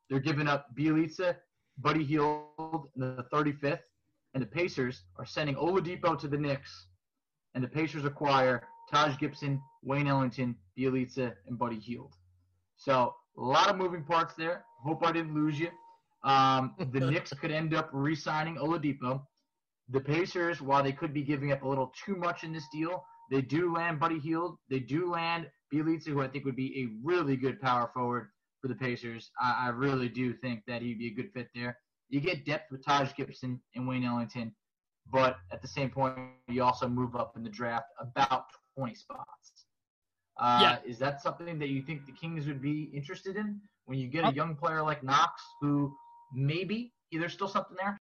They're 0.08 0.20
giving 0.20 0.48
up 0.48 0.74
Bjelica, 0.74 1.36
Buddy 1.78 2.02
Hield, 2.02 2.88
in 2.96 3.00
the 3.00 3.26
35th, 3.32 3.80
and 4.34 4.42
the 4.42 4.46
Pacers 4.46 5.02
are 5.16 5.26
sending 5.26 5.54
Oladipo 5.54 6.18
to 6.18 6.28
the 6.28 6.36
Knicks, 6.36 6.86
and 7.54 7.62
the 7.62 7.68
Pacers 7.68 8.04
acquire 8.04 8.66
Taj 8.90 9.18
Gibson, 9.18 9.60
Wayne 9.82 10.06
Ellington, 10.06 10.56
Bjelica, 10.76 11.34
and 11.46 11.58
Buddy 11.58 11.78
Hield. 11.78 12.14
So 12.76 13.14
a 13.36 13.40
lot 13.40 13.68
of 13.68 13.76
moving 13.76 14.02
parts 14.02 14.34
there. 14.34 14.64
Hope 14.82 15.04
I 15.04 15.12
didn't 15.12 15.34
lose 15.34 15.58
you. 15.58 15.68
Um, 16.24 16.74
the 16.92 17.00
Knicks 17.00 17.32
could 17.32 17.50
end 17.50 17.74
up 17.74 17.90
re-signing 17.92 18.56
Oladipo. 18.56 19.22
The 19.90 20.00
Pacers, 20.00 20.60
while 20.60 20.82
they 20.82 20.92
could 20.92 21.14
be 21.14 21.22
giving 21.22 21.52
up 21.52 21.62
a 21.62 21.68
little 21.68 21.92
too 22.04 22.16
much 22.16 22.44
in 22.44 22.52
this 22.52 22.66
deal, 22.72 23.04
they 23.30 23.40
do 23.40 23.74
land 23.74 24.00
Buddy 24.00 24.18
Hield. 24.18 24.58
They 24.68 24.80
do 24.80 25.10
land 25.10 25.48
Bjelica, 25.72 26.08
who 26.08 26.22
I 26.22 26.28
think 26.28 26.44
would 26.44 26.56
be 26.56 26.82
a 26.82 26.88
really 27.02 27.36
good 27.36 27.60
power 27.60 27.90
forward 27.94 28.28
for 28.60 28.68
the 28.68 28.74
Pacers. 28.74 29.30
I, 29.40 29.66
I 29.66 29.68
really 29.68 30.08
do 30.08 30.34
think 30.34 30.62
that 30.66 30.82
he'd 30.82 30.98
be 30.98 31.08
a 31.08 31.14
good 31.14 31.30
fit 31.32 31.48
there. 31.54 31.78
You 32.10 32.20
get 32.20 32.44
depth 32.44 32.70
with 32.70 32.84
Taj 32.84 33.14
Gibson 33.16 33.60
and 33.74 33.86
Wayne 33.86 34.04
Ellington, 34.04 34.54
but 35.10 35.36
at 35.52 35.62
the 35.62 35.68
same 35.68 35.90
point, 35.90 36.16
you 36.48 36.62
also 36.62 36.88
move 36.88 37.16
up 37.16 37.34
in 37.36 37.42
the 37.42 37.50
draft 37.50 37.86
about 38.00 38.44
20 38.76 38.94
spots. 38.94 39.52
Uh, 40.38 40.58
yeah. 40.62 40.78
Is 40.90 40.98
that 40.98 41.20
something 41.22 41.58
that 41.58 41.68
you 41.68 41.82
think 41.82 42.06
the 42.06 42.12
Kings 42.12 42.46
would 42.46 42.62
be 42.62 42.90
interested 42.94 43.36
in 43.36 43.60
when 43.84 43.98
you 43.98 44.08
get 44.08 44.24
a 44.24 44.32
young 44.32 44.54
player 44.54 44.82
like 44.82 45.02
Knox 45.02 45.42
who– 45.62 45.94
maybe 46.32 46.92
there's 47.12 47.32
still 47.32 47.48
something 47.48 47.76
there. 47.78 47.98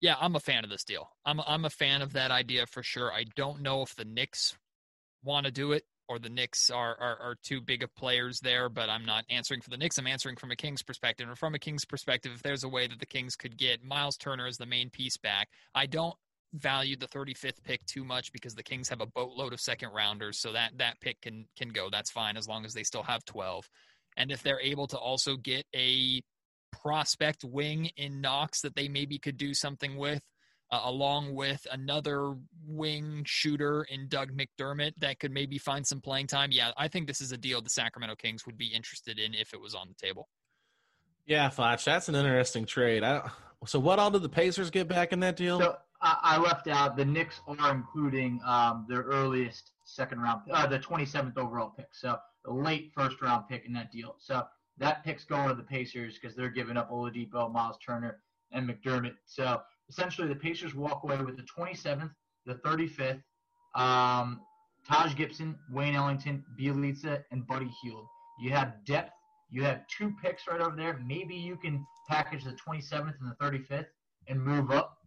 Yeah, 0.00 0.14
I'm 0.20 0.36
a 0.36 0.40
fan 0.40 0.62
of 0.64 0.70
this 0.70 0.84
deal. 0.84 1.10
I'm 1.24 1.40
I'm 1.40 1.64
a 1.64 1.70
fan 1.70 2.02
of 2.02 2.12
that 2.12 2.30
idea 2.30 2.66
for 2.66 2.82
sure. 2.82 3.12
I 3.12 3.24
don't 3.36 3.62
know 3.62 3.82
if 3.82 3.96
the 3.96 4.04
Knicks 4.04 4.56
want 5.24 5.46
to 5.46 5.52
do 5.52 5.72
it 5.72 5.84
or 6.08 6.18
the 6.18 6.30
Knicks 6.30 6.70
are, 6.70 6.96
are, 6.98 7.18
are 7.20 7.36
too 7.42 7.60
big 7.60 7.82
of 7.82 7.94
players 7.94 8.40
there, 8.40 8.68
but 8.70 8.88
I'm 8.88 9.04
not 9.04 9.24
answering 9.28 9.60
for 9.60 9.68
the 9.68 9.76
Knicks. 9.76 9.98
I'm 9.98 10.06
answering 10.06 10.36
from 10.36 10.50
a 10.50 10.56
Kings 10.56 10.82
perspective. 10.82 11.28
And 11.28 11.36
from 11.36 11.54
a 11.54 11.58
Kings 11.58 11.84
perspective, 11.84 12.32
if 12.34 12.42
there's 12.42 12.64
a 12.64 12.68
way 12.68 12.86
that 12.86 12.98
the 12.98 13.06
Kings 13.06 13.36
could 13.36 13.58
get 13.58 13.84
Miles 13.84 14.16
Turner 14.16 14.46
as 14.46 14.56
the 14.56 14.64
main 14.64 14.88
piece 14.88 15.18
back, 15.18 15.48
I 15.74 15.84
don't 15.84 16.14
value 16.54 16.96
the 16.96 17.08
35th 17.08 17.62
pick 17.62 17.84
too 17.84 18.04
much 18.04 18.32
because 18.32 18.54
the 18.54 18.62
Kings 18.62 18.88
have 18.88 19.02
a 19.02 19.06
boatload 19.06 19.52
of 19.52 19.60
second 19.60 19.90
rounders, 19.92 20.38
so 20.38 20.52
that 20.52 20.78
that 20.78 20.98
pick 21.00 21.20
can 21.20 21.46
can 21.56 21.68
go. 21.68 21.90
That's 21.90 22.10
fine 22.10 22.38
as 22.38 22.48
long 22.48 22.64
as 22.64 22.72
they 22.72 22.84
still 22.84 23.02
have 23.02 23.24
12. 23.26 23.68
And 24.16 24.32
if 24.32 24.42
they're 24.42 24.60
able 24.60 24.86
to 24.88 24.98
also 24.98 25.36
get 25.36 25.66
a 25.76 26.22
prospect 26.72 27.44
wing 27.44 27.90
in 27.96 28.20
Knox 28.20 28.60
that 28.62 28.74
they 28.74 28.88
maybe 28.88 29.18
could 29.18 29.36
do 29.36 29.54
something 29.54 29.96
with, 29.96 30.22
uh, 30.70 30.80
along 30.84 31.34
with 31.34 31.66
another 31.72 32.34
wing 32.66 33.22
shooter 33.26 33.84
in 33.90 34.08
Doug 34.08 34.30
McDermott 34.32 34.92
that 34.98 35.18
could 35.18 35.32
maybe 35.32 35.58
find 35.58 35.86
some 35.86 36.00
playing 36.00 36.26
time. 36.26 36.50
Yeah, 36.52 36.72
I 36.76 36.88
think 36.88 37.06
this 37.06 37.20
is 37.20 37.32
a 37.32 37.38
deal 37.38 37.60
the 37.60 37.70
Sacramento 37.70 38.16
Kings 38.16 38.46
would 38.46 38.58
be 38.58 38.68
interested 38.68 39.18
in 39.18 39.34
if 39.34 39.54
it 39.54 39.60
was 39.60 39.74
on 39.74 39.88
the 39.88 39.94
table. 39.94 40.28
Yeah, 41.26 41.50
Flash, 41.50 41.84
that's 41.84 42.08
an 42.08 42.14
interesting 42.14 42.64
trade. 42.64 43.04
I, 43.04 43.30
so, 43.66 43.78
what 43.78 43.98
all 43.98 44.10
did 44.10 44.22
the 44.22 44.28
Pacers 44.28 44.70
get 44.70 44.88
back 44.88 45.12
in 45.12 45.20
that 45.20 45.36
deal? 45.36 45.58
So, 45.58 45.76
I 46.00 46.38
left 46.38 46.68
out 46.68 46.96
the 46.96 47.04
Knicks 47.04 47.40
are 47.46 47.74
including 47.74 48.40
um, 48.46 48.86
their 48.88 49.02
earliest 49.02 49.72
second 49.84 50.20
round, 50.20 50.42
uh, 50.50 50.66
the 50.66 50.78
27th 50.78 51.36
overall 51.36 51.70
pick. 51.76 51.88
So, 51.92 52.18
the 52.44 52.52
late 52.52 52.92
first 52.94 53.20
round 53.20 53.48
pick 53.48 53.66
in 53.66 53.72
that 53.72 53.90
deal. 53.90 54.14
So, 54.18 54.46
that 54.78 55.04
pick's 55.04 55.24
going 55.24 55.48
to 55.48 55.54
the 55.54 55.62
Pacers 55.62 56.18
because 56.18 56.36
they're 56.36 56.50
giving 56.50 56.76
up 56.76 56.90
Oladipo, 56.90 57.52
Miles 57.52 57.76
Turner, 57.84 58.20
and 58.52 58.68
McDermott. 58.68 59.14
So 59.26 59.60
essentially, 59.88 60.28
the 60.28 60.36
Pacers 60.36 60.74
walk 60.74 61.02
away 61.04 61.18
with 61.18 61.36
the 61.36 61.42
27th, 61.44 62.10
the 62.46 62.54
35th, 62.56 63.22
um, 63.74 64.40
Taj 64.86 65.14
Gibson, 65.14 65.58
Wayne 65.70 65.94
Ellington, 65.94 66.44
Bjelica, 66.58 67.22
and 67.30 67.46
Buddy 67.46 67.70
Hield. 67.82 68.06
You 68.40 68.50
have 68.50 68.84
depth. 68.86 69.12
You 69.50 69.62
have 69.64 69.86
two 69.88 70.14
picks 70.22 70.46
right 70.46 70.60
over 70.60 70.76
there. 70.76 71.00
Maybe 71.04 71.34
you 71.34 71.56
can 71.56 71.84
package 72.08 72.44
the 72.44 72.52
27th 72.52 73.14
and 73.20 73.30
the 73.30 73.44
35th 73.44 73.86
and 74.28 74.42
move 74.42 74.70
up, 74.70 74.98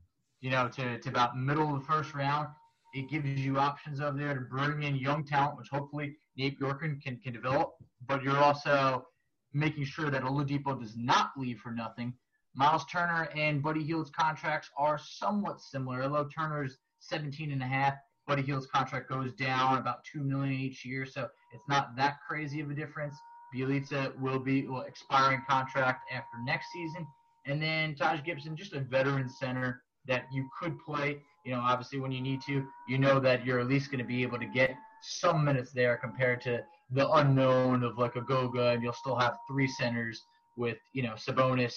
you 0.41 0.49
know, 0.49 0.67
to, 0.67 0.99
to 0.99 1.09
about 1.09 1.37
middle 1.37 1.73
of 1.73 1.79
the 1.79 1.85
first 1.85 2.13
round. 2.13 2.47
It 2.93 3.09
gives 3.09 3.39
you 3.39 3.57
options 3.57 4.01
over 4.01 4.17
there 4.17 4.33
to 4.33 4.41
bring 4.41 4.83
in 4.83 4.95
young 4.95 5.23
talent, 5.23 5.57
which 5.57 5.69
hopefully 5.69 6.17
Nate 6.35 6.59
Bjorkgren 6.59 7.01
can, 7.01 7.17
can 7.17 7.31
develop. 7.33 7.73
But 8.07 8.23
you're 8.23 8.37
also 8.37 9.05
making 9.53 9.85
sure 9.85 10.09
that 10.09 10.23
Oladipo 10.23 10.79
does 10.79 10.95
not 10.97 11.31
leave 11.37 11.59
for 11.59 11.71
nothing. 11.71 12.13
Miles 12.53 12.85
Turner 12.85 13.29
and 13.35 13.63
Buddy 13.63 13.83
Hield's 13.83 14.09
contracts 14.09 14.69
are 14.77 14.97
somewhat 14.97 15.61
similar, 15.61 16.03
although 16.03 16.27
Turner's 16.27 16.77
17 16.99 17.51
and 17.51 17.61
a 17.61 17.65
half. 17.65 17.95
Buddy 18.27 18.41
Hield's 18.41 18.67
contract 18.67 19.09
goes 19.09 19.33
down 19.33 19.77
about 19.77 20.03
two 20.03 20.21
million 20.21 20.59
each 20.59 20.85
year, 20.85 21.05
so 21.05 21.27
it's 21.53 21.67
not 21.67 21.95
that 21.95 22.17
crazy 22.27 22.61
of 22.61 22.69
a 22.69 22.73
difference. 22.73 23.15
Bjelica 23.53 24.17
will 24.19 24.39
be 24.39 24.67
well, 24.67 24.81
expiring 24.81 25.41
contract 25.49 26.09
after 26.11 26.37
next 26.45 26.67
season, 26.71 27.05
and 27.45 27.61
then 27.61 27.95
Taj 27.95 28.23
Gibson, 28.23 28.55
just 28.55 28.73
a 28.73 28.79
veteran 28.79 29.29
center 29.29 29.81
that 30.07 30.25
you 30.31 30.47
could 30.57 30.79
play. 30.79 31.17
You 31.45 31.53
know, 31.53 31.61
obviously 31.61 31.99
when 31.99 32.11
you 32.11 32.21
need 32.21 32.41
to, 32.43 32.65
you 32.87 32.97
know 32.97 33.19
that 33.19 33.45
you're 33.45 33.59
at 33.59 33.67
least 33.67 33.91
going 33.91 33.99
to 33.99 34.07
be 34.07 34.23
able 34.23 34.39
to 34.39 34.45
get 34.45 34.75
some 35.01 35.43
minutes 35.43 35.71
there 35.71 35.97
compared 35.97 36.41
to 36.41 36.61
the 36.91 37.09
unknown 37.11 37.83
of 37.83 37.97
like 37.97 38.15
a 38.15 38.21
Goga, 38.21 38.69
and 38.69 38.83
you'll 38.83 38.93
still 38.93 39.15
have 39.15 39.33
three 39.49 39.67
centers 39.67 40.21
with 40.57 40.77
you 40.93 41.03
know 41.03 41.13
Sabonis, 41.13 41.73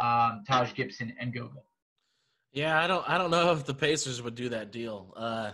um, 0.00 0.42
Taj 0.46 0.74
Gibson, 0.74 1.12
and 1.20 1.32
Goga. 1.32 1.60
Yeah, 2.52 2.82
I 2.82 2.86
don't 2.86 3.08
I 3.08 3.18
don't 3.18 3.30
know 3.30 3.52
if 3.56 3.64
the 3.64 3.74
Pacers 3.74 4.22
would 4.22 4.34
do 4.34 4.48
that 4.50 4.72
deal. 4.72 5.12
Uh, 5.16 5.52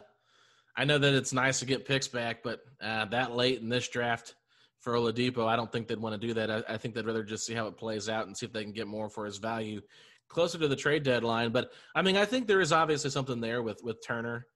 I 0.77 0.85
know 0.85 0.99
that 0.99 1.15
it's 1.15 1.33
nice 1.33 1.61
to 1.61 1.67
get 1.67 1.87
picks 1.87 2.09
back, 2.09 2.43
but 2.43 2.61
uh, 2.83 3.05
that 3.07 3.37
late 3.37 3.61
in 3.61 3.69
this 3.69 3.89
draft 3.89 4.35
for 4.81 4.95
Oladipo, 4.95 5.47
I 5.47 5.55
don't 5.55 5.71
think 5.71 5.87
they'd 5.87 5.99
want 5.99 6.21
to 6.21 6.27
do 6.27 6.35
that. 6.35 6.51
I, 6.51 6.63
I, 6.75 6.77
think 6.77 6.95
they'd 6.95 7.07
rather 7.07 7.23
just 7.23 7.47
see 7.47 7.55
how 7.55 7.69
it 7.69 7.77
plays 7.77 8.09
out 8.09 8.27
and 8.27 8.37
see 8.37 8.47
if 8.47 8.53
they 8.53 8.65
can 8.65 8.73
get 8.73 8.89
more 8.89 9.09
for 9.09 9.25
his 9.27 9.37
value 9.37 9.81
closer 10.29 10.59
to 10.59 10.67
the 10.67 10.75
trade 10.75 11.03
deadline. 11.03 11.53
But 11.53 11.71
I 11.95 12.03
mean, 12.03 12.17
I 12.17 12.25
think 12.25 12.47
there 12.47 12.61
is 12.61 12.73
obviously 12.73 13.11
something 13.11 13.41
there 13.41 13.63
with 13.63 13.81
with 13.85 14.05
Turner 14.05 14.47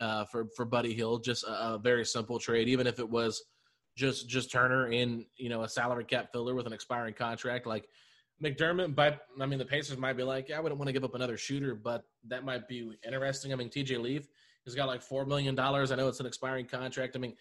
uh, 0.00 0.24
for 0.26 0.46
for 0.56 0.64
Buddy 0.64 0.94
Hield, 0.94 1.24
just 1.24 1.44
a, 1.44 1.74
a, 1.74 1.78
very 1.78 2.04
simple 2.04 2.38
trade, 2.38 2.68
even 2.68 2.86
if 2.86 2.98
it 2.98 3.08
was 3.08 3.42
just 3.96 4.28
just 4.28 4.50
Turner 4.50 4.90
in 4.90 5.26
you 5.36 5.48
know 5.48 5.62
a 5.62 5.68
salary 5.68 6.04
cap 6.04 6.32
filler 6.32 6.54
with 6.54 6.66
an 6.66 6.72
expiring 6.72 7.14
contract 7.14 7.66
like. 7.66 7.88
McDermott, 8.42 8.96
but 8.96 9.28
I 9.40 9.46
mean, 9.46 9.60
the 9.60 9.64
Pacers 9.64 9.96
might 9.96 10.14
be 10.14 10.24
like, 10.24 10.48
yeah, 10.48 10.58
I 10.58 10.60
wouldn't 10.60 10.76
want 10.76 10.88
to 10.88 10.92
give 10.92 11.04
up 11.04 11.14
another 11.14 11.36
shooter, 11.36 11.76
but 11.76 12.02
that 12.26 12.44
might 12.44 12.66
be 12.66 12.90
interesting. 13.06 13.52
I 13.52 13.56
mean, 13.56 13.70
TJ 13.70 14.02
Leaf, 14.02 14.26
He's 14.64 14.74
got 14.74 14.88
like 14.88 15.02
four 15.02 15.26
million 15.26 15.54
dollars. 15.54 15.92
I 15.92 15.96
know 15.96 16.08
it's 16.08 16.20
an 16.20 16.26
expiring 16.26 16.66
contract. 16.66 17.16
I 17.16 17.18
mean, 17.18 17.34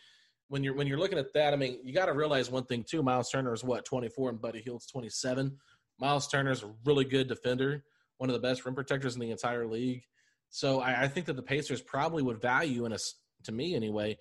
when 0.50 0.64
you're 0.64 0.74
when 0.76 0.88
you're 0.88 1.00
looking 1.00 1.18
at 1.18 1.34
that, 1.34 1.54
I 1.54 1.56
mean, 1.56 1.80
you 1.84 1.94
got 1.94 2.08
to 2.08 2.14
realize 2.14 2.52
one 2.52 2.66
thing 2.66 2.84
too. 2.84 3.02
Miles 3.02 3.30
Turner 3.30 3.54
is 3.54 3.64
what 3.64 3.86
24, 3.86 4.32
and 4.32 4.42
Buddy 4.42 4.62
Hield's 4.62 4.88
27. 4.88 5.58
Miles 6.00 6.28
Turner 6.28 6.52
is 6.52 6.64
a 6.64 6.74
really 6.86 7.06
good 7.06 7.28
defender, 7.28 7.86
one 8.18 8.30
of 8.30 8.34
the 8.34 8.46
best 8.46 8.66
rim 8.66 8.76
protectors 8.76 9.16
in 9.16 9.22
the 9.22 9.32
entire 9.32 9.66
league. 9.66 10.04
So 10.50 10.82
I, 10.82 11.04
I 11.04 11.08
think 11.08 11.28
that 11.28 11.36
the 11.36 11.44
Pacers 11.44 11.82
probably 11.82 12.24
would 12.24 12.42
value 12.42 12.86
in 12.86 12.92
a, 12.92 12.98
to 13.46 13.52
me 13.52 13.74
anyway, 13.74 14.18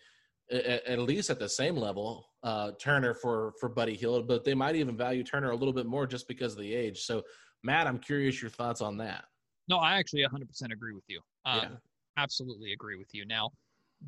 at, 0.52 0.86
at 0.86 0.98
least 0.98 1.30
at 1.30 1.38
the 1.38 1.48
same 1.48 1.76
level, 1.76 2.26
uh, 2.42 2.72
Turner 2.80 3.14
for 3.14 3.52
for 3.58 3.68
Buddy 3.68 3.94
Hield, 3.94 4.28
but 4.28 4.44
they 4.44 4.54
might 4.54 4.76
even 4.76 4.96
value 4.96 5.24
Turner 5.24 5.50
a 5.50 5.56
little 5.56 5.74
bit 5.74 5.86
more 5.86 6.06
just 6.06 6.28
because 6.28 6.52
of 6.52 6.58
the 6.58 6.74
age. 6.74 7.00
So 7.02 7.22
Matt, 7.62 7.86
I'm 7.86 7.98
curious 7.98 8.40
your 8.40 8.50
thoughts 8.50 8.80
on 8.80 8.96
that. 8.98 9.24
No, 9.68 9.78
I 9.78 9.96
actually 9.96 10.24
100% 10.24 10.72
agree 10.72 10.92
with 10.92 11.04
you. 11.08 11.20
Um, 11.44 11.60
yeah 11.62 11.68
absolutely 12.16 12.72
agree 12.72 12.96
with 12.96 13.08
you. 13.12 13.24
Now, 13.24 13.50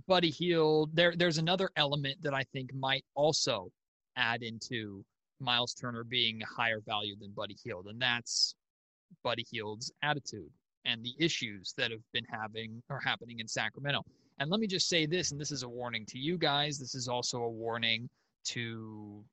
Buddy 0.07 0.31
Hield, 0.31 0.95
there 0.95 1.15
there's 1.17 1.39
another 1.39 1.71
element 1.77 2.21
that 2.23 2.35
I 2.35 2.45
think 2.53 2.75
might 2.75 3.05
also 3.15 3.71
add 4.17 4.43
into 4.43 5.05
Miles 5.41 5.75
Turner 5.75 6.05
being 6.05 6.43
a 6.43 6.47
higher 6.47 6.81
value 6.87 7.17
than 7.21 7.31
Buddy 7.31 7.57
Hield, 7.63 7.87
and 7.87 8.01
that's 8.01 8.55
Buddy 9.23 9.45
Hield's 9.49 9.93
attitude 10.03 10.51
and 10.85 11.05
the 11.05 11.15
issues 11.19 11.73
that 11.79 11.91
have 11.91 12.03
been 12.13 12.27
having 12.31 12.83
or 12.91 13.01
happening 13.01 13.39
in 13.39 13.49
Sacramento. 13.49 14.03
And 14.39 14.51
let 14.51 14.61
me 14.61 14.67
just 14.67 14.89
say 14.89 15.07
this, 15.07 15.31
and 15.31 15.41
this 15.41 15.53
is 15.53 15.63
a 15.63 15.69
warning 15.69 16.05
to 16.07 16.19
you 16.19 16.37
guys. 16.37 16.79
This 16.79 16.95
is 16.95 17.09
also 17.09 17.43
a 17.43 17.51
warning 17.51 18.09
to 18.47 19.25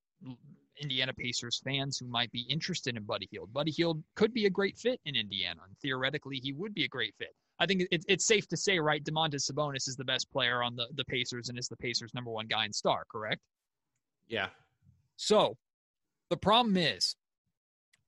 Indiana 0.79 1.13
Pacers 1.13 1.59
fans 1.63 1.97
who 1.97 2.07
might 2.07 2.31
be 2.31 2.45
interested 2.49 2.95
in 2.95 3.03
Buddy 3.03 3.27
Hield. 3.31 3.51
Buddy 3.51 3.71
Hield 3.71 4.03
could 4.15 4.33
be 4.33 4.45
a 4.45 4.49
great 4.49 4.77
fit 4.77 4.99
in 5.05 5.15
Indiana, 5.15 5.61
and 5.67 5.75
theoretically, 5.81 6.39
he 6.41 6.53
would 6.53 6.73
be 6.73 6.85
a 6.85 6.87
great 6.87 7.15
fit. 7.17 7.35
I 7.59 7.65
think 7.65 7.83
it, 7.91 8.03
it's 8.07 8.25
safe 8.25 8.47
to 8.47 8.57
say, 8.57 8.79
right, 8.79 9.03
Domantas 9.03 9.51
Sabonis 9.51 9.87
is 9.87 9.95
the 9.95 10.05
best 10.05 10.31
player 10.31 10.63
on 10.63 10.75
the, 10.75 10.87
the 10.95 11.05
Pacers 11.05 11.49
and 11.49 11.59
is 11.59 11.67
the 11.67 11.77
Pacers' 11.77 12.13
number 12.13 12.31
one 12.31 12.47
guy 12.47 12.65
in 12.65 12.73
star, 12.73 13.03
correct? 13.11 13.41
Yeah. 14.27 14.47
So 15.17 15.57
the 16.29 16.37
problem 16.37 16.77
is, 16.77 17.15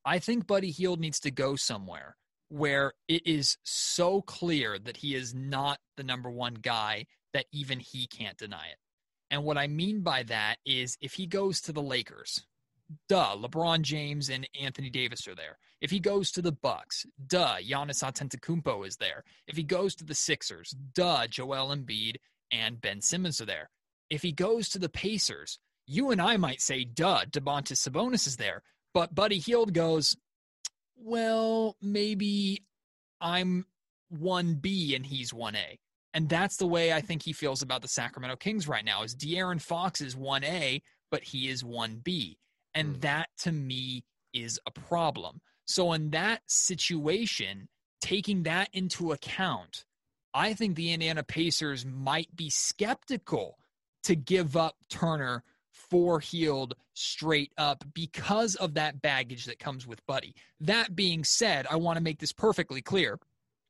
I 0.05 0.19
think 0.19 0.47
Buddy 0.47 0.71
Hield 0.71 0.99
needs 0.99 1.19
to 1.21 1.31
go 1.31 1.55
somewhere 1.55 2.17
where 2.53 2.93
it 3.07 3.25
is 3.25 3.57
so 3.63 4.21
clear 4.21 4.77
that 4.77 4.97
he 4.97 5.15
is 5.15 5.33
not 5.33 5.79
the 5.97 6.03
number 6.03 6.29
one 6.29 6.53
guy 6.53 7.03
that 7.33 7.45
even 7.51 7.79
he 7.79 8.05
can't 8.05 8.37
deny 8.37 8.67
it. 8.67 8.77
And 9.31 9.43
what 9.43 9.57
I 9.57 9.65
mean 9.65 10.01
by 10.01 10.21
that 10.23 10.57
is 10.63 10.95
if 11.01 11.13
he 11.13 11.25
goes 11.25 11.61
to 11.61 11.71
the 11.71 11.81
Lakers, 11.81 12.45
duh, 13.09 13.35
LeBron 13.35 13.81
James 13.81 14.29
and 14.29 14.47
Anthony 14.61 14.91
Davis 14.91 15.27
are 15.27 15.33
there. 15.33 15.57
If 15.81 15.89
he 15.89 15.99
goes 15.99 16.29
to 16.33 16.43
the 16.43 16.51
Bucks, 16.51 17.07
duh, 17.25 17.57
Giannis 17.57 18.03
Antetokounmpo 18.03 18.85
is 18.85 18.97
there. 18.97 19.23
If 19.47 19.57
he 19.57 19.63
goes 19.63 19.95
to 19.95 20.05
the 20.05 20.13
Sixers, 20.13 20.75
duh, 20.93 21.25
Joel 21.25 21.75
Embiid 21.75 22.17
and 22.51 22.79
Ben 22.79 23.01
Simmons 23.01 23.41
are 23.41 23.47
there. 23.47 23.71
If 24.11 24.21
he 24.21 24.31
goes 24.31 24.69
to 24.69 24.77
the 24.77 24.89
Pacers, 24.89 25.57
you 25.87 26.11
and 26.11 26.21
I 26.21 26.37
might 26.37 26.61
say, 26.61 26.85
duh, 26.85 27.25
Domantas 27.25 27.81
Sabonis 27.89 28.27
is 28.27 28.37
there. 28.37 28.61
But 28.93 29.15
Buddy 29.15 29.39
Hield 29.39 29.73
goes, 29.73 30.15
well, 30.95 31.75
maybe 31.81 32.63
I'm 33.21 33.65
1B 34.13 34.95
and 34.95 35.05
he's 35.05 35.31
1A. 35.31 35.79
And 36.13 36.29
that's 36.29 36.57
the 36.57 36.67
way 36.67 36.93
I 36.93 37.01
think 37.01 37.23
he 37.23 37.33
feels 37.33 37.61
about 37.61 37.81
the 37.81 37.87
Sacramento 37.87 38.35
Kings 38.35 38.67
right 38.67 38.85
now. 38.85 39.03
Is 39.03 39.15
De'Aaron 39.15 39.61
Fox 39.61 39.99
is 39.99 40.15
1A, 40.15 40.81
but 41.09 41.23
he 41.23 41.49
is 41.49 41.63
1B. 41.63 42.37
And 42.75 42.95
mm. 42.95 43.01
that 43.01 43.29
to 43.39 43.51
me 43.51 44.03
is 44.33 44.59
a 44.67 44.71
problem. 44.71 45.41
So, 45.65 45.93
in 45.93 46.11
that 46.11 46.41
situation, 46.47 47.67
taking 48.01 48.43
that 48.43 48.69
into 48.73 49.11
account, 49.11 49.85
I 50.33 50.53
think 50.53 50.75
the 50.75 50.91
Indiana 50.91 51.23
Pacers 51.23 51.85
might 51.85 52.35
be 52.35 52.49
skeptical 52.49 53.57
to 54.03 54.15
give 54.15 54.57
up 54.57 54.75
Turner 54.89 55.43
for 55.93 56.19
Hield 56.19 56.73
straight 56.95 57.51
up 57.55 57.83
because 57.93 58.55
of 58.55 58.73
that 58.73 58.99
baggage 59.03 59.45
that 59.45 59.59
comes 59.59 59.85
with 59.85 60.03
Buddy. 60.07 60.33
That 60.59 60.95
being 60.95 61.23
said, 61.23 61.67
I 61.69 61.75
want 61.75 61.97
to 61.97 62.03
make 62.03 62.17
this 62.17 62.31
perfectly 62.31 62.81
clear 62.81 63.19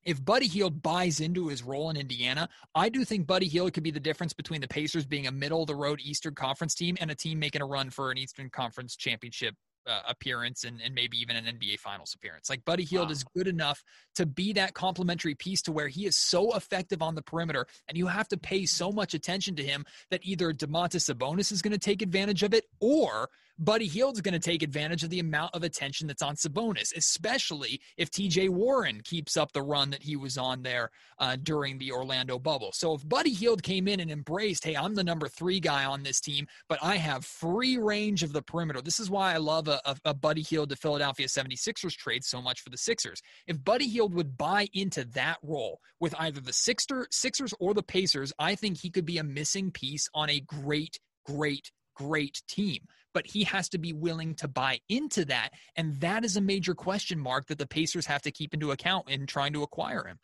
if 0.05 0.23
Buddy 0.23 0.47
Hield 0.47 0.81
buys 0.81 1.19
into 1.19 1.49
his 1.49 1.63
role 1.63 1.89
in 1.89 1.97
Indiana, 1.97 2.47
I 2.73 2.87
do 2.87 3.03
think 3.03 3.27
Buddy 3.27 3.47
Hield 3.47 3.73
could 3.73 3.83
be 3.83 3.91
the 3.91 3.99
difference 3.99 4.31
between 4.31 4.61
the 4.61 4.69
Pacers 4.69 5.05
being 5.05 5.27
a 5.27 5.33
middle 5.33 5.63
of 5.63 5.67
the 5.67 5.75
road 5.75 5.99
Eastern 6.01 6.33
Conference 6.33 6.75
team 6.75 6.95
and 7.01 7.11
a 7.11 7.15
team 7.15 7.39
making 7.39 7.61
a 7.61 7.65
run 7.65 7.89
for 7.89 8.09
an 8.09 8.17
Eastern 8.17 8.49
Conference 8.49 8.95
championship 8.95 9.55
uh, 9.87 10.01
appearance 10.07 10.63
and, 10.63 10.81
and 10.81 10.93
maybe 10.93 11.17
even 11.17 11.35
an 11.35 11.45
NBA 11.45 11.79
Finals 11.79 12.13
appearance. 12.13 12.49
Like 12.49 12.63
Buddy 12.65 12.83
Hield 12.83 13.07
wow. 13.07 13.11
is 13.11 13.23
good 13.23 13.47
enough 13.47 13.83
to 14.15 14.25
be 14.25 14.53
that 14.53 14.73
complementary 14.73 15.35
piece 15.35 15.61
to 15.63 15.71
where 15.71 15.87
he 15.87 16.05
is 16.05 16.15
so 16.15 16.55
effective 16.55 17.01
on 17.01 17.15
the 17.15 17.21
perimeter, 17.21 17.67
and 17.87 17.97
you 17.97 18.07
have 18.07 18.27
to 18.29 18.37
pay 18.37 18.65
so 18.65 18.91
much 18.91 19.13
attention 19.13 19.55
to 19.55 19.63
him 19.63 19.85
that 20.09 20.21
either 20.23 20.53
Domantas 20.53 21.11
Sabonis 21.11 21.51
is 21.51 21.61
going 21.61 21.73
to 21.73 21.79
take 21.79 22.01
advantage 22.01 22.43
of 22.43 22.53
it, 22.53 22.65
or 22.79 23.29
Buddy 23.59 23.85
Hield's 23.85 24.21
going 24.21 24.33
to 24.33 24.39
take 24.39 24.63
advantage 24.63 25.03
of 25.03 25.11
the 25.11 25.19
amount 25.19 25.53
of 25.53 25.63
attention 25.63 26.07
that's 26.07 26.23
on 26.23 26.35
Sabonis, 26.35 26.95
especially 26.95 27.79
if 27.97 28.09
TJ 28.09 28.49
Warren 28.49 29.01
keeps 29.03 29.37
up 29.37 29.51
the 29.51 29.61
run 29.61 29.91
that 29.91 30.01
he 30.01 30.15
was 30.15 30.37
on 30.37 30.63
there 30.63 30.89
uh, 31.19 31.37
during 31.41 31.77
the 31.77 31.91
Orlando 31.91 32.39
bubble. 32.39 32.71
So 32.73 32.95
if 32.95 33.07
Buddy 33.07 33.31
Hield 33.31 33.61
came 33.61 33.87
in 33.87 33.99
and 33.99 34.09
embraced, 34.09 34.65
hey, 34.65 34.75
I'm 34.75 34.95
the 34.95 35.03
number 35.03 35.27
three 35.27 35.59
guy 35.59 35.85
on 35.85 36.01
this 36.01 36.19
team, 36.19 36.47
but 36.67 36.79
I 36.81 36.97
have 36.97 37.25
free 37.25 37.77
range 37.77 38.23
of 38.23 38.33
the 38.33 38.41
perimeter. 38.41 38.81
This 38.81 38.99
is 38.99 39.09
why 39.09 39.33
I 39.33 39.37
love 39.37 39.67
a, 39.67 39.79
a, 39.85 39.95
a 40.05 40.13
Buddy 40.13 40.41
Hield 40.41 40.69
to 40.69 40.75
Philadelphia 40.75 41.27
76ers 41.27 41.95
trade 41.95 42.23
so 42.23 42.41
much 42.41 42.61
for 42.61 42.71
the 42.71 42.77
Sixers. 42.77 43.21
If 43.45 43.63
Buddy 43.63 43.87
Hield 43.87 44.15
would 44.15 44.35
buy 44.35 44.67
into 44.73 45.05
that 45.13 45.37
role 45.43 45.79
with 45.99 46.15
either 46.17 46.41
the 46.41 46.53
Sixer, 46.53 47.07
Sixers 47.11 47.53
or 47.59 47.75
the 47.75 47.83
Pacers, 47.83 48.33
I 48.39 48.55
think 48.55 48.79
he 48.79 48.89
could 48.89 49.05
be 49.05 49.19
a 49.19 49.23
missing 49.23 49.69
piece 49.69 50.09
on 50.15 50.31
a 50.31 50.39
great, 50.39 50.99
great, 51.25 51.71
great 51.95 52.41
team 52.47 52.79
but 53.13 53.27
he 53.27 53.43
has 53.43 53.69
to 53.69 53.77
be 53.77 53.93
willing 53.93 54.35
to 54.35 54.47
buy 54.47 54.79
into 54.89 55.25
that. 55.25 55.49
And 55.75 55.95
that 56.01 56.25
is 56.25 56.37
a 56.37 56.41
major 56.41 56.73
question 56.73 57.19
mark 57.19 57.47
that 57.47 57.57
the 57.57 57.67
Pacers 57.67 58.05
have 58.07 58.21
to 58.23 58.31
keep 58.31 58.53
into 58.53 58.71
account 58.71 59.09
in 59.09 59.25
trying 59.25 59.53
to 59.53 59.63
acquire 59.63 60.05
him. 60.05 60.19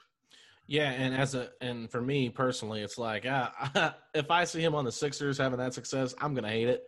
Yeah, 0.67 0.91
and 0.91 1.15
as 1.15 1.33
a 1.33 1.49
and 1.61 1.89
for 1.89 1.99
me 1.99 2.29
personally, 2.29 2.81
it's 2.81 2.99
like 2.99 3.25
uh, 3.25 3.49
if 4.13 4.29
I 4.29 4.43
see 4.43 4.61
him 4.61 4.75
on 4.75 4.85
the 4.85 4.91
Sixers 4.91 5.39
having 5.39 5.57
that 5.57 5.73
success, 5.73 6.13
I'm 6.21 6.35
gonna 6.35 6.49
hate 6.49 6.67
it, 6.67 6.83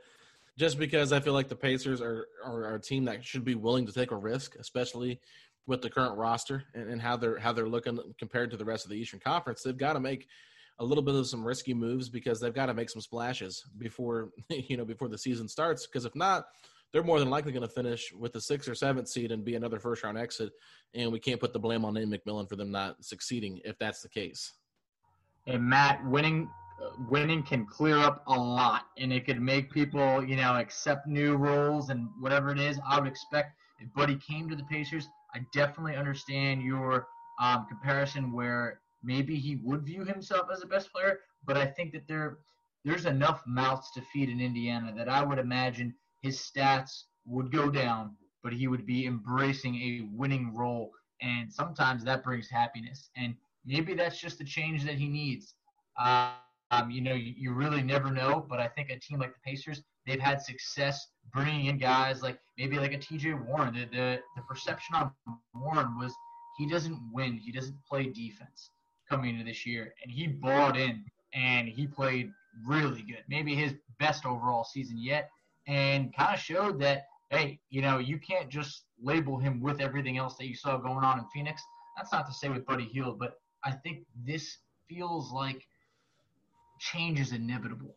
just 0.56 0.78
because 0.78 1.12
I 1.12 1.20
feel 1.20 1.34
like 1.34 1.48
the 1.48 1.56
Pacers 1.56 2.00
are 2.00 2.28
are, 2.46 2.66
are 2.66 2.76
a 2.76 2.80
team 2.80 3.06
that 3.06 3.26
should 3.26 3.44
be 3.44 3.56
willing 3.56 3.88
to 3.88 3.92
take 3.92 4.12
a 4.12 4.16
risk, 4.16 4.56
especially 4.60 5.20
with 5.66 5.82
the 5.82 5.90
current 5.90 6.16
roster 6.16 6.64
and, 6.76 6.92
and 6.92 7.02
how 7.02 7.18
they're 7.18 7.40
how 7.40 7.54
they're 7.54 7.68
looking 7.68 7.98
compared 8.20 8.52
to 8.52 8.58
the 8.58 8.66
rest 8.66 8.86
of 8.86 8.92
the 8.92 8.98
Eastern 8.98 9.20
Conference. 9.20 9.64
They've 9.64 9.76
got 9.76 9.94
to 9.94 10.00
make 10.00 10.28
a 10.82 10.84
little 10.84 11.04
bit 11.04 11.14
of 11.14 11.28
some 11.28 11.46
risky 11.46 11.76
moves 11.76 12.10
because 12.10 12.40
they've 12.40 12.56
got 12.56 12.66
to 12.66 12.74
make 12.74 12.90
some 12.90 13.02
splashes 13.02 13.64
before 13.78 14.32
you 14.50 14.76
know 14.76 14.84
before 14.84 15.08
the 15.08 15.18
season 15.18 15.48
starts. 15.48 15.86
Because 15.86 16.06
if 16.06 16.16
not, 16.16 16.46
they're 16.92 17.04
more 17.04 17.20
than 17.20 17.30
likely 17.30 17.52
going 17.54 17.68
to 17.68 17.74
finish 17.74 18.12
with 18.12 18.34
the 18.34 18.42
sixth 18.42 18.68
or 18.68 18.76
seventh 18.76 19.08
seed 19.08 19.32
and 19.32 19.46
be 19.46 19.56
another 19.56 19.80
first 19.80 20.04
round 20.04 20.18
exit. 20.18 20.52
And 20.94 21.12
we 21.12 21.20
can't 21.20 21.40
put 21.40 21.54
the 21.54 21.60
blame 21.60 21.86
on 21.86 21.94
Nate 21.94 22.10
McMillan 22.10 22.50
for 22.50 22.56
them 22.56 22.72
not 22.72 23.06
succeeding 23.06 23.62
if 23.64 23.78
that's 23.78 24.02
the 24.02 24.10
case. 24.10 24.54
And 25.48 25.64
Matt, 25.64 26.04
winning 26.06 26.50
winning 27.10 27.44
can 27.44 27.68
clear 27.68 27.98
up 27.98 28.24
a 28.26 28.34
lot, 28.34 28.88
and 28.98 29.14
it 29.14 29.26
could 29.26 29.40
make 29.40 29.72
people 29.72 30.26
you 30.26 30.36
know 30.36 30.56
accept 30.56 31.08
new 31.08 31.36
roles 31.36 31.92
and 31.92 32.10
whatever 32.20 32.50
it 32.50 32.60
is. 32.60 32.80
I 32.88 33.00
would 33.00 33.08
expect 33.08 33.56
if 33.80 33.94
Buddy 33.94 34.16
came 34.16 34.50
to 34.50 34.56
the 34.56 34.64
Pacers, 34.64 35.08
I 35.36 35.46
definitely 35.54 35.96
understand 35.96 36.64
your 36.64 37.08
um, 37.40 37.68
comparison 37.70 38.32
where 38.32 38.80
maybe 39.04 39.36
he 39.36 39.58
would 39.64 39.84
view 39.84 40.04
himself 40.04 40.48
as 40.52 40.60
the 40.60 40.68
best 40.68 40.92
player, 40.92 41.20
but 41.46 41.58
I 41.58 41.66
think 41.66 41.92
that 41.94 42.08
there 42.08 42.38
there's 42.84 43.06
enough 43.06 43.44
mouths 43.46 43.92
to 43.92 44.02
feed 44.02 44.30
in 44.30 44.42
Indiana 44.42 44.94
that 44.98 45.08
I 45.08 45.24
would 45.24 45.38
imagine 45.38 45.94
his 46.22 46.40
stats 46.40 47.04
would 47.26 47.52
go 47.52 47.70
down, 47.70 48.16
but 48.44 48.54
he 48.54 48.68
would 48.68 48.86
be 48.86 49.06
embracing 49.06 49.76
a 49.76 50.08
winning 50.12 50.54
role, 50.56 50.92
and 51.22 51.52
sometimes 51.52 52.04
that 52.04 52.24
brings 52.24 52.50
happiness. 52.50 53.10
And 53.16 53.36
maybe 53.66 53.94
that's 53.94 54.20
just 54.20 54.40
the 54.40 54.44
change 54.44 54.84
that 54.86 54.96
he 54.96 55.08
needs. 55.08 55.54
Uh, 56.00 56.32
um, 56.72 56.90
you 56.90 57.02
know, 57.02 57.14
you, 57.14 57.34
you, 57.38 57.54
really 57.54 57.84
never 57.84 58.10
know, 58.10 58.46
but 58.50 58.60
I 58.60 58.68
think 58.68 58.90
a 58.90 58.98
team 58.98 59.20
like 59.20 59.34
the 59.34 59.40
Pacers, 59.46 59.84
they've 60.08 60.20
had 60.20 60.42
success 60.42 61.06
bringing 61.34 61.66
in 61.66 61.78
guys 61.78 62.24
like 62.24 62.40
maybe 62.58 62.80
like 62.80 62.94
a 62.94 62.98
TJ 62.98 63.46
Warren. 63.46 63.74
The, 63.74 63.86
the, 63.86 64.20
the 64.38 64.42
perception 64.44 64.96
on 64.96 65.12
Warren 65.54 66.00
was 66.00 66.14
he 66.58 66.68
doesn't 66.68 66.98
win, 67.14 67.38
he 67.38 67.52
doesn't 67.52 67.76
play 67.88 68.06
defense 68.06 68.72
coming 69.12 69.36
into 69.36 69.44
this 69.44 69.66
year, 69.66 69.94
and 70.02 70.12
he 70.12 70.28
bought 70.28 70.78
in 70.78 71.04
and 71.34 71.68
he 71.68 71.86
played 71.86 72.32
really 72.66 73.02
good. 73.02 73.24
Maybe 73.30 73.54
his 73.54 73.74
best 74.00 74.26
overall 74.26 74.64
season 74.64 74.98
yet, 74.98 75.30
and 75.68 76.16
kind 76.16 76.34
of 76.34 76.40
showed 76.40 76.80
that 76.80 77.06
hey, 77.32 77.60
you 77.70 77.82
know, 77.82 77.98
you 77.98 78.18
can't 78.18 78.50
just 78.50 78.84
label 79.02 79.38
him 79.38 79.62
with 79.62 79.80
everything 79.80 80.18
else 80.18 80.36
that 80.36 80.48
you 80.48 80.56
saw 80.56 80.78
going 80.78 81.04
on 81.04 81.18
in 81.18 81.26
Phoenix. 81.34 81.64
That's 81.96 82.12
not 82.12 82.28
to 82.28 82.34
say 82.34 82.50
with 82.50 82.66
Buddy 82.66 82.84
Hield, 82.84 83.20
but 83.20 83.40
I 83.64 83.72
think 83.72 84.00
this 84.26 84.58
feels 84.90 85.32
like 85.32 85.66
change 86.80 87.22
is 87.22 87.32
inevitable. 87.32 87.96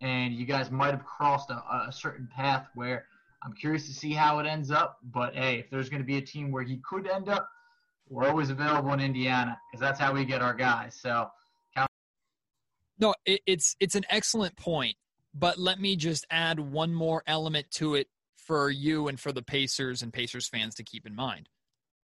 And 0.00 0.32
you 0.32 0.46
guys 0.46 0.70
might 0.70 0.92
have 0.92 1.04
crossed 1.04 1.50
a, 1.50 1.56
a 1.88 1.92
certain 1.92 2.28
path 2.34 2.68
where 2.76 3.06
I'm 3.42 3.52
curious 3.52 3.86
to 3.88 3.92
see 3.92 4.12
how 4.12 4.38
it 4.38 4.46
ends 4.46 4.70
up. 4.70 4.98
But 5.12 5.34
hey, 5.34 5.58
if 5.58 5.70
there's 5.70 5.88
going 5.88 6.02
to 6.02 6.06
be 6.06 6.18
a 6.18 6.22
team 6.22 6.52
where 6.52 6.62
he 6.62 6.80
could 6.88 7.08
end 7.08 7.28
up, 7.28 7.48
we're 8.10 8.28
always 8.28 8.50
available 8.50 8.92
in 8.92 9.00
Indiana 9.00 9.58
because 9.70 9.80
that's 9.80 10.00
how 10.00 10.12
we 10.12 10.24
get 10.24 10.42
our 10.42 10.54
guys. 10.54 10.98
So, 11.00 11.28
no, 12.98 13.14
it, 13.24 13.40
it's 13.46 13.76
it's 13.80 13.94
an 13.94 14.04
excellent 14.10 14.56
point, 14.56 14.96
but 15.34 15.58
let 15.58 15.80
me 15.80 15.96
just 15.96 16.26
add 16.30 16.58
one 16.58 16.92
more 16.92 17.22
element 17.26 17.70
to 17.72 17.94
it 17.94 18.08
for 18.36 18.70
you 18.70 19.08
and 19.08 19.20
for 19.20 19.30
the 19.30 19.42
Pacers 19.42 20.02
and 20.02 20.12
Pacers 20.12 20.48
fans 20.48 20.74
to 20.76 20.82
keep 20.82 21.06
in 21.06 21.14
mind. 21.14 21.48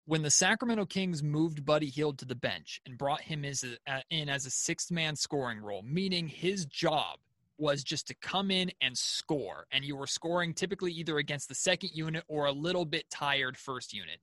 When 0.06 0.22
the 0.22 0.32
Sacramento 0.32 0.86
Kings 0.86 1.22
moved 1.22 1.66
Buddy 1.66 1.88
Hield 1.88 2.20
to 2.20 2.26
the 2.26 2.36
bench 2.36 2.80
and 2.86 2.98
brought 2.98 3.22
him 3.22 3.44
as 3.44 3.66
a, 3.86 4.04
in 4.10 4.30
as 4.30 4.46
a 4.46 4.50
sixth 4.50 4.90
man 4.90 5.18
scoring 5.18 5.60
role, 5.60 5.84
meaning 5.84 6.30
his 6.30 6.66
job 6.66 7.20
was 7.58 7.84
just 7.84 8.08
to 8.08 8.16
come 8.16 8.52
in 8.52 8.72
and 8.82 8.98
score, 8.98 9.66
and 9.72 9.84
you 9.84 9.98
were 9.98 10.08
scoring 10.08 10.54
typically 10.54 10.94
either 10.94 11.18
against 11.18 11.50
the 11.50 11.56
second 11.56 11.90
unit 11.94 12.24
or 12.30 12.46
a 12.46 12.52
little 12.52 12.86
bit 12.86 13.10
tired 13.10 13.58
first 13.58 13.94
unit. 13.94 14.20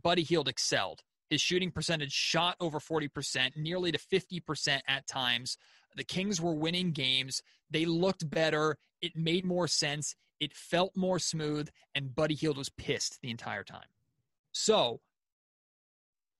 Buddy 0.00 0.22
Hield 0.22 0.48
excelled. 0.48 1.02
His 1.30 1.40
shooting 1.40 1.70
percentage 1.70 2.12
shot 2.12 2.56
over 2.60 2.78
40%, 2.78 3.56
nearly 3.56 3.92
to 3.92 3.98
50% 3.98 4.80
at 4.88 5.06
times. 5.06 5.58
The 5.96 6.04
Kings 6.04 6.40
were 6.40 6.54
winning 6.54 6.92
games. 6.92 7.42
They 7.70 7.84
looked 7.84 8.28
better. 8.28 8.78
It 9.02 9.16
made 9.16 9.44
more 9.44 9.68
sense. 9.68 10.14
It 10.40 10.54
felt 10.54 10.96
more 10.96 11.18
smooth, 11.18 11.68
and 11.94 12.14
Buddy 12.14 12.34
Hield 12.34 12.56
was 12.56 12.68
pissed 12.68 13.20
the 13.20 13.30
entire 13.30 13.64
time. 13.64 13.88
So, 14.52 15.00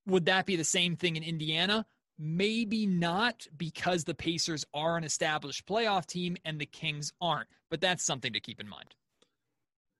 would 0.07 0.25
that 0.25 0.45
be 0.45 0.55
the 0.55 0.63
same 0.63 0.95
thing 0.95 1.15
in 1.15 1.23
Indiana? 1.23 1.85
Maybe 2.17 2.85
not 2.85 3.47
because 3.55 4.03
the 4.03 4.15
Pacers 4.15 4.65
are 4.73 4.97
an 4.97 5.03
established 5.03 5.65
playoff 5.65 6.05
team 6.05 6.35
and 6.43 6.59
the 6.59 6.65
Kings 6.65 7.13
aren't, 7.21 7.47
but 7.69 7.79
that's 7.79 8.03
something 8.03 8.33
to 8.33 8.39
keep 8.39 8.59
in 8.59 8.67
mind. 8.67 8.95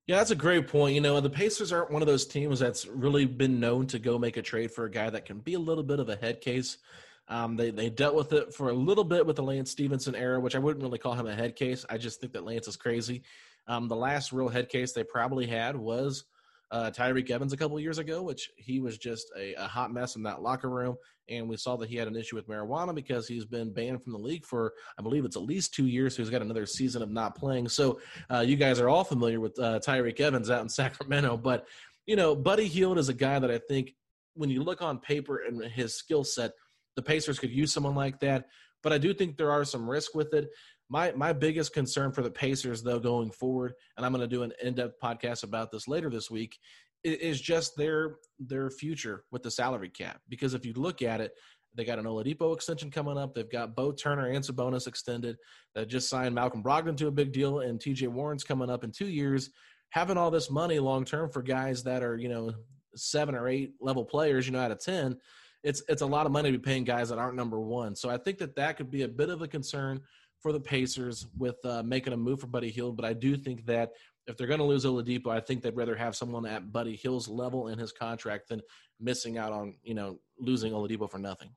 Yeah, 0.10 0.16
that's 0.16 0.32
a 0.32 0.36
great 0.36 0.68
point. 0.68 0.96
You 0.96 1.02
know, 1.02 1.22
the 1.22 1.30
Pacers 1.30 1.72
aren't 1.72 1.92
one 1.92 2.02
of 2.02 2.08
those 2.08 2.26
teams 2.26 2.58
that's 2.58 2.88
really 2.88 3.26
been 3.26 3.60
known 3.60 3.86
to 3.86 4.00
go 4.00 4.18
make 4.18 4.38
a 4.38 4.42
trade 4.42 4.72
for 4.72 4.86
a 4.86 4.90
guy 4.90 5.08
that 5.08 5.24
can 5.24 5.38
be 5.38 5.54
a 5.54 5.60
little 5.60 5.84
bit 5.84 6.00
of 6.00 6.10
a 6.10 6.16
head 6.16 6.42
case. 6.42 6.80
Um, 7.28 7.56
they 7.56 7.70
they 7.70 7.92
dealt 7.92 8.16
with 8.16 8.34
it 8.34 8.52
for 8.52 8.70
a 8.70 8.74
little 8.74 9.04
bit 9.04 9.24
with 9.24 9.36
the 9.36 9.44
Lance 9.44 9.70
Stephenson 9.70 10.16
era, 10.16 10.40
which 10.40 10.56
I 10.56 10.58
wouldn't 10.58 10.84
really 10.84 10.98
call 10.98 11.14
him 11.14 11.28
a 11.28 11.36
head 11.36 11.56
case. 11.56 11.86
I 11.92 12.00
just 12.00 12.20
think 12.20 12.34
that 12.34 12.44
Lance 12.44 12.68
is 12.68 12.76
crazy. 12.76 13.22
Um, 13.68 13.88
the 13.88 13.96
last 13.96 14.34
real 14.34 14.50
head 14.50 14.68
case 14.68 14.94
they 14.94 15.04
probably 15.04 15.46
had 15.46 15.76
was 15.76 16.24
uh, 16.72 16.92
Tyreke 16.92 17.32
Evans 17.32 17.54
a 17.54 17.58
couple 17.58 17.80
years 17.80 17.98
ago, 17.98 18.22
which 18.22 18.52
he 18.58 18.80
was 18.80 18.98
just 18.98 19.32
a, 19.38 19.54
a, 19.56 19.68
hot 19.68 19.92
mess 19.92 20.16
in 20.16 20.24
that 20.24 20.42
locker 20.42 20.70
room. 20.70 20.96
And 21.28 21.48
we 21.48 21.58
saw 21.58 21.76
that 21.78 21.90
he 21.90 21.96
had 21.96 22.08
an 22.08 22.16
issue 22.16 22.36
with 22.36 22.48
marijuana 22.48 22.94
because 22.94 23.28
he's 23.28 23.46
been 23.46 23.74
banned 23.74 24.04
from 24.04 24.14
the 24.14 24.20
league 24.20 24.46
for, 24.46 24.74
I 24.98 25.02
believe 25.02 25.26
it's 25.26 25.36
at 25.36 25.44
least 25.44 25.74
two 25.74 25.88
years. 25.88 26.16
So 26.16 26.22
he's 26.22 26.30
got 26.30 26.42
another 26.42 26.66
season 26.66 27.02
of 27.02 27.10
not 27.10 27.36
playing. 27.36 27.70
So 27.70 28.00
uh, 28.32 28.42
you 28.42 28.56
guys 28.56 28.80
are 28.80 28.90
all 28.90 29.04
familiar 29.04 29.40
with 29.40 29.58
uh, 29.60 29.80
Tyreke 29.80 30.20
Evans 30.20 30.50
out 30.50 30.62
in 30.62 30.70
Sacramento. 30.70 31.38
But, 31.38 31.68
you 32.06 32.16
know, 32.16 32.36
Buddy 32.36 32.68
Hield 32.68 32.98
is 32.98 33.10
a 33.10 33.14
guy 33.14 33.40
that 33.40 33.52
I 33.52 33.60
think 33.68 33.94
when 34.36 34.50
you 34.50 34.64
look 34.64 34.82
on 34.82 35.00
paper 35.00 35.44
and 35.48 35.64
his 35.64 35.96
skill 35.96 36.24
set, 36.24 36.52
the 36.96 37.02
Pacers 37.02 37.40
could 37.40 37.52
use 37.52 37.74
someone 37.74 37.96
like 37.96 38.20
that. 38.20 38.46
But 38.82 38.94
I 38.94 38.98
do 38.98 39.14
think 39.14 39.38
there 39.38 39.52
are 39.52 39.66
some 39.66 39.90
risk 39.90 40.16
with 40.16 40.34
it. 40.34 40.50
My 40.90 41.12
my 41.12 41.34
biggest 41.34 41.74
concern 41.74 42.12
for 42.12 42.22
the 42.22 42.32
Pacers, 42.32 42.82
though, 42.82 43.00
going 43.00 43.32
forward, 43.32 43.74
and 43.96 44.06
I'm 44.06 44.12
going 44.12 44.28
to 44.28 44.36
do 44.36 44.44
an 44.44 44.54
in-depth 44.62 44.96
podcast 45.02 45.44
about 45.44 45.72
this 45.72 45.88
later 45.88 46.10
this 46.10 46.32
week, 46.32 46.58
is 47.04 47.40
just 47.40 47.76
their 47.78 48.16
their 48.40 48.70
future 48.70 49.24
with 49.32 49.44
the 49.44 49.52
salary 49.52 49.90
cap. 49.90 50.22
Because 50.30 50.54
if 50.54 50.66
you 50.66 50.74
look 50.74 51.02
at 51.02 51.22
it, 51.22 51.34
they 51.76 51.86
got 51.86 52.00
an 52.00 52.06
Oladipo 52.06 52.54
extension 52.56 52.90
coming 52.90 53.18
up. 53.18 53.36
They've 53.36 53.50
got 53.50 53.76
Bo 53.76 53.92
Turner 53.92 54.28
and 54.28 54.44
Sabonis 54.44 54.88
extended. 54.88 55.38
They 55.76 55.86
just 55.86 56.10
signed 56.10 56.34
Malcolm 56.34 56.64
Brogdon 56.64 56.98
to 56.98 57.08
a 57.08 57.12
big 57.12 57.32
deal, 57.32 57.60
and 57.60 57.80
T.J. 57.80 58.08
Warren's 58.08 58.44
coming 58.44 58.70
up 58.70 58.84
in 58.84 58.92
two 58.92 59.08
years. 59.08 59.52
Having 59.92 60.18
all 60.18 60.32
this 60.32 60.52
money 60.52 60.80
long 60.80 61.06
term 61.06 61.30
for 61.32 61.42
guys 61.42 61.84
that 61.84 62.04
are 62.04 62.18
you 62.18 62.30
know 62.30 62.54
seven 62.96 63.36
or 63.36 63.48
eight 63.48 63.74
level 63.80 64.04
players, 64.06 64.48
you 64.48 64.54
know, 64.54 64.60
out 64.60 64.72
of 64.72 64.80
ten, 64.80 65.18
it's 65.64 65.84
it's 65.88 66.02
a 66.02 66.06
lot 66.06 66.26
of 66.26 66.32
money 66.32 66.52
to 66.52 66.58
be 66.58 66.64
paying 66.64 66.84
guys 66.84 67.10
that 67.10 67.20
aren't 67.20 67.36
number 67.36 67.60
one. 67.60 67.96
So 67.96 68.10
I 68.10 68.18
think 68.18 68.40
that 68.40 68.56
that 68.56 68.78
could 68.78 68.90
be 68.90 69.04
a 69.04 69.08
bit 69.08 69.30
of 69.30 69.42
a 69.42 69.48
concern 69.48 70.02
for 70.42 70.52
the 70.52 70.60
Pacers 70.60 71.28
with 71.38 71.58
uh, 71.66 71.84
making 71.84 72.14
a 72.14 72.18
move 72.18 72.40
for 72.40 72.48
Buddy 72.48 72.70
Hield, 72.70 72.96
but 72.96 73.06
I 73.06 73.14
do 73.14 73.36
think 73.36 73.66
that 73.66 73.92
if 74.28 74.38
they're 74.38 74.48
going 74.48 74.60
to 74.60 74.66
lose 74.66 74.86
Oladipo, 74.86 75.28
I 75.28 75.40
think 75.40 75.64
they'd 75.64 75.76
rather 75.76 75.96
have 75.96 76.16
someone 76.16 76.46
at 76.46 76.72
Buddy 76.72 76.96
Hield's 76.96 77.28
level 77.28 77.70
in 77.70 77.80
his 77.80 77.92
contract 77.92 78.50
than 78.50 78.62
missing 79.00 79.38
out 79.38 79.52
on 79.52 79.76
you 79.84 79.94
know 79.94 80.20
losing 80.40 80.72
Oladipo 80.74 81.10
for 81.10 81.18
nothing. 81.18 81.50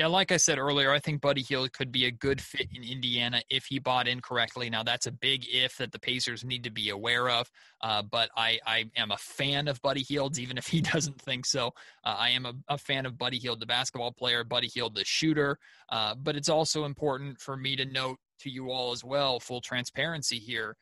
Yeah, 0.00 0.06
like 0.06 0.32
I 0.32 0.38
said 0.38 0.56
earlier, 0.56 0.90
I 0.90 0.98
think 0.98 1.20
Buddy 1.20 1.42
Hield 1.42 1.74
could 1.74 1.92
be 1.92 2.06
a 2.06 2.10
good 2.10 2.40
fit 2.40 2.68
in 2.74 2.82
Indiana 2.82 3.42
if 3.50 3.66
he 3.66 3.78
bought 3.78 4.08
in 4.08 4.22
correctly. 4.22 4.70
Now, 4.70 4.82
that's 4.82 5.06
a 5.06 5.12
big 5.12 5.44
if 5.46 5.76
that 5.76 5.92
the 5.92 5.98
Pacers 5.98 6.42
need 6.42 6.64
to 6.64 6.70
be 6.70 6.88
aware 6.88 7.28
of. 7.28 7.50
Uh, 7.82 8.00
but 8.00 8.30
I, 8.34 8.58
I 8.66 8.86
am 8.96 9.10
a 9.10 9.18
fan 9.18 9.68
of 9.68 9.82
Buddy 9.82 10.00
Hield, 10.00 10.38
even 10.38 10.56
if 10.56 10.66
he 10.66 10.80
doesn't 10.80 11.20
think 11.20 11.44
so. 11.44 11.74
Uh, 12.02 12.16
I 12.18 12.30
am 12.30 12.46
a, 12.46 12.54
a, 12.68 12.78
fan 12.78 13.04
of 13.04 13.18
Buddy 13.18 13.36
Hield, 13.36 13.60
the 13.60 13.66
basketball 13.66 14.10
player, 14.10 14.42
Buddy 14.42 14.68
Hield, 14.68 14.94
the 14.94 15.04
shooter. 15.04 15.58
Uh, 15.90 16.14
but 16.14 16.34
it's 16.34 16.48
also 16.48 16.86
important 16.86 17.38
for 17.38 17.54
me 17.54 17.76
to 17.76 17.84
note 17.84 18.16
to 18.38 18.48
you 18.48 18.70
all 18.70 18.92
as 18.92 19.04
well, 19.04 19.38
full 19.38 19.60
transparency 19.60 20.38
here 20.38 20.78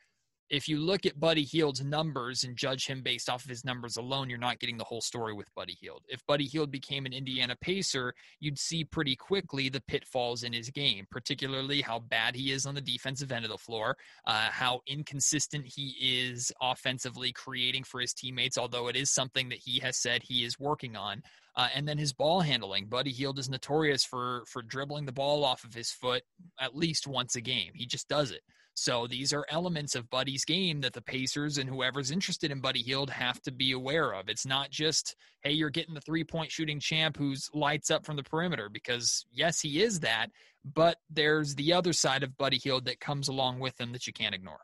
if 0.49 0.67
you 0.67 0.79
look 0.79 1.05
at 1.05 1.19
Buddy 1.19 1.43
Hield's 1.43 1.83
numbers 1.83 2.43
and 2.43 2.57
judge 2.57 2.87
him 2.87 3.01
based 3.03 3.29
off 3.29 3.43
of 3.43 3.49
his 3.49 3.63
numbers 3.63 3.97
alone, 3.97 4.29
you're 4.29 4.39
not 4.39 4.59
getting 4.59 4.77
the 4.77 4.83
whole 4.83 5.01
story 5.01 5.33
with 5.33 5.53
Buddy 5.53 5.77
Hield. 5.79 6.03
If 6.07 6.25
Buddy 6.25 6.45
Hield 6.45 6.71
became 6.71 7.05
an 7.05 7.13
Indiana 7.13 7.55
Pacer, 7.55 8.13
you'd 8.39 8.57
see 8.57 8.83
pretty 8.83 9.15
quickly 9.15 9.69
the 9.69 9.81
pitfalls 9.81 10.43
in 10.43 10.53
his 10.53 10.69
game, 10.71 11.05
particularly 11.11 11.81
how 11.81 11.99
bad 11.99 12.35
he 12.35 12.51
is 12.51 12.65
on 12.65 12.73
the 12.73 12.81
defensive 12.81 13.31
end 13.31 13.45
of 13.45 13.51
the 13.51 13.57
floor, 13.57 13.95
uh, 14.25 14.49
how 14.49 14.81
inconsistent 14.87 15.65
he 15.65 15.95
is 15.99 16.51
offensively 16.61 17.31
creating 17.31 17.83
for 17.83 17.99
his 17.99 18.13
teammates, 18.13 18.57
although 18.57 18.87
it 18.87 18.95
is 18.95 19.11
something 19.11 19.49
that 19.49 19.59
he 19.59 19.79
has 19.79 19.97
said 19.97 20.23
he 20.23 20.43
is 20.43 20.59
working 20.59 20.95
on. 20.95 21.21
Uh, 21.55 21.67
and 21.75 21.87
then 21.87 21.97
his 21.97 22.13
ball 22.13 22.39
handling. 22.39 22.85
Buddy 22.85 23.11
Hield 23.11 23.37
is 23.37 23.49
notorious 23.49 24.05
for 24.05 24.43
for 24.47 24.61
dribbling 24.61 25.05
the 25.05 25.11
ball 25.11 25.43
off 25.43 25.65
of 25.65 25.73
his 25.73 25.91
foot 25.91 26.23
at 26.59 26.75
least 26.75 27.05
once 27.05 27.35
a 27.35 27.41
game. 27.41 27.71
He 27.75 27.85
just 27.85 28.07
does 28.07 28.31
it. 28.31 28.41
So 28.79 29.07
these 29.07 29.33
are 29.33 29.45
elements 29.49 29.93
of 29.93 30.09
Buddy's 30.09 30.45
game 30.45 30.79
that 30.81 30.93
the 30.93 31.01
Pacers 31.01 31.57
and 31.57 31.69
whoever's 31.69 32.11
interested 32.11 32.49
in 32.49 32.61
Buddy 32.61 32.81
Hield 32.81 33.09
have 33.09 33.41
to 33.41 33.51
be 33.51 33.73
aware 33.73 34.13
of. 34.13 34.29
It's 34.29 34.45
not 34.45 34.71
just, 34.71 35.17
hey, 35.41 35.51
you're 35.51 35.69
getting 35.69 35.93
the 35.93 35.99
three 35.99 36.23
point 36.23 36.49
shooting 36.49 36.79
champ 36.79 37.17
who's 37.17 37.49
lights 37.53 37.91
up 37.91 38.05
from 38.05 38.15
the 38.15 38.23
perimeter, 38.23 38.69
because 38.69 39.25
yes, 39.33 39.59
he 39.59 39.81
is 39.81 39.99
that, 39.99 40.27
but 40.63 40.95
there's 41.09 41.55
the 41.55 41.73
other 41.73 41.91
side 41.91 42.23
of 42.23 42.37
Buddy 42.37 42.57
Hield 42.57 42.85
that 42.85 43.01
comes 43.01 43.27
along 43.27 43.59
with 43.59 43.79
him 43.81 43.91
that 43.91 44.07
you 44.07 44.13
can't 44.13 44.33
ignore. 44.33 44.61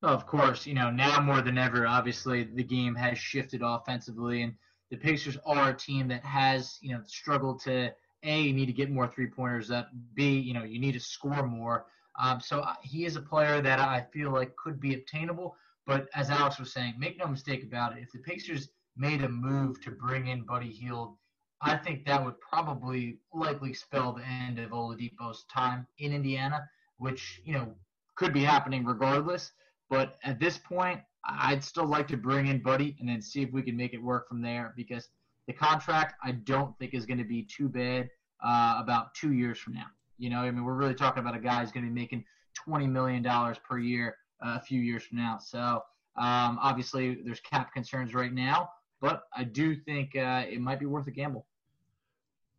Of 0.00 0.24
course, 0.24 0.68
you 0.68 0.74
know, 0.74 0.92
now 0.92 1.18
more 1.20 1.40
than 1.40 1.58
ever, 1.58 1.84
obviously 1.84 2.44
the 2.44 2.62
game 2.62 2.94
has 2.94 3.18
shifted 3.18 3.60
offensively, 3.64 4.42
and 4.42 4.54
the 4.92 4.98
Pacers 4.98 5.36
are 5.44 5.70
a 5.70 5.74
team 5.74 6.06
that 6.08 6.24
has, 6.24 6.78
you 6.80 6.92
know, 6.94 7.02
struggled 7.06 7.60
to 7.62 7.92
a 8.22 8.40
you 8.40 8.52
need 8.52 8.66
to 8.66 8.72
get 8.72 8.88
more 8.88 9.08
three 9.08 9.26
pointers. 9.26 9.72
up. 9.72 9.90
b 10.14 10.38
you 10.38 10.54
know 10.54 10.62
you 10.62 10.78
need 10.78 10.92
to 10.92 11.00
score 11.00 11.44
more. 11.44 11.86
Um, 12.18 12.40
so 12.40 12.60
uh, 12.60 12.74
he 12.82 13.04
is 13.04 13.16
a 13.16 13.20
player 13.20 13.60
that 13.60 13.78
I 13.78 14.06
feel 14.12 14.30
like 14.30 14.54
could 14.56 14.80
be 14.80 14.94
obtainable. 14.94 15.56
But 15.86 16.08
as 16.14 16.30
Alex 16.30 16.58
was 16.58 16.72
saying, 16.72 16.94
make 16.98 17.18
no 17.18 17.26
mistake 17.26 17.62
about 17.62 17.96
it. 17.96 18.02
If 18.02 18.12
the 18.12 18.20
Pacers 18.20 18.68
made 18.96 19.22
a 19.22 19.28
move 19.28 19.80
to 19.82 19.90
bring 19.90 20.28
in 20.28 20.44
Buddy 20.44 20.70
Hield, 20.70 21.16
I 21.60 21.76
think 21.76 22.04
that 22.04 22.24
would 22.24 22.40
probably 22.40 23.18
likely 23.32 23.72
spell 23.72 24.12
the 24.12 24.24
end 24.24 24.58
of 24.58 24.70
Oladipo's 24.70 25.44
time 25.52 25.86
in 25.98 26.12
Indiana, 26.12 26.68
which 26.98 27.40
you 27.44 27.54
know 27.54 27.74
could 28.16 28.32
be 28.32 28.42
happening 28.42 28.84
regardless. 28.84 29.52
But 29.90 30.16
at 30.24 30.38
this 30.38 30.58
point, 30.58 31.00
I'd 31.24 31.64
still 31.64 31.86
like 31.86 32.08
to 32.08 32.16
bring 32.16 32.46
in 32.46 32.62
Buddy 32.62 32.96
and 33.00 33.08
then 33.08 33.22
see 33.22 33.42
if 33.42 33.52
we 33.52 33.62
can 33.62 33.76
make 33.76 33.94
it 33.94 34.02
work 34.02 34.28
from 34.28 34.42
there 34.42 34.72
because 34.76 35.08
the 35.46 35.52
contract 35.52 36.14
I 36.22 36.32
don't 36.32 36.76
think 36.78 36.94
is 36.94 37.06
going 37.06 37.18
to 37.18 37.24
be 37.24 37.42
too 37.44 37.68
bad 37.68 38.08
uh, 38.44 38.78
about 38.78 39.14
two 39.14 39.32
years 39.32 39.58
from 39.58 39.74
now. 39.74 39.86
You 40.18 40.30
know, 40.30 40.38
I 40.38 40.50
mean, 40.50 40.64
we're 40.64 40.74
really 40.74 40.94
talking 40.94 41.20
about 41.20 41.36
a 41.36 41.40
guy 41.40 41.60
who's 41.60 41.72
going 41.72 41.84
to 41.86 41.92
be 41.92 42.00
making 42.00 42.24
twenty 42.54 42.86
million 42.86 43.22
dollars 43.22 43.58
per 43.68 43.78
year 43.78 44.16
uh, 44.44 44.58
a 44.58 44.60
few 44.60 44.80
years 44.80 45.02
from 45.04 45.18
now. 45.18 45.38
So 45.38 45.82
um, 46.16 46.58
obviously, 46.62 47.18
there's 47.24 47.40
cap 47.40 47.72
concerns 47.72 48.14
right 48.14 48.32
now, 48.32 48.70
but 49.00 49.24
I 49.36 49.44
do 49.44 49.74
think 49.74 50.16
uh, 50.16 50.44
it 50.48 50.60
might 50.60 50.78
be 50.78 50.86
worth 50.86 51.06
a 51.06 51.10
gamble. 51.10 51.46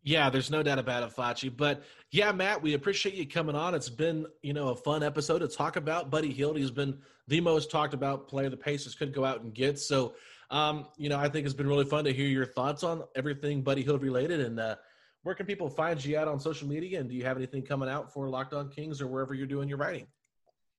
Yeah, 0.04 0.30
there's 0.30 0.52
no 0.52 0.62
doubt 0.62 0.78
about 0.78 1.02
it, 1.02 1.16
Facci. 1.16 1.56
But 1.56 1.82
yeah, 2.12 2.32
Matt, 2.32 2.62
we 2.62 2.76
appreciate 2.76 3.16
you 3.16 3.28
coming 3.28 3.56
on. 3.56 3.74
It's 3.74 3.90
been, 3.90 4.28
you 4.44 4.54
know, 4.54 4.70
a 4.70 4.76
fun 4.76 5.02
episode 5.02 5.40
to 5.40 5.48
talk 5.48 5.78
about. 5.78 6.12
Buddy 6.12 6.32
Hield, 6.32 6.58
he's 6.58 6.70
been 6.70 7.00
the 7.28 7.42
most 7.42 7.72
talked 7.72 7.96
about 7.96 8.28
player 8.28 8.48
the 8.50 8.56
Pacers 8.56 8.94
could 8.94 9.14
go 9.14 9.26
out 9.26 9.42
and 9.42 9.52
get. 9.52 9.80
So, 9.80 10.14
um, 10.52 10.86
you 10.96 11.10
know, 11.10 11.18
I 11.18 11.28
think 11.28 11.46
it's 11.46 11.56
been 11.56 11.68
really 11.68 11.86
fun 11.86 12.04
to 12.04 12.14
hear 12.14 12.28
your 12.28 12.46
thoughts 12.46 12.84
on 12.84 13.04
everything 13.16 13.64
Buddy 13.64 13.82
Hield 13.82 14.04
related. 14.04 14.42
And 14.42 14.60
uh, 14.60 14.76
where 15.26 15.34
can 15.34 15.48
people 15.48 15.68
find 15.68 16.06
you 16.06 16.16
on 16.20 16.40
social 16.40 16.68
media? 16.68 17.00
And 17.00 17.10
do 17.10 17.16
you 17.16 17.24
have 17.24 17.36
anything 17.36 17.64
coming 17.64 17.90
out 17.90 18.14
for 18.14 18.30
Locked 18.30 18.54
On 18.54 18.70
Kings 18.70 19.02
or 19.02 19.08
wherever 19.08 19.34
you're 19.34 19.48
doing 19.48 19.68
your 19.68 19.80
writing? 19.80 20.06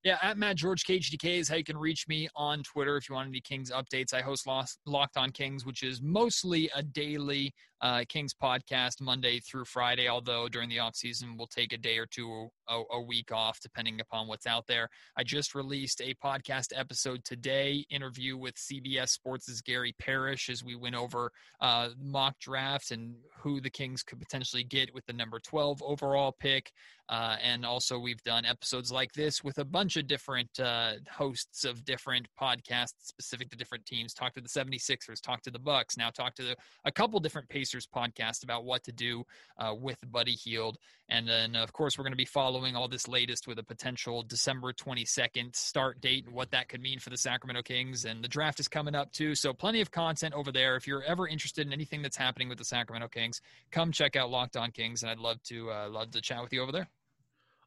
Yeah, 0.05 0.19
at 0.23 0.39
Matt 0.39 0.55
George 0.55 0.85
KHDK 0.85 1.41
is 1.41 1.49
how 1.49 1.57
you 1.57 1.65
can 1.65 1.77
reach 1.77 2.07
me 2.07 2.29
on 2.37 2.63
Twitter 2.63 2.97
if 2.97 3.09
you 3.09 3.17
want 3.17 3.29
any 3.29 3.41
Kings 3.41 3.73
updates. 3.73 4.15
I 4.15 4.21
host 4.21 4.47
Locked 4.87 5.17
On 5.17 5.31
Kings, 5.33 5.67
which 5.67 5.83
is 5.83 6.01
mostly 6.01 6.71
a 6.77 6.83
daily 6.85 7.53
uh, 7.83 8.03
Kings 8.09 8.35
podcast 8.35 9.01
Monday 9.01 9.39
through 9.41 9.65
Friday, 9.65 10.09
although 10.09 10.49
during 10.49 10.69
the 10.69 10.79
off 10.79 10.97
season 10.97 11.37
we'll 11.37 11.47
take 11.47 11.73
a 11.73 11.79
day 11.79 11.99
or 11.99 12.07
two 12.07 12.49
a, 12.69 12.83
a, 12.93 13.01
week 13.01 13.31
off 13.31 13.61
depending 13.61 14.01
upon 14.01 14.27
what's 14.27 14.47
out 14.47 14.67
there. 14.67 14.89
I 15.17 15.23
just 15.23 15.55
released 15.55 16.01
a 16.01 16.15
podcast 16.15 16.73
episode 16.75 17.23
today, 17.25 17.85
interview 17.91 18.37
with 18.37 18.55
CBS 18.55 19.11
Sports' 19.11 19.61
Gary 19.61 19.95
Parrish 19.99 20.49
as 20.49 20.65
we 20.65 20.75
went 20.75 20.95
over 20.95 21.31
uh, 21.61 21.91
mock 22.03 22.39
draft 22.41 22.91
and 22.91 23.15
who 23.39 23.61
the 23.61 23.71
Kings 23.71 24.03
could 24.03 24.19
potentially 24.19 24.65
get 24.65 24.93
with 24.95 25.05
the 25.07 25.13
number 25.13 25.39
12 25.39 25.83
overall 25.83 26.35
pick. 26.41 26.73
Uh, 27.09 27.37
and 27.41 27.65
also, 27.65 28.01
we've 28.01 28.23
done 28.25 28.45
episodes 28.45 28.91
like 28.91 29.13
this 29.13 29.45
with 29.45 29.59
a 29.59 29.65
bunch 29.65 29.97
of 29.97 30.09
different 30.09 30.49
uh, 30.59 30.95
hosts 31.09 31.65
of 31.65 31.85
different 31.85 32.27
podcasts 32.41 32.95
specific 33.03 33.49
to 33.49 33.57
different 33.57 33.87
teams. 33.87 34.13
Talk 34.13 34.35
to 34.35 34.41
the 34.41 34.49
76ers, 34.49 35.21
talk 35.23 35.41
to 35.43 35.53
the 35.53 35.59
Bucks, 35.59 35.97
now 35.97 36.11
talk 36.11 36.35
to 36.35 36.43
the, 36.43 36.57
a 36.85 36.91
couple 36.91 37.21
different 37.21 37.49
Pacers 37.49 37.66
podcasts 37.75 38.43
about 38.43 38.65
what 38.65 38.85
to 38.85 38.93
do 38.93 39.25
uh, 39.59 39.75
with 39.75 39.99
Buddy 40.11 40.33
Hield. 40.33 40.79
And 41.09 41.29
then, 41.29 41.55
of 41.55 41.73
course, 41.73 41.97
we're 41.97 42.05
going 42.05 42.13
to 42.13 42.17
be 42.17 42.25
following 42.25 42.75
all 42.75 42.89
this 42.89 43.07
latest 43.07 43.47
with 43.47 43.59
a 43.59 43.63
potential 43.63 44.23
December 44.23 44.73
22nd 44.73 45.55
start 45.55 46.01
date 46.01 46.27
and 46.27 46.35
what 46.35 46.51
that 46.51 46.69
could 46.69 46.81
mean 46.81 46.99
for 46.99 47.11
the 47.11 47.17
Sacramento 47.17 47.63
Kings. 47.63 48.05
And 48.05 48.23
the 48.23 48.29
draft 48.29 48.59
is 48.61 48.69
coming 48.69 48.95
up 48.95 49.13
too. 49.13 49.35
So, 49.35 49.53
plenty 49.53 49.81
of 49.81 49.91
content 49.91 50.35
over 50.35 50.51
there. 50.51 50.77
If 50.77 50.87
you're 50.87 51.05
ever 51.05 51.29
interested 51.29 51.67
in 51.67 51.73
anything 51.73 52.03
that's 52.03 52.17
happening 52.17 52.49
with 52.49 52.59
the 52.59 52.65
Sacramento 52.65 53.09
Kings, 53.09 53.41
come 53.71 53.93
check 53.93 54.17
out 54.17 54.31
Locked 54.31 54.57
On 54.57 54.71
Kings. 54.71 55.03
And 55.03 55.11
I'd 55.11 55.19
love 55.19 55.43
to, 55.45 55.71
uh, 55.71 55.89
love 55.89 56.11
to 56.13 56.21
chat 56.21 56.43
with 56.43 56.53
you 56.53 56.63
over 56.63 56.73
there. 56.73 56.89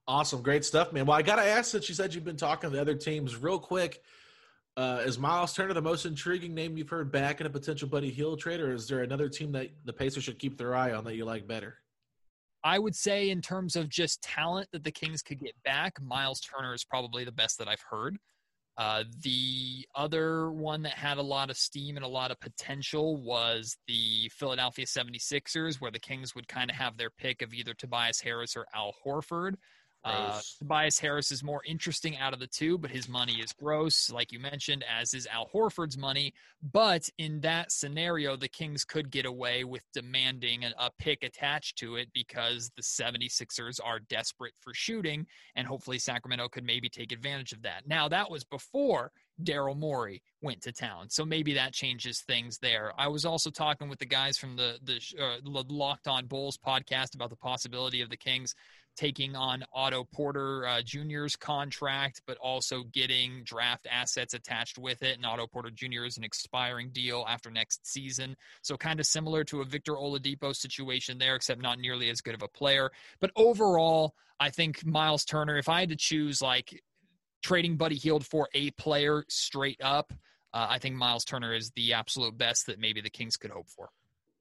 Awesome. 0.08 0.42
Great 0.42 0.66
stuff, 0.66 0.92
man. 0.92 1.06
Well, 1.06 1.16
I 1.16 1.22
got 1.22 1.36
to 1.36 1.46
ask 1.46 1.70
since 1.70 1.88
you 1.88 1.94
said 1.94 2.16
you've 2.16 2.26
been 2.26 2.36
talking 2.36 2.72
to 2.72 2.76
the 2.76 2.82
other 2.82 2.96
teams 2.96 3.36
real 3.36 3.60
quick. 3.60 4.02
Uh, 4.80 5.02
is 5.06 5.20
Miles 5.20 5.52
Turner 5.52 5.74
the 5.74 5.82
most 5.82 6.06
intriguing 6.06 6.54
name 6.54 6.78
you've 6.78 6.88
heard 6.88 7.12
back 7.12 7.42
in 7.42 7.48
a 7.48 7.50
potential 7.50 7.90
Buddy 7.90 8.10
Hield 8.10 8.40
trade, 8.40 8.62
or 8.62 8.74
is 8.74 8.88
there 8.88 9.04
another 9.04 9.28
team 9.28 9.52
that 9.52 9.72
the 9.84 9.92
Pacers 9.92 10.24
should 10.24 10.40
keep 10.40 10.58
their 10.58 10.74
eye 10.74 10.94
on 10.94 11.04
that 11.04 11.18
you 11.18 11.26
like 11.26 11.46
better? 11.46 11.80
I 12.64 12.80
would 12.80 12.96
say, 12.96 13.30
in 13.30 13.42
terms 13.42 13.76
of 13.76 13.90
just 13.90 14.22
talent 14.22 14.70
that 14.72 14.86
the 14.86 14.92
Kings 14.92 15.22
could 15.22 15.42
get 15.42 15.62
back, 15.66 16.02
Miles 16.02 16.40
Turner 16.40 16.74
is 16.74 16.86
probably 16.86 17.26
the 17.26 17.32
best 17.34 17.58
that 17.58 17.68
I've 17.68 17.84
heard. 17.90 18.20
Uh, 18.78 19.04
the 19.22 19.86
other 19.96 20.50
one 20.50 20.82
that 20.84 20.94
had 20.94 21.18
a 21.18 21.22
lot 21.22 21.50
of 21.50 21.58
steam 21.58 21.98
and 21.98 22.06
a 22.06 22.08
lot 22.10 22.32
of 22.32 22.40
potential 22.40 23.18
was 23.18 23.76
the 23.86 24.32
Philadelphia 24.32 24.86
76ers, 24.86 25.82
where 25.82 25.92
the 25.92 26.00
Kings 26.00 26.36
would 26.36 26.48
kind 26.48 26.70
of 26.70 26.78
have 26.78 26.96
their 26.96 27.10
pick 27.10 27.42
of 27.42 27.54
either 27.54 27.74
Tobias 27.74 28.22
Harris 28.22 28.56
or 28.56 28.66
Al 28.74 28.96
Horford. 29.06 29.56
Uh, 30.04 30.40
Tobias 30.60 30.98
Harris 30.98 31.32
is 31.32 31.44
more 31.44 31.62
interesting 31.66 32.18
out 32.18 32.34
of 32.34 32.40
the 32.40 32.48
two, 32.48 32.78
but 32.78 32.90
his 32.90 33.10
money 33.10 33.34
is 33.34 33.52
gross, 33.52 34.10
like 34.10 34.32
you 34.32 34.40
mentioned, 34.40 34.86
as 34.90 35.14
is 35.14 35.28
Al 35.28 35.50
Horford's 35.54 35.98
money. 35.98 36.34
But 36.62 37.10
in 37.18 37.42
that 37.42 37.72
scenario, 37.72 38.38
the 38.38 38.48
Kings 38.48 38.86
could 38.86 39.12
get 39.12 39.26
away 39.26 39.66
with 39.66 39.84
demanding 39.94 40.64
a, 40.64 40.74
a 40.78 40.90
pick 41.00 41.24
attached 41.24 41.78
to 41.80 41.96
it 41.98 42.10
because 42.14 42.72
the 42.78 42.82
76ers 42.82 43.80
are 43.84 44.00
desperate 44.00 44.54
for 44.62 44.74
shooting, 44.74 45.26
and 45.56 45.68
hopefully 45.68 46.00
Sacramento 46.00 46.48
could 46.48 46.64
maybe 46.64 46.90
take 46.90 47.12
advantage 47.12 47.52
of 47.52 47.62
that. 47.64 47.88
Now, 47.88 48.08
that 48.08 48.32
was 48.32 48.44
before 48.46 49.12
Daryl 49.44 49.78
Morey 49.78 50.22
went 50.42 50.62
to 50.62 50.72
town. 50.72 51.10
So 51.10 51.26
maybe 51.26 51.54
that 51.54 51.74
changes 51.74 52.22
things 52.22 52.58
there. 52.60 52.94
I 52.98 53.08
was 53.08 53.26
also 53.26 53.50
talking 53.50 53.90
with 53.90 54.00
the 54.00 54.06
guys 54.06 54.38
from 54.38 54.56
the 54.56 54.80
the 54.84 55.00
uh, 55.22 55.38
Locked 55.44 56.08
On 56.08 56.26
Bulls 56.26 56.58
podcast 56.58 57.16
about 57.16 57.30
the 57.30 57.36
possibility 57.36 58.02
of 58.02 58.10
the 58.10 58.18
Kings 58.18 58.56
taking 59.00 59.34
on 59.34 59.64
Otto 59.74 60.04
Porter 60.04 60.68
uh, 60.68 60.82
Jr.'s 60.82 61.38
contract, 61.38 62.22
but 62.28 62.38
also 62.40 62.84
getting 62.92 63.44
draft 63.46 63.88
assets 63.90 64.34
attached 64.34 64.78
with 64.78 65.02
it. 65.04 65.16
And 65.16 65.26
Otto 65.26 65.48
Porter 65.48 65.72
Jr. 65.72 66.04
is 66.04 66.18
an 66.18 66.26
expiring 66.26 66.90
deal 66.90 67.26
after 67.30 67.50
next 67.50 67.88
season. 67.88 68.36
So 68.62 68.76
kind 68.76 69.00
of 69.00 69.06
similar 69.06 69.46
to 69.46 69.62
a 69.62 69.66
Victor 69.66 69.94
Oladipo 69.94 70.54
situation 70.54 71.18
there, 71.18 71.36
except 71.36 71.62
not 71.62 71.80
nearly 71.80 72.10
as 72.10 72.20
good 72.20 72.34
of 72.34 72.44
a 72.44 72.50
player. 72.50 72.92
But 73.22 73.32
overall, 73.38 74.16
I 74.38 74.50
think 74.50 74.86
Miles 74.86 75.24
Turner, 75.24 75.58
if 75.58 75.70
I 75.70 75.80
had 75.80 75.90
to 75.90 75.96
choose 75.96 76.42
like 76.42 76.84
trading 77.42 77.78
Buddy 77.78 77.96
Hield 77.96 78.26
for 78.26 78.50
a 78.54 78.72
player 78.72 79.24
straight 79.30 79.80
up, 79.82 80.12
uh, 80.54 80.68
I 80.70 80.80
think 80.80 80.96
Miles 80.96 81.24
Turner 81.24 81.54
is 81.54 81.72
the 81.72 81.94
absolute 81.94 82.38
best 82.38 82.66
that 82.66 82.80
maybe 82.80 83.00
the 83.00 83.10
Kings 83.10 83.38
could 83.38 83.52
hope 83.52 83.70
for. 83.70 83.88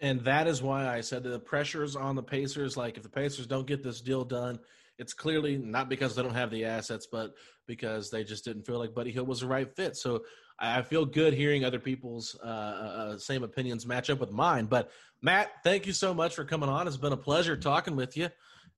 And 0.00 0.20
that 0.24 0.46
is 0.46 0.62
why 0.62 0.88
I 0.88 1.00
said 1.00 1.24
the 1.24 1.40
pressure's 1.40 1.96
on 1.96 2.14
the 2.14 2.22
Pacers. 2.22 2.76
Like, 2.76 2.96
if 2.96 3.02
the 3.02 3.08
Pacers 3.08 3.46
don't 3.46 3.66
get 3.66 3.82
this 3.82 4.00
deal 4.00 4.24
done, 4.24 4.60
it's 4.98 5.12
clearly 5.12 5.56
not 5.58 5.88
because 5.88 6.14
they 6.14 6.22
don't 6.22 6.34
have 6.34 6.50
the 6.50 6.64
assets, 6.64 7.06
but 7.10 7.34
because 7.66 8.10
they 8.10 8.24
just 8.24 8.44
didn't 8.44 8.66
feel 8.66 8.78
like 8.78 8.94
Buddy 8.94 9.12
Hield 9.12 9.28
was 9.28 9.40
the 9.40 9.46
right 9.46 9.74
fit. 9.74 9.96
So 9.96 10.22
I 10.58 10.82
feel 10.82 11.04
good 11.04 11.34
hearing 11.34 11.64
other 11.64 11.78
people's 11.78 12.36
uh, 12.42 12.46
uh, 12.46 12.50
uh, 12.50 13.18
same 13.18 13.44
opinions 13.44 13.86
match 13.86 14.10
up 14.10 14.18
with 14.18 14.32
mine. 14.32 14.66
But 14.66 14.90
Matt, 15.22 15.50
thank 15.62 15.86
you 15.86 15.92
so 15.92 16.12
much 16.12 16.34
for 16.34 16.44
coming 16.44 16.68
on. 16.68 16.88
It's 16.88 16.96
been 16.96 17.12
a 17.12 17.16
pleasure 17.16 17.56
talking 17.56 17.94
with 17.94 18.16
you, 18.16 18.28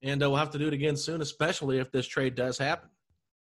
and 0.03 0.21
uh, 0.23 0.29
we'll 0.29 0.39
have 0.39 0.51
to 0.51 0.59
do 0.59 0.67
it 0.67 0.73
again 0.73 0.95
soon, 0.95 1.21
especially 1.21 1.79
if 1.79 1.91
this 1.91 2.05
trade 2.05 2.35
does 2.35 2.57
happen. 2.57 2.89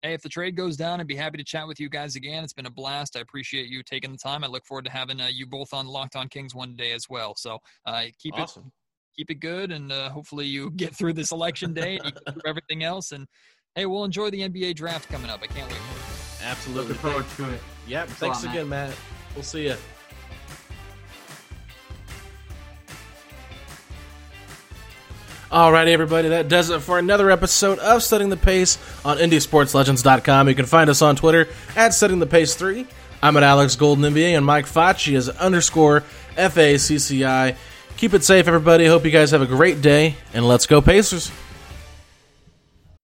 Hey, 0.01 0.13
if 0.13 0.21
the 0.21 0.29
trade 0.29 0.55
goes 0.55 0.77
down, 0.77 1.01
I'd 1.01 1.07
be 1.07 1.15
happy 1.15 1.37
to 1.37 1.43
chat 1.43 1.67
with 1.67 1.79
you 1.79 1.89
guys 1.89 2.15
again. 2.15 2.43
It's 2.43 2.53
been 2.53 2.67
a 2.67 2.71
blast. 2.71 3.17
I 3.17 3.19
appreciate 3.19 3.67
you 3.67 3.83
taking 3.83 4.11
the 4.13 4.17
time. 4.17 4.45
I 4.45 4.47
look 4.47 4.65
forward 4.65 4.85
to 4.85 4.91
having 4.91 5.19
uh, 5.19 5.27
you 5.27 5.45
both 5.45 5.73
on 5.73 5.87
Locked 5.87 6.15
On 6.15 6.29
Kings 6.29 6.55
one 6.55 6.75
day 6.77 6.93
as 6.93 7.09
well. 7.09 7.35
So 7.35 7.59
uh, 7.85 8.03
keep 8.17 8.39
awesome. 8.39 8.67
it 8.67 8.71
keep 9.19 9.29
it 9.29 9.41
good, 9.41 9.71
and 9.71 9.91
uh, 9.91 10.09
hopefully 10.09 10.45
you 10.45 10.71
get 10.75 10.95
through 10.95 11.13
this 11.13 11.31
election 11.31 11.73
day 11.73 11.97
and 11.97 12.05
you 12.05 12.11
get 12.11 12.33
through 12.33 12.49
everything 12.49 12.83
else. 12.83 13.11
And 13.11 13.27
hey, 13.75 13.85
we'll 13.85 14.05
enjoy 14.05 14.29
the 14.29 14.47
NBA 14.47 14.75
draft 14.75 15.09
coming 15.09 15.29
up. 15.29 15.41
I 15.43 15.47
can't 15.47 15.69
wait. 15.69 15.81
Absolutely. 16.41 16.93
Looking 16.93 17.01
forward 17.01 17.25
to 17.35 17.53
it. 17.53 17.61
Yep. 17.87 18.07
Thanks, 18.07 18.19
Thanks 18.19 18.45
lot, 18.45 18.53
again, 18.53 18.69
Matt. 18.69 18.95
We'll 19.35 19.43
see 19.43 19.65
you. 19.65 19.75
Alrighty, 25.51 25.87
everybody, 25.87 26.29
that 26.29 26.47
does 26.47 26.69
it 26.69 26.79
for 26.83 26.99
another 26.99 27.31
episode 27.31 27.79
of 27.79 28.03
Setting 28.03 28.29
the 28.29 28.37
Pace 28.37 28.77
on 29.03 29.17
IndySportsLegends.com. 29.17 30.47
You 30.47 30.53
can 30.53 30.67
find 30.67 30.91
us 30.91 31.01
on 31.01 31.15
Twitter 31.15 31.47
at 31.75 31.95
Setting 31.95 32.19
the 32.19 32.27
Pace 32.27 32.53
3. 32.53 32.85
I'm 33.23 33.35
at 33.35 33.41
Alex 33.41 33.75
Golden 33.75 34.13
NBA, 34.13 34.37
and 34.37 34.45
Mike 34.45 34.67
Facci 34.67 35.15
is 35.15 35.27
underscore 35.27 36.03
FACCI. 36.35 37.55
Keep 37.97 38.13
it 38.13 38.23
safe, 38.23 38.47
everybody. 38.47 38.85
Hope 38.85 39.05
you 39.05 39.09
guys 39.09 39.31
have 39.31 39.41
a 39.41 39.47
great 39.47 39.81
day, 39.81 40.17
and 40.35 40.47
let's 40.47 40.67
go, 40.67 40.83
Pacers. 40.83 41.31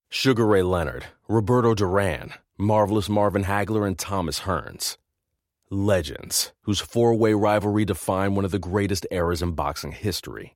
Sugar 0.10 0.46
Ray 0.46 0.62
Leonard, 0.62 1.06
Roberto 1.28 1.74
Duran, 1.74 2.32
Marvelous 2.60 3.10
Marvin 3.10 3.46
Hagler, 3.46 3.88
and 3.88 3.98
Thomas 3.98 4.42
Hearns. 4.42 4.98
Legends, 5.72 6.52
whose 6.62 6.80
four 6.80 7.16
way 7.16 7.34
rivalry 7.34 7.86
defined 7.86 8.36
one 8.36 8.46
of 8.46 8.52
the 8.52 8.60
greatest 8.60 9.08
eras 9.10 9.42
in 9.42 9.54
boxing 9.54 9.94
history. 9.94 10.56